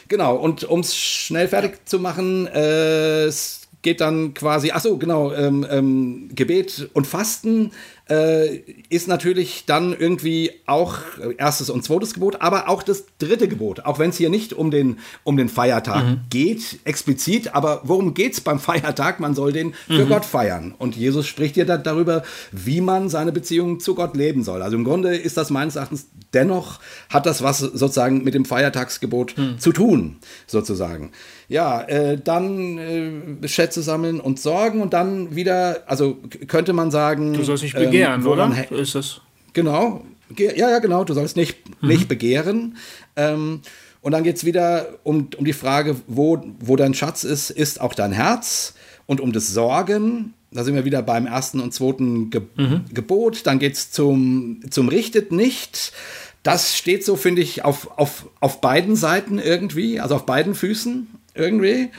Genau, 0.08 0.36
und 0.36 0.64
um 0.64 0.80
es 0.80 0.96
schnell 0.96 1.48
fertig 1.48 1.88
zu 1.88 2.00
machen, 2.00 2.48
äh, 2.48 3.26
es 3.26 3.62
geht 3.84 4.02
dann 4.02 4.34
quasi, 4.34 4.72
ach 4.74 4.82
so, 4.82 4.98
genau, 4.98 5.32
ähm, 5.32 5.66
ähm, 5.70 6.30
Gebet 6.34 6.90
und 6.94 7.06
Fasten 7.06 7.72
äh, 8.10 8.58
ist 8.90 9.08
natürlich 9.08 9.66
dann 9.66 9.96
irgendwie 9.98 10.52
auch 10.66 11.00
erstes 11.38 11.70
und 11.70 11.84
zweites 11.84 12.14
Gebot, 12.14 12.42
aber 12.42 12.70
auch 12.70 12.84
das 12.84 13.06
dritte 13.18 13.48
Gebot, 13.48 13.82
auch 13.82 14.00
wenn 14.00 14.12
es 14.12 14.18
hier 14.18 14.30
nicht 14.30 14.54
um 14.54 14.72
den, 14.72 15.00
um 15.24 15.38
den 15.38 15.50
Feiertag 15.50 16.06
mhm. 16.06 16.20
geht, 16.30 16.80
explizit, 16.84 17.56
aber 17.56 17.82
worum 17.84 18.14
geht 18.14 18.34
es 18.34 18.42
beim 18.42 18.60
Feiertag? 18.60 19.20
Man 19.20 19.34
soll 19.34 19.52
den 19.52 19.74
für 19.88 20.06
mhm. 20.06 20.10
Gott 20.10 20.26
feiern. 20.26 20.76
Und 20.78 20.96
Jesus 20.96 21.28
spricht 21.28 21.56
hier 21.56 21.66
da 21.66 21.78
darüber, 21.78 22.24
wie 22.52 22.82
man 22.82 23.10
seine 23.10 23.32
Beziehung 23.32 23.80
zu 23.80 23.96
Gott 23.96 24.16
leben 24.16 24.44
soll. 24.44 24.62
Also 24.62 24.78
im 24.78 24.84
Grunde 24.84 25.16
ist 25.16 25.38
das 25.38 25.50
meines 25.50 25.76
Erachtens 25.76 26.08
dennoch, 26.36 26.80
hat 27.10 27.26
das 27.26 27.42
was 27.42 27.60
sozusagen 27.60 28.24
mit 28.24 28.34
dem 28.34 28.46
Feiertagsgebot 28.46 29.38
mhm. 29.38 29.60
zu 29.60 29.72
tun, 29.72 30.18
sozusagen. 30.46 31.12
Ja, 31.48 31.82
äh, 31.82 32.20
dann 32.22 32.78
äh, 32.78 33.48
Schätze 33.48 33.82
sammeln 33.82 34.20
und 34.20 34.40
sorgen 34.40 34.82
und 34.82 34.94
dann 34.94 35.36
wieder, 35.36 35.84
also 35.88 36.18
könnte 36.48 36.74
man 36.74 36.92
sagen. 36.92 37.34
Du 37.34 37.44
sollst 37.44 37.64
nicht 37.64 37.76
begehren, 37.76 38.22
ähm, 38.22 38.28
oder? 38.28 38.72
Ist 38.72 38.96
es. 38.96 39.22
Genau. 39.54 40.04
Ja, 40.38 40.70
ja, 40.70 40.80
genau. 40.80 41.04
Du 41.04 41.14
sollst 41.14 41.36
nicht, 41.36 41.58
mhm. 41.82 41.88
nicht 41.88 42.08
begehren. 42.08 42.78
Ähm, 43.16 43.62
und 44.02 44.12
dann 44.12 44.24
geht 44.24 44.36
es 44.36 44.46
wieder 44.46 45.00
um, 45.04 45.30
um 45.38 45.46
die 45.46 45.54
Frage, 45.54 45.96
wo, 46.08 46.44
wo 46.60 46.76
dein 46.76 46.94
Schatz 46.94 47.24
ist, 47.24 47.50
ist 47.50 47.82
auch 47.82 47.96
dein 47.96 48.12
Herz. 48.12 48.76
Und 49.08 49.22
um 49.22 49.32
das 49.32 49.48
Sorgen, 49.48 50.34
da 50.52 50.64
sind 50.64 50.76
wir 50.76 50.86
wieder 50.86 51.02
beim 51.02 51.26
ersten 51.26 51.60
und 51.60 51.74
zweiten 51.74 52.30
Ge 52.30 52.44
mhm. 52.56 52.86
Gebot. 52.94 53.46
Dann 53.46 53.60
geht 53.60 53.74
es 53.74 53.92
zum, 53.92 54.62
zum 54.70 54.90
Richtet 54.90 55.32
nicht. 55.32 55.92
Das 56.46 56.78
steht 56.78 57.04
so, 57.04 57.16
finde 57.16 57.42
ich, 57.42 57.66
auf, 57.66 57.98
auf, 57.98 58.28
auf 58.40 58.62
beiden 58.62 58.96
Seiten 58.96 59.40
irgendwie, 59.40 60.00
also 60.00 60.14
auf 60.14 60.28
beiden 60.28 60.54
Füßen 60.54 61.08
irgendwie. 61.34 61.90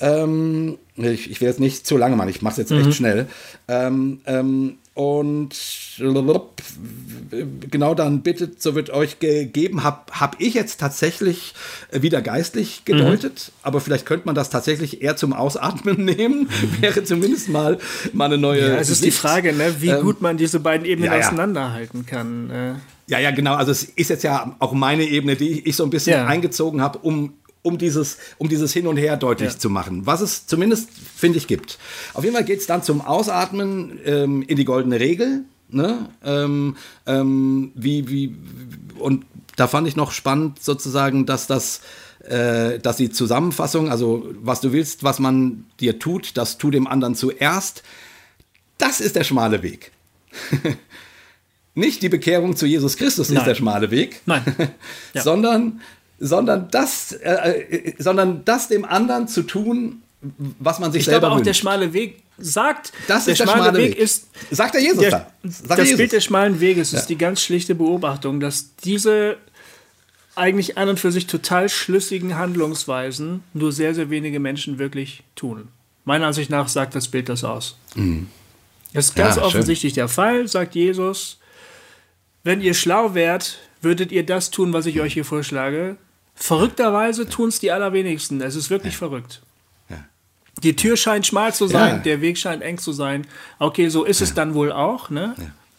Ähm, 0.00 0.78
ich, 0.96 1.30
ich, 1.30 1.42
will 1.42 1.48
jetzt 1.48 1.60
nicht 1.60 1.86
zu 1.86 1.98
lange 1.98 2.16
machen, 2.16 2.30
ich 2.30 2.40
mache 2.40 2.52
es 2.52 2.56
jetzt 2.56 2.70
mhm. 2.70 2.88
echt 2.88 2.94
schnell. 2.94 3.26
Ähm, 3.68 4.22
ähm, 4.24 4.78
und 4.94 5.54
genau 7.70 7.94
dann 7.94 8.22
bittet, 8.22 8.62
so 8.62 8.74
wird 8.74 8.88
euch 8.88 9.18
gegeben, 9.18 9.82
habe 9.82 10.10
hab 10.10 10.40
ich 10.40 10.54
jetzt 10.54 10.80
tatsächlich 10.80 11.52
wieder 11.92 12.22
geistlich 12.22 12.86
gedeutet, 12.86 13.48
mhm. 13.52 13.60
aber 13.62 13.82
vielleicht 13.82 14.06
könnte 14.06 14.24
man 14.24 14.34
das 14.34 14.48
tatsächlich 14.48 15.02
eher 15.02 15.16
zum 15.16 15.34
Ausatmen 15.34 16.02
nehmen, 16.06 16.48
wäre 16.80 17.04
zumindest 17.04 17.50
mal, 17.50 17.76
mal 18.14 18.24
eine 18.24 18.38
neue. 18.38 18.68
Ja, 18.68 18.76
es 18.76 18.88
ist 18.88 19.02
Sicht. 19.02 19.12
die 19.12 19.18
Frage, 19.18 19.52
ne, 19.52 19.76
wie 19.80 19.90
ähm, 19.90 20.00
gut 20.00 20.22
man 20.22 20.38
diese 20.38 20.60
beiden 20.60 20.86
Ebenen 20.86 21.10
ja, 21.10 21.18
ja. 21.18 21.26
auseinanderhalten 21.26 22.06
kann. 22.06 22.80
Ja, 23.08 23.18
ja, 23.18 23.30
genau. 23.30 23.54
Also 23.54 23.72
es 23.72 23.84
ist 23.84 24.10
jetzt 24.10 24.24
ja 24.24 24.54
auch 24.58 24.72
meine 24.72 25.04
Ebene, 25.04 25.36
die 25.36 25.66
ich 25.68 25.76
so 25.76 25.84
ein 25.84 25.90
bisschen 25.90 26.12
ja. 26.12 26.26
eingezogen 26.26 26.80
habe, 26.80 26.98
um 26.98 27.34
um 27.64 27.78
dieses, 27.78 28.18
um 28.38 28.48
dieses 28.48 28.72
Hin 28.72 28.88
und 28.88 28.96
Her 28.96 29.16
deutlich 29.16 29.52
ja. 29.52 29.58
zu 29.58 29.70
machen, 29.70 30.04
was 30.04 30.20
es 30.20 30.48
zumindest, 30.48 30.88
finde 31.14 31.38
ich, 31.38 31.46
gibt. 31.46 31.78
Auf 32.12 32.24
jeden 32.24 32.34
Fall 32.34 32.44
geht 32.44 32.58
es 32.58 32.66
dann 32.66 32.82
zum 32.82 33.00
Ausatmen 33.00 34.00
ähm, 34.04 34.42
in 34.42 34.56
die 34.56 34.64
goldene 34.64 34.98
Regel. 34.98 35.44
Ne? 35.70 36.08
Ähm, 36.24 36.76
ähm, 37.06 37.70
wie, 37.76 38.08
wie, 38.08 38.34
und 38.98 39.24
da 39.54 39.68
fand 39.68 39.86
ich 39.86 39.94
noch 39.94 40.10
spannend 40.10 40.60
sozusagen, 40.60 41.24
dass 41.24 41.46
das 41.46 41.82
äh, 42.24 42.78
dass 42.78 42.96
die 42.96 43.10
Zusammenfassung, 43.10 43.90
also 43.90 44.28
was 44.40 44.60
du 44.60 44.72
willst, 44.72 45.02
was 45.02 45.18
man 45.18 45.64
dir 45.80 45.98
tut, 45.98 46.36
das 46.36 46.58
tu 46.58 46.70
dem 46.70 46.86
anderen 46.86 47.14
zuerst, 47.14 47.82
das 48.78 49.00
ist 49.00 49.16
der 49.16 49.24
schmale 49.24 49.62
Weg. 49.62 49.92
Nicht 51.74 52.02
die 52.02 52.08
Bekehrung 52.08 52.56
zu 52.56 52.66
Jesus 52.66 52.96
Christus 52.96 53.30
Nein. 53.30 53.38
ist 53.38 53.46
der 53.46 53.54
schmale 53.54 53.90
Weg, 53.90 54.20
Nein. 54.26 54.42
Ja. 55.14 55.22
sondern 55.22 55.80
sondern 56.18 56.68
das, 56.70 57.12
äh, 57.12 57.32
äh, 57.32 57.94
sondern 57.98 58.44
das 58.44 58.68
dem 58.68 58.84
anderen 58.84 59.26
zu 59.26 59.42
tun, 59.42 60.02
was 60.60 60.78
man 60.78 60.92
sich 60.92 61.00
ich 61.00 61.06
selber 61.06 61.20
glaube 61.20 61.32
auch 61.32 61.36
wünscht. 61.38 61.48
der 61.48 61.54
schmale 61.54 61.92
Weg 61.92 62.22
sagt, 62.38 62.92
das 63.08 63.24
der 63.24 63.32
ist 63.32 63.40
der 63.40 63.46
schmale, 63.46 63.62
schmale 63.62 63.78
Weg. 63.78 63.90
Weg. 63.92 63.98
ist 63.98 64.28
sagt 64.50 64.74
der 64.74 64.82
Jesus 64.82 65.00
der, 65.00 65.10
da. 65.10 65.32
Sagt 65.42 65.70
das 65.70 65.78
Jesus. 65.78 65.96
Bild 65.96 66.12
des 66.12 66.24
schmalen 66.24 66.60
Weges 66.60 66.92
ja. 66.92 67.00
ist 67.00 67.06
die 67.06 67.18
ganz 67.18 67.40
schlichte 67.40 67.74
Beobachtung, 67.74 68.38
dass 68.38 68.76
diese 68.76 69.36
eigentlich 70.36 70.78
an 70.78 70.88
und 70.88 71.00
für 71.00 71.10
sich 71.10 71.26
total 71.26 71.68
schlüssigen 71.68 72.36
Handlungsweisen 72.38 73.42
nur 73.52 73.72
sehr 73.72 73.94
sehr 73.94 74.08
wenige 74.08 74.38
Menschen 74.38 74.78
wirklich 74.78 75.24
tun. 75.34 75.68
Meiner 76.04 76.28
Ansicht 76.28 76.50
nach 76.50 76.68
sagt 76.68 76.94
das 76.94 77.08
Bild 77.08 77.28
das 77.28 77.42
aus. 77.42 77.76
Mhm. 77.96 78.28
Das 78.92 79.06
ist 79.06 79.16
ganz 79.16 79.36
ja, 79.36 79.42
offensichtlich 79.42 79.92
der 79.92 80.08
Fall, 80.08 80.46
sagt 80.46 80.74
Jesus. 80.76 81.38
Wenn 82.44 82.60
ihr 82.60 82.74
schlau 82.74 83.14
wärt, 83.14 83.58
würdet 83.80 84.12
ihr 84.12 84.24
das 84.24 84.50
tun, 84.50 84.72
was 84.72 84.86
ich 84.86 85.00
euch 85.00 85.14
hier 85.14 85.24
vorschlage, 85.24 85.96
Verrückterweise 86.34 87.28
tun 87.28 87.48
es 87.48 87.60
die 87.60 87.70
allerwenigsten. 87.70 88.40
Es 88.40 88.56
ist 88.56 88.70
wirklich 88.70 88.94
ja. 88.94 88.98
verrückt. 88.98 89.42
Ja. 89.88 90.04
Die 90.62 90.74
Tür 90.74 90.96
scheint 90.96 91.26
schmal 91.26 91.54
zu 91.54 91.66
sein, 91.66 91.96
ja. 91.96 91.98
der 91.98 92.20
Weg 92.20 92.38
scheint 92.38 92.62
eng 92.62 92.78
zu 92.78 92.92
sein. 92.92 93.26
Okay, 93.58 93.88
so 93.88 94.04
ist 94.04 94.20
es 94.20 94.34
dann 94.34 94.54
wohl 94.54 94.72
auch. 94.72 95.10
Ne? 95.10 95.34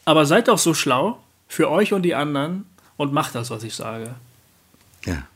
Aber 0.05 0.25
seid 0.25 0.47
doch 0.47 0.57
so 0.57 0.73
schlau 0.73 1.19
für 1.47 1.69
euch 1.69 1.93
und 1.93 2.03
die 2.03 2.15
anderen 2.15 2.65
und 2.97 3.13
macht 3.13 3.35
das, 3.35 3.49
was 3.49 3.63
ich 3.63 3.75
sage. 3.75 4.15
Ja. 5.05 5.27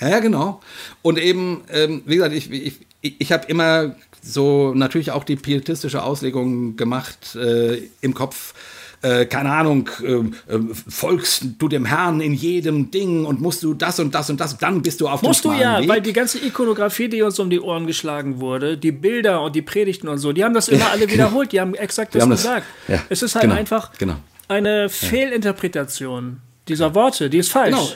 Ja, 0.00 0.08
ja 0.08 0.18
genau. 0.18 0.60
Und 1.02 1.18
eben, 1.18 1.64
ähm, 1.70 2.02
wie 2.04 2.16
gesagt, 2.16 2.34
ich, 2.34 2.50
ich, 2.50 2.80
ich 3.00 3.32
habe 3.32 3.46
immer 3.46 3.96
so 4.20 4.74
natürlich 4.74 5.12
auch 5.12 5.24
die 5.24 5.36
pietistische 5.36 6.02
Auslegung 6.02 6.76
gemacht 6.76 7.36
äh, 7.36 7.88
im 8.00 8.12
Kopf 8.12 8.52
äh, 9.02 9.26
keine 9.26 9.52
Ahnung, 9.52 9.88
äh, 10.02 10.58
folgst 10.88 11.44
du 11.58 11.68
dem 11.68 11.84
Herrn 11.84 12.20
in 12.20 12.32
jedem 12.32 12.90
Ding 12.90 13.24
und 13.24 13.40
musst 13.40 13.62
du 13.62 13.74
das 13.74 13.98
und 14.00 14.14
das 14.14 14.30
und 14.30 14.40
das, 14.40 14.56
dann 14.58 14.82
bist 14.82 15.00
du 15.00 15.08
auf 15.08 15.22
musst 15.22 15.44
dem 15.44 15.50
Musst 15.50 15.60
du 15.60 15.62
ja, 15.62 15.80
Weg. 15.80 15.88
weil 15.88 16.00
die 16.00 16.12
ganze 16.12 16.44
Ikonografie, 16.44 17.08
die 17.08 17.22
uns 17.22 17.38
um 17.38 17.50
die 17.50 17.60
Ohren 17.60 17.86
geschlagen 17.86 18.40
wurde, 18.40 18.76
die 18.76 18.92
Bilder 18.92 19.42
und 19.42 19.54
die 19.54 19.62
Predigten 19.62 20.08
und 20.08 20.18
so, 20.18 20.32
die 20.32 20.44
haben 20.44 20.54
das 20.54 20.68
immer 20.68 20.90
alle 20.90 21.06
genau. 21.06 21.12
wiederholt, 21.12 21.52
die 21.52 21.60
haben 21.60 21.74
exakt 21.74 22.14
das 22.14 22.22
haben 22.22 22.30
gesagt. 22.30 22.66
Das, 22.86 22.96
ja, 22.96 23.04
es 23.08 23.22
ist 23.22 23.34
halt 23.34 23.44
genau, 23.44 23.56
einfach 23.56 23.92
genau. 23.98 24.16
eine 24.48 24.88
Fehlinterpretation 24.88 26.40
dieser 26.68 26.94
Worte, 26.94 27.30
die 27.30 27.38
ist 27.38 27.50
falsch. 27.50 27.76
Genau, 27.76 27.88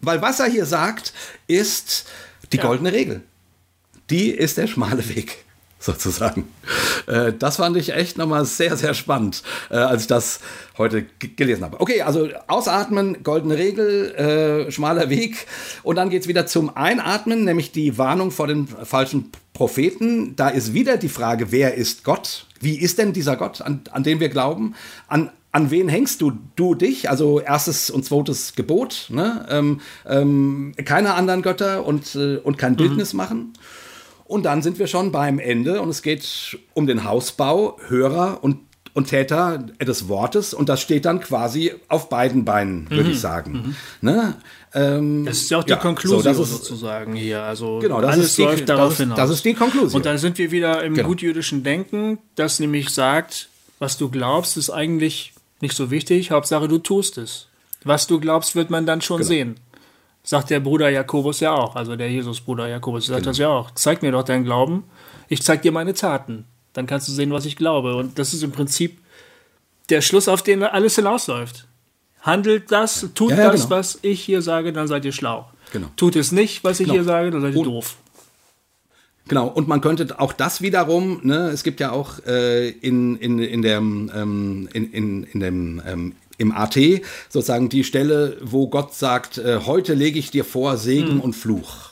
weil 0.00 0.20
was 0.20 0.40
er 0.40 0.46
hier 0.46 0.66
sagt, 0.66 1.12
ist 1.46 2.08
die 2.52 2.56
ja. 2.56 2.64
goldene 2.64 2.92
Regel. 2.92 3.22
Die 4.10 4.30
ist 4.30 4.58
der 4.58 4.66
schmale 4.66 5.08
Weg 5.08 5.44
sozusagen. 5.82 6.46
Äh, 7.06 7.32
das 7.32 7.56
fand 7.56 7.76
ich 7.76 7.94
echt 7.94 8.18
nochmal 8.18 8.44
sehr, 8.44 8.76
sehr 8.76 8.92
spannend, 8.92 9.42
äh, 9.70 9.76
als 9.76 10.02
ich 10.02 10.08
das 10.08 10.40
heute 10.76 11.06
gelesen 11.36 11.64
habe. 11.64 11.80
Okay, 11.80 12.02
also 12.02 12.28
ausatmen, 12.46 13.22
goldene 13.22 13.56
Regel, 13.56 14.14
äh, 14.14 14.70
schmaler 14.70 15.08
Weg. 15.08 15.46
Und 15.82 15.96
dann 15.96 16.10
geht 16.10 16.22
es 16.22 16.28
wieder 16.28 16.46
zum 16.46 16.76
Einatmen, 16.76 17.44
nämlich 17.44 17.72
die 17.72 17.96
Warnung 17.96 18.30
vor 18.30 18.46
den 18.46 18.68
falschen 18.68 19.32
Propheten. 19.54 20.36
Da 20.36 20.50
ist 20.50 20.74
wieder 20.74 20.98
die 20.98 21.08
Frage, 21.08 21.50
wer 21.50 21.74
ist 21.74 22.04
Gott? 22.04 22.46
Wie 22.60 22.78
ist 22.78 22.98
denn 22.98 23.14
dieser 23.14 23.36
Gott, 23.36 23.62
an, 23.62 23.80
an 23.90 24.02
den 24.02 24.20
wir 24.20 24.28
glauben? 24.28 24.74
An, 25.08 25.30
an 25.50 25.70
wen 25.70 25.88
hängst 25.88 26.20
du, 26.20 26.32
du 26.56 26.74
dich? 26.74 27.08
Also 27.08 27.40
erstes 27.40 27.88
und 27.88 28.04
zweites 28.04 28.54
Gebot, 28.54 29.06
ne? 29.08 29.46
ähm, 29.48 29.80
ähm, 30.06 30.74
keine 30.84 31.14
anderen 31.14 31.40
Götter 31.40 31.86
und, 31.86 32.14
äh, 32.14 32.36
und 32.36 32.58
kein 32.58 32.72
mhm. 32.72 32.76
Bildnis 32.76 33.14
mhm. 33.14 33.16
machen. 33.16 33.52
Und 34.30 34.44
dann 34.44 34.62
sind 34.62 34.78
wir 34.78 34.86
schon 34.86 35.10
beim 35.10 35.40
Ende 35.40 35.82
und 35.82 35.88
es 35.88 36.02
geht 36.02 36.56
um 36.72 36.86
den 36.86 37.02
Hausbau, 37.02 37.78
Hörer 37.88 38.38
und 38.42 38.58
und 38.92 39.06
Täter 39.06 39.58
des 39.58 40.08
Wortes 40.08 40.52
und 40.52 40.68
das 40.68 40.80
steht 40.80 41.04
dann 41.04 41.20
quasi 41.20 41.72
auf 41.88 42.08
beiden 42.08 42.44
Beinen, 42.44 42.90
würde 42.90 43.04
mhm. 43.04 43.10
ich 43.10 43.20
sagen. 43.20 43.52
Mhm. 43.52 43.76
Ne? 44.00 44.36
Ähm, 44.74 45.24
das 45.26 45.38
ist 45.38 45.50
ja 45.50 45.58
auch 45.58 45.64
die 45.64 45.70
ja, 45.70 45.76
Konklusion 45.76 46.34
so, 46.34 46.44
sozusagen 46.44 47.14
hier. 47.14 47.42
Also 47.42 47.78
genau, 47.78 48.00
das 48.00 48.14
alles 48.14 48.26
ist 48.26 48.38
die, 48.38 48.42
läuft 48.42 48.68
darauf 48.68 48.88
das 48.90 48.98
hinaus. 48.98 49.16
Das 49.16 49.30
ist 49.30 49.44
die 49.44 49.54
Konklusion. 49.54 49.94
Und 49.94 50.06
dann 50.06 50.18
sind 50.18 50.38
wir 50.38 50.50
wieder 50.50 50.82
im 50.82 50.94
genau. 50.94 51.08
gutjüdischen 51.08 51.62
Denken, 51.62 52.18
das 52.34 52.58
nämlich 52.58 52.90
sagt, 52.90 53.48
was 53.78 53.96
du 53.96 54.10
glaubst, 54.10 54.56
ist 54.56 54.70
eigentlich 54.70 55.34
nicht 55.60 55.76
so 55.76 55.92
wichtig. 55.92 56.32
Hauptsache, 56.32 56.66
du 56.66 56.78
tust 56.78 57.16
es. 57.16 57.46
Was 57.84 58.08
du 58.08 58.18
glaubst, 58.18 58.56
wird 58.56 58.70
man 58.70 58.86
dann 58.86 59.00
schon 59.02 59.18
genau. 59.18 59.28
sehen. 59.28 59.54
Sagt 60.22 60.50
der 60.50 60.60
Bruder 60.60 60.90
Jakobus 60.90 61.40
ja 61.40 61.52
auch, 61.52 61.76
also 61.76 61.96
der 61.96 62.10
Jesus-Bruder 62.10 62.68
Jakobus 62.68 63.06
sagt 63.06 63.20
genau. 63.20 63.30
das 63.30 63.38
ja 63.38 63.48
auch. 63.48 63.70
Zeig 63.72 64.02
mir 64.02 64.12
doch 64.12 64.22
deinen 64.22 64.44
Glauben, 64.44 64.84
ich 65.28 65.42
zeig 65.42 65.62
dir 65.62 65.72
meine 65.72 65.94
Taten. 65.94 66.44
Dann 66.72 66.86
kannst 66.86 67.08
du 67.08 67.12
sehen, 67.12 67.32
was 67.32 67.46
ich 67.46 67.56
glaube. 67.56 67.96
Und 67.96 68.18
das 68.18 68.34
ist 68.34 68.42
im 68.42 68.52
Prinzip 68.52 68.98
der 69.88 70.02
Schluss, 70.02 70.28
auf 70.28 70.42
den 70.42 70.62
alles 70.62 70.96
hinausläuft. 70.96 71.66
Handelt 72.20 72.70
das, 72.70 73.08
tut 73.14 73.30
ja, 73.30 73.38
ja, 73.38 73.50
das, 73.50 73.62
genau. 73.62 73.76
was 73.76 73.98
ich 74.02 74.20
hier 74.22 74.42
sage, 74.42 74.72
dann 74.72 74.88
seid 74.88 75.04
ihr 75.04 75.12
schlau. 75.12 75.50
Genau. 75.72 75.88
Tut 75.96 76.16
es 76.16 76.32
nicht, 76.32 76.64
was 76.64 76.80
ich 76.80 76.84
genau. 76.84 76.94
hier 76.94 77.04
sage, 77.04 77.30
dann 77.30 77.40
seid 77.40 77.54
ihr 77.54 77.60
Und, 77.60 77.66
doof. 77.66 77.96
Genau, 79.26 79.46
und 79.46 79.68
man 79.68 79.80
könnte 79.80 80.18
auch 80.18 80.32
das 80.32 80.60
wiederum, 80.60 81.20
ne, 81.22 81.50
es 81.50 81.62
gibt 81.62 81.78
ja 81.80 81.92
auch 81.92 82.18
äh, 82.26 82.68
in, 82.68 83.16
in, 83.16 83.38
in 83.38 83.62
dem, 83.62 84.10
ähm, 84.14 84.68
in, 84.72 84.92
in, 84.92 85.22
in 85.22 85.40
dem 85.40 85.82
ähm, 85.86 86.14
im 86.40 86.52
AT 86.52 86.76
sozusagen 87.28 87.68
die 87.68 87.84
Stelle, 87.84 88.38
wo 88.40 88.68
Gott 88.68 88.94
sagt, 88.94 89.38
äh, 89.38 89.60
heute 89.66 89.94
lege 89.94 90.18
ich 90.18 90.30
dir 90.30 90.44
vor 90.44 90.76
Segen 90.76 91.12
hm. 91.12 91.20
und 91.20 91.34
Fluch. 91.34 91.90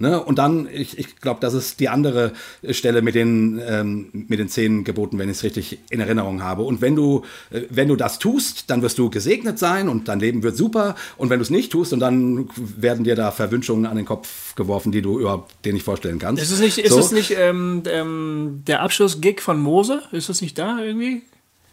Ne? 0.00 0.22
Und 0.22 0.38
dann, 0.38 0.68
ich, 0.72 0.96
ich 0.96 1.16
glaube, 1.16 1.40
das 1.40 1.54
ist 1.54 1.80
die 1.80 1.88
andere 1.88 2.32
Stelle 2.70 3.02
mit 3.02 3.16
den, 3.16 3.60
ähm, 3.66 4.10
mit 4.12 4.38
den 4.38 4.48
zehn 4.48 4.84
Geboten, 4.84 5.18
wenn 5.18 5.28
ich 5.28 5.38
es 5.38 5.42
richtig 5.42 5.80
in 5.90 5.98
Erinnerung 5.98 6.40
habe. 6.40 6.62
Und 6.62 6.80
wenn 6.80 6.94
du, 6.94 7.24
äh, 7.50 7.62
wenn 7.68 7.88
du 7.88 7.96
das 7.96 8.20
tust, 8.20 8.70
dann 8.70 8.80
wirst 8.82 8.96
du 8.98 9.10
gesegnet 9.10 9.58
sein 9.58 9.88
und 9.88 10.06
dein 10.06 10.20
Leben 10.20 10.44
wird 10.44 10.56
super. 10.56 10.94
Und 11.16 11.30
wenn 11.30 11.40
du 11.40 11.42
es 11.42 11.50
nicht 11.50 11.72
tust, 11.72 11.92
und 11.92 11.98
dann 11.98 12.48
werden 12.56 13.02
dir 13.02 13.16
da 13.16 13.32
Verwünschungen 13.32 13.86
an 13.86 13.96
den 13.96 14.06
Kopf 14.06 14.54
geworfen, 14.54 14.92
die 14.92 15.02
du 15.02 15.18
überhaupt 15.18 15.52
dir 15.64 15.72
nicht 15.72 15.84
vorstellen 15.84 16.20
kannst. 16.20 16.40
Ist 16.40 16.52
es 16.52 16.60
nicht, 16.60 16.78
ist 16.78 16.92
so. 16.92 17.00
es 17.00 17.10
nicht 17.10 17.34
ähm, 17.36 17.82
ähm, 17.90 18.62
der 18.68 18.82
Abschlussgig 18.82 19.42
von 19.42 19.60
Mose? 19.60 20.02
Ist 20.12 20.28
das 20.28 20.40
nicht 20.40 20.56
da 20.58 20.78
irgendwie? 20.80 21.22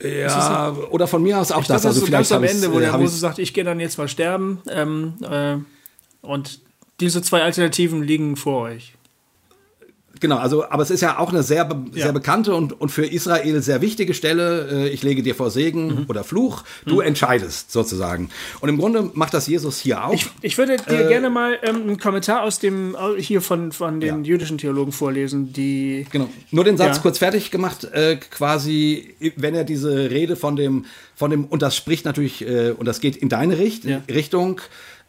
Ja, 0.06 0.76
oder 0.91 1.07
von 1.07 1.23
mir 1.23 1.40
aus 1.40 1.52
auch 1.52 1.61
ich 1.61 1.68
das. 1.68 1.86
also 1.86 1.99
so 1.99 2.06
vielleicht 2.06 2.30
ganz 2.30 2.32
am 2.32 2.44
Ende, 2.44 2.73
wo 2.73 2.80
der 2.80 2.98
Mose 2.98 3.18
sagt, 3.18 3.40
ich 3.40 3.53
gehe 3.53 3.64
dann 3.64 3.80
jetzt 3.80 3.98
mal 3.98 4.07
sterben. 4.07 4.61
Ähm, 4.69 5.14
äh, 5.22 5.57
und 6.26 6.60
diese 6.99 7.22
zwei 7.22 7.44
Alternativen 7.44 8.03
liegen 8.03 8.36
vor 8.36 8.64
euch. 8.64 8.95
Genau, 10.26 10.38
also, 10.38 10.68
aber 10.68 10.82
es 10.82 10.90
ist 10.90 11.02
ja 11.02 11.20
auch 11.20 11.30
eine 11.30 11.44
sehr, 11.44 11.70
sehr 11.92 12.08
ja. 12.08 12.12
bekannte 12.12 12.56
und, 12.56 12.82
und 12.82 12.90
für 12.90 13.06
Israel 13.06 13.62
sehr 13.62 13.80
wichtige 13.82 14.16
Stelle. 14.16 14.88
Äh, 14.88 14.90
ich 14.90 15.04
lege 15.04 15.22
dir 15.22 15.36
vor 15.36 15.52
Segen 15.52 15.86
mhm. 15.86 16.06
oder 16.08 16.24
Fluch. 16.24 16.64
Du 16.84 16.96
mhm. 16.96 17.02
entscheidest 17.02 17.72
sozusagen. 17.72 18.32
Und 18.60 18.70
im 18.70 18.80
Grunde 18.80 19.12
macht 19.14 19.36
das 19.36 19.46
Jesus 19.46 19.78
hier 19.78 20.04
auch. 20.04 20.16
Ich, 20.16 20.26
ich 20.42 20.58
würde 20.58 20.78
dir 20.78 21.06
äh, 21.06 21.08
gerne 21.10 21.30
mal 21.30 21.60
ähm, 21.62 21.84
einen 21.84 22.00
Kommentar 22.00 22.42
aus 22.42 22.58
dem, 22.58 22.98
hier 23.20 23.40
von, 23.40 23.72
von 23.72 24.00
den 24.00 24.24
ja. 24.24 24.32
jüdischen 24.32 24.58
Theologen 24.58 24.92
vorlesen, 24.92 25.54
die. 25.54 26.08
Genau. 26.10 26.28
Nur 26.50 26.64
den 26.64 26.78
Satz 26.78 26.96
ja. 26.96 27.02
kurz 27.04 27.20
fertig 27.20 27.52
gemacht, 27.52 27.84
äh, 27.84 28.16
quasi, 28.16 29.14
wenn 29.36 29.54
er 29.54 29.64
diese 29.64 30.10
Rede 30.10 30.36
von 30.36 30.56
dem, 30.56 30.86
von 31.14 31.30
dem, 31.30 31.46
und 31.46 31.62
das 31.62 31.76
spricht 31.76 32.04
natürlich, 32.04 32.42
äh, 32.42 32.72
und 32.72 32.88
das 32.88 33.00
geht 33.00 33.16
in 33.16 33.30
deine 33.30 33.60
Richt 33.60 33.84
Richtung, 34.10 34.60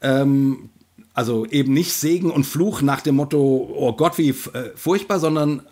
ähm, 0.03 0.69
also 1.17 1.47
eben 1.47 1.73
nicht 1.73 1.95
Segen 1.95 2.31
und 2.31 2.45
Fluch 2.45 2.83
nach 2.83 3.01
dem 3.01 3.17
Motto, 3.17 3.39
oh 3.75 3.95
Gott, 3.95 4.19
wie 4.19 4.29
äh, 4.29 4.35
furchtbar, 4.77 5.19
sondern 5.19 5.63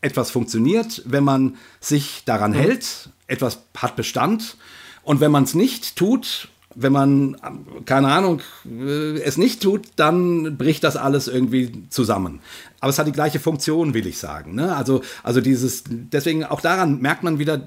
etwas 0.00 0.30
funktioniert, 0.30 1.02
wenn 1.04 1.24
man 1.24 1.56
sich 1.80 2.22
daran 2.24 2.52
mhm. 2.52 2.56
hält, 2.56 3.10
etwas 3.26 3.58
hat 3.76 3.96
Bestand. 3.96 4.56
Und 5.02 5.20
wenn 5.20 5.32
man 5.32 5.42
es 5.42 5.54
nicht 5.54 5.96
tut, 5.96 6.48
wenn 6.76 6.92
man, 6.92 7.36
keine 7.84 8.08
Ahnung, 8.08 8.42
äh, 8.64 9.18
es 9.22 9.36
nicht 9.36 9.60
tut, 9.60 9.88
dann 9.96 10.56
bricht 10.56 10.84
das 10.84 10.96
alles 10.96 11.26
irgendwie 11.26 11.88
zusammen. 11.90 12.38
Aber 12.78 12.90
es 12.90 12.98
hat 13.00 13.08
die 13.08 13.12
gleiche 13.12 13.40
Funktion, 13.40 13.92
will 13.92 14.06
ich 14.06 14.18
sagen. 14.18 14.54
Ne? 14.54 14.76
Also, 14.76 15.00
also 15.24 15.40
dieses, 15.40 15.82
deswegen 15.88 16.44
auch 16.44 16.60
daran 16.60 17.00
merkt 17.00 17.24
man 17.24 17.40
wieder, 17.40 17.58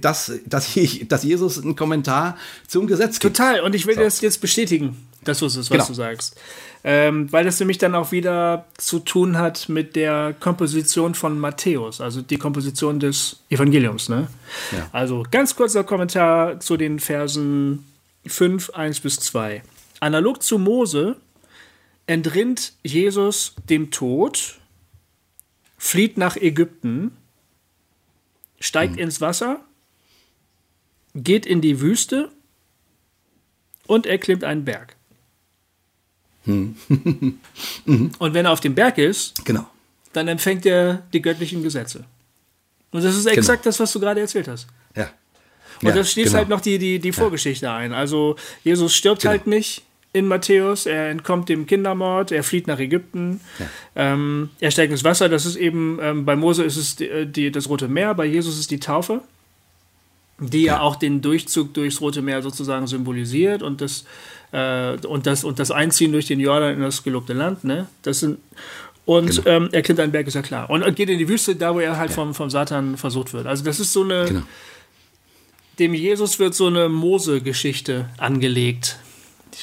dass, 0.00 0.32
dass, 0.46 0.74
ich, 0.74 1.06
dass 1.06 1.22
Jesus 1.22 1.62
einen 1.62 1.76
Kommentar 1.76 2.38
zum 2.66 2.86
Gesetz 2.86 3.18
gibt. 3.18 3.36
Total, 3.36 3.60
und 3.60 3.74
ich 3.74 3.86
will 3.86 3.96
so. 3.96 4.00
das 4.00 4.22
jetzt 4.22 4.40
bestätigen, 4.40 4.96
das 5.24 5.42
ist 5.42 5.56
es, 5.56 5.70
was 5.70 5.76
genau. 5.76 5.86
du 5.86 5.94
sagst. 5.94 6.40
Ähm, 6.84 7.30
weil 7.32 7.44
das 7.44 7.60
nämlich 7.60 7.78
dann 7.78 7.94
auch 7.94 8.10
wieder 8.10 8.66
zu 8.76 8.98
tun 8.98 9.38
hat 9.38 9.68
mit 9.68 9.94
der 9.94 10.34
Komposition 10.38 11.14
von 11.14 11.38
Matthäus, 11.38 12.00
also 12.00 12.22
die 12.22 12.38
Komposition 12.38 12.98
des 12.98 13.40
Evangeliums. 13.48 14.08
Ne? 14.08 14.26
Ja. 14.72 14.88
Also 14.92 15.24
ganz 15.30 15.54
kurzer 15.54 15.84
Kommentar 15.84 16.58
zu 16.58 16.76
den 16.76 16.98
Versen 16.98 17.84
5, 18.26 18.70
1 18.70 19.00
bis 19.00 19.20
2. 19.20 19.62
Analog 20.00 20.42
zu 20.42 20.58
Mose 20.58 21.16
entrinnt 22.06 22.72
Jesus 22.82 23.54
dem 23.68 23.92
Tod, 23.92 24.58
flieht 25.78 26.18
nach 26.18 26.36
Ägypten, 26.36 27.16
steigt 28.58 28.94
mhm. 28.94 29.02
ins 29.02 29.20
Wasser, 29.20 29.60
geht 31.14 31.46
in 31.46 31.60
die 31.60 31.80
Wüste 31.80 32.32
und 33.86 34.06
erklimmt 34.06 34.42
einen 34.42 34.64
Berg. 34.64 34.96
Mhm. 36.44 36.76
und 38.18 38.34
wenn 38.34 38.46
er 38.46 38.52
auf 38.52 38.60
dem 38.60 38.74
Berg 38.74 38.98
ist, 38.98 39.44
genau. 39.44 39.66
dann 40.12 40.28
empfängt 40.28 40.66
er 40.66 41.02
die 41.12 41.22
göttlichen 41.22 41.62
Gesetze. 41.62 42.04
Und 42.90 43.04
das 43.04 43.16
ist 43.16 43.26
exakt 43.26 43.62
genau. 43.62 43.70
das, 43.70 43.80
was 43.80 43.92
du 43.92 44.00
gerade 44.00 44.20
erzählt 44.20 44.48
hast. 44.48 44.66
Ja. 44.94 45.10
Und 45.80 45.88
ja, 45.88 45.94
das 45.94 46.12
schließt 46.12 46.28
genau. 46.28 46.38
halt 46.38 46.48
noch 46.48 46.60
die, 46.60 46.78
die, 46.78 46.98
die 46.98 47.12
Vorgeschichte 47.12 47.66
ja. 47.66 47.76
ein. 47.76 47.92
Also 47.92 48.36
Jesus 48.62 48.94
stirbt 48.94 49.22
genau. 49.22 49.30
halt 49.30 49.46
nicht 49.46 49.82
in 50.12 50.26
Matthäus, 50.26 50.86
er 50.86 51.08
entkommt 51.08 51.48
dem 51.48 51.66
Kindermord, 51.66 52.32
er 52.32 52.44
flieht 52.44 52.66
nach 52.66 52.78
Ägypten, 52.78 53.40
ja. 53.58 53.66
ähm, 53.96 54.50
er 54.60 54.70
steigt 54.70 54.92
ins 54.92 55.04
Wasser, 55.04 55.28
das 55.30 55.46
ist 55.46 55.56
eben, 55.56 55.98
ähm, 56.02 56.24
bei 56.26 56.36
Mose 56.36 56.64
ist 56.64 56.76
es 56.76 56.96
die, 56.96 57.08
äh, 57.08 57.26
die, 57.26 57.50
das 57.50 57.68
Rote 57.70 57.88
Meer, 57.88 58.14
bei 58.14 58.26
Jesus 58.26 58.58
ist 58.58 58.70
die 58.70 58.78
Taufe, 58.78 59.22
die 60.50 60.64
ja. 60.64 60.80
auch 60.80 60.96
den 60.96 61.20
Durchzug 61.22 61.74
durchs 61.74 62.00
Rote 62.00 62.22
Meer 62.22 62.42
sozusagen 62.42 62.86
symbolisiert 62.86 63.62
und 63.62 63.80
das, 63.80 64.04
äh, 64.52 64.96
und 65.06 65.26
das, 65.26 65.44
und 65.44 65.58
das 65.58 65.70
Einziehen 65.70 66.12
durch 66.12 66.26
den 66.26 66.40
Jordan 66.40 66.74
in 66.74 66.80
das 66.80 67.02
gelobte 67.02 67.32
Land, 67.32 67.64
ne? 67.64 67.86
Das 68.02 68.20
sind, 68.20 68.38
und 69.04 69.44
genau. 69.44 69.48
ähm, 69.48 69.68
er 69.72 69.82
klimmt 69.82 70.00
einen 70.00 70.12
Berg, 70.12 70.28
ist 70.28 70.34
ja 70.34 70.42
klar. 70.42 70.70
Und, 70.70 70.84
und 70.84 70.94
geht 70.94 71.08
in 71.08 71.18
die 71.18 71.28
Wüste, 71.28 71.56
da 71.56 71.74
wo 71.74 71.80
er 71.80 71.96
halt 71.96 72.10
ja. 72.10 72.14
vom, 72.14 72.34
vom 72.34 72.50
Satan 72.50 72.96
versucht 72.96 73.32
wird. 73.32 73.46
Also 73.46 73.64
das 73.64 73.80
ist 73.80 73.92
so 73.92 74.04
eine, 74.04 74.26
genau 74.26 74.42
dem 75.78 75.94
Jesus 75.94 76.38
wird 76.38 76.54
so 76.54 76.66
eine 76.66 76.88
Mose-Geschichte 76.88 78.08
angelegt. 78.18 78.98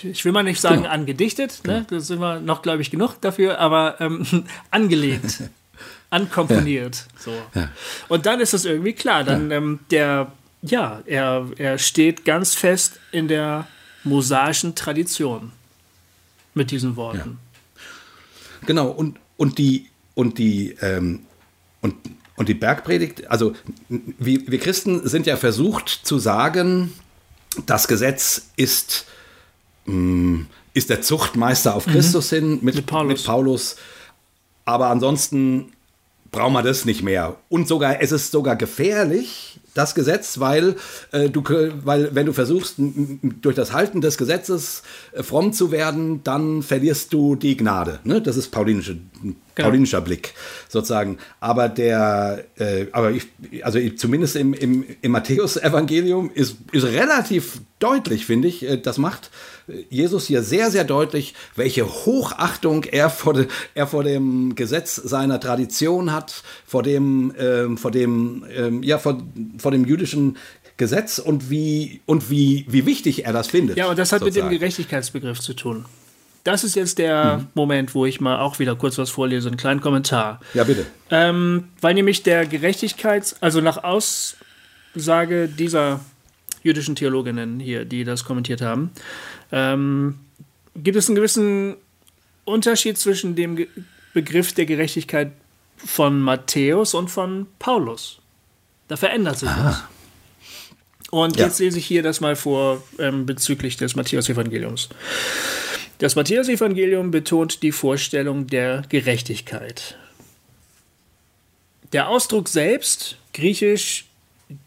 Ich 0.03 0.23
will 0.23 0.31
mal 0.31 0.43
nicht 0.43 0.61
sagen 0.61 0.83
genau. 0.83 0.89
angedichtet, 0.89 1.61
ne? 1.65 1.85
Genau. 1.87 1.99
da 1.99 1.99
sind 1.99 2.19
wir 2.19 2.39
noch, 2.39 2.61
glaube 2.61 2.81
ich, 2.81 2.91
genug 2.91 3.19
dafür, 3.21 3.59
aber 3.59 3.99
ähm, 3.99 4.25
angelegt, 4.71 5.43
ankomponiert. 6.09 6.95
Ja. 6.95 7.21
So. 7.21 7.33
Ja. 7.55 7.69
Und 8.07 8.25
dann 8.25 8.39
ist 8.39 8.53
es 8.53 8.65
irgendwie 8.65 8.93
klar, 8.93 9.23
dann 9.23 9.51
ähm, 9.51 9.79
der, 9.91 10.31
ja, 10.61 11.01
er, 11.05 11.47
er 11.57 11.77
steht 11.77 12.25
ganz 12.25 12.53
fest 12.53 12.99
in 13.11 13.27
der 13.27 13.67
mosaischen 14.03 14.75
Tradition 14.75 15.51
mit 16.53 16.71
diesen 16.71 16.95
Worten. 16.95 17.39
Genau, 18.65 18.89
und, 18.89 19.19
und 19.37 19.57
die, 19.57 19.89
und 20.15 20.37
die, 20.37 20.75
ähm, 20.81 21.21
und 21.81 21.95
und 22.39 22.47
die 22.47 22.53
Bergpredigt, 22.53 23.29
also 23.29 23.53
wir, 23.89 24.49
wir 24.49 24.59
Christen 24.59 25.05
sind 25.05 25.27
ja 25.27 25.35
versucht 25.35 25.89
zu 25.89 26.19
sagen, 26.19 26.93
das 27.65 27.89
Gesetz 27.89 28.47
ist, 28.55 29.07
mh, 29.83 29.93
mm, 29.93 30.47
ist 30.73 30.89
der 30.89 31.01
Zuchtmeister 31.01 31.75
auf 31.75 31.85
mhm. 31.85 31.91
Christus 31.91 32.29
hin 32.29 32.59
mit, 32.61 32.75
mit, 32.75 32.85
Paulus. 32.85 33.07
mit 33.09 33.25
Paulus. 33.25 33.75
Aber 34.63 34.87
ansonsten 34.87 35.73
brauchen 36.31 36.53
wir 36.53 36.63
das 36.63 36.85
nicht 36.85 37.03
mehr. 37.03 37.35
Und 37.49 37.67
sogar, 37.67 38.01
es 38.01 38.13
ist 38.13 38.31
sogar 38.31 38.55
gefährlich, 38.55 39.58
das 39.79 39.95
Gesetz, 39.95 40.39
weil 40.39 40.75
äh, 41.11 41.29
du, 41.29 41.41
weil 41.83 42.13
wenn 42.13 42.25
du 42.25 42.33
versuchst, 42.33 42.75
durch 43.41 43.55
das 43.55 43.71
Halten 43.71 44.01
des 44.01 44.17
Gesetzes 44.17 44.83
äh, 45.13 45.23
fromm 45.23 45.53
zu 45.53 45.71
werden, 45.71 46.21
dann 46.23 46.61
verlierst 46.61 47.13
du 47.13 47.35
die 47.35 47.55
Gnade. 47.55 47.99
Ne? 48.03 48.21
Das 48.21 48.35
ist 48.35 48.49
paulinische, 48.49 48.97
genau. 49.59 49.69
paulinischer 49.69 50.01
Blick 50.01 50.33
sozusagen. 50.67 51.17
Aber 51.39 51.69
der, 51.69 52.45
äh, 52.57 52.87
aber 52.91 53.11
ich, 53.11 53.27
also 53.63 53.79
zumindest 53.95 54.35
im, 54.35 54.53
im, 54.53 54.85
im 55.01 55.11
Matthäus-Evangelium 55.11 56.31
ist, 56.33 56.57
ist 56.71 56.85
relativ 56.85 57.61
deutlich, 57.79 58.25
finde 58.25 58.47
ich, 58.47 58.67
äh, 58.67 58.77
das 58.77 58.97
macht 58.97 59.29
Jesus 59.89 60.25
hier 60.25 60.43
sehr, 60.43 60.71
sehr 60.71 60.83
deutlich, 60.83 61.33
welche 61.55 61.85
Hochachtung 61.87 62.83
er 62.85 63.09
vor, 63.09 63.33
de, 63.33 63.47
er 63.75 63.87
vor 63.87 64.03
dem 64.03 64.55
Gesetz 64.55 64.95
seiner 64.95 65.39
Tradition 65.39 66.11
hat, 66.11 66.43
vor 66.65 66.83
dem, 66.83 67.33
ähm, 67.37 67.77
vor 67.77 67.91
dem, 67.91 68.45
ähm, 68.55 68.83
ja, 68.83 68.97
vor, 68.97 69.21
vor 69.57 69.71
dem 69.71 69.85
jüdischen 69.85 70.37
Gesetz 70.77 71.19
und 71.19 71.49
wie, 71.49 72.01
und 72.05 72.29
wie, 72.29 72.65
wie 72.69 72.85
wichtig 72.85 73.25
er 73.25 73.33
das 73.33 73.47
findet. 73.47 73.77
Ja, 73.77 73.89
und 73.89 73.99
das 73.99 74.11
hat 74.11 74.21
sozusagen. 74.21 74.47
mit 74.47 74.55
dem 74.55 74.59
Gerechtigkeitsbegriff 74.59 75.39
zu 75.39 75.53
tun. 75.53 75.85
Das 76.43 76.63
ist 76.63 76.75
jetzt 76.75 76.97
der 76.97 77.37
mhm. 77.37 77.47
Moment, 77.53 77.95
wo 77.95 78.05
ich 78.05 78.21
mal 78.21 78.39
auch 78.39 78.59
wieder 78.59 78.75
kurz 78.75 78.97
was 78.97 79.09
vorlese, 79.09 79.47
einen 79.49 79.57
kleinen 79.57 79.81
Kommentar. 79.81 80.39
Ja, 80.53 80.63
bitte. 80.63 80.85
Ähm, 81.09 81.69
weil 81.81 81.93
nämlich 81.93 82.23
der 82.23 82.45
Gerechtigkeits-, 82.45 83.35
also 83.41 83.61
nach 83.61 83.83
Aussage 83.83 85.47
dieser 85.47 85.99
jüdischen 86.63 86.95
Theologinnen 86.95 87.59
hier, 87.59 87.85
die 87.85 88.03
das 88.03 88.23
kommentiert 88.23 88.61
haben, 88.61 88.91
ähm, 89.51 90.19
gibt 90.75 90.97
es 90.97 91.07
einen 91.07 91.15
gewissen 91.15 91.75
Unterschied 92.45 92.97
zwischen 92.97 93.35
dem 93.35 93.55
Ge 93.55 93.67
Begriff 94.11 94.53
der 94.53 94.65
Gerechtigkeit 94.65 95.33
von 95.77 96.19
Matthäus 96.19 96.95
und 96.95 97.09
von 97.09 97.45
Paulus. 97.59 98.19
Da 98.87 98.97
verändert 98.97 99.37
sich 99.37 99.49
Aha. 99.49 99.69
was. 99.69 99.83
Und 101.11 101.37
ja. 101.37 101.45
jetzt 101.45 101.59
lese 101.59 101.77
ich 101.77 101.85
hier 101.85 102.03
das 102.03 102.21
mal 102.21 102.35
vor 102.35 102.83
ähm, 102.97 103.27
bezüglich 103.27 103.77
des 103.77 103.95
Matthäus-Evangeliums. 103.95 104.89
Das 105.99 106.15
Matthäus-Evangelium 106.15 107.11
betont 107.11 107.61
die 107.61 107.73
Vorstellung 107.73 108.47
der 108.47 108.83
Gerechtigkeit. 108.87 109.97
Der 111.91 112.07
Ausdruck 112.07 112.47
selbst, 112.47 113.17
griechisch 113.33 114.05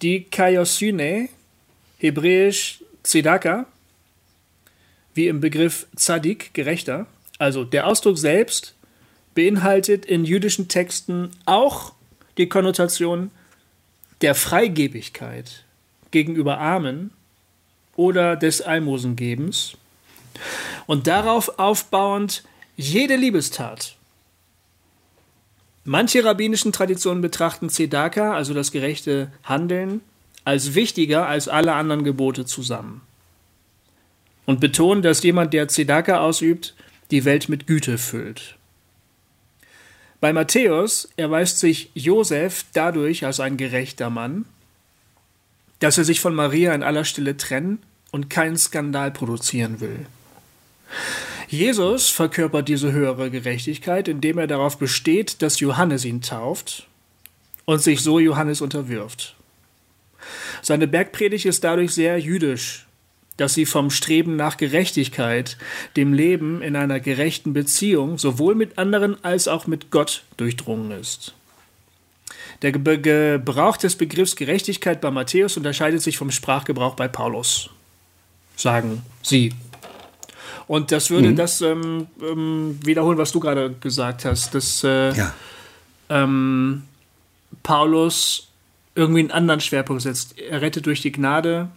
dikaiosyne, 0.02 1.30
hebräisch 1.96 2.84
tzedaka, 3.02 3.64
wie 5.14 5.26
im 5.26 5.40
Begriff 5.40 5.86
Zadik, 5.96 6.52
Gerechter. 6.52 7.06
Also 7.38 7.64
der 7.64 7.86
Ausdruck 7.86 8.18
selbst 8.18 8.74
beinhaltet 9.34 10.04
in 10.04 10.26
jüdischen 10.26 10.68
Texten 10.68 11.30
auch 11.46 11.94
die 12.36 12.50
Konnotation 12.50 13.30
der 14.20 14.34
Freigebigkeit 14.34 15.64
gegenüber 16.10 16.58
Armen 16.58 17.10
oder 17.96 18.36
des 18.36 18.60
Almosengebens 18.60 19.78
und 20.86 21.06
darauf 21.06 21.58
aufbauend 21.58 22.44
jede 22.76 23.16
Liebestat. 23.16 23.96
Manche 25.84 26.24
rabbinischen 26.24 26.72
Traditionen 26.72 27.22
betrachten 27.22 27.68
Zedaka, 27.68 28.34
also 28.34 28.54
das 28.54 28.70
gerechte 28.70 29.32
Handeln, 29.42 30.00
als 30.44 30.74
wichtiger 30.74 31.26
als 31.26 31.48
alle 31.48 31.74
anderen 31.74 32.04
Gebote 32.04 32.44
zusammen 32.44 33.02
und 34.46 34.60
betonen, 34.60 35.02
dass 35.02 35.22
jemand, 35.22 35.52
der 35.52 35.68
Zedaka 35.68 36.20
ausübt, 36.20 36.74
die 37.10 37.24
Welt 37.24 37.48
mit 37.48 37.66
Güte 37.66 37.98
füllt. 37.98 38.56
Bei 40.20 40.32
Matthäus 40.32 41.08
erweist 41.16 41.58
sich 41.58 41.90
Josef 41.94 42.64
dadurch 42.72 43.24
als 43.24 43.40
ein 43.40 43.56
gerechter 43.56 44.08
Mann, 44.08 44.44
dass 45.80 45.98
er 45.98 46.04
sich 46.04 46.20
von 46.20 46.34
Maria 46.34 46.74
in 46.74 46.82
aller 46.82 47.04
Stille 47.04 47.36
trennen 47.36 47.78
und 48.12 48.30
keinen 48.30 48.56
Skandal 48.56 49.10
produzieren 49.10 49.80
will. 49.80 50.06
Jesus 51.48 52.08
verkörpert 52.08 52.68
diese 52.68 52.92
höhere 52.92 53.30
Gerechtigkeit, 53.30 54.08
indem 54.08 54.38
er 54.38 54.46
darauf 54.46 54.78
besteht, 54.78 55.42
dass 55.42 55.60
Johannes 55.60 56.04
ihn 56.04 56.22
tauft 56.22 56.86
und 57.64 57.82
sich 57.82 58.00
so 58.00 58.18
Johannes 58.18 58.60
unterwirft. 58.60 59.36
Seine 60.62 60.86
Bergpredigt 60.86 61.46
ist 61.46 61.64
dadurch 61.64 61.92
sehr 61.92 62.18
jüdisch, 62.18 62.86
dass 63.36 63.54
sie 63.54 63.66
vom 63.66 63.90
Streben 63.90 64.36
nach 64.36 64.56
Gerechtigkeit, 64.56 65.56
dem 65.96 66.12
Leben 66.12 66.62
in 66.62 66.76
einer 66.76 67.00
gerechten 67.00 67.52
Beziehung 67.52 68.18
sowohl 68.18 68.54
mit 68.54 68.78
anderen 68.78 69.22
als 69.24 69.48
auch 69.48 69.66
mit 69.66 69.90
Gott 69.90 70.24
durchdrungen 70.36 70.90
ist. 70.92 71.34
Der 72.62 72.72
Gebrauch 72.72 73.76
des 73.76 73.96
Begriffs 73.96 74.36
Gerechtigkeit 74.36 75.00
bei 75.00 75.10
Matthäus 75.10 75.56
unterscheidet 75.56 76.00
sich 76.02 76.16
vom 76.16 76.30
Sprachgebrauch 76.30 76.94
bei 76.94 77.08
Paulus, 77.08 77.70
sagen 78.56 79.02
sie. 79.22 79.52
Und 80.66 80.92
das 80.92 81.10
würde 81.10 81.30
mhm. 81.30 81.36
das 81.36 81.60
ähm, 81.60 82.06
ähm, 82.20 82.78
wiederholen, 82.84 83.18
was 83.18 83.32
du 83.32 83.40
gerade 83.40 83.74
gesagt 83.80 84.24
hast, 84.24 84.54
dass 84.54 84.84
äh, 84.84 85.12
ja. 85.12 85.34
ähm, 86.08 86.82
Paulus 87.62 88.48
irgendwie 88.94 89.20
einen 89.20 89.30
anderen 89.30 89.60
Schwerpunkt 89.60 90.02
setzt. 90.02 90.38
Er 90.38 90.60
rettet 90.60 90.86
durch 90.86 91.00
die 91.00 91.12
Gnade, 91.12 91.68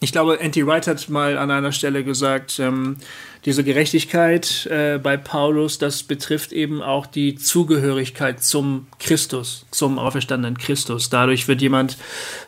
ich 0.00 0.12
glaube, 0.12 0.38
Anti 0.42 0.66
Wright 0.66 0.86
hat 0.86 1.08
mal 1.08 1.38
an 1.38 1.50
einer 1.50 1.72
Stelle 1.72 2.04
gesagt, 2.04 2.58
ähm, 2.58 2.98
diese 3.46 3.64
Gerechtigkeit 3.64 4.66
äh, 4.66 4.98
bei 5.02 5.16
Paulus, 5.16 5.78
das 5.78 6.02
betrifft 6.02 6.52
eben 6.52 6.82
auch 6.82 7.06
die 7.06 7.34
Zugehörigkeit 7.36 8.42
zum 8.42 8.88
Christus, 8.98 9.64
zum 9.70 9.98
auferstandenen 9.98 10.58
Christus. 10.58 11.08
Dadurch 11.08 11.48
wird 11.48 11.62
jemand 11.62 11.96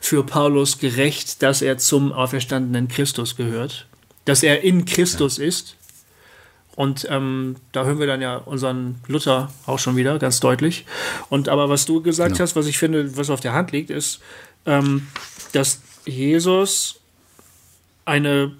für 0.01 0.24
Paulus 0.27 0.78
gerecht, 0.78 1.43
dass 1.43 1.62
er 1.62 1.78
zum 1.78 2.12
auferstandenen 2.12 2.89
Christus 2.89 3.35
gehört, 3.35 3.86
dass 4.28 4.42
er 4.42 4.62
in 4.62 4.84
Christus 4.84 5.38
ja. 5.38 5.44
ist. 5.44 5.76
Und 6.76 7.06
ähm, 7.10 7.56
da 7.72 7.84
hören 7.84 7.98
wir 7.98 8.06
dann 8.06 8.20
ja 8.20 8.36
unseren 8.36 8.96
Luther 9.09 9.50
auch 9.66 9.78
schon 9.78 9.96
wieder 9.96 10.18
ganz 10.18 10.38
deutlich. 10.38 10.84
Und 11.28 11.48
aber 11.48 11.68
was 11.68 11.86
du 11.86 12.02
gesagt 12.02 12.34
genau. 12.34 12.42
hast, 12.42 12.55
was 12.55 12.66
ich 12.66 12.78
finde, 12.78 13.16
was 13.16 13.30
auf 13.30 13.40
der 13.40 13.55
Hand 13.55 13.72
liegt, 13.72 13.90
ist, 13.90 14.20
ähm, 14.66 15.09
dass 15.52 15.80
Jesus 16.05 17.00
eine, 18.05 18.52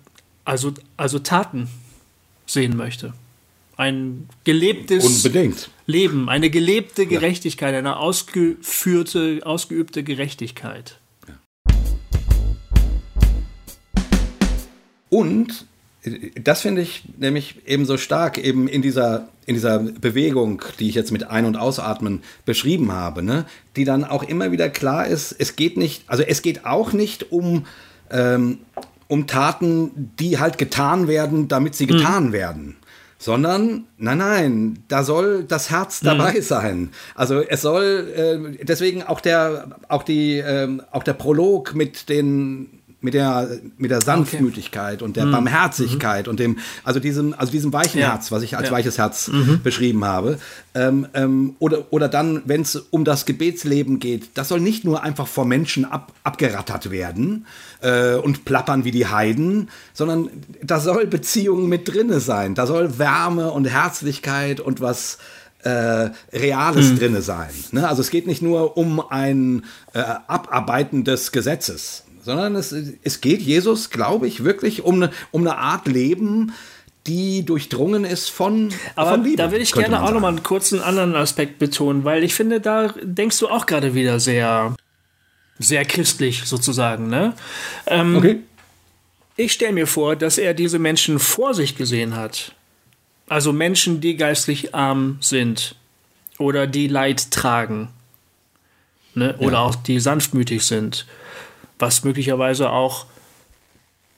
also, 0.45 0.73
also 0.97 1.19
Taten 1.19 1.69
sehen 2.47 2.77
möchte. 2.77 3.13
Ein 3.77 4.29
gelebtes 4.45 5.05
Unbedingt. 5.05 5.71
Leben, 5.87 6.29
eine 6.29 6.51
gelebte 6.51 7.07
Gerechtigkeit, 7.07 7.75
eine 7.75 7.99
ausgeführte, 7.99 9.41
ausgeübte 9.45 10.03
Gerechtigkeit. 10.03 10.99
Und 15.11 15.67
das 16.43 16.63
finde 16.63 16.83
ich 16.83 17.03
nämlich 17.19 17.67
eben 17.67 17.85
so 17.85 17.97
stark 17.97 18.39
eben 18.39 18.69
in 18.69 18.83
dieser, 18.83 19.29
in 19.47 19.55
dieser 19.55 19.79
Bewegung, 19.79 20.63
die 20.79 20.89
ich 20.89 20.95
jetzt 20.95 21.13
mit 21.13 21.29
Ein- 21.29 21.45
und 21.45 21.57
Ausatmen 21.57 22.23
beschrieben 22.45 22.93
habe, 22.93 23.23
ne? 23.23 23.47
die 23.77 23.85
dann 23.85 24.05
auch 24.05 24.23
immer 24.23 24.53
wieder 24.53 24.69
klar 24.69 25.07
ist, 25.07 25.35
es 25.39 25.57
geht 25.57 25.77
nicht, 25.77 26.05
also 26.07 26.23
es 26.23 26.43
geht 26.43 26.65
auch 26.65 26.93
nicht 26.93 27.33
um, 27.33 27.67
ähm, 28.11 28.59
um 29.09 29.27
Taten, 29.27 30.13
die 30.19 30.39
halt 30.39 30.57
getan 30.57 31.09
werden, 31.09 31.49
damit 31.49 31.75
sie 31.75 31.87
getan 31.87 32.29
mhm. 32.29 32.33
werden. 32.33 32.77
Sondern, 33.21 33.87
nein, 33.97 34.19
nein, 34.19 34.79
da 34.87 35.03
soll 35.03 35.43
das 35.43 35.71
Herz 35.71 35.99
dabei 35.99 36.35
mhm. 36.35 36.43
sein. 36.43 36.91
Also 37.17 37.41
es 37.41 37.63
soll 37.63 38.55
äh, 38.61 38.65
deswegen 38.65 39.03
auch 39.03 39.21
der, 39.21 39.77
auch 39.89 40.05
die, 40.05 40.39
äh, 40.39 40.79
auch 40.93 41.03
der 41.03 41.15
Prolog 41.15 41.75
mit 41.75 42.09
den 42.09 42.78
mit 43.01 43.15
der, 43.15 43.49
mit 43.77 43.91
der 43.93 44.01
Sanftmütigkeit 44.01 44.97
okay. 44.97 45.05
und 45.05 45.17
der 45.17 45.27
mhm. 45.27 45.33
Barmherzigkeit 45.33 46.27
mhm. 46.27 46.31
und 46.31 46.41
dem, 46.41 46.59
also 46.83 46.99
diesem, 46.99 47.33
also 47.35 47.53
diesem 47.53 47.73
weichen 47.73 48.01
ja. 48.01 48.13
Herz, 48.13 48.33
was 48.33 48.43
ich 48.43 48.57
als 48.57 48.69
ja. 48.69 48.73
weiches 48.73 48.99
Herz 48.99 49.29
mhm. 49.29 49.61
beschrieben 49.63 50.05
habe. 50.05 50.39
Ähm, 50.75 51.07
ähm, 51.15 51.55
oder, 51.61 51.93
oder 51.93 52.09
dann, 52.09 52.43
wenn 52.47 52.63
es 52.63 52.77
um 52.77 53.05
das 53.05 53.25
Gebetsleben 53.25 54.01
geht, 54.01 54.31
das 54.35 54.49
soll 54.49 54.61
nicht 54.61 54.85
nur 54.85 55.03
einfach 55.03 55.29
vor 55.29 55.45
Menschen 55.45 55.85
ab, 55.85 56.13
abgerattert 56.25 56.91
werden 56.91 57.47
äh, 57.83 58.15
und 58.15 58.45
plappern 58.45 58.85
wie 58.85 58.91
die 58.91 59.07
Heiden, 59.07 59.69
sondern 59.93 60.29
da 60.63 60.81
soll 60.81 61.07
Beziehung 61.07 61.69
mit 61.69 61.93
drinne 61.93 62.19
sein. 62.19 62.57
Da 62.57 62.67
soll 62.67 62.99
Wärme 62.99 63.53
und 63.53 63.67
Herzlichkeit 63.67 64.59
und 64.59 64.81
was 64.81 65.19
äh, 65.63 66.11
Reales 66.33 66.91
mhm. 66.91 66.99
drinne 66.99 67.23
sein. 67.23 67.51
Ne? 67.73 67.89
Also 67.89 68.01
es 68.01 68.11
geht 68.11 68.27
nicht 68.27 68.43
nur 68.43 68.77
um 68.77 69.01
ein 69.01 69.65
äh, 69.93 70.01
Abarbeiten 70.01 71.05
des 71.05 71.33
Gesetzes, 71.33 72.05
sondern 72.29 72.57
es, 72.57 72.75
es 73.03 73.23
geht 73.23 73.41
Jesus, 73.41 73.89
glaube 73.89 74.29
ich, 74.29 74.45
wirklich 74.45 74.85
um 74.85 74.97
eine, 74.97 75.11
um 75.31 75.41
eine 75.41 75.57
Art 75.57 75.89
Leben, 75.89 76.53
die 77.07 77.43
durchdrungen 77.43 78.05
ist 78.05 78.29
von, 78.29 78.69
Aber 78.97 79.13
von 79.13 79.25
Liebe. 79.25 79.39
Da 79.39 79.51
würde 79.51 79.63
ich 79.63 79.73
gerne 79.73 80.03
auch 80.03 80.13
nochmal 80.13 80.33
einen 80.33 80.43
kurzen 80.43 80.83
anderen 80.83 81.17
Aspekt 81.17 81.59
betonen, 81.59 82.05
weil 82.05 82.23
ich 82.23 82.35
finde, 82.35 82.61
da 82.61 82.93
denkst 83.03 83.39
du 83.39 83.49
auch 83.49 83.65
gerade 83.65 83.95
wieder 83.95 84.21
sehr, 84.21 84.77
sehr 85.59 85.87
christlich 85.87 86.43
sozusagen. 86.45 87.09
Ne? 87.09 87.33
Ähm, 87.87 88.17
okay. 88.17 88.41
Ich 89.37 89.55
stelle 89.55 89.73
mir 89.73 89.87
vor, 89.87 90.15
dass 90.15 90.37
er 90.37 90.53
diese 90.53 90.79
Menschen 90.79 91.19
vor 91.19 91.55
sich 91.55 91.77
gesehen 91.77 92.15
hat. 92.15 92.53
Also 93.27 93.55
Menschen, 93.55 94.03
die 94.03 94.19
geistlich 94.19 94.75
arm 94.75 95.17
sind 95.23 95.77
oder 96.37 96.67
die 96.67 96.89
Leid 96.89 97.31
tragen. 97.31 97.89
Ne? 99.15 99.35
Oder 99.39 99.53
ja. 99.53 99.61
auch 99.61 99.75
die 99.77 99.99
sanftmütig 99.99 100.67
sind 100.67 101.07
was 101.79 102.05
möglicherweise 102.05 102.71
auch 102.71 103.07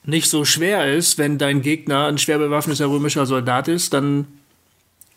nicht 0.03 0.29
so 0.29 0.45
schwer 0.45 0.93
ist, 0.93 1.17
wenn 1.17 1.37
dein 1.37 1.61
Gegner 1.61 2.07
ein 2.07 2.17
schwer 2.17 2.39
bewaffneter 2.39 2.87
römischer 2.87 3.25
Soldat 3.25 3.67
ist, 3.67 3.93
dann 3.93 4.25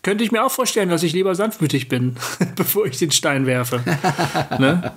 könnte 0.03 0.23
ich 0.23 0.31
mir 0.31 0.45
auch 0.45 0.51
vorstellen, 0.51 0.91
dass 0.91 1.03
ich 1.03 1.15
lieber 1.15 1.35
sanftmütig 1.35 1.89
bin, 1.89 2.17
bevor 2.57 2.87
ich 2.87 2.99
den 2.99 3.11
Stein 3.11 3.47
werfe. 3.47 3.83
ne? 4.59 4.93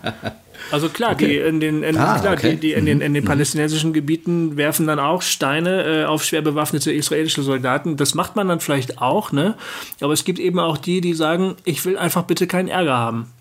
Also 0.70 0.90
klar, 0.90 1.14
okay. 1.14 1.28
die 1.28 1.38
in 1.38 1.60
den, 1.62 1.82
in, 1.82 1.98
ah, 1.98 2.20
klar, 2.20 2.34
okay. 2.34 2.52
die, 2.56 2.58
die 2.58 2.74
in, 2.74 2.86
den, 2.86 3.00
in 3.00 3.14
den 3.14 3.24
mhm. 3.24 3.28
palästinensischen 3.28 3.94
Gebieten 3.94 4.58
werfen 4.58 4.86
dann 4.86 5.00
auch 5.00 5.22
Steine 5.22 6.02
äh, 6.02 6.06
auf 6.06 6.26
schwer 6.26 6.42
bewaffnete 6.42 6.92
israelische 6.92 7.42
Soldaten. 7.42 7.96
Das 7.96 8.16
macht 8.16 8.36
man 8.36 8.50
dann 8.50 8.60
vielleicht 8.60 9.02
auch, 9.02 9.32
ne? 9.32 9.56
Aber 10.02 10.12
es 10.12 10.26
gibt 10.26 10.40
eben 10.40 10.60
auch 10.60 10.78
die, 10.78 11.00
die 11.00 11.14
sagen, 11.14 11.56
ich 11.64 11.86
will 11.86 11.98
einfach 11.98 12.24
bitte 12.24 12.48
keinen 12.48 12.68
Ärger 12.68 12.98
haben. 12.98 13.32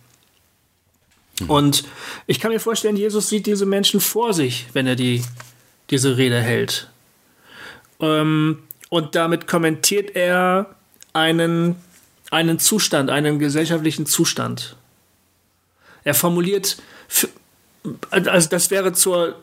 Mhm. 1.41 1.51
Und 1.51 1.85
ich 2.27 2.41
kann 2.41 2.53
mir 2.53 2.61
vorstellen, 2.61 2.97
Jesus 2.97 3.29
sieht 3.29 3.47
diese 3.47 3.67
Menschen 3.67 4.01
vor 4.01 4.33
sich, 4.33 4.67
wenn 4.73 4.87
er 4.87 4.97
die, 4.97 5.23
diese 5.91 6.17
Rede 6.17 6.41
hält. 6.41 6.89
Ähm, 8.01 8.59
Und 8.89 9.15
damit 9.15 9.47
kommentiert 9.47 10.15
er 10.15 10.77
einen, 11.13 11.77
einen 12.31 12.59
Zustand, 12.59 13.11
einen 13.11 13.39
gesellschaftlichen 13.39 14.07
Zustand. 14.07 14.77
Er 16.05 16.15
formuliert, 16.15 16.77
also 18.11 18.49
das 18.49 18.71
wäre 18.71 18.93
zur, 18.93 19.35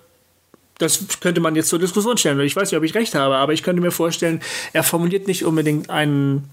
das 0.78 1.20
könnte 1.20 1.42
man 1.42 1.56
jetzt 1.56 1.70
zur 1.70 1.80
Diskussion 1.80 2.18
stellen. 2.18 2.40
Ich 2.40 2.56
weiß 2.56 2.72
nicht, 2.72 2.78
ob 2.78 2.86
ich 2.86 2.96
recht 2.96 3.16
habe, 3.16 3.36
aber 3.36 3.52
ich 3.52 3.64
könnte 3.64 3.82
mir 3.82 3.92
vorstellen, 3.92 4.42
er 4.72 4.84
formuliert 4.84 5.28
nicht 5.28 5.44
unbedingt 5.44 5.90
einen, 5.90 6.50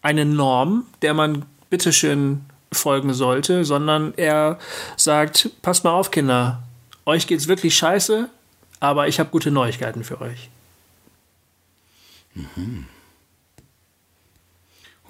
eine 0.00 0.24
Norm, 0.24 0.86
der 1.02 1.12
man 1.12 1.44
bitteschön 1.68 2.40
folgen 2.72 3.14
sollte, 3.14 3.64
sondern 3.64 4.14
er 4.16 4.58
sagt, 4.96 5.50
passt 5.62 5.84
mal 5.84 5.92
auf, 5.92 6.10
Kinder, 6.10 6.62
euch 7.06 7.26
geht's 7.26 7.48
wirklich 7.48 7.76
scheiße, 7.76 8.28
aber 8.80 9.08
ich 9.08 9.20
habe 9.20 9.30
gute 9.30 9.50
Neuigkeiten 9.50 10.04
für 10.04 10.20
euch. 10.20 10.48
Mhm. 12.34 12.86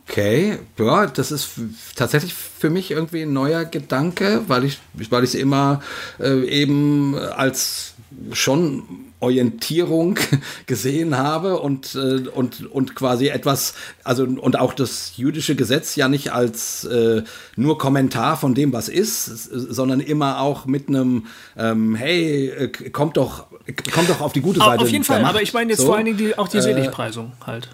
Okay, 0.09 0.59
ja, 0.79 1.07
das 1.07 1.31
ist 1.31 1.53
tatsächlich 1.95 2.35
für 2.35 2.71
mich 2.71 2.91
irgendwie 2.91 3.23
ein 3.23 3.33
neuer 3.33 3.65
Gedanke, 3.65 4.43
weil 4.49 4.65
ich, 4.65 4.79
weil 5.11 5.23
es 5.23 5.35
immer 5.35 5.81
äh, 6.19 6.45
eben 6.45 7.17
als 7.17 7.95
schon 8.33 9.12
Orientierung 9.23 10.19
gesehen 10.67 11.17
habe 11.17 11.61
und, 11.61 11.95
äh, 11.95 12.29
und, 12.29 12.67
und 12.71 12.95
quasi 12.95 13.29
etwas, 13.29 13.75
also 14.05 14.25
und 14.25 14.59
auch 14.59 14.75
das 14.75 15.17
jüdische 15.17 15.55
Gesetz 15.55 15.97
ja 15.97 16.09
nicht 16.09 16.33
als 16.33 16.85
äh, 16.85 17.23
nur 17.57 17.79
Kommentar 17.79 18.37
von 18.37 18.55
dem, 18.55 18.73
was 18.73 18.89
ist, 18.89 19.25
sondern 19.25 20.01
immer 20.01 20.41
auch 20.41 20.67
mit 20.67 20.89
einem, 20.89 21.27
ähm, 21.57 21.95
hey, 21.95 22.49
äh, 22.49 22.69
kommt 22.91 23.17
doch, 23.17 23.47
kommt 23.95 24.11
doch 24.11 24.21
auf 24.21 24.33
die 24.33 24.41
gute 24.41 24.59
Seite. 24.59 24.83
Auf 24.83 24.91
jeden 24.91 25.05
Fall, 25.05 25.25
aber 25.25 25.41
ich 25.41 25.55
meine 25.55 25.71
jetzt 25.71 25.81
so, 25.81 25.87
vor 25.87 25.97
allen 25.97 26.07
Dingen 26.07 26.19
die, 26.19 26.37
auch 26.37 26.49
die 26.49 26.59
äh, 26.59 26.63
Seligpreisung 26.63 27.33
halt. 27.47 27.69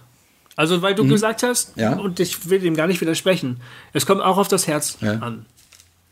Also, 0.55 0.83
weil 0.83 0.95
du 0.95 1.05
mhm. 1.05 1.11
gesagt 1.11 1.45
hast, 1.45 1.77
ja. 1.77 1.93
und 1.95 2.19
ich 2.19 2.51
will 2.51 2.59
dem 2.59 2.75
gar 2.75 2.89
nicht 2.89 3.01
widersprechen, 3.01 3.61
es 3.93 4.07
kommt 4.07 4.21
auch 4.21 4.39
auf 4.39 4.49
das 4.49 4.67
Herz 4.67 4.99
ja. 5.01 5.13
an. 5.15 5.47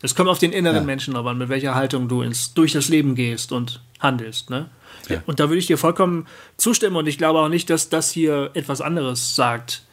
Es 0.01 0.15
kommt 0.15 0.29
auf 0.29 0.39
den 0.39 0.53
inneren 0.53 0.77
ja. 0.77 0.83
Menschen 0.83 1.15
aber 1.15 1.31
an, 1.31 1.37
mit 1.37 1.49
welcher 1.49 1.75
Haltung 1.75 2.07
du 2.07 2.21
ins, 2.21 2.53
durch 2.53 2.71
das 2.71 2.87
Leben 2.87 3.15
gehst 3.15 3.51
und 3.51 3.81
handelst. 3.99 4.49
Ne? 4.49 4.69
Ja. 5.09 5.23
Und 5.25 5.39
da 5.39 5.49
würde 5.49 5.59
ich 5.59 5.67
dir 5.67 5.77
vollkommen 5.77 6.27
zustimmen 6.57 6.95
und 6.95 7.07
ich 7.07 7.17
glaube 7.17 7.39
auch 7.39 7.49
nicht, 7.49 7.69
dass 7.69 7.89
das 7.89 8.11
hier 8.11 8.51
etwas 8.53 8.81
anderes 8.81 9.35
sagt. 9.35 9.83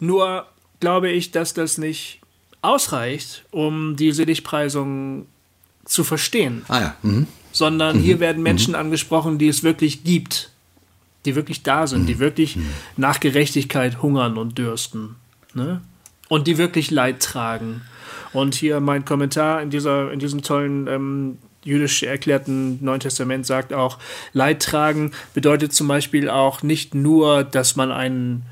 Nur 0.00 0.46
glaube 0.80 1.10
ich, 1.10 1.30
dass 1.30 1.54
das 1.54 1.78
nicht 1.78 2.20
ausreicht, 2.62 3.44
um 3.50 3.96
die 3.96 4.12
Seligpreisung 4.12 5.26
zu 5.84 6.04
verstehen. 6.04 6.64
Ah 6.68 6.80
ja. 6.80 6.96
Mhm. 7.02 7.26
Sondern 7.52 7.98
mhm. 7.98 8.02
hier 8.02 8.20
werden 8.20 8.42
Menschen 8.42 8.72
mhm. 8.72 8.80
angesprochen, 8.80 9.38
die 9.38 9.48
es 9.48 9.62
wirklich 9.62 10.04
gibt. 10.04 10.50
Die 11.24 11.34
wirklich 11.34 11.62
da 11.62 11.86
sind, 11.86 12.06
die 12.06 12.16
mhm. 12.16 12.20
wirklich 12.20 12.56
mhm. 12.56 12.70
nach 12.96 13.20
Gerechtigkeit 13.20 14.02
hungern 14.02 14.36
und 14.36 14.58
dürsten. 14.58 15.16
Ne? 15.54 15.80
Und 16.28 16.46
die 16.46 16.58
wirklich 16.58 16.90
Leid 16.90 17.22
tragen. 17.22 17.82
Und 18.32 18.54
hier 18.54 18.80
mein 18.80 19.04
Kommentar 19.04 19.62
in, 19.62 19.70
dieser, 19.70 20.12
in 20.12 20.18
diesem 20.18 20.42
tollen 20.42 20.86
ähm, 20.88 21.38
jüdisch 21.66 22.02
erklärten 22.02 22.82
Neuen 22.84 23.00
Testament 23.00 23.46
sagt 23.46 23.72
auch, 23.72 23.98
Leid 24.32 24.62
tragen 24.62 25.12
bedeutet 25.34 25.72
zum 25.72 25.88
Beispiel 25.88 26.30
auch 26.30 26.62
nicht 26.62 26.94
nur, 26.94 27.44
dass 27.44 27.76
man 27.76 27.92
einen 27.92 28.44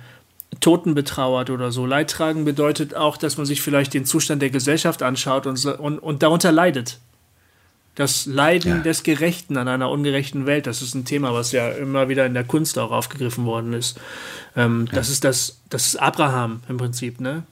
Toten 0.60 0.94
betrauert 0.94 1.50
oder 1.50 1.72
so. 1.72 1.86
Leid 1.86 2.10
tragen 2.10 2.44
bedeutet 2.44 2.94
auch, 2.94 3.16
dass 3.16 3.36
man 3.36 3.46
sich 3.46 3.62
vielleicht 3.62 3.94
den 3.94 4.04
Zustand 4.04 4.42
der 4.42 4.50
Gesellschaft 4.50 5.02
anschaut 5.02 5.46
und, 5.46 5.64
und, 5.64 5.98
und 5.98 6.22
darunter 6.22 6.52
leidet. 6.52 6.98
Das 7.94 8.26
Leiden 8.26 8.78
ja. 8.78 8.82
des 8.82 9.04
Gerechten 9.04 9.56
an 9.56 9.68
einer 9.68 9.88
ungerechten 9.88 10.46
Welt, 10.46 10.66
das 10.66 10.82
ist 10.82 10.94
ein 10.94 11.04
Thema, 11.04 11.32
was 11.32 11.52
ja 11.52 11.68
immer 11.70 12.08
wieder 12.08 12.26
in 12.26 12.34
der 12.34 12.42
Kunst 12.42 12.76
auch 12.78 12.90
aufgegriffen 12.90 13.44
worden 13.44 13.72
ist. 13.72 14.00
Ähm, 14.56 14.86
ja. 14.88 14.96
Das 14.96 15.10
ist 15.10 15.22
das, 15.22 15.60
das 15.70 15.86
ist 15.86 15.96
Abraham 15.96 16.62
im 16.68 16.76
Prinzip, 16.76 17.20
ne? 17.20 17.44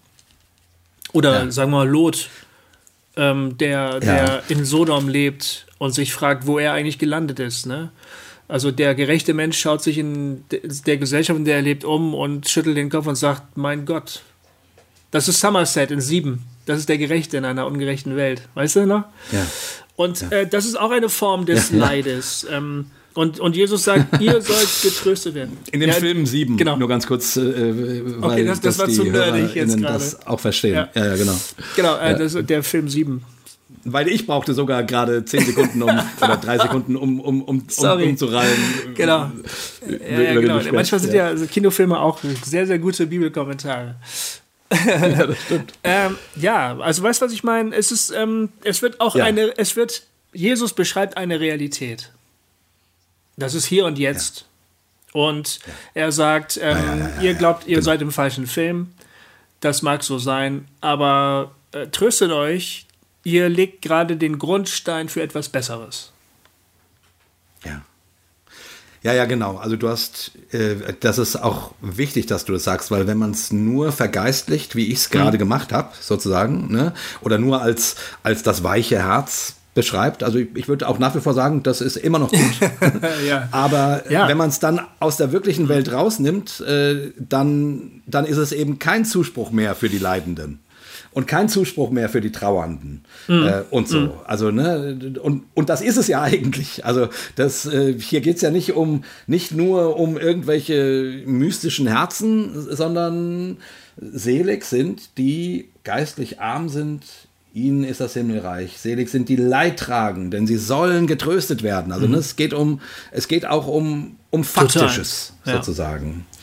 Oder 1.12 1.44
ja. 1.44 1.50
sagen 1.50 1.70
wir 1.70 1.78
mal 1.78 1.88
Lot, 1.88 2.28
ähm, 3.16 3.58
der, 3.58 4.00
der 4.00 4.24
ja. 4.24 4.42
in 4.48 4.64
Sodom 4.64 5.08
lebt 5.08 5.66
und 5.78 5.92
sich 5.92 6.12
fragt, 6.12 6.46
wo 6.46 6.58
er 6.58 6.72
eigentlich 6.72 6.98
gelandet 6.98 7.40
ist. 7.40 7.66
Ne? 7.66 7.90
Also 8.48 8.70
der 8.70 8.94
gerechte 8.94 9.34
Mensch 9.34 9.58
schaut 9.58 9.82
sich 9.82 9.98
in 9.98 10.44
der 10.50 10.96
Gesellschaft, 10.96 11.38
in 11.38 11.44
der 11.44 11.56
er 11.56 11.62
lebt, 11.62 11.84
um 11.84 12.14
und 12.14 12.48
schüttelt 12.48 12.76
den 12.76 12.90
Kopf 12.90 13.06
und 13.06 13.16
sagt, 13.16 13.56
mein 13.56 13.84
Gott. 13.86 14.22
Das 15.10 15.28
ist 15.28 15.40
Somerset 15.40 15.90
in 15.90 16.00
Sieben. 16.00 16.44
Das 16.66 16.78
ist 16.78 16.88
der 16.88 16.98
Gerechte 16.98 17.36
in 17.36 17.44
einer 17.44 17.66
ungerechten 17.66 18.16
Welt. 18.16 18.48
Weißt 18.54 18.76
du 18.76 18.86
noch? 18.86 19.04
Ja. 19.30 19.46
Und 19.96 20.20
ja. 20.22 20.30
Äh, 20.30 20.46
das 20.46 20.64
ist 20.64 20.78
auch 20.78 20.90
eine 20.90 21.08
Form 21.08 21.44
des 21.44 21.70
ja. 21.70 21.78
Leides. 21.78 22.46
Ähm, 22.50 22.90
und, 23.14 23.40
und 23.40 23.56
Jesus 23.56 23.84
sagt, 23.84 24.20
ihr 24.20 24.40
sollt 24.40 24.82
getröstet 24.82 25.34
werden. 25.34 25.58
In 25.70 25.80
den 25.80 25.90
ja, 25.90 25.94
Filmen 25.96 26.26
sieben, 26.26 26.56
genau. 26.56 26.76
nur 26.76 26.88
ganz 26.88 27.06
kurz, 27.06 27.36
äh, 27.36 27.42
weil 27.42 28.30
okay, 28.30 28.44
das, 28.44 28.60
das 28.60 28.78
war 28.78 28.88
zu 28.88 29.04
nerdig 29.04 29.54
jetzt 29.54 29.76
gerade. 29.78 29.94
das 29.94 30.26
auch 30.26 30.40
verstehen. 30.40 30.74
Ja, 30.74 30.88
ja, 30.94 31.06
ja 31.06 31.16
genau. 31.16 31.36
Genau, 31.76 31.96
äh, 31.98 32.16
das, 32.16 32.36
der 32.40 32.62
Film 32.62 32.88
sieben. 32.88 33.24
Weil 33.84 34.08
ich 34.08 34.26
brauchte 34.26 34.54
sogar 34.54 34.84
gerade 34.84 35.24
zehn 35.24 35.44
Sekunden 35.44 35.82
um, 35.82 35.90
oder 36.20 36.36
drei 36.36 36.58
Sekunden, 36.58 36.94
um, 36.94 37.20
um, 37.20 37.42
um, 37.42 37.42
um, 37.42 38.02
um 38.02 38.16
zu 38.16 38.26
reihen. 38.26 38.58
Genau. 38.94 39.30
Ja, 39.88 40.40
genau. 40.40 40.60
Manchmal 40.72 41.00
sind 41.00 41.14
ja 41.14 41.26
also 41.26 41.46
Kinofilme 41.46 41.98
auch 41.98 42.20
sehr, 42.44 42.66
sehr 42.66 42.78
gute 42.78 43.06
Bibelkommentare. 43.06 43.96
ja, 44.86 45.26
das 45.26 45.36
stimmt. 45.42 45.72
ähm, 45.84 46.16
ja, 46.36 46.78
also 46.78 47.02
weißt 47.02 47.20
du, 47.20 47.26
was 47.26 47.32
ich 47.32 47.44
meine? 47.44 47.74
Es 47.74 47.92
ist, 47.92 48.10
ähm, 48.10 48.50
es 48.64 48.82
wird 48.82 49.00
auch 49.00 49.16
eine, 49.16 49.52
es 49.58 49.76
wird, 49.76 50.04
Jesus 50.32 50.72
beschreibt 50.72 51.16
eine 51.16 51.40
Realität. 51.40 52.10
Das 53.42 53.54
ist 53.54 53.66
hier 53.66 53.86
und 53.86 53.98
jetzt. 53.98 54.46
Ja. 55.14 55.20
Und 55.20 55.58
ja. 55.66 55.72
er 55.94 56.12
sagt, 56.12 56.58
ähm, 56.62 57.08
ja, 57.16 57.22
ihr 57.22 57.34
glaubt, 57.34 57.66
ihr 57.66 57.76
genau. 57.76 57.84
seid 57.84 58.00
im 58.02 58.12
falschen 58.12 58.46
Film. 58.46 58.92
Das 59.60 59.82
mag 59.82 60.04
so 60.04 60.18
sein, 60.18 60.68
aber 60.80 61.52
äh, 61.72 61.88
tröstet 61.88 62.30
euch, 62.30 62.86
ihr 63.24 63.48
legt 63.48 63.82
gerade 63.82 64.16
den 64.16 64.38
Grundstein 64.38 65.08
für 65.08 65.22
etwas 65.22 65.48
Besseres. 65.48 66.12
Ja. 67.64 67.82
Ja, 69.02 69.12
ja, 69.12 69.24
genau. 69.24 69.56
Also 69.56 69.74
du 69.74 69.88
hast, 69.88 70.32
äh, 70.52 70.94
das 71.00 71.18
ist 71.18 71.34
auch 71.34 71.72
wichtig, 71.80 72.26
dass 72.26 72.44
du 72.44 72.52
das 72.52 72.62
sagst, 72.62 72.92
weil 72.92 73.08
wenn 73.08 73.18
man 73.18 73.32
es 73.32 73.52
nur 73.52 73.90
vergeistlicht, 73.90 74.76
wie 74.76 74.86
ich 74.86 74.98
es 74.98 75.10
gerade 75.10 75.36
mhm. 75.36 75.40
gemacht 75.40 75.72
habe, 75.72 75.90
sozusagen, 76.00 76.70
ne, 76.72 76.94
oder 77.20 77.38
nur 77.38 77.60
als, 77.60 77.96
als 78.22 78.44
das 78.44 78.62
weiche 78.62 79.02
Herz 79.04 79.56
beschreibt. 79.74 80.22
Also 80.22 80.38
ich, 80.38 80.48
ich, 80.54 80.68
würde 80.68 80.88
auch 80.88 80.98
nach 80.98 81.14
wie 81.14 81.20
vor 81.20 81.34
sagen, 81.34 81.62
das 81.62 81.80
ist 81.80 81.96
immer 81.96 82.18
noch 82.18 82.30
gut. 82.30 82.40
ja. 83.26 83.48
Aber 83.52 84.10
ja. 84.10 84.28
wenn 84.28 84.36
man 84.36 84.50
es 84.50 84.60
dann 84.60 84.80
aus 85.00 85.16
der 85.16 85.32
wirklichen 85.32 85.68
Welt 85.68 85.92
rausnimmt, 85.92 86.60
äh, 86.60 87.12
dann, 87.18 88.02
dann 88.06 88.26
ist 88.26 88.36
es 88.36 88.52
eben 88.52 88.78
kein 88.78 89.04
Zuspruch 89.04 89.50
mehr 89.50 89.74
für 89.74 89.88
die 89.88 89.98
Leidenden. 89.98 90.60
Und 91.14 91.26
kein 91.26 91.50
Zuspruch 91.50 91.90
mehr 91.90 92.08
für 92.08 92.22
die 92.22 92.32
Trauernden 92.32 93.04
mm. 93.28 93.46
äh, 93.46 93.62
und 93.68 93.86
so. 93.86 94.00
Mm. 94.00 94.10
Also, 94.24 94.50
ne, 94.50 94.98
und, 95.22 95.42
und 95.52 95.68
das 95.68 95.82
ist 95.82 95.98
es 95.98 96.08
ja 96.08 96.22
eigentlich. 96.22 96.86
Also, 96.86 97.08
das, 97.36 97.66
äh, 97.66 97.98
hier 97.98 98.22
geht 98.22 98.36
es 98.36 98.42
ja 98.42 98.50
nicht 98.50 98.72
um 98.72 99.04
nicht 99.26 99.52
nur 99.52 99.98
um 99.98 100.16
irgendwelche 100.16 101.22
mystischen 101.26 101.86
Herzen, 101.86 102.66
sondern 102.74 103.58
selig 103.98 104.64
sind, 104.64 105.18
die 105.18 105.68
geistlich 105.84 106.40
arm 106.40 106.70
sind 106.70 107.02
Ihnen 107.54 107.84
ist 107.84 108.00
das 108.00 108.14
Himmelreich. 108.14 108.78
Selig 108.78 109.10
sind 109.10 109.28
die 109.28 109.36
Leidtragen, 109.36 110.30
denn 110.30 110.46
sie 110.46 110.56
sollen 110.56 111.06
getröstet 111.06 111.62
werden. 111.62 111.92
Also 111.92 112.06
mhm. 112.06 112.12
ne, 112.12 112.18
es 112.18 112.36
geht 112.36 112.54
um, 112.54 112.80
es 113.10 113.28
geht 113.28 113.46
auch 113.46 113.66
um, 113.66 114.16
um 114.30 114.42
Faktisches 114.42 115.34
Total. 115.44 115.58
sozusagen. 115.58 116.24
Ja. 116.30 116.40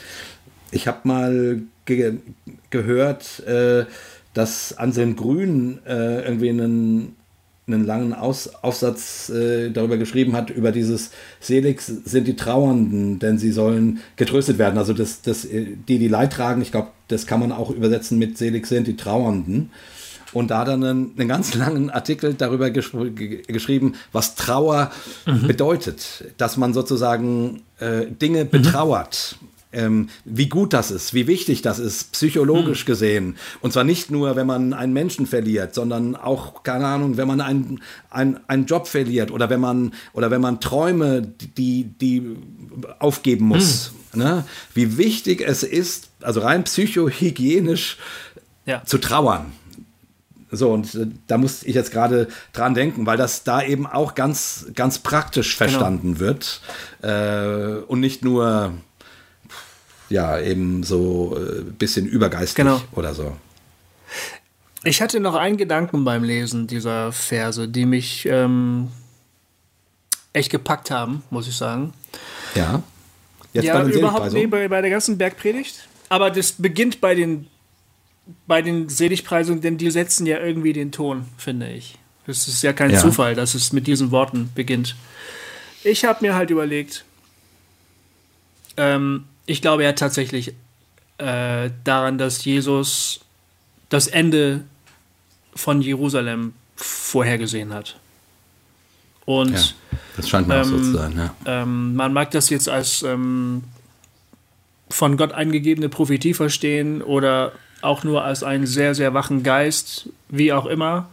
Ich 0.72 0.88
habe 0.88 0.99
mal 1.03 1.61
ge 1.86 2.18
gehört, 2.69 3.40
äh, 3.48 3.86
dass 4.36 4.77
Anselm 4.77 5.15
Grün 5.15 5.80
äh, 5.88 6.23
irgendwie 6.23 6.49
einen, 6.49 7.15
einen 7.65 7.84
langen 7.84 8.14
Aus 8.14 8.53
Aufsatz 8.61 9.30
äh, 9.30 9.72
darüber 9.72 9.98
geschrieben 9.98 10.34
hat, 10.36 10.52
über 10.52 10.72
dieses 10.72 11.10
Selig 11.40 11.81
sind 11.81 12.27
die 12.27 12.36
Trauernden, 12.36 13.18
denn 13.18 13.40
sie 13.40 13.52
sollen 13.52 14.02
getröstet 14.15 14.60
werden. 14.60 14.77
Also 14.77 14.94
das, 14.94 15.23
das, 15.23 15.48
die, 15.49 15.76
die 15.98 16.07
Leid 16.07 16.34
tragen, 16.34 16.61
ich 16.61 16.69
glaube, 16.69 16.90
das 17.07 17.26
kann 17.26 17.40
man 17.40 17.52
auch 17.52 17.72
übersetzen 17.72 18.19
mit 18.19 18.38
Selig 18.38 18.68
sind 18.68 18.86
die 18.86 18.95
Trauernden 18.95 19.72
und 20.34 20.51
da 20.51 20.65
dann 20.65 20.84
einen, 20.84 21.14
einen 21.18 21.27
ganz 21.27 21.53
langen 21.56 21.89
Artikel 21.89 22.34
darüber 22.34 22.69
gesch 22.69 22.91
geschrieben, 23.47 23.95
was 24.11 24.35
Trauer 24.35 24.91
mhm. 25.26 25.47
bedeutet, 25.47 26.26
dass 26.38 26.57
man 26.57 26.73
sozusagen 26.73 27.64
äh, 27.80 28.06
Dinge 28.06 28.45
mhm. 28.45 28.49
betrauert. 28.49 29.38
Ähm, 29.72 30.10
wie 30.26 30.49
gut 30.49 30.73
das 30.73 30.89
ist, 30.89 31.14
wie 31.14 31.27
wichtig 31.27 31.61
das 31.61 31.77
ist, 31.77 32.11
psychologisch 32.14 32.85
mhm. 32.85 32.88
gesehen. 32.88 33.35
Und 33.61 33.72
zwar 33.72 33.84
nicht 33.84 34.10
nur, 34.10 34.35
wenn 34.35 34.47
man 34.47 34.73
einen 34.73 34.93
Menschen 34.93 35.27
verliert, 35.27 35.76
sondern 35.76 36.15
auch, 36.15 36.64
keine 36.64 36.88
Ahnung, 36.88 37.18
wenn 37.18 37.27
man 37.27 37.39
einen, 37.39 37.80
einen, 38.10 38.39
einen 38.47 38.65
Job 38.65 38.88
verliert 38.88 39.30
oder 39.30 39.51
wenn 39.51 39.60
man, 39.60 39.93
oder 40.14 40.31
wenn 40.31 40.41
man 40.41 40.60
Träume, 40.60 41.22
die, 41.56 41.84
die 41.84 42.35
aufgeben 42.97 43.45
muss. 43.45 43.91
Mhm. 44.14 44.23
Ne? 44.23 44.43
Wie 44.73 44.97
wichtig 44.97 45.43
es 45.45 45.61
ist, 45.61 46.10
also 46.22 46.39
rein 46.39 46.64
psychohygienisch 46.64 47.97
ja. 48.65 48.84
zu 48.85 48.97
trauern. 48.97 49.51
So, 50.52 50.72
und 50.72 50.96
äh, 50.96 51.08
da 51.28 51.38
muss 51.38 51.64
ich 51.64 51.76
jetzt 51.76 51.92
gerade 51.92 52.28
dran 52.54 52.74
denken, 52.74 53.06
weil 53.06 53.18
das 53.18 53.44
da 53.44 53.62
eben 53.62 53.86
auch 53.86 54.16
ganz, 54.16 54.68
ganz 54.76 55.00
praktisch 55.00 55.58
genau. 55.58 55.70
verstanden 55.70 56.16
genau. 56.16 56.20
wird. 56.20 56.62
Äh, 57.02 57.84
und 57.86 58.00
nicht 58.00 58.24
nur, 58.24 58.74
ja 60.10 60.40
eben 60.40 60.84
so 60.84 61.36
ein 61.36 61.60
äh, 61.60 61.72
bisschen 61.72 62.06
übergeistlich 62.06 62.66
Genau. 62.66 62.82
oder 62.94 63.14
so. 63.14 63.36
Ich 64.84 65.02
hatte 65.02 65.20
noch 65.20 65.36
einen 65.36 65.58
Gedanken 65.58 66.04
beim 66.06 66.24
Lesen 66.24 66.68
dieser 66.68 67.12
Verse, 67.12 67.68
die 67.68 67.86
mich 67.86 68.26
ähm, 68.26 68.90
echt 70.34 70.50
gepackt 70.50 70.90
haben, 70.90 71.24
muss 71.30 71.48
ich 71.48 71.56
sagen. 71.56 71.94
Ja. 72.56 72.82
Jetzt 73.54 73.66
ja, 73.66 73.74
bei 73.74 73.90
überhaupt 73.90 73.94
Seligpreisungen? 73.94 74.42
nicht 74.42 74.52
bei, 74.52 74.68
bei 74.68 74.82
der 74.82 74.90
ganzen 74.90 75.18
Bergpredigt. 75.18 75.88
Aber 76.08 76.32
das 76.32 76.54
beginnt 76.54 77.02
bei 77.02 77.14
den, 77.14 77.48
bei 78.47 78.61
den 78.61 78.89
Seligpreisungen, 78.89 79.61
denn 79.61 79.77
die 79.77 79.91
setzen 79.91 80.26
ja 80.26 80.39
irgendwie 80.39 80.73
den 80.73 80.91
Ton, 80.91 81.26
finde 81.38 81.69
ich. 81.72 81.97
Es 82.27 82.47
ist 82.47 82.61
ja 82.61 82.73
kein 82.73 82.91
Ja. 82.91 82.99
Zufall, 82.99 83.34
dass 83.35 83.56
es 83.56 83.73
mit 83.73 83.88
diesen 83.88 84.11
Worten 84.11 84.51
beginnt. 84.53 84.95
Ich 85.84 86.06
habe 86.06 86.19
mir 86.26 86.35
halt 86.35 86.49
überlegt, 86.51 87.06
ähm, 88.77 89.26
ich 89.45 89.61
glaube 89.61 89.84
ja 89.84 89.93
tatsächlich 89.93 90.53
äh, 91.18 91.72
daran, 91.84 92.18
dass 92.18 92.43
Jesus 92.45 93.22
das 93.89 94.07
Ende 94.07 94.64
von 95.56 95.81
Jerusalem 95.81 96.53
vorhergesehen 96.76 97.73
hat. 97.73 97.97
Und 99.26 99.51
Ja, 99.53 99.61
das 100.18 100.30
scheint 100.30 100.47
mir 100.47 100.61
auch 100.61 100.65
so 100.65 100.76
Ähm, 100.77 100.84
zu 100.84 100.91
sein, 100.93 101.18
ja. 101.18 101.35
ähm, 101.45 101.95
man 101.95 102.14
mag 102.14 102.31
das 102.31 102.49
jetzt 102.49 102.69
als 102.69 103.03
ähm, 103.03 103.64
von 104.89 105.18
Gott 105.18 105.34
eingegebene 105.34 105.89
Prophetie 105.89 106.34
verstehen 106.34 107.01
oder 107.01 107.51
auch 107.81 108.03
nur 108.03 108.23
als 108.23 108.43
einen 108.43 108.65
sehr, 108.65 108.95
sehr 108.95 109.14
wachen 109.14 109.43
Geist, 109.43 110.10
wie 110.30 110.53
auch 110.53 110.65
immer. 110.65 111.10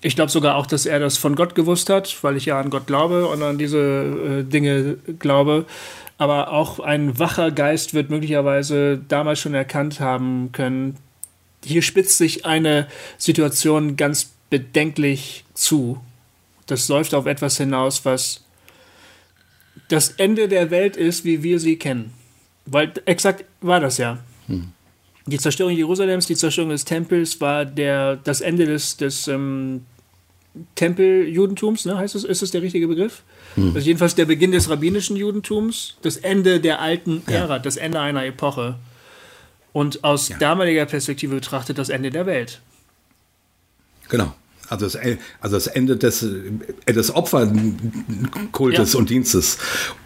Ich 0.00 0.16
glaube 0.16 0.30
sogar 0.30 0.56
auch, 0.56 0.66
dass 0.66 0.86
er 0.86 0.98
das 0.98 1.16
von 1.16 1.34
Gott 1.34 1.54
gewusst 1.54 1.88
hat, 1.88 2.22
weil 2.22 2.36
ich 2.36 2.46
ja 2.46 2.60
an 2.60 2.70
Gott 2.70 2.86
glaube 2.86 3.26
und 3.26 3.42
an 3.42 3.58
diese 3.58 3.78
äh, 3.78 4.42
Dinge 4.42 4.98
glaube. 5.18 5.64
Aber 6.18 6.52
auch 6.52 6.78
ein 6.78 7.18
wacher 7.18 7.50
Geist 7.50 7.94
wird 7.94 8.10
möglicherweise 8.10 8.98
damals 9.08 9.40
schon 9.40 9.54
erkannt 9.54 10.00
haben 10.00 10.50
können, 10.52 10.96
hier 11.64 11.82
spitzt 11.82 12.18
sich 12.18 12.44
eine 12.44 12.86
Situation 13.18 13.96
ganz 13.96 14.30
bedenklich 14.50 15.44
zu. 15.54 16.00
Das 16.66 16.88
läuft 16.88 17.14
auf 17.14 17.26
etwas 17.26 17.56
hinaus, 17.56 18.04
was 18.04 18.44
das 19.88 20.10
Ende 20.10 20.48
der 20.48 20.70
Welt 20.70 20.96
ist, 20.96 21.24
wie 21.24 21.42
wir 21.42 21.58
sie 21.58 21.76
kennen. 21.76 22.12
Weil 22.66 22.92
exakt 23.04 23.44
war 23.60 23.80
das 23.80 23.98
ja. 23.98 24.18
Die 25.26 25.38
Zerstörung 25.38 25.74
Jerusalems, 25.74 26.26
die 26.26 26.36
Zerstörung 26.36 26.70
des 26.70 26.84
Tempels 26.84 27.40
war 27.40 27.64
der, 27.64 28.16
das 28.16 28.40
Ende 28.40 28.66
des, 28.66 28.96
des 28.96 29.26
ähm, 29.28 29.86
Tempeljudentums, 30.74 31.86
ne, 31.86 31.96
heißt 31.96 32.14
es, 32.14 32.24
ist 32.24 32.42
es 32.42 32.50
der 32.50 32.62
richtige 32.62 32.86
Begriff? 32.86 33.22
Also 33.56 33.78
jedenfalls 33.78 34.14
der 34.14 34.24
Beginn 34.24 34.50
des 34.50 34.68
rabbinischen 34.68 35.16
Judentums, 35.16 35.96
das 36.02 36.16
Ende 36.16 36.60
der 36.60 36.80
alten 36.80 37.22
Ära, 37.26 37.58
das 37.60 37.76
Ende 37.76 38.00
einer 38.00 38.24
Epoche. 38.24 38.76
Und 39.72 40.04
aus 40.04 40.30
damaliger 40.40 40.86
Perspektive 40.86 41.36
betrachtet 41.36 41.78
das 41.78 41.88
Ende 41.88 42.10
der 42.10 42.26
Welt. 42.26 42.60
Genau. 44.08 44.34
Also 44.68 44.86
das, 44.86 44.96
also 45.40 45.56
das 45.56 45.66
Ende 45.66 45.96
des, 45.96 46.22
äh, 46.86 46.92
des 46.92 47.14
Opferkultes 47.14 48.92
Ja. 48.92 48.98
und 48.98 49.10
Dienstes. 49.10 49.58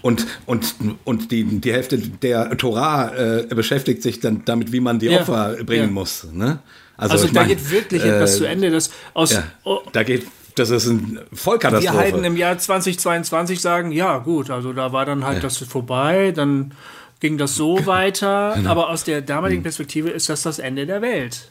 Und, 0.02 0.26
und, 0.46 0.74
und 1.04 1.30
die, 1.30 1.44
die 1.44 1.72
Hälfte 1.72 1.98
der 1.98 2.56
Torah 2.56 3.14
äh, 3.14 3.46
beschäftigt 3.54 4.02
sich 4.02 4.20
dann 4.20 4.42
damit, 4.44 4.72
wie 4.72 4.80
man 4.80 4.98
die 4.98 5.06
Ja. 5.06 5.20
Opfer 5.20 5.56
bringen 5.64 5.86
Ja. 5.86 5.90
muss. 5.90 6.26
Ne? 6.32 6.58
Also 6.96 7.26
ich 7.26 7.32
da 7.32 7.40
mein, 7.40 7.48
geht 7.50 7.70
wirklich 7.70 8.02
etwas 8.02 8.34
äh, 8.34 8.38
zu 8.38 8.44
Ende, 8.48 8.70
das 8.70 8.90
aus 9.14 9.32
Ja, 9.32 9.44
oh, 9.64 9.80
da 9.92 10.02
geht, 10.02 10.26
das 10.56 10.70
ist 10.70 10.86
ein 10.86 11.14
wir 11.30 11.36
Vollkatastrophe. 11.38 11.96
Heiden 11.96 12.24
im 12.24 12.36
Jahr 12.36 12.58
2022 12.58 13.60
sagen, 13.60 13.92
ja 13.92 14.18
gut, 14.18 14.50
also 14.50 14.72
da 14.72 14.92
war 14.92 15.06
dann 15.06 15.24
halt 15.24 15.44
das 15.44 15.58
vorbei, 15.58 16.32
dann 16.34 16.72
ging 17.20 17.38
das 17.38 17.54
so 17.54 17.86
weiter, 17.86 18.54
Genau. 18.56 18.70
aber 18.70 18.90
aus 18.90 19.04
der 19.04 19.22
damaligen 19.22 19.62
Perspektive 19.62 20.10
ist 20.10 20.28
das 20.28 20.42
das 20.42 20.58
Ende 20.58 20.86
der 20.86 21.00
Welt. 21.02 21.50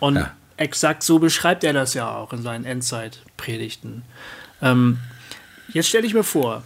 Und 0.00 0.16
Ja. 0.16 0.32
Exakt 0.56 1.02
so 1.02 1.18
beschreibt 1.18 1.64
er 1.64 1.72
das 1.72 1.94
ja 1.94 2.14
auch 2.16 2.32
in 2.32 2.42
seinen 2.42 2.64
Endzeitpredigten. 2.64 4.02
Ähm, 4.62 4.98
jetzt 5.72 5.88
stelle 5.88 6.06
ich 6.06 6.14
mir 6.14 6.24
vor, 6.24 6.62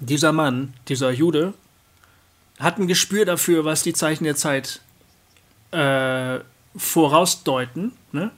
dieser 0.00 0.32
Mann, 0.32 0.74
dieser 0.88 1.10
Jude, 1.10 1.54
hat 2.58 2.78
ein 2.78 2.86
Gespür 2.86 3.24
dafür, 3.24 3.64
was 3.64 3.82
die 3.82 3.92
Zeichen 3.92 4.24
der 4.24 4.36
Zeit 4.36 4.80
äh, 5.70 6.40
vorausdeuten, 6.76 7.92
ne? 8.12 8.30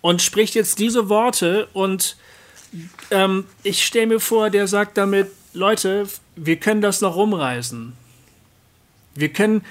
und 0.00 0.22
spricht 0.22 0.54
jetzt 0.54 0.78
diese 0.78 1.08
Worte 1.08 1.68
und 1.72 2.16
ähm, 3.10 3.46
ich 3.62 3.84
stelle 3.84 4.06
mir 4.06 4.20
vor, 4.20 4.50
der 4.50 4.66
sagt 4.66 4.96
damit, 4.96 5.30
Leute, 5.52 6.08
wir 6.36 6.56
können 6.56 6.80
das 6.80 7.00
noch 7.00 7.16
rumreißen. 7.16 7.94
Wir 9.16 9.28
können, 9.30 9.64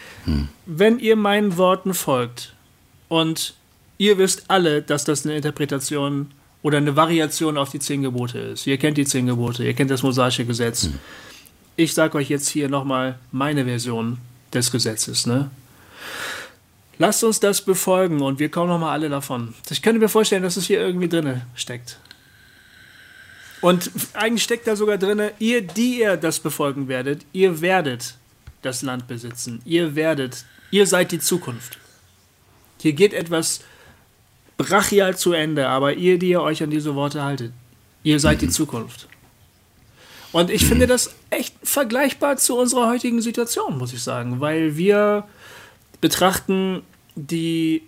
wenn 0.65 0.99
ihr 0.99 1.15
meinen 1.15 1.57
Worten 1.57 1.93
folgt 1.93 2.53
und 3.09 3.53
ihr 3.97 4.17
wisst 4.17 4.45
alle, 4.47 4.81
dass 4.81 5.03
das 5.03 5.25
eine 5.25 5.35
Interpretation 5.35 6.31
oder 6.63 6.77
eine 6.77 6.95
Variation 6.95 7.57
auf 7.57 7.71
die 7.71 7.79
zehn 7.79 8.01
Gebote 8.01 8.39
ist. 8.39 8.65
Ihr 8.65 8.77
kennt 8.77 8.97
die 8.97 9.05
zehn 9.05 9.27
Gebote, 9.27 9.65
ihr 9.65 9.73
kennt 9.73 9.91
das 9.91 10.03
mosaische 10.03 10.45
Gesetz. 10.45 10.89
Ich 11.75 11.93
sage 11.93 12.17
euch 12.17 12.29
jetzt 12.29 12.47
hier 12.49 12.69
nochmal 12.69 13.19
meine 13.31 13.65
Version 13.65 14.17
des 14.53 14.71
Gesetzes. 14.71 15.25
Ne? 15.25 15.49
Lasst 16.97 17.23
uns 17.23 17.39
das 17.39 17.61
befolgen 17.61 18.21
und 18.21 18.39
wir 18.39 18.49
kommen 18.49 18.69
nochmal 18.69 18.91
alle 18.91 19.09
davon. 19.09 19.53
Ich 19.69 19.81
könnte 19.81 19.99
mir 19.99 20.09
vorstellen, 20.09 20.43
dass 20.43 20.57
es 20.57 20.67
hier 20.67 20.81
irgendwie 20.81 21.07
drinne 21.07 21.45
steckt. 21.55 21.97
Und 23.61 23.91
eigentlich 24.13 24.43
steckt 24.43 24.67
da 24.67 24.75
sogar 24.75 24.97
drinne, 24.97 25.31
ihr, 25.39 25.61
die 25.61 25.99
ihr 25.99 26.17
das 26.17 26.39
befolgen 26.39 26.87
werdet, 26.87 27.25
ihr 27.33 27.61
werdet 27.61 28.15
das 28.61 28.81
Land 28.81 29.07
besitzen. 29.07 29.61
Ihr 29.65 29.95
werdet, 29.95 30.45
ihr 30.71 30.85
seid 30.87 31.11
die 31.11 31.19
Zukunft. 31.19 31.77
Hier 32.81 32.93
geht 32.93 33.13
etwas 33.13 33.61
brachial 34.57 35.17
zu 35.17 35.33
Ende, 35.33 35.67
aber 35.67 35.93
ihr, 35.93 36.19
die 36.19 36.29
ihr 36.29 36.41
euch 36.41 36.61
an 36.63 36.69
diese 36.69 36.95
Worte 36.95 37.23
haltet, 37.23 37.53
ihr 38.03 38.19
seid 38.19 38.41
die 38.41 38.49
Zukunft. 38.49 39.07
Und 40.31 40.49
ich 40.51 40.65
finde 40.65 40.85
das 40.85 41.15
echt 41.31 41.55
vergleichbar 41.63 42.37
zu 42.37 42.57
unserer 42.57 42.87
heutigen 42.87 43.21
Situation, 43.21 43.77
muss 43.77 43.93
ich 43.93 44.03
sagen, 44.03 44.39
weil 44.39 44.77
wir 44.77 45.23
betrachten 46.01 46.81
die 47.15 47.81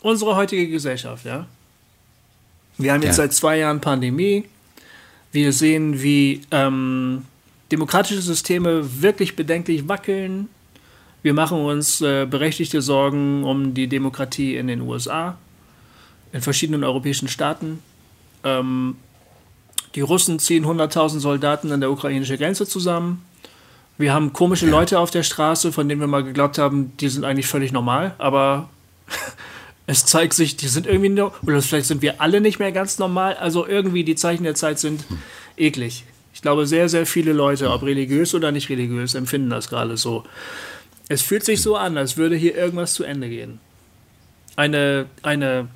unsere 0.00 0.36
heutige 0.36 0.68
Gesellschaft, 0.68 1.24
ja. 1.26 1.46
Wir 2.78 2.92
haben 2.92 3.02
jetzt 3.02 3.16
Ja. 3.18 3.24
seit 3.24 3.34
zwei 3.34 3.58
Jahren 3.58 3.80
Pandemie. 3.80 4.44
Wir 5.32 5.52
sehen, 5.52 6.02
wie 6.02 6.42
ähm, 6.50 7.24
demokratische 7.72 8.22
Systeme 8.22 9.02
wirklich 9.02 9.36
bedenklich 9.36 9.88
wackeln. 9.88 10.48
Wir 11.26 11.34
machen 11.34 11.58
uns 11.58 12.00
äh, 12.02 12.24
berechtigte 12.24 12.80
Sorgen 12.80 13.42
um 13.42 13.74
die 13.74 13.88
Demokratie 13.88 14.54
in 14.54 14.68
den 14.68 14.80
USA, 14.82 15.36
in 16.30 16.40
verschiedenen 16.40 16.84
europäischen 16.84 17.26
Staaten. 17.26 17.82
Ähm, 18.44 18.94
die 19.96 20.02
Russen 20.02 20.38
ziehen 20.38 20.64
100.000 20.64 21.18
Soldaten 21.18 21.72
an 21.72 21.80
der 21.80 21.90
ukrainischen 21.90 22.36
Grenze 22.36 22.64
zusammen. 22.64 23.24
Wir 23.98 24.14
haben 24.14 24.34
komische 24.34 24.66
Leute 24.66 25.00
auf 25.00 25.10
der 25.10 25.24
Straße, 25.24 25.72
von 25.72 25.88
denen 25.88 26.00
wir 26.00 26.06
mal 26.06 26.22
geglaubt 26.22 26.58
haben, 26.58 26.92
die 26.98 27.08
sind 27.08 27.24
eigentlich 27.24 27.48
völlig 27.48 27.72
normal, 27.72 28.14
aber 28.18 28.68
es 29.88 30.06
zeigt 30.06 30.32
sich, 30.32 30.56
die 30.56 30.68
sind 30.68 30.86
irgendwie 30.86 31.08
nur, 31.08 31.34
oder 31.42 31.60
vielleicht 31.60 31.86
sind 31.88 32.02
wir 32.02 32.20
alle 32.20 32.40
nicht 32.40 32.60
mehr 32.60 32.70
ganz 32.70 33.00
normal. 33.00 33.34
Also 33.34 33.66
irgendwie 33.66 34.04
die 34.04 34.14
Zeichen 34.14 34.44
der 34.44 34.54
Zeit 34.54 34.78
sind 34.78 35.02
eklig. 35.56 36.04
Ich 36.32 36.40
glaube, 36.40 36.68
sehr, 36.68 36.88
sehr 36.88 37.04
viele 37.04 37.32
Leute, 37.32 37.72
ob 37.72 37.82
religiös 37.82 38.32
oder 38.32 38.52
nicht 38.52 38.68
religiös, 38.68 39.16
empfinden 39.16 39.50
das 39.50 39.68
gerade 39.68 39.96
so. 39.96 40.22
Es 41.08 41.22
fühlt 41.22 41.44
sich 41.44 41.62
so 41.62 41.76
an, 41.76 41.96
als 41.96 42.16
würde 42.16 42.36
hier 42.36 42.56
irgendwas 42.56 42.94
zu 42.94 43.04
Ende 43.04 43.28
gehen. 43.28 43.60
Eine, 44.56 45.06
eine, 45.22 45.68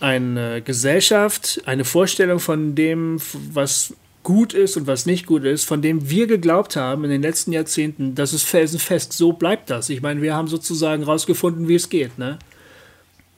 eine 0.00 0.62
Gesellschaft, 0.62 1.62
eine 1.66 1.84
Vorstellung 1.84 2.40
von 2.40 2.74
dem, 2.74 3.20
was 3.52 3.94
gut 4.22 4.54
ist 4.54 4.76
und 4.76 4.86
was 4.86 5.04
nicht 5.06 5.26
gut 5.26 5.44
ist, 5.44 5.64
von 5.64 5.82
dem 5.82 6.08
wir 6.08 6.26
geglaubt 6.26 6.76
haben 6.76 7.04
in 7.04 7.10
den 7.10 7.22
letzten 7.22 7.52
Jahrzehnten, 7.52 8.14
das 8.14 8.32
ist 8.32 8.44
felsenfest, 8.44 9.12
so 9.12 9.34
bleibt 9.34 9.68
das. 9.70 9.90
Ich 9.90 10.00
meine, 10.00 10.22
wir 10.22 10.34
haben 10.34 10.48
sozusagen 10.48 11.02
rausgefunden, 11.02 11.68
wie 11.68 11.74
es 11.74 11.90
geht, 11.90 12.18
ne? 12.18 12.38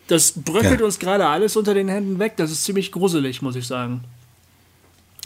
Das 0.06 0.32
bröckelt 0.32 0.78
Ja. 0.78 0.86
uns 0.86 1.00
gerade 1.00 1.26
alles 1.26 1.56
unter 1.56 1.74
den 1.74 1.88
Händen 1.88 2.20
weg. 2.20 2.34
Das 2.36 2.52
ist 2.52 2.62
ziemlich 2.62 2.92
gruselig, 2.92 3.42
muss 3.42 3.56
ich 3.56 3.66
sagen. 3.66 4.04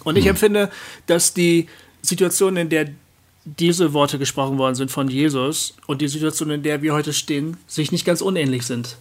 Und 0.05 0.17
ich 0.17 0.27
empfinde, 0.27 0.71
dass 1.07 1.35
die 1.35 1.67
Situation, 2.01 2.57
in 2.57 2.71
der 2.71 2.89
diese 3.45 3.93
Worte 3.93 4.19
gesprochen 4.19 4.59
worden 4.59 4.75
sind 4.75 4.91
von 4.91 5.09
Jesus 5.09 5.75
und 5.87 6.01
die 6.03 6.09
Situation, 6.09 6.51
in 6.51 6.63
der 6.63 6.83
wir 6.83 6.93
heute 6.93 7.13
stehen, 7.13 7.57
sich 7.67 7.91
nicht 7.91 8.05
ganz 8.05 8.21
unähnlich 8.21 8.67
sind. 8.67 8.97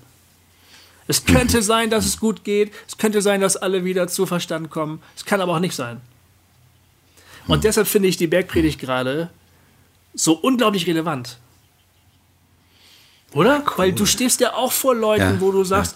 Es 1.08 1.26
könnte 1.26 1.62
sein, 1.62 1.90
dass 1.90 2.06
es 2.06 2.20
gut 2.20 2.44
geht. 2.44 2.72
Es 2.88 2.98
könnte 2.98 3.22
sein, 3.22 3.42
dass 3.42 3.58
alle 3.58 3.84
wieder 3.84 4.08
zu 4.08 4.26
Verstand 4.26 4.70
kommen. 4.70 5.02
Es 5.16 5.26
kann 5.26 5.42
aber 5.42 5.56
auch 5.56 5.60
nicht 5.60 5.76
sein. 5.76 6.00
Und 7.48 7.64
deshalb 7.64 7.88
finde 7.88 8.08
ich 8.08 8.18
die 8.18 8.28
Bergpredigt 8.28 8.80
gerade 8.80 9.32
so 10.14 10.34
unglaublich 10.34 10.86
relevant. 10.86 11.40
Oder? 13.34 13.64
Weil 13.78 13.92
du 13.92 14.06
stehst 14.06 14.40
ja 14.40 14.54
auch 14.54 14.72
vor 14.72 14.96
Leuten, 14.96 15.36
Ja, 15.36 15.42
wo 15.42 15.52
du 15.52 15.64
sagst, 15.64 15.96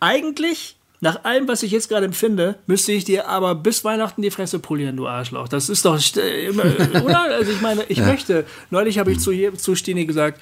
eigentlich 0.00 0.76
nach 1.02 1.24
allem, 1.24 1.48
was 1.48 1.64
ich 1.64 1.72
jetzt 1.72 1.88
gerade 1.88 2.06
empfinde, 2.06 2.60
müsste 2.66 2.92
ich 2.92 3.04
dir 3.04 3.26
aber 3.26 3.56
bis 3.56 3.84
Weihnachten 3.84 4.22
die 4.22 4.30
Fresse 4.30 4.60
polieren, 4.60 4.96
du 4.96 5.08
Arschloch. 5.08 5.48
Das 5.48 5.68
ist 5.68 5.84
doch, 5.84 6.00
äh, 6.16 6.48
oder? 6.50 7.22
Also 7.22 7.50
ich 7.50 7.60
meine, 7.60 7.84
ich 7.88 7.98
ja. 7.98 8.06
möchte, 8.06 8.46
neulich 8.70 9.00
habe 9.00 9.10
ich 9.10 9.18
zu, 9.18 9.32
zu 9.54 9.74
Stini 9.74 10.06
gesagt, 10.06 10.40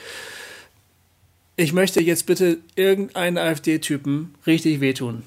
ich 1.57 1.73
möchte 1.73 2.03
jetzt 2.03 2.27
bitte 2.27 2.59
irgendeinen 2.77 3.39
AfD-Typen 3.39 4.35
richtig 4.47 4.82
wehtun. 4.82 5.23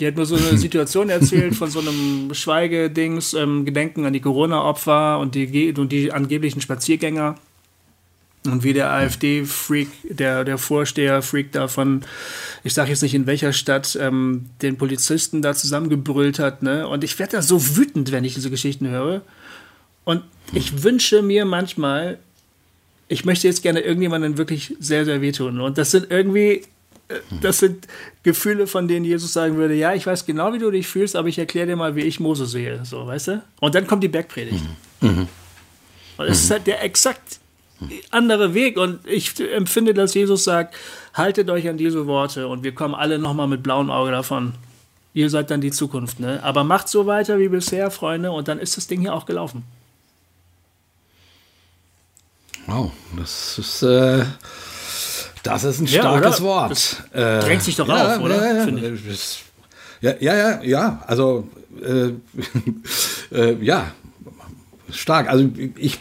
Die 0.00 0.06
hat 0.06 0.16
nur 0.16 0.24
so 0.24 0.36
eine 0.36 0.56
Situation 0.56 1.10
erzählt 1.10 1.54
von 1.54 1.70
so 1.70 1.80
einem 1.80 2.32
Schweigedings, 2.32 3.34
ähm, 3.34 3.66
Gedenken 3.66 4.06
an 4.06 4.14
die 4.14 4.20
Corona-Opfer 4.20 5.18
und 5.18 5.34
die, 5.34 5.74
und 5.76 5.92
die 5.92 6.12
angeblichen 6.12 6.62
Spaziergänger. 6.62 7.34
Und 8.46 8.64
wie 8.64 8.72
der 8.72 8.90
AfD-Freak, 8.90 9.88
der, 10.04 10.44
der 10.44 10.56
Vorsteher-Freak 10.56 11.52
da 11.52 11.68
von, 11.68 12.02
ich 12.64 12.72
sage 12.72 12.88
jetzt 12.88 13.02
nicht 13.02 13.14
in 13.14 13.26
welcher 13.26 13.52
Stadt, 13.52 13.98
ähm, 14.00 14.46
den 14.62 14.78
Polizisten 14.78 15.42
da 15.42 15.54
zusammengebrüllt 15.54 16.38
hat. 16.38 16.62
Ne? 16.62 16.88
Und 16.88 17.04
ich 17.04 17.18
werde 17.18 17.32
da 17.32 17.42
so 17.42 17.76
wütend, 17.76 18.12
wenn 18.12 18.24
ich 18.24 18.34
diese 18.34 18.48
Geschichten 18.48 18.88
höre. 18.88 19.20
Und 20.04 20.22
ich 20.54 20.82
wünsche 20.82 21.20
mir 21.20 21.44
manchmal, 21.44 22.18
ich 23.08 23.26
möchte 23.26 23.46
jetzt 23.46 23.62
gerne 23.62 23.80
irgendjemanden 23.80 24.38
wirklich 24.38 24.74
sehr, 24.80 25.04
sehr 25.04 25.20
wehtun. 25.20 25.60
Und 25.60 25.76
das 25.76 25.90
sind 25.90 26.10
irgendwie, 26.10 26.62
äh, 27.08 27.16
das 27.42 27.58
sind 27.58 27.88
Gefühle, 28.22 28.66
von 28.66 28.88
denen 28.88 29.04
Jesus 29.04 29.34
sagen 29.34 29.58
würde, 29.58 29.74
ja, 29.74 29.92
ich 29.92 30.06
weiß 30.06 30.24
genau, 30.24 30.54
wie 30.54 30.58
du 30.58 30.70
dich 30.70 30.88
fühlst, 30.88 31.14
aber 31.14 31.28
ich 31.28 31.38
erkläre 31.38 31.66
dir 31.66 31.76
mal, 31.76 31.94
wie 31.94 32.00
ich 32.00 32.20
Moses 32.20 32.52
sehe. 32.52 32.86
So, 32.86 33.06
weißt 33.06 33.28
du? 33.28 33.42
Und 33.60 33.74
dann 33.74 33.86
kommt 33.86 34.02
die 34.02 34.08
Bergpredigt. 34.08 34.64
Mhm. 35.02 35.08
Mhm. 35.08 35.28
Und 36.16 36.26
es 36.26 36.44
ist 36.44 36.50
halt 36.50 36.66
der 36.66 36.82
exakt 36.82 37.40
andere 38.10 38.54
Weg. 38.54 38.76
Und 38.76 39.06
ich 39.06 39.38
empfinde, 39.40 39.94
dass 39.94 40.14
Jesus 40.14 40.44
sagt, 40.44 40.74
haltet 41.14 41.50
euch 41.50 41.68
an 41.68 41.76
diese 41.76 42.06
Worte 42.06 42.48
und 42.48 42.62
wir 42.62 42.74
kommen 42.74 42.94
alle 42.94 43.18
nochmal 43.18 43.48
mit 43.48 43.62
blauem 43.62 43.90
Auge 43.90 44.10
davon. 44.10 44.54
Ihr 45.12 45.28
seid 45.28 45.50
dann 45.50 45.60
die 45.60 45.72
Zukunft, 45.72 46.20
ne? 46.20 46.40
Aber 46.44 46.62
macht 46.62 46.88
so 46.88 47.06
weiter 47.06 47.38
wie 47.38 47.48
bisher, 47.48 47.90
Freunde, 47.90 48.30
und 48.30 48.46
dann 48.46 48.60
ist 48.60 48.76
das 48.76 48.86
Ding 48.86 49.00
hier 49.00 49.12
auch 49.12 49.26
gelaufen. 49.26 49.64
Wow, 52.66 52.92
das 53.16 53.58
ist, 53.58 53.82
äh, 53.82 54.24
das 55.42 55.64
ist 55.64 55.80
ein 55.80 55.88
starkes 55.88 56.38
ja, 56.38 56.44
Wort. 56.44 56.70
Das 56.70 57.02
äh, 57.12 57.40
drängt 57.40 57.62
sich 57.62 57.74
doch 57.74 57.88
ja, 57.88 58.16
auf, 58.16 58.22
oder? 58.22 58.68
Ja, 60.00 60.14
ja, 60.20 60.34
ja, 60.34 60.62
ja, 60.62 61.02
also, 61.06 61.48
äh, 61.82 62.12
äh, 63.34 63.64
ja, 63.64 63.92
stark. 64.92 65.28
Also 65.28 65.48
ich, 65.76 65.98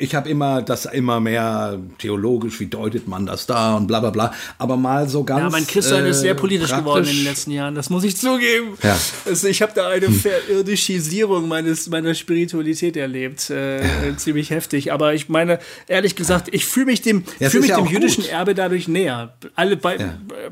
ich 0.00 0.14
habe 0.14 0.28
immer 0.28 0.62
das 0.62 0.86
immer 0.86 1.18
mehr 1.18 1.78
theologisch, 1.98 2.60
wie 2.60 2.66
deutet 2.66 3.08
man 3.08 3.26
das 3.26 3.46
da 3.46 3.74
und 3.74 3.88
bla 3.88 3.98
bla 3.98 4.10
bla. 4.10 4.32
Aber 4.56 4.76
mal 4.76 5.08
so 5.08 5.24
ganz. 5.24 5.40
Ja, 5.40 5.50
mein 5.50 5.66
Christian 5.66 6.06
äh, 6.06 6.10
ist 6.10 6.20
sehr 6.20 6.34
politisch 6.34 6.70
geworden 6.70 7.04
in 7.04 7.16
den 7.16 7.24
letzten 7.24 7.50
Jahren, 7.50 7.74
das 7.74 7.90
muss 7.90 8.04
ich 8.04 8.16
zugeben. 8.16 8.78
Ja. 8.82 8.96
Also 9.26 9.48
ich 9.48 9.60
habe 9.60 9.72
da 9.74 9.88
eine 9.88 10.06
hm. 10.06 10.14
Verirdischiesierung 10.14 11.48
meines, 11.48 11.88
meiner 11.90 12.14
Spiritualität 12.14 12.96
erlebt. 12.96 13.50
Äh, 13.50 13.82
ja. 13.82 14.16
Ziemlich 14.16 14.50
heftig. 14.50 14.92
Aber 14.92 15.14
ich 15.14 15.28
meine, 15.28 15.58
ehrlich 15.88 16.14
gesagt, 16.14 16.48
ich 16.52 16.64
fühle 16.64 16.86
mich 16.86 17.02
dem, 17.02 17.24
ja, 17.40 17.50
fühl 17.50 17.60
mich 17.60 17.74
dem 17.74 17.86
jüdischen 17.86 18.22
gut. 18.22 18.32
Erbe 18.32 18.54
dadurch 18.54 18.86
näher. 18.86 19.34
Alle, 19.56 19.76
bei, 19.76 19.98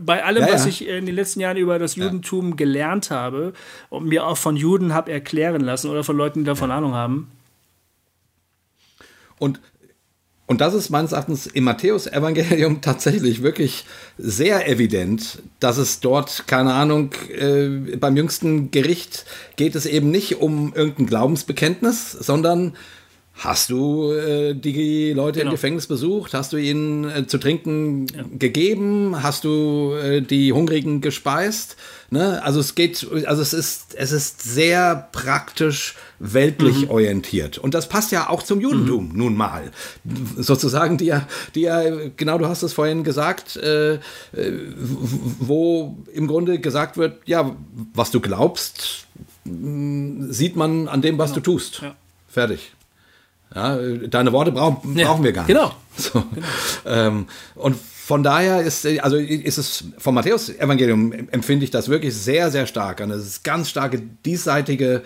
bei 0.05 0.25
allem, 0.25 0.45
was 0.51 0.67
ich 0.67 0.89
in 0.89 1.07
den 1.07 1.15
letzten 1.15 1.39
Jahren 1.39 1.57
über 1.57 1.79
das 1.79 1.95
Judentum 1.95 2.57
gelernt 2.57 3.13
habe 3.13 3.53
und 3.91 4.07
mir 4.07 4.27
auch 4.27 4.37
von 4.37 4.57
Juden 4.57 4.93
habe 4.93 5.13
erklären 5.13 5.61
lassen 5.61 5.89
oder 5.89 6.03
von 6.03 6.17
Leuten, 6.17 6.41
die 6.41 6.47
davon 6.47 6.73
Ahnung 6.73 6.95
haben, 6.95 7.29
und, 9.39 9.61
und 10.47 10.61
das 10.61 10.75
ist 10.75 10.91
meines 10.91 11.13
Erachtens 11.13 11.47
im 11.47 11.65
Matthäus-Evangelium 11.65 12.81
tatsächlich 12.83 13.43
wirklich 13.43 13.85
sehr 14.17 14.69
evident, 14.69 15.43
dass 15.61 15.77
es 15.77 16.01
dort, 16.01 16.45
keine 16.47 16.73
Ahnung, 16.73 17.13
äh, 17.31 17.97
beim 17.97 18.17
jüngsten 18.17 18.71
Gericht 18.71 19.25
geht 19.57 19.75
es 19.75 19.87
eben 19.87 20.11
nicht 20.11 20.41
um 20.41 20.73
irgendein 20.75 21.07
Glaubensbekenntnis, 21.07 22.13
sondern 22.13 22.77
Hast 23.39 23.69
du 23.69 24.13
äh, 24.13 24.55
die 24.55 25.13
Leute 25.13 25.41
genau. 25.41 25.51
im 25.51 25.55
Gefängnis 25.57 25.87
besucht? 25.87 26.33
Hast 26.33 26.55
du 26.55 26.57
ihnen 26.57 27.05
äh, 27.05 27.27
zu 27.27 27.37
trinken 27.37 28.07
ja. 28.07 28.25
gegeben? 28.33 29.23
Hast 29.23 29.45
du 29.45 29.93
äh, 29.93 30.23
die 30.23 30.55
Hungrigen 30.55 31.03
gespeist? 31.03 31.77
Ne? 32.09 32.43
Also 32.43 32.61
es 32.61 32.75
geht, 32.75 33.07
also 33.27 33.43
es 33.43 33.53
ist, 33.53 33.95
es 33.95 34.13
ist 34.13 34.43
sehr 34.43 35.11
praktisch 35.13 35.97
weltlich 36.19 36.85
mhm. 36.85 36.91
orientiert. 36.91 37.59
Und 37.59 37.75
das 37.75 37.91
passt 37.91 38.11
ja 38.11 38.31
auch 38.31 38.43
zum 38.43 38.59
Judentum 38.59 39.11
mhm. 39.11 39.19
nun 39.19 39.37
mal. 39.37 39.71
Sozusagen, 40.39 40.97
die 40.97 41.07
ja, 41.07 41.29
die 41.55 41.63
ja, 41.63 41.83
genau 42.17 42.39
du 42.39 42.49
hast 42.49 42.63
es 42.63 42.73
vorhin 42.73 43.05
gesagt, 43.05 43.57
äh, 43.57 43.97
äh 43.97 43.99
wo 45.41 45.99
im 46.15 46.27
Grunde 46.27 46.59
gesagt 46.59 46.97
wird, 46.97 47.19
ja, 47.27 47.55
was 47.93 48.11
du 48.11 48.21
glaubst, 48.21 49.07
sieht 49.45 50.57
man 50.57 50.89
an 50.89 51.03
dem, 51.03 51.19
was 51.19 51.33
genau. 51.33 51.45
du 51.45 51.53
tust. 51.53 51.81
Ja. 51.83 51.95
Fertig. 52.29 52.73
Ja, 53.55 53.79
deine 54.09 54.33
Worte 54.33 54.53
brauch, 54.53 54.83
brauchen 54.83 54.97
ja, 54.97 55.23
wir 55.23 55.33
gar 55.33 55.47
nicht. 55.47 55.57
Genau. 55.57 55.73
So. 55.97 56.23
genau. 56.35 56.47
Ähm, 56.85 57.27
und 57.55 57.77
von 57.77 58.23
daher 58.23 58.61
ist, 58.61 58.87
also 58.87 59.17
ist 59.17 59.59
es 59.59 59.85
vom 59.99 60.15
Matthäus-Evangelium 60.15 61.13
empfinde 61.33 61.65
ich 61.65 61.71
das 61.71 61.89
wirklich 61.89 62.15
sehr, 62.15 62.51
sehr 62.51 62.67
stark. 62.67 63.01
Ist 63.01 63.43
ganz 63.43 63.69
starke 63.69 64.01
diesseitige 64.25 65.03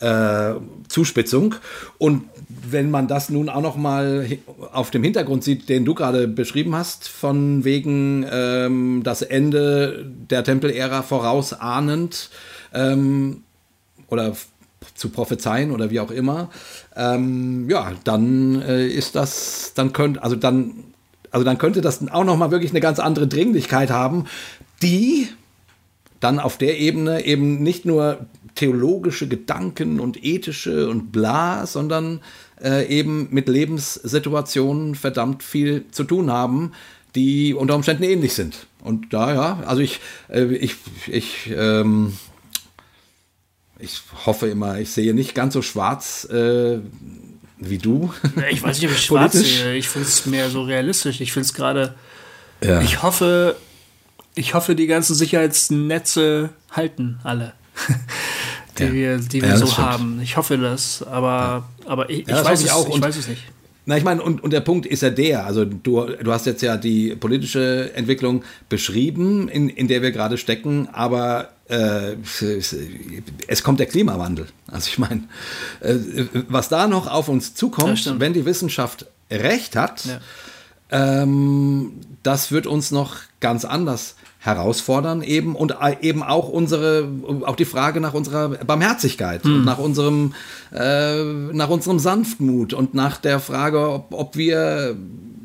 äh, 0.00 0.54
Zuspitzung. 0.88 1.56
Und 1.98 2.24
wenn 2.70 2.90
man 2.90 3.08
das 3.08 3.28
nun 3.28 3.48
auch 3.48 3.60
noch 3.60 3.76
mal 3.76 4.26
auf 4.72 4.90
dem 4.90 5.02
Hintergrund 5.02 5.44
sieht, 5.44 5.68
den 5.68 5.84
du 5.84 5.94
gerade 5.94 6.28
beschrieben 6.28 6.74
hast, 6.74 7.08
von 7.08 7.64
wegen 7.64 8.26
ähm, 8.30 9.02
das 9.02 9.22
Ende 9.22 10.04
der 10.30 10.44
Tempelära 10.44 11.02
vorausahnend 11.02 12.30
ähm, 12.72 13.42
oder 14.08 14.36
zu 14.94 15.08
prophezeien 15.08 15.70
oder 15.70 15.90
wie 15.90 16.00
auch 16.00 16.10
immer, 16.10 16.50
ähm, 16.96 17.68
ja, 17.68 17.92
dann 18.04 18.62
äh, 18.62 18.86
ist 18.86 19.14
das, 19.14 19.72
dann 19.74 19.92
könnte, 19.92 20.22
also 20.22 20.36
dann, 20.36 20.84
also 21.30 21.44
dann 21.44 21.58
könnte 21.58 21.80
das 21.80 22.06
auch 22.08 22.24
noch 22.24 22.36
mal 22.36 22.50
wirklich 22.50 22.70
eine 22.70 22.80
ganz 22.80 22.98
andere 22.98 23.26
Dringlichkeit 23.26 23.90
haben, 23.90 24.26
die 24.82 25.28
dann 26.20 26.38
auf 26.38 26.56
der 26.56 26.78
Ebene 26.78 27.24
eben 27.26 27.62
nicht 27.62 27.84
nur 27.84 28.26
theologische 28.54 29.28
Gedanken 29.28 30.00
und 30.00 30.24
ethische 30.24 30.88
und 30.88 31.10
bla, 31.10 31.66
sondern 31.66 32.20
äh, 32.62 32.86
eben 32.86 33.28
mit 33.30 33.48
Lebenssituationen 33.48 34.94
verdammt 34.94 35.42
viel 35.42 35.84
zu 35.90 36.04
tun 36.04 36.30
haben, 36.30 36.72
die 37.14 37.54
unter 37.54 37.74
Umständen 37.74 38.04
ähnlich 38.04 38.34
sind. 38.34 38.66
Und 38.82 39.12
da, 39.12 39.34
ja, 39.34 39.62
also 39.66 39.82
ich, 39.82 40.00
äh, 40.28 40.44
ich, 40.44 40.76
ich, 41.08 41.52
ähm, 41.54 42.14
ich 43.78 44.00
hoffe 44.26 44.48
immer, 44.48 44.78
ich 44.78 44.90
sehe 44.90 45.14
nicht 45.14 45.34
ganz 45.34 45.54
so 45.54 45.62
schwarz 45.62 46.24
äh, 46.30 46.78
wie 47.58 47.78
du. 47.78 48.12
Ich 48.50 48.62
weiß 48.62 48.80
nicht, 48.80 48.90
ob 48.90 48.96
ich 48.96 49.02
schwarz 49.04 49.32
sehe. 49.32 49.74
Ich 49.74 49.88
finde 49.88 50.08
es 50.08 50.26
mehr 50.26 50.50
so 50.50 50.62
realistisch. 50.62 51.20
Ich 51.20 51.32
finde 51.32 51.46
es 51.46 51.54
gerade. 51.54 51.94
Ja. 52.62 52.80
Ich 52.80 53.02
hoffe, 53.02 53.56
ich 54.34 54.54
hoffe, 54.54 54.74
die 54.74 54.86
ganzen 54.86 55.14
Sicherheitsnetze 55.14 56.50
halten 56.70 57.18
alle. 57.22 57.52
die 58.78 58.84
ja. 58.84 58.92
wir, 58.92 59.18
die 59.18 59.42
wir 59.42 59.50
ja, 59.50 59.56
so 59.56 59.66
stimmt. 59.66 59.86
haben. 59.86 60.20
Ich 60.22 60.36
hoffe 60.36 60.58
das, 60.58 61.02
aber, 61.02 61.68
aber 61.86 62.10
ich, 62.10 62.20
ich, 62.20 62.28
weiß, 62.28 62.62
es, 62.62 62.70
auch. 62.70 62.88
ich 62.94 63.02
weiß 63.02 63.16
es 63.16 63.28
nicht. 63.28 63.42
Na, 63.86 63.98
ich 63.98 64.04
meine, 64.04 64.22
und, 64.22 64.42
und 64.42 64.52
der 64.52 64.60
Punkt 64.60 64.86
ist 64.86 65.02
ja 65.02 65.10
der, 65.10 65.44
also 65.44 65.64
du, 65.64 66.06
du 66.06 66.32
hast 66.32 66.46
jetzt 66.46 66.62
ja 66.62 66.76
die 66.76 67.14
politische 67.16 67.90
Entwicklung 67.94 68.42
beschrieben, 68.68 69.48
in, 69.48 69.68
in 69.68 69.88
der 69.88 70.00
wir 70.00 70.10
gerade 70.10 70.38
stecken, 70.38 70.88
aber 70.90 71.50
es 73.46 73.62
kommt 73.62 73.80
der 73.80 73.86
Klimawandel. 73.86 74.48
Also 74.66 74.88
ich 74.88 74.98
meine, 74.98 75.22
äh, 75.80 75.96
was 76.48 76.68
da 76.68 76.86
noch 76.86 77.06
auf 77.06 77.28
uns 77.28 77.54
zukommt, 77.54 78.20
wenn 78.20 78.32
die 78.34 78.44
Wissenschaft 78.44 79.06
recht 79.30 79.76
hat, 79.76 80.04
ja. 80.04 80.20
ähm, 80.90 81.92
das 82.22 82.52
wird 82.52 82.66
uns 82.66 82.90
noch 82.90 83.16
ganz 83.40 83.64
anders 83.64 84.16
herausfordern 84.44 85.22
eben 85.22 85.56
und 85.56 85.74
eben 86.02 86.22
auch 86.22 86.50
unsere 86.50 87.08
auch 87.46 87.56
die 87.56 87.64
Frage 87.64 88.00
nach 88.00 88.12
unserer 88.12 88.50
Barmherzigkeit 88.50 89.42
hm. 89.42 89.54
und 89.54 89.64
nach 89.64 89.78
unserem 89.78 90.34
äh, 90.70 91.22
nach 91.24 91.70
unserem 91.70 91.98
Sanftmut 91.98 92.74
und 92.74 92.92
nach 92.92 93.16
der 93.16 93.40
Frage 93.40 93.88
ob, 93.88 94.12
ob 94.12 94.36
wir 94.36 94.96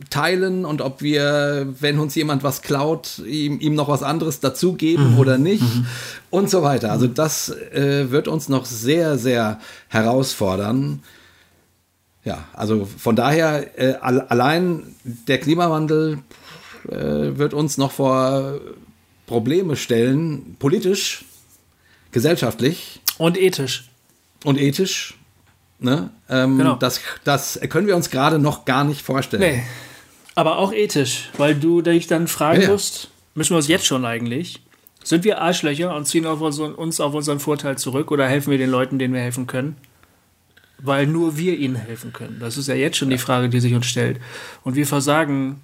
teilen 0.10 0.65
und 0.65 0.81
ob 0.81 1.02
wir, 1.02 1.68
wenn 1.80 1.99
uns 1.99 2.15
jemand 2.15 2.44
was 2.44 2.61
klaut, 2.61 3.19
ihm, 3.19 3.60
ihm 3.60 3.76
noch 3.76 3.88
was 3.88 4.03
anderes 4.03 4.40
dazugeben 4.40 5.14
mhm. 5.14 5.19
oder 5.19 5.38
nicht 5.38 5.61
mhm. 5.61 5.86
und 6.30 6.49
so 6.49 6.64
weiter. 6.64 6.91
Also 6.91 7.07
das 7.07 7.49
äh, 7.49 8.11
wird 8.11 8.27
uns 8.27 8.49
noch 8.49 8.65
sehr, 8.65 9.18
sehr 9.18 9.60
herausfordern. 9.88 11.03
Ja, 12.26 12.45
also 12.53 12.86
von 12.86 13.15
daher, 13.15 13.80
äh, 13.80 13.95
allein 13.95 14.95
der 15.03 15.40
Klimawandel 15.40 16.19
äh, 16.88 16.95
wird 17.38 17.53
uns 17.53 17.77
noch 17.77 17.91
vor 17.91 18.60
Probleme 19.27 19.76
stellen, 19.76 20.56
politisch, 20.60 21.23
gesellschaftlich. 22.11 23.02
Und 23.18 23.38
ethisch. 23.38 23.90
Und 24.44 24.60
ethisch. 24.60 25.18
Ne? 25.80 26.10
Ähm, 26.30 26.57
genau. 26.57 26.76
das, 26.76 26.99
das 27.23 27.60
können 27.69 27.88
wir 27.88 27.95
uns 27.95 28.10
gerade 28.10 28.38
noch 28.38 28.65
gar 28.65 28.84
nicht 28.84 29.02
vorstellen. 29.02 29.41
Nee. 29.41 29.64
Aber 30.40 30.57
auch 30.57 30.72
ethisch, 30.72 31.28
weil 31.38 31.53
du 31.53 31.82
dich 31.82 32.07
dann 32.07 32.30
fragen 32.30 32.61
ja, 32.61 32.70
musst, 32.70 33.10
müssen 33.36 33.49
wir 33.49 33.57
uns 33.57 33.68
jetzt 33.68 33.86
schon 33.86 34.06
eigentlich, 34.06 34.61
Sind 35.03 35.26
wir 35.26 35.41
Arschlöcher 35.41 35.94
und 35.94 36.06
ziehen 36.06 36.26
auf 36.26 36.40
unseren, 36.40 36.76
uns 36.76 37.02
auf 37.02 37.14
unseren 37.14 37.41
Vorteil 37.41 37.78
zurück 37.78 38.10
oder 38.10 38.26
helfen 38.26 38.49
wir 38.52 38.57
den 38.57 38.70
Leuten, 38.70 38.99
denen 38.99 39.14
wir 39.14 39.20
helfen 39.20 39.48
können? 39.48 39.76
Weil 40.78 41.07
nur 41.07 41.36
wir 41.36 41.57
ihnen 41.57 41.76
helfen 41.76 42.14
können. 42.14 42.38
Das 42.40 42.57
ist 42.57 42.68
ja 42.68 42.76
jetzt 42.76 42.95
schon 42.95 43.10
die 43.10 43.18
Frage, 43.18 43.49
die 43.49 43.60
sich 43.60 43.74
uns 43.74 43.88
stellt. 43.88 44.22
Und 44.64 44.76
wir 44.76 44.88
versagen 44.88 45.60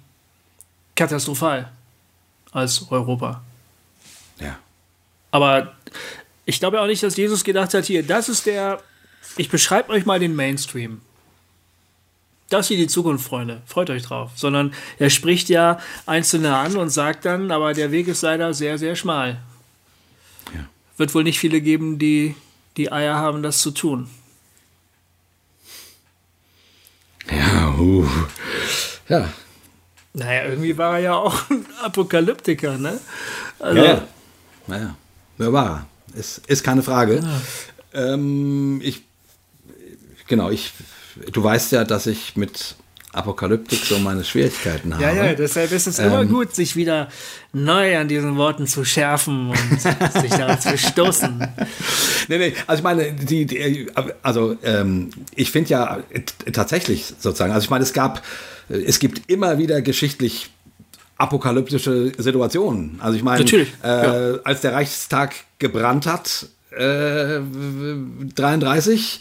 katastrophal 0.94 1.72
als 2.52 2.90
Europa. 2.90 3.42
Ja. 4.38 4.58
Aber 5.30 5.72
ich 6.44 6.60
glaube 6.60 6.82
auch 6.82 6.86
nicht, 6.86 7.02
dass 7.02 7.16
Jesus 7.16 7.44
gedacht 7.44 7.72
hat, 7.72 7.86
hier, 7.86 8.02
das 8.02 8.28
ist 8.28 8.44
der, 8.44 8.82
ich 9.38 9.48
beschreibe 9.48 9.88
euch 9.88 10.04
mal 10.04 10.20
den 10.20 10.36
Mainstream. 10.36 11.00
Das 12.48 12.66
ist 12.66 12.68
hier 12.68 12.76
die 12.76 12.86
Zukunft, 12.86 13.26
Freunde. 13.26 13.60
Freut 13.66 13.90
euch 13.90 14.02
drauf. 14.02 14.30
Sondern 14.36 14.72
er 14.98 15.10
spricht 15.10 15.48
ja 15.48 15.80
Einzelne 16.06 16.56
an 16.56 16.76
und 16.76 16.90
sagt 16.90 17.24
dann, 17.24 17.50
aber 17.50 17.74
der 17.74 17.90
Weg 17.90 18.08
ist 18.08 18.22
leider 18.22 18.54
sehr, 18.54 18.78
sehr 18.78 18.94
schmal. 18.94 19.40
Ja. 20.54 20.66
Wird 20.96 21.14
wohl 21.14 21.24
nicht 21.24 21.40
viele 21.40 21.60
geben, 21.60 21.98
die 21.98 22.36
die 22.76 22.92
Eier 22.92 23.16
haben, 23.16 23.42
das 23.42 23.58
zu 23.58 23.70
tun. 23.70 24.08
Ja, 27.30 27.74
uh. 27.78 28.06
ja. 29.08 29.28
Naja, 30.12 30.44
irgendwie 30.44 30.78
war 30.78 30.94
er 30.94 30.98
ja 31.00 31.14
auch 31.14 31.50
ein 31.50 31.66
Apokalyptiker, 31.82 32.78
ne? 32.78 33.00
Also, 33.58 33.82
ja, 33.82 33.84
ja. 33.84 34.08
Naja, 34.66 34.96
wer 35.36 35.52
war 35.52 35.86
er? 36.14 36.18
Ist, 36.18 36.46
ist 36.46 36.62
keine 36.62 36.82
Frage. 36.82 37.20
Ja. 37.22 38.14
Ähm, 38.14 38.80
ich, 38.82 39.02
genau, 40.26 40.50
ich, 40.50 40.72
du 41.32 41.42
weißt 41.42 41.72
ja, 41.72 41.84
dass 41.84 42.06
ich 42.06 42.36
mit 42.36 42.76
Apokalyptik 43.16 43.80
so 43.84 43.98
meine 43.98 44.24
Schwierigkeiten 44.24 44.92
habe. 44.92 45.02
Ja, 45.02 45.12
ja, 45.12 45.34
deshalb 45.34 45.72
ist 45.72 45.86
es 45.86 45.98
ähm, 45.98 46.06
immer 46.06 46.24
gut, 46.26 46.54
sich 46.54 46.76
wieder 46.76 47.08
neu 47.52 47.96
an 47.96 48.08
diesen 48.08 48.36
Worten 48.36 48.66
zu 48.66 48.84
schärfen 48.84 49.50
und 49.50 49.80
sich 50.20 50.30
daran 50.30 50.60
zu 50.60 50.76
stoßen. 50.76 51.38
Nee, 52.28 52.38
nee, 52.38 52.52
also 52.66 52.80
ich 52.80 52.84
meine, 52.84 53.12
die, 53.12 53.46
die 53.46 53.86
also 54.22 54.56
ähm, 54.62 55.10
ich 55.34 55.50
finde 55.50 55.70
ja 55.70 55.98
tatsächlich 56.52 57.14
sozusagen, 57.18 57.52
also 57.52 57.64
ich 57.64 57.70
meine, 57.70 57.84
es 57.84 57.94
gab, 57.94 58.22
es 58.68 58.98
gibt 58.98 59.30
immer 59.30 59.56
wieder 59.56 59.80
geschichtlich 59.80 60.50
apokalyptische 61.16 62.12
Situationen. 62.18 63.00
Also 63.00 63.16
ich 63.16 63.22
meine, 63.22 63.44
äh, 63.44 63.66
ja. 63.82 64.38
als 64.44 64.60
der 64.60 64.74
Reichstag 64.74 65.34
gebrannt 65.58 66.06
hat, 66.06 66.48
äh, 66.72 67.40
33, 68.34 69.20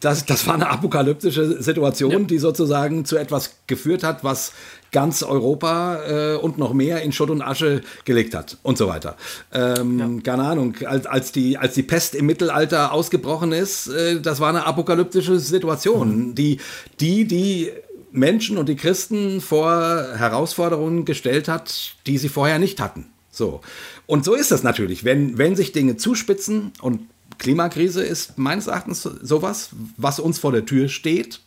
das, 0.00 0.26
das 0.26 0.46
war 0.46 0.54
eine 0.54 0.68
apokalyptische 0.68 1.62
Situation, 1.62 2.10
ja. 2.10 2.18
die 2.18 2.38
sozusagen 2.38 3.04
zu 3.04 3.16
etwas 3.16 3.56
geführt 3.66 4.02
hat, 4.02 4.24
was 4.24 4.52
ganz 4.92 5.22
Europa 5.22 6.34
äh, 6.34 6.36
und 6.36 6.58
noch 6.58 6.72
mehr 6.72 7.02
in 7.02 7.12
Schutt 7.12 7.30
und 7.30 7.42
Asche 7.42 7.82
gelegt 8.04 8.34
hat 8.34 8.58
und 8.62 8.78
so 8.78 8.88
weiter. 8.88 9.16
Ähm, 9.52 9.98
ja. 9.98 10.22
Keine 10.22 10.44
Ahnung, 10.44 10.74
als, 10.84 11.06
als, 11.06 11.32
die, 11.32 11.58
als 11.58 11.74
die 11.74 11.82
Pest 11.82 12.14
im 12.14 12.26
Mittelalter 12.26 12.92
ausgebrochen 12.92 13.52
ist, 13.52 13.88
äh, 13.88 14.20
das 14.20 14.40
war 14.40 14.48
eine 14.48 14.66
apokalyptische 14.66 15.38
Situation, 15.38 16.28
mhm. 16.28 16.34
die, 16.34 16.58
die, 16.98 17.26
die 17.26 17.70
Menschen 18.10 18.58
und 18.58 18.68
die 18.68 18.76
Christen 18.76 19.40
vor 19.40 19.70
Herausforderungen 20.16 21.04
gestellt 21.04 21.48
hat, 21.48 21.94
die 22.06 22.18
sie 22.18 22.28
vorher 22.28 22.58
nicht 22.58 22.80
hatten. 22.80 23.06
So. 23.30 23.60
Und 24.06 24.24
so 24.24 24.34
ist 24.34 24.50
das 24.50 24.62
natürlich. 24.62 25.04
Wenn, 25.04 25.36
wenn 25.36 25.54
sich 25.54 25.72
Dinge 25.72 25.96
zuspitzen 25.96 26.72
und 26.80 27.00
Klimakrise 27.38 28.02
ist 28.02 28.38
meines 28.38 28.66
Erachtens 28.66 29.02
sowas, 29.02 29.70
was 29.96 30.20
uns 30.20 30.38
vor 30.38 30.52
der 30.52 30.64
Tür 30.64 30.88
steht, 30.88 31.40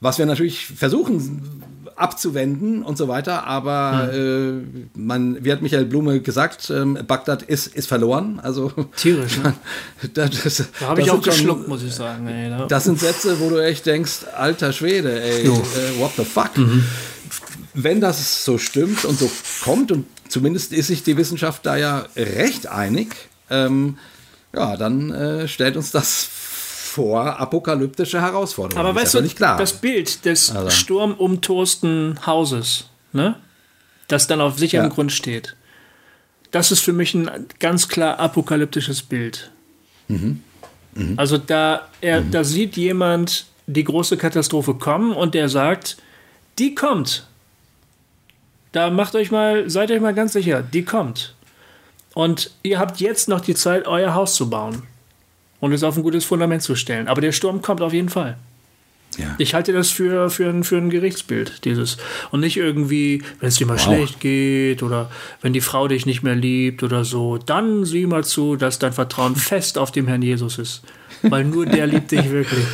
was 0.00 0.18
wir 0.18 0.26
natürlich 0.26 0.66
versuchen 0.66 1.62
abzuwenden 1.98 2.82
und 2.82 2.96
so 2.96 3.08
weiter, 3.08 3.44
aber 3.44 4.10
mhm. 4.12 4.88
äh, 4.94 4.98
man, 4.98 5.44
wie 5.44 5.52
hat 5.52 5.62
Michael 5.62 5.84
Blume 5.84 6.20
gesagt, 6.20 6.70
ähm, 6.70 6.98
Bagdad 7.06 7.42
ist, 7.42 7.66
ist 7.66 7.88
verloren. 7.88 8.40
Also 8.40 8.72
tierisch. 8.96 9.38
Ne? 9.38 9.54
das, 10.14 10.42
das, 10.42 10.64
da 10.78 10.86
habe 10.86 11.00
ich 11.00 11.10
auch 11.10 11.20
geschluckt, 11.20 11.68
muss 11.68 11.82
ich 11.82 11.94
sagen. 11.94 12.26
Ey, 12.28 12.50
da. 12.50 12.66
Das 12.66 12.84
sind 12.84 13.00
Sätze, 13.00 13.40
wo 13.40 13.50
du 13.50 13.62
echt 13.62 13.84
denkst, 13.86 14.26
alter 14.36 14.72
Schwede, 14.72 15.20
ey, 15.20 15.46
äh, 15.46 15.98
what 15.98 16.12
the 16.16 16.24
fuck? 16.24 16.56
Mhm. 16.56 16.84
Wenn 17.74 18.00
das 18.00 18.44
so 18.44 18.58
stimmt 18.58 19.04
und 19.04 19.18
so 19.18 19.30
kommt 19.62 19.92
und 19.92 20.06
zumindest 20.28 20.72
ist 20.72 20.88
sich 20.88 21.02
die 21.02 21.16
Wissenschaft 21.16 21.66
da 21.66 21.76
ja 21.76 22.06
recht 22.16 22.66
einig. 22.66 23.14
Ähm, 23.50 23.98
ja, 24.54 24.76
dann 24.76 25.10
äh, 25.10 25.48
stellt 25.48 25.76
uns 25.76 25.90
das 25.90 26.24
vor 26.24 27.38
apokalyptische 27.38 28.20
Herausforderungen. 28.20 28.86
Aber 28.86 28.98
weißt 28.98 29.14
du, 29.14 29.20
nicht 29.20 29.36
klar. 29.36 29.56
das 29.56 29.74
Bild 29.74 30.24
des 30.24 30.50
also. 30.54 30.70
sturmumtosten 30.70 32.26
Hauses, 32.26 32.86
ne? 33.12 33.36
das 34.08 34.26
dann 34.26 34.40
auf 34.40 34.58
sicherem 34.58 34.86
ja. 34.86 34.94
Grund 34.94 35.12
steht, 35.12 35.54
das 36.50 36.72
ist 36.72 36.80
für 36.80 36.92
mich 36.92 37.14
ein 37.14 37.30
ganz 37.60 37.88
klar 37.88 38.18
apokalyptisches 38.18 39.02
Bild. 39.02 39.50
Mhm. 40.08 40.42
Mhm. 40.94 41.14
Also 41.16 41.38
da, 41.38 41.88
er, 42.00 42.22
mhm. 42.22 42.30
da 42.30 42.42
sieht 42.42 42.76
jemand 42.76 43.46
die 43.66 43.84
große 43.84 44.16
Katastrophe 44.16 44.74
kommen 44.74 45.12
und 45.12 45.34
der 45.34 45.48
sagt, 45.48 45.98
die 46.58 46.74
kommt. 46.74 47.26
Da 48.72 48.90
macht 48.90 49.14
euch 49.14 49.30
mal, 49.30 49.68
seid 49.68 49.90
euch 49.90 50.00
mal 50.00 50.14
ganz 50.14 50.32
sicher, 50.32 50.62
die 50.62 50.84
kommt. 50.84 51.34
Und 52.18 52.50
ihr 52.64 52.80
habt 52.80 52.98
jetzt 52.98 53.28
noch 53.28 53.40
die 53.40 53.54
Zeit, 53.54 53.86
euer 53.86 54.12
Haus 54.12 54.34
zu 54.34 54.50
bauen 54.50 54.82
und 55.60 55.70
es 55.70 55.84
auf 55.84 55.96
ein 55.96 56.02
gutes 56.02 56.24
Fundament 56.24 56.64
zu 56.64 56.74
stellen. 56.74 57.06
Aber 57.06 57.20
der 57.20 57.30
Sturm 57.30 57.62
kommt 57.62 57.80
auf 57.80 57.92
jeden 57.92 58.08
Fall. 58.08 58.36
Ja. 59.16 59.36
Ich 59.38 59.54
halte 59.54 59.72
das 59.72 59.90
für, 59.90 60.28
für, 60.28 60.48
ein, 60.48 60.64
für 60.64 60.78
ein 60.78 60.90
Gerichtsbild, 60.90 61.64
dieses. 61.64 61.96
Und 62.32 62.40
nicht 62.40 62.56
irgendwie, 62.56 63.22
wenn 63.38 63.50
es 63.50 63.54
dir 63.54 63.68
mal 63.68 63.74
wow. 63.74 63.82
schlecht 63.84 64.18
geht 64.18 64.82
oder 64.82 65.12
wenn 65.42 65.52
die 65.52 65.60
Frau 65.60 65.86
dich 65.86 66.06
nicht 66.06 66.24
mehr 66.24 66.34
liebt 66.34 66.82
oder 66.82 67.04
so, 67.04 67.38
dann 67.38 67.84
sieh 67.84 68.06
mal 68.06 68.24
zu, 68.24 68.56
dass 68.56 68.80
dein 68.80 68.92
Vertrauen 68.92 69.36
fest 69.36 69.78
auf 69.78 69.92
dem 69.92 70.08
Herrn 70.08 70.22
Jesus 70.22 70.58
ist. 70.58 70.82
Weil 71.22 71.44
nur 71.44 71.66
der 71.66 71.86
liebt 71.86 72.10
dich 72.10 72.28
wirklich. 72.30 72.66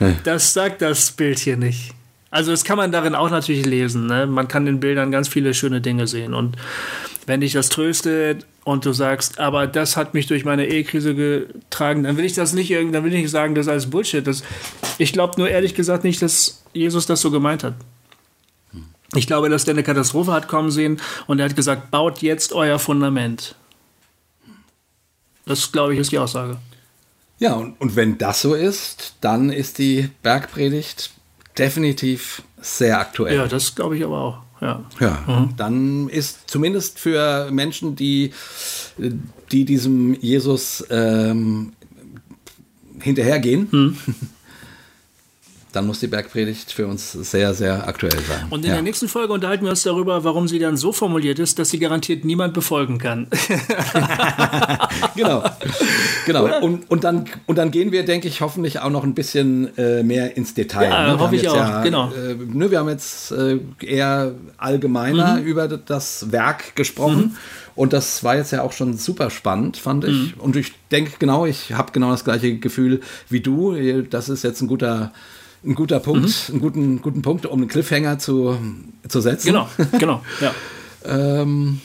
Das 0.24 0.52
sagt 0.52 0.82
das 0.82 1.12
Bild 1.12 1.38
hier 1.38 1.56
nicht. 1.56 1.94
Also 2.32 2.50
das 2.50 2.64
kann 2.64 2.76
man 2.76 2.90
darin 2.90 3.14
auch 3.14 3.30
natürlich 3.30 3.66
lesen. 3.66 4.06
Ne? 4.06 4.26
Man 4.26 4.48
kann 4.48 4.66
in 4.66 4.80
Bildern 4.80 5.12
ganz 5.12 5.28
viele 5.28 5.54
schöne 5.54 5.80
Dinge 5.80 6.06
sehen. 6.08 6.34
Und 6.34 6.56
wenn 7.26 7.40
dich 7.40 7.52
das 7.52 7.68
tröstet 7.68 8.46
und 8.64 8.84
du 8.84 8.92
sagst, 8.92 9.38
aber 9.38 9.66
das 9.66 9.96
hat 9.96 10.14
mich 10.14 10.26
durch 10.26 10.44
meine 10.44 10.66
Ehekrise 10.66 11.14
getragen, 11.14 12.02
dann 12.02 12.16
will 12.16 12.24
ich 12.24 12.34
das 12.34 12.52
nicht 12.52 12.70
dann 12.70 13.04
will 13.04 13.12
ich 13.12 13.22
nicht 13.22 13.30
sagen, 13.30 13.54
das 13.54 13.66
ist 13.66 13.70
alles 13.70 13.90
Bullshit. 13.90 14.26
Das, 14.26 14.42
ich 14.98 15.12
glaube 15.12 15.34
nur 15.38 15.48
ehrlich 15.48 15.74
gesagt 15.74 16.04
nicht, 16.04 16.22
dass 16.22 16.62
Jesus 16.72 17.06
das 17.06 17.20
so 17.20 17.30
gemeint 17.30 17.64
hat. 17.64 17.74
Ich 19.14 19.26
glaube, 19.26 19.50
dass 19.50 19.64
der 19.64 19.74
eine 19.74 19.82
Katastrophe 19.82 20.32
hat 20.32 20.48
kommen 20.48 20.70
sehen 20.70 21.00
und 21.26 21.38
er 21.38 21.46
hat 21.46 21.56
gesagt, 21.56 21.90
baut 21.90 22.22
jetzt 22.22 22.52
euer 22.52 22.78
Fundament. 22.78 23.54
Das, 25.44 25.70
glaube 25.70 25.92
ich, 25.92 26.00
ist 26.00 26.12
die 26.12 26.18
Aussage. 26.18 26.58
Ja, 27.38 27.54
und, 27.54 27.78
und 27.80 27.96
wenn 27.96 28.18
das 28.18 28.40
so 28.40 28.54
ist, 28.54 29.16
dann 29.20 29.50
ist 29.50 29.78
die 29.78 30.08
Bergpredigt 30.22 31.10
definitiv 31.58 32.42
sehr 32.60 33.00
aktuell. 33.00 33.36
Ja, 33.36 33.48
das 33.48 33.74
glaube 33.74 33.96
ich 33.96 34.04
aber 34.04 34.20
auch. 34.20 34.38
Ja, 34.62 34.84
ja 35.00 35.24
mhm. 35.26 35.56
dann 35.56 36.08
ist 36.08 36.48
zumindest 36.48 37.00
für 37.00 37.50
Menschen, 37.50 37.96
die, 37.96 38.30
die 39.50 39.64
diesem 39.64 40.14
Jesus 40.20 40.86
ähm, 40.88 41.72
hinterhergehen, 43.00 43.68
mhm. 43.70 43.96
dann 45.72 45.86
muss 45.86 46.00
die 46.00 46.06
Bergpredigt 46.06 46.70
für 46.70 46.86
uns 46.86 47.12
sehr, 47.12 47.54
sehr 47.54 47.88
aktuell 47.88 48.20
sein. 48.28 48.46
Und 48.50 48.60
in 48.60 48.68
ja. 48.68 48.74
der 48.74 48.82
nächsten 48.82 49.08
Folge 49.08 49.32
unterhalten 49.32 49.64
wir 49.64 49.70
uns 49.70 49.82
darüber, 49.82 50.22
warum 50.22 50.46
sie 50.46 50.58
dann 50.58 50.76
so 50.76 50.92
formuliert 50.92 51.38
ist, 51.38 51.58
dass 51.58 51.70
sie 51.70 51.78
garantiert 51.78 52.24
niemand 52.24 52.52
befolgen 52.52 52.98
kann. 52.98 53.26
genau. 55.16 55.42
genau. 56.26 56.60
Und, 56.60 56.90
und, 56.90 57.04
dann, 57.04 57.24
und 57.46 57.56
dann 57.56 57.70
gehen 57.70 57.90
wir, 57.90 58.04
denke 58.04 58.28
ich, 58.28 58.42
hoffentlich 58.42 58.80
auch 58.80 58.90
noch 58.90 59.02
ein 59.02 59.14
bisschen 59.14 59.76
äh, 59.78 60.02
mehr 60.02 60.36
ins 60.36 60.52
Detail. 60.52 60.90
Ja, 60.90 61.12
ne? 61.12 61.18
hoffe 61.18 61.36
ich 61.36 61.48
auch. 61.48 61.56
Ja, 61.56 61.82
genau. 61.82 62.12
Äh, 62.12 62.34
ne, 62.34 62.70
wir 62.70 62.78
haben 62.78 62.90
jetzt 62.90 63.32
äh, 63.32 63.58
eher 63.80 64.32
allgemeiner 64.58 65.36
mhm. 65.36 65.44
über 65.44 65.68
das 65.68 66.30
Werk 66.30 66.76
gesprochen. 66.76 67.16
Mhm. 67.16 67.36
Und 67.74 67.94
das 67.94 68.22
war 68.22 68.36
jetzt 68.36 68.50
ja 68.52 68.62
auch 68.62 68.72
schon 68.72 68.98
super 68.98 69.30
spannend, 69.30 69.78
fand 69.78 70.04
ich. 70.04 70.36
Mhm. 70.36 70.40
Und 70.40 70.56
ich 70.56 70.74
denke 70.90 71.12
genau, 71.18 71.46
ich 71.46 71.72
habe 71.72 71.92
genau 71.92 72.10
das 72.10 72.24
gleiche 72.24 72.58
Gefühl 72.58 73.00
wie 73.30 73.40
du. 73.40 74.02
Das 74.02 74.28
ist 74.28 74.44
jetzt 74.44 74.60
ein 74.60 74.68
guter 74.68 75.12
ein 75.64 75.74
guter 75.74 76.00
Punkt, 76.00 76.28
mhm. 76.48 76.54
einen 76.54 76.60
guten, 76.60 77.02
guten 77.02 77.22
Punkt, 77.22 77.46
um 77.46 77.60
einen 77.60 77.68
Cliffhanger 77.68 78.18
zu, 78.18 78.58
zu 79.08 79.20
setzen. 79.20 79.48
Genau, 79.48 79.68
genau, 79.98 80.22
ja. 80.40 80.54
ähm, 81.40 81.80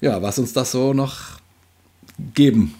ja, 0.00 0.20
was 0.22 0.38
uns 0.38 0.52
das 0.52 0.72
so 0.72 0.92
noch 0.92 1.40
geben 2.34 2.74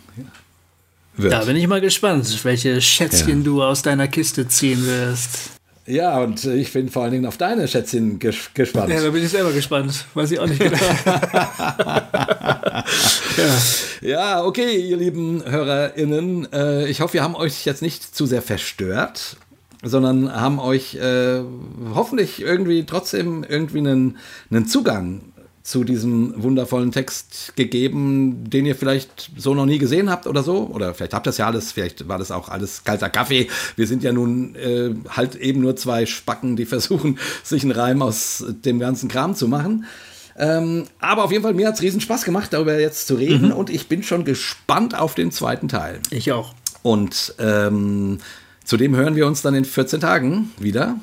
wird. 1.17 1.33
Da 1.33 1.45
bin 1.45 1.57
ich 1.57 1.67
mal 1.67 1.81
gespannt, 1.81 2.45
welche 2.45 2.81
Schätzchen 2.81 3.39
ja. 3.39 3.45
du 3.45 3.63
aus 3.63 3.83
deiner 3.83 4.09
Kiste 4.09 4.49
ziehen 4.49 4.85
wirst. 4.87 5.51
Ja, 5.87 6.21
und 6.21 6.45
ich 6.45 6.73
bin 6.73 6.89
vor 6.89 7.03
allen 7.03 7.13
Dingen 7.13 7.27
auf 7.27 7.37
deine 7.37 7.67
Schätzchen 7.67 8.19
ges 8.21 8.51
gespannt. 8.55 8.91
Ja, 8.91 9.03
da 9.03 9.11
bin 9.11 9.25
ich 9.25 9.31
selber 9.31 9.53
gespannt. 9.53 10.05
Weiß 10.15 10.31
ich 10.31 10.39
auch 10.39 10.47
nicht 10.47 10.61
genau. 10.61 10.77
ja. 13.37 13.57
ja, 14.01 14.45
okay, 14.45 14.77
ihr 14.77 14.97
lieben 14.97 15.43
HörerInnen. 15.45 16.53
Äh, 16.53 16.87
ich 16.89 17.01
hoffe, 17.01 17.15
wir 17.15 17.25
haben 17.25 17.35
euch 17.35 17.65
jetzt 17.65 17.83
nicht 17.83 18.15
zu 18.15 18.27
sehr 18.27 18.43
verstört 18.43 19.37
sondern 19.83 20.33
haben 20.33 20.59
euch 20.59 20.95
äh, 20.97 21.41
hoffentlich 21.95 22.43
irgendwie 22.43 22.85
trotzdem 22.85 23.45
irgendwie 23.49 23.79
einen, 23.79 24.19
einen 24.51 24.67
Zugang 24.67 25.23
zu 25.63 25.85
diesem 25.85 26.43
wundervollen 26.43 26.91
Text 26.91 27.53
gegeben, 27.55 28.49
den 28.49 28.67
ihr 28.67 28.75
vielleicht 28.75 29.31
so 29.37 29.55
noch 29.55 29.67
nie 29.67 29.79
gesehen 29.79 30.11
habt 30.11 30.27
oder 30.27 30.43
so. 30.43 30.71
Oder 30.73 30.95
vielleicht 30.95 31.15
habt 31.15 31.27
ihr 31.27 31.31
es 31.31 31.39
ja 31.39 31.47
alles, 31.47 31.73
vielleicht 31.73 32.09
war 32.09 32.19
das 32.19 32.31
auch 32.31 32.49
alles 32.49 32.83
kalter 32.83 33.11
Kaffee. 33.11 33.49
Wir 33.77 33.87
sind 33.87 34.03
ja 34.03 34.13
nun 34.13 34.55
äh, 34.57 34.95
halt 35.11 35.37
eben 35.37 35.61
nur 35.61 35.77
zwei 35.77 36.07
Spacken, 36.07 36.57
die 36.57 36.65
versuchen, 36.67 37.19
sich 37.43 37.63
einen 37.63 37.73
Reim 37.73 38.03
aus 38.03 38.45
dem 38.65 38.81
ganzen 38.81 39.09
Kram 39.09 39.35
zu 39.35 39.49
machen. 39.49 39.85
Ähm, 40.37 40.87
aber 40.99 41.25
auf 41.25 41.33
jeden 41.33 41.43
Fall, 41.43 41.53
mir 41.53 41.69
hat 41.69 41.75
es 41.75 41.83
riesen 41.83 42.01
Spaß 42.01 42.25
gemacht, 42.25 42.53
darüber 42.53 42.79
jetzt 42.79 43.07
zu 43.07 43.15
reden. 43.15 43.49
Mhm. 43.49 43.53
Und 43.53 43.69
ich 43.69 43.89
bin 43.89 44.03
schon 44.03 44.25
gespannt 44.25 44.99
auf 44.99 45.15
den 45.15 45.31
zweiten 45.31 45.69
Teil. 45.69 46.01
Ich 46.11 46.33
auch. 46.33 46.55
Und 46.83 47.35
ähm, 47.39 48.19
zudem 48.71 48.95
hören 48.95 49.17
wir 49.17 49.27
uns 49.27 49.43
dann 49.43 49.57
in 49.57 49.65
14 49.65 49.99
Tagen 50.01 50.53
wieder. 50.61 50.95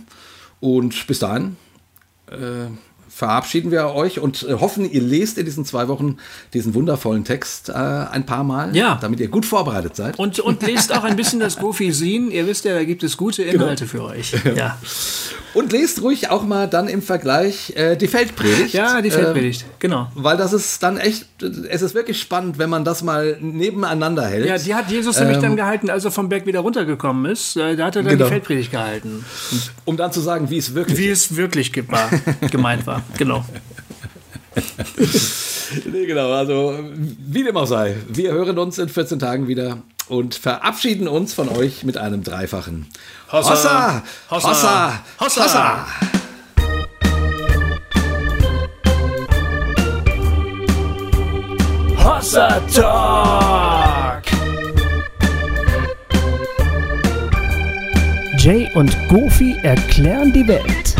Und 0.61 1.05
bis 1.05 1.19
dahin. 1.19 1.57
Äh, 2.31 2.67
verabschieden 3.17 3.71
wir 3.71 3.95
euch 3.95 4.19
und 4.19 4.43
äh, 4.43 4.53
hoffen, 4.53 4.87
ihr 4.89 5.01
lest 5.01 5.39
in 5.39 5.45
diesen 5.45 5.65
zwei 5.65 5.87
Wochen 5.87 6.17
diesen 6.53 6.75
wundervollen 6.75 7.23
Text 7.23 7.69
äh, 7.69 7.73
ein 7.73 8.27
paar 8.27 8.43
Mal, 8.43 8.75
ja. 8.75 8.99
damit 9.01 9.19
ihr 9.19 9.27
gut 9.27 9.43
vorbereitet 9.43 9.95
seid. 9.95 10.19
Und, 10.19 10.39
und 10.39 10.61
lest 10.61 10.95
auch 10.95 11.03
ein 11.03 11.15
bisschen 11.15 11.39
das 11.39 11.57
Gofi-Sin. 11.57 12.29
Ihr 12.29 12.45
wisst 12.45 12.65
ja, 12.65 12.75
da 12.75 12.83
gibt 12.83 13.01
es 13.01 13.17
gute 13.17 13.43
genau. 13.43 13.63
Inhalte 13.63 13.87
genau. 13.87 14.09
für 14.09 14.11
euch. 14.11 14.35
Ja. 14.55 14.77
Und 15.53 15.71
lest 15.71 16.03
ruhig 16.03 16.29
auch 16.29 16.43
mal 16.43 16.67
dann 16.67 16.87
im 16.87 17.01
Vergleich 17.01 17.73
äh, 17.75 17.95
die 17.95 18.07
Feldpredigt. 18.07 18.75
Ja, 18.75 19.01
die 19.01 19.09
Feldpredigt, 19.09 19.63
ähm, 19.63 19.69
genau. 19.79 20.11
Weil 20.13 20.37
das 20.37 20.53
ist 20.53 20.83
dann 20.83 20.97
echt, 20.97 21.25
es 21.41 21.81
ist 21.81 21.95
wirklich 21.95 22.21
spannend, 22.21 22.59
wenn 22.59 22.69
man 22.69 22.85
das 22.85 23.01
mal 23.01 23.37
nebeneinander 23.41 24.27
hält. 24.27 24.45
Ja, 24.45 24.59
die 24.59 24.75
hat 24.75 24.91
Jesus 24.91 25.17
ähm, 25.17 25.23
nämlich 25.23 25.41
dann 25.41 25.55
gehalten, 25.55 25.89
als 25.89 26.05
er 26.05 26.11
vom 26.11 26.29
Berg 26.29 26.45
wieder 26.45 26.59
runtergekommen 26.59 27.31
ist. 27.31 27.55
Äh, 27.55 27.75
da 27.75 27.87
hat 27.87 27.95
er 27.95 28.03
dann 28.03 28.11
genau. 28.11 28.25
die 28.25 28.29
Feldpredigt 28.29 28.69
gehalten. 28.69 29.25
Um 29.85 29.97
dann 29.97 30.11
zu 30.11 30.19
sagen, 30.19 30.51
wie 30.51 30.57
es 30.57 30.75
wirklich 30.75 30.99
Wie 30.99 31.07
es 31.07 31.35
wirklich 31.35 31.71
gemeint 31.71 32.85
war, 32.85 33.01
genau. 33.17 33.45
nee, 35.85 36.05
genau, 36.05 36.31
also 36.31 36.79
wie 36.89 37.43
dem 37.43 37.55
auch 37.57 37.67
sei, 37.67 37.95
wir 38.09 38.31
hören 38.31 38.57
uns 38.57 38.79
in 38.79 38.89
14 38.89 39.19
Tagen 39.19 39.47
wieder 39.47 39.83
und 40.07 40.35
verabschieden 40.35 41.07
uns 41.07 41.33
von 41.33 41.49
euch 41.49 41.83
mit 41.83 41.97
einem 41.97 42.23
dreifachen 42.23 42.87
Hossa! 43.31 43.51
Hossa! 43.51 44.03
Hossa! 44.31 45.03
Hossa! 45.19 45.43
Hossa! 45.43 45.87
Hossa 52.03 52.61
Talk! 52.73 54.23
Jay 58.39 58.69
und 58.75 58.95
Goofy 59.09 59.57
erklären 59.61 60.31
die 60.31 60.47
Welt. 60.47 60.96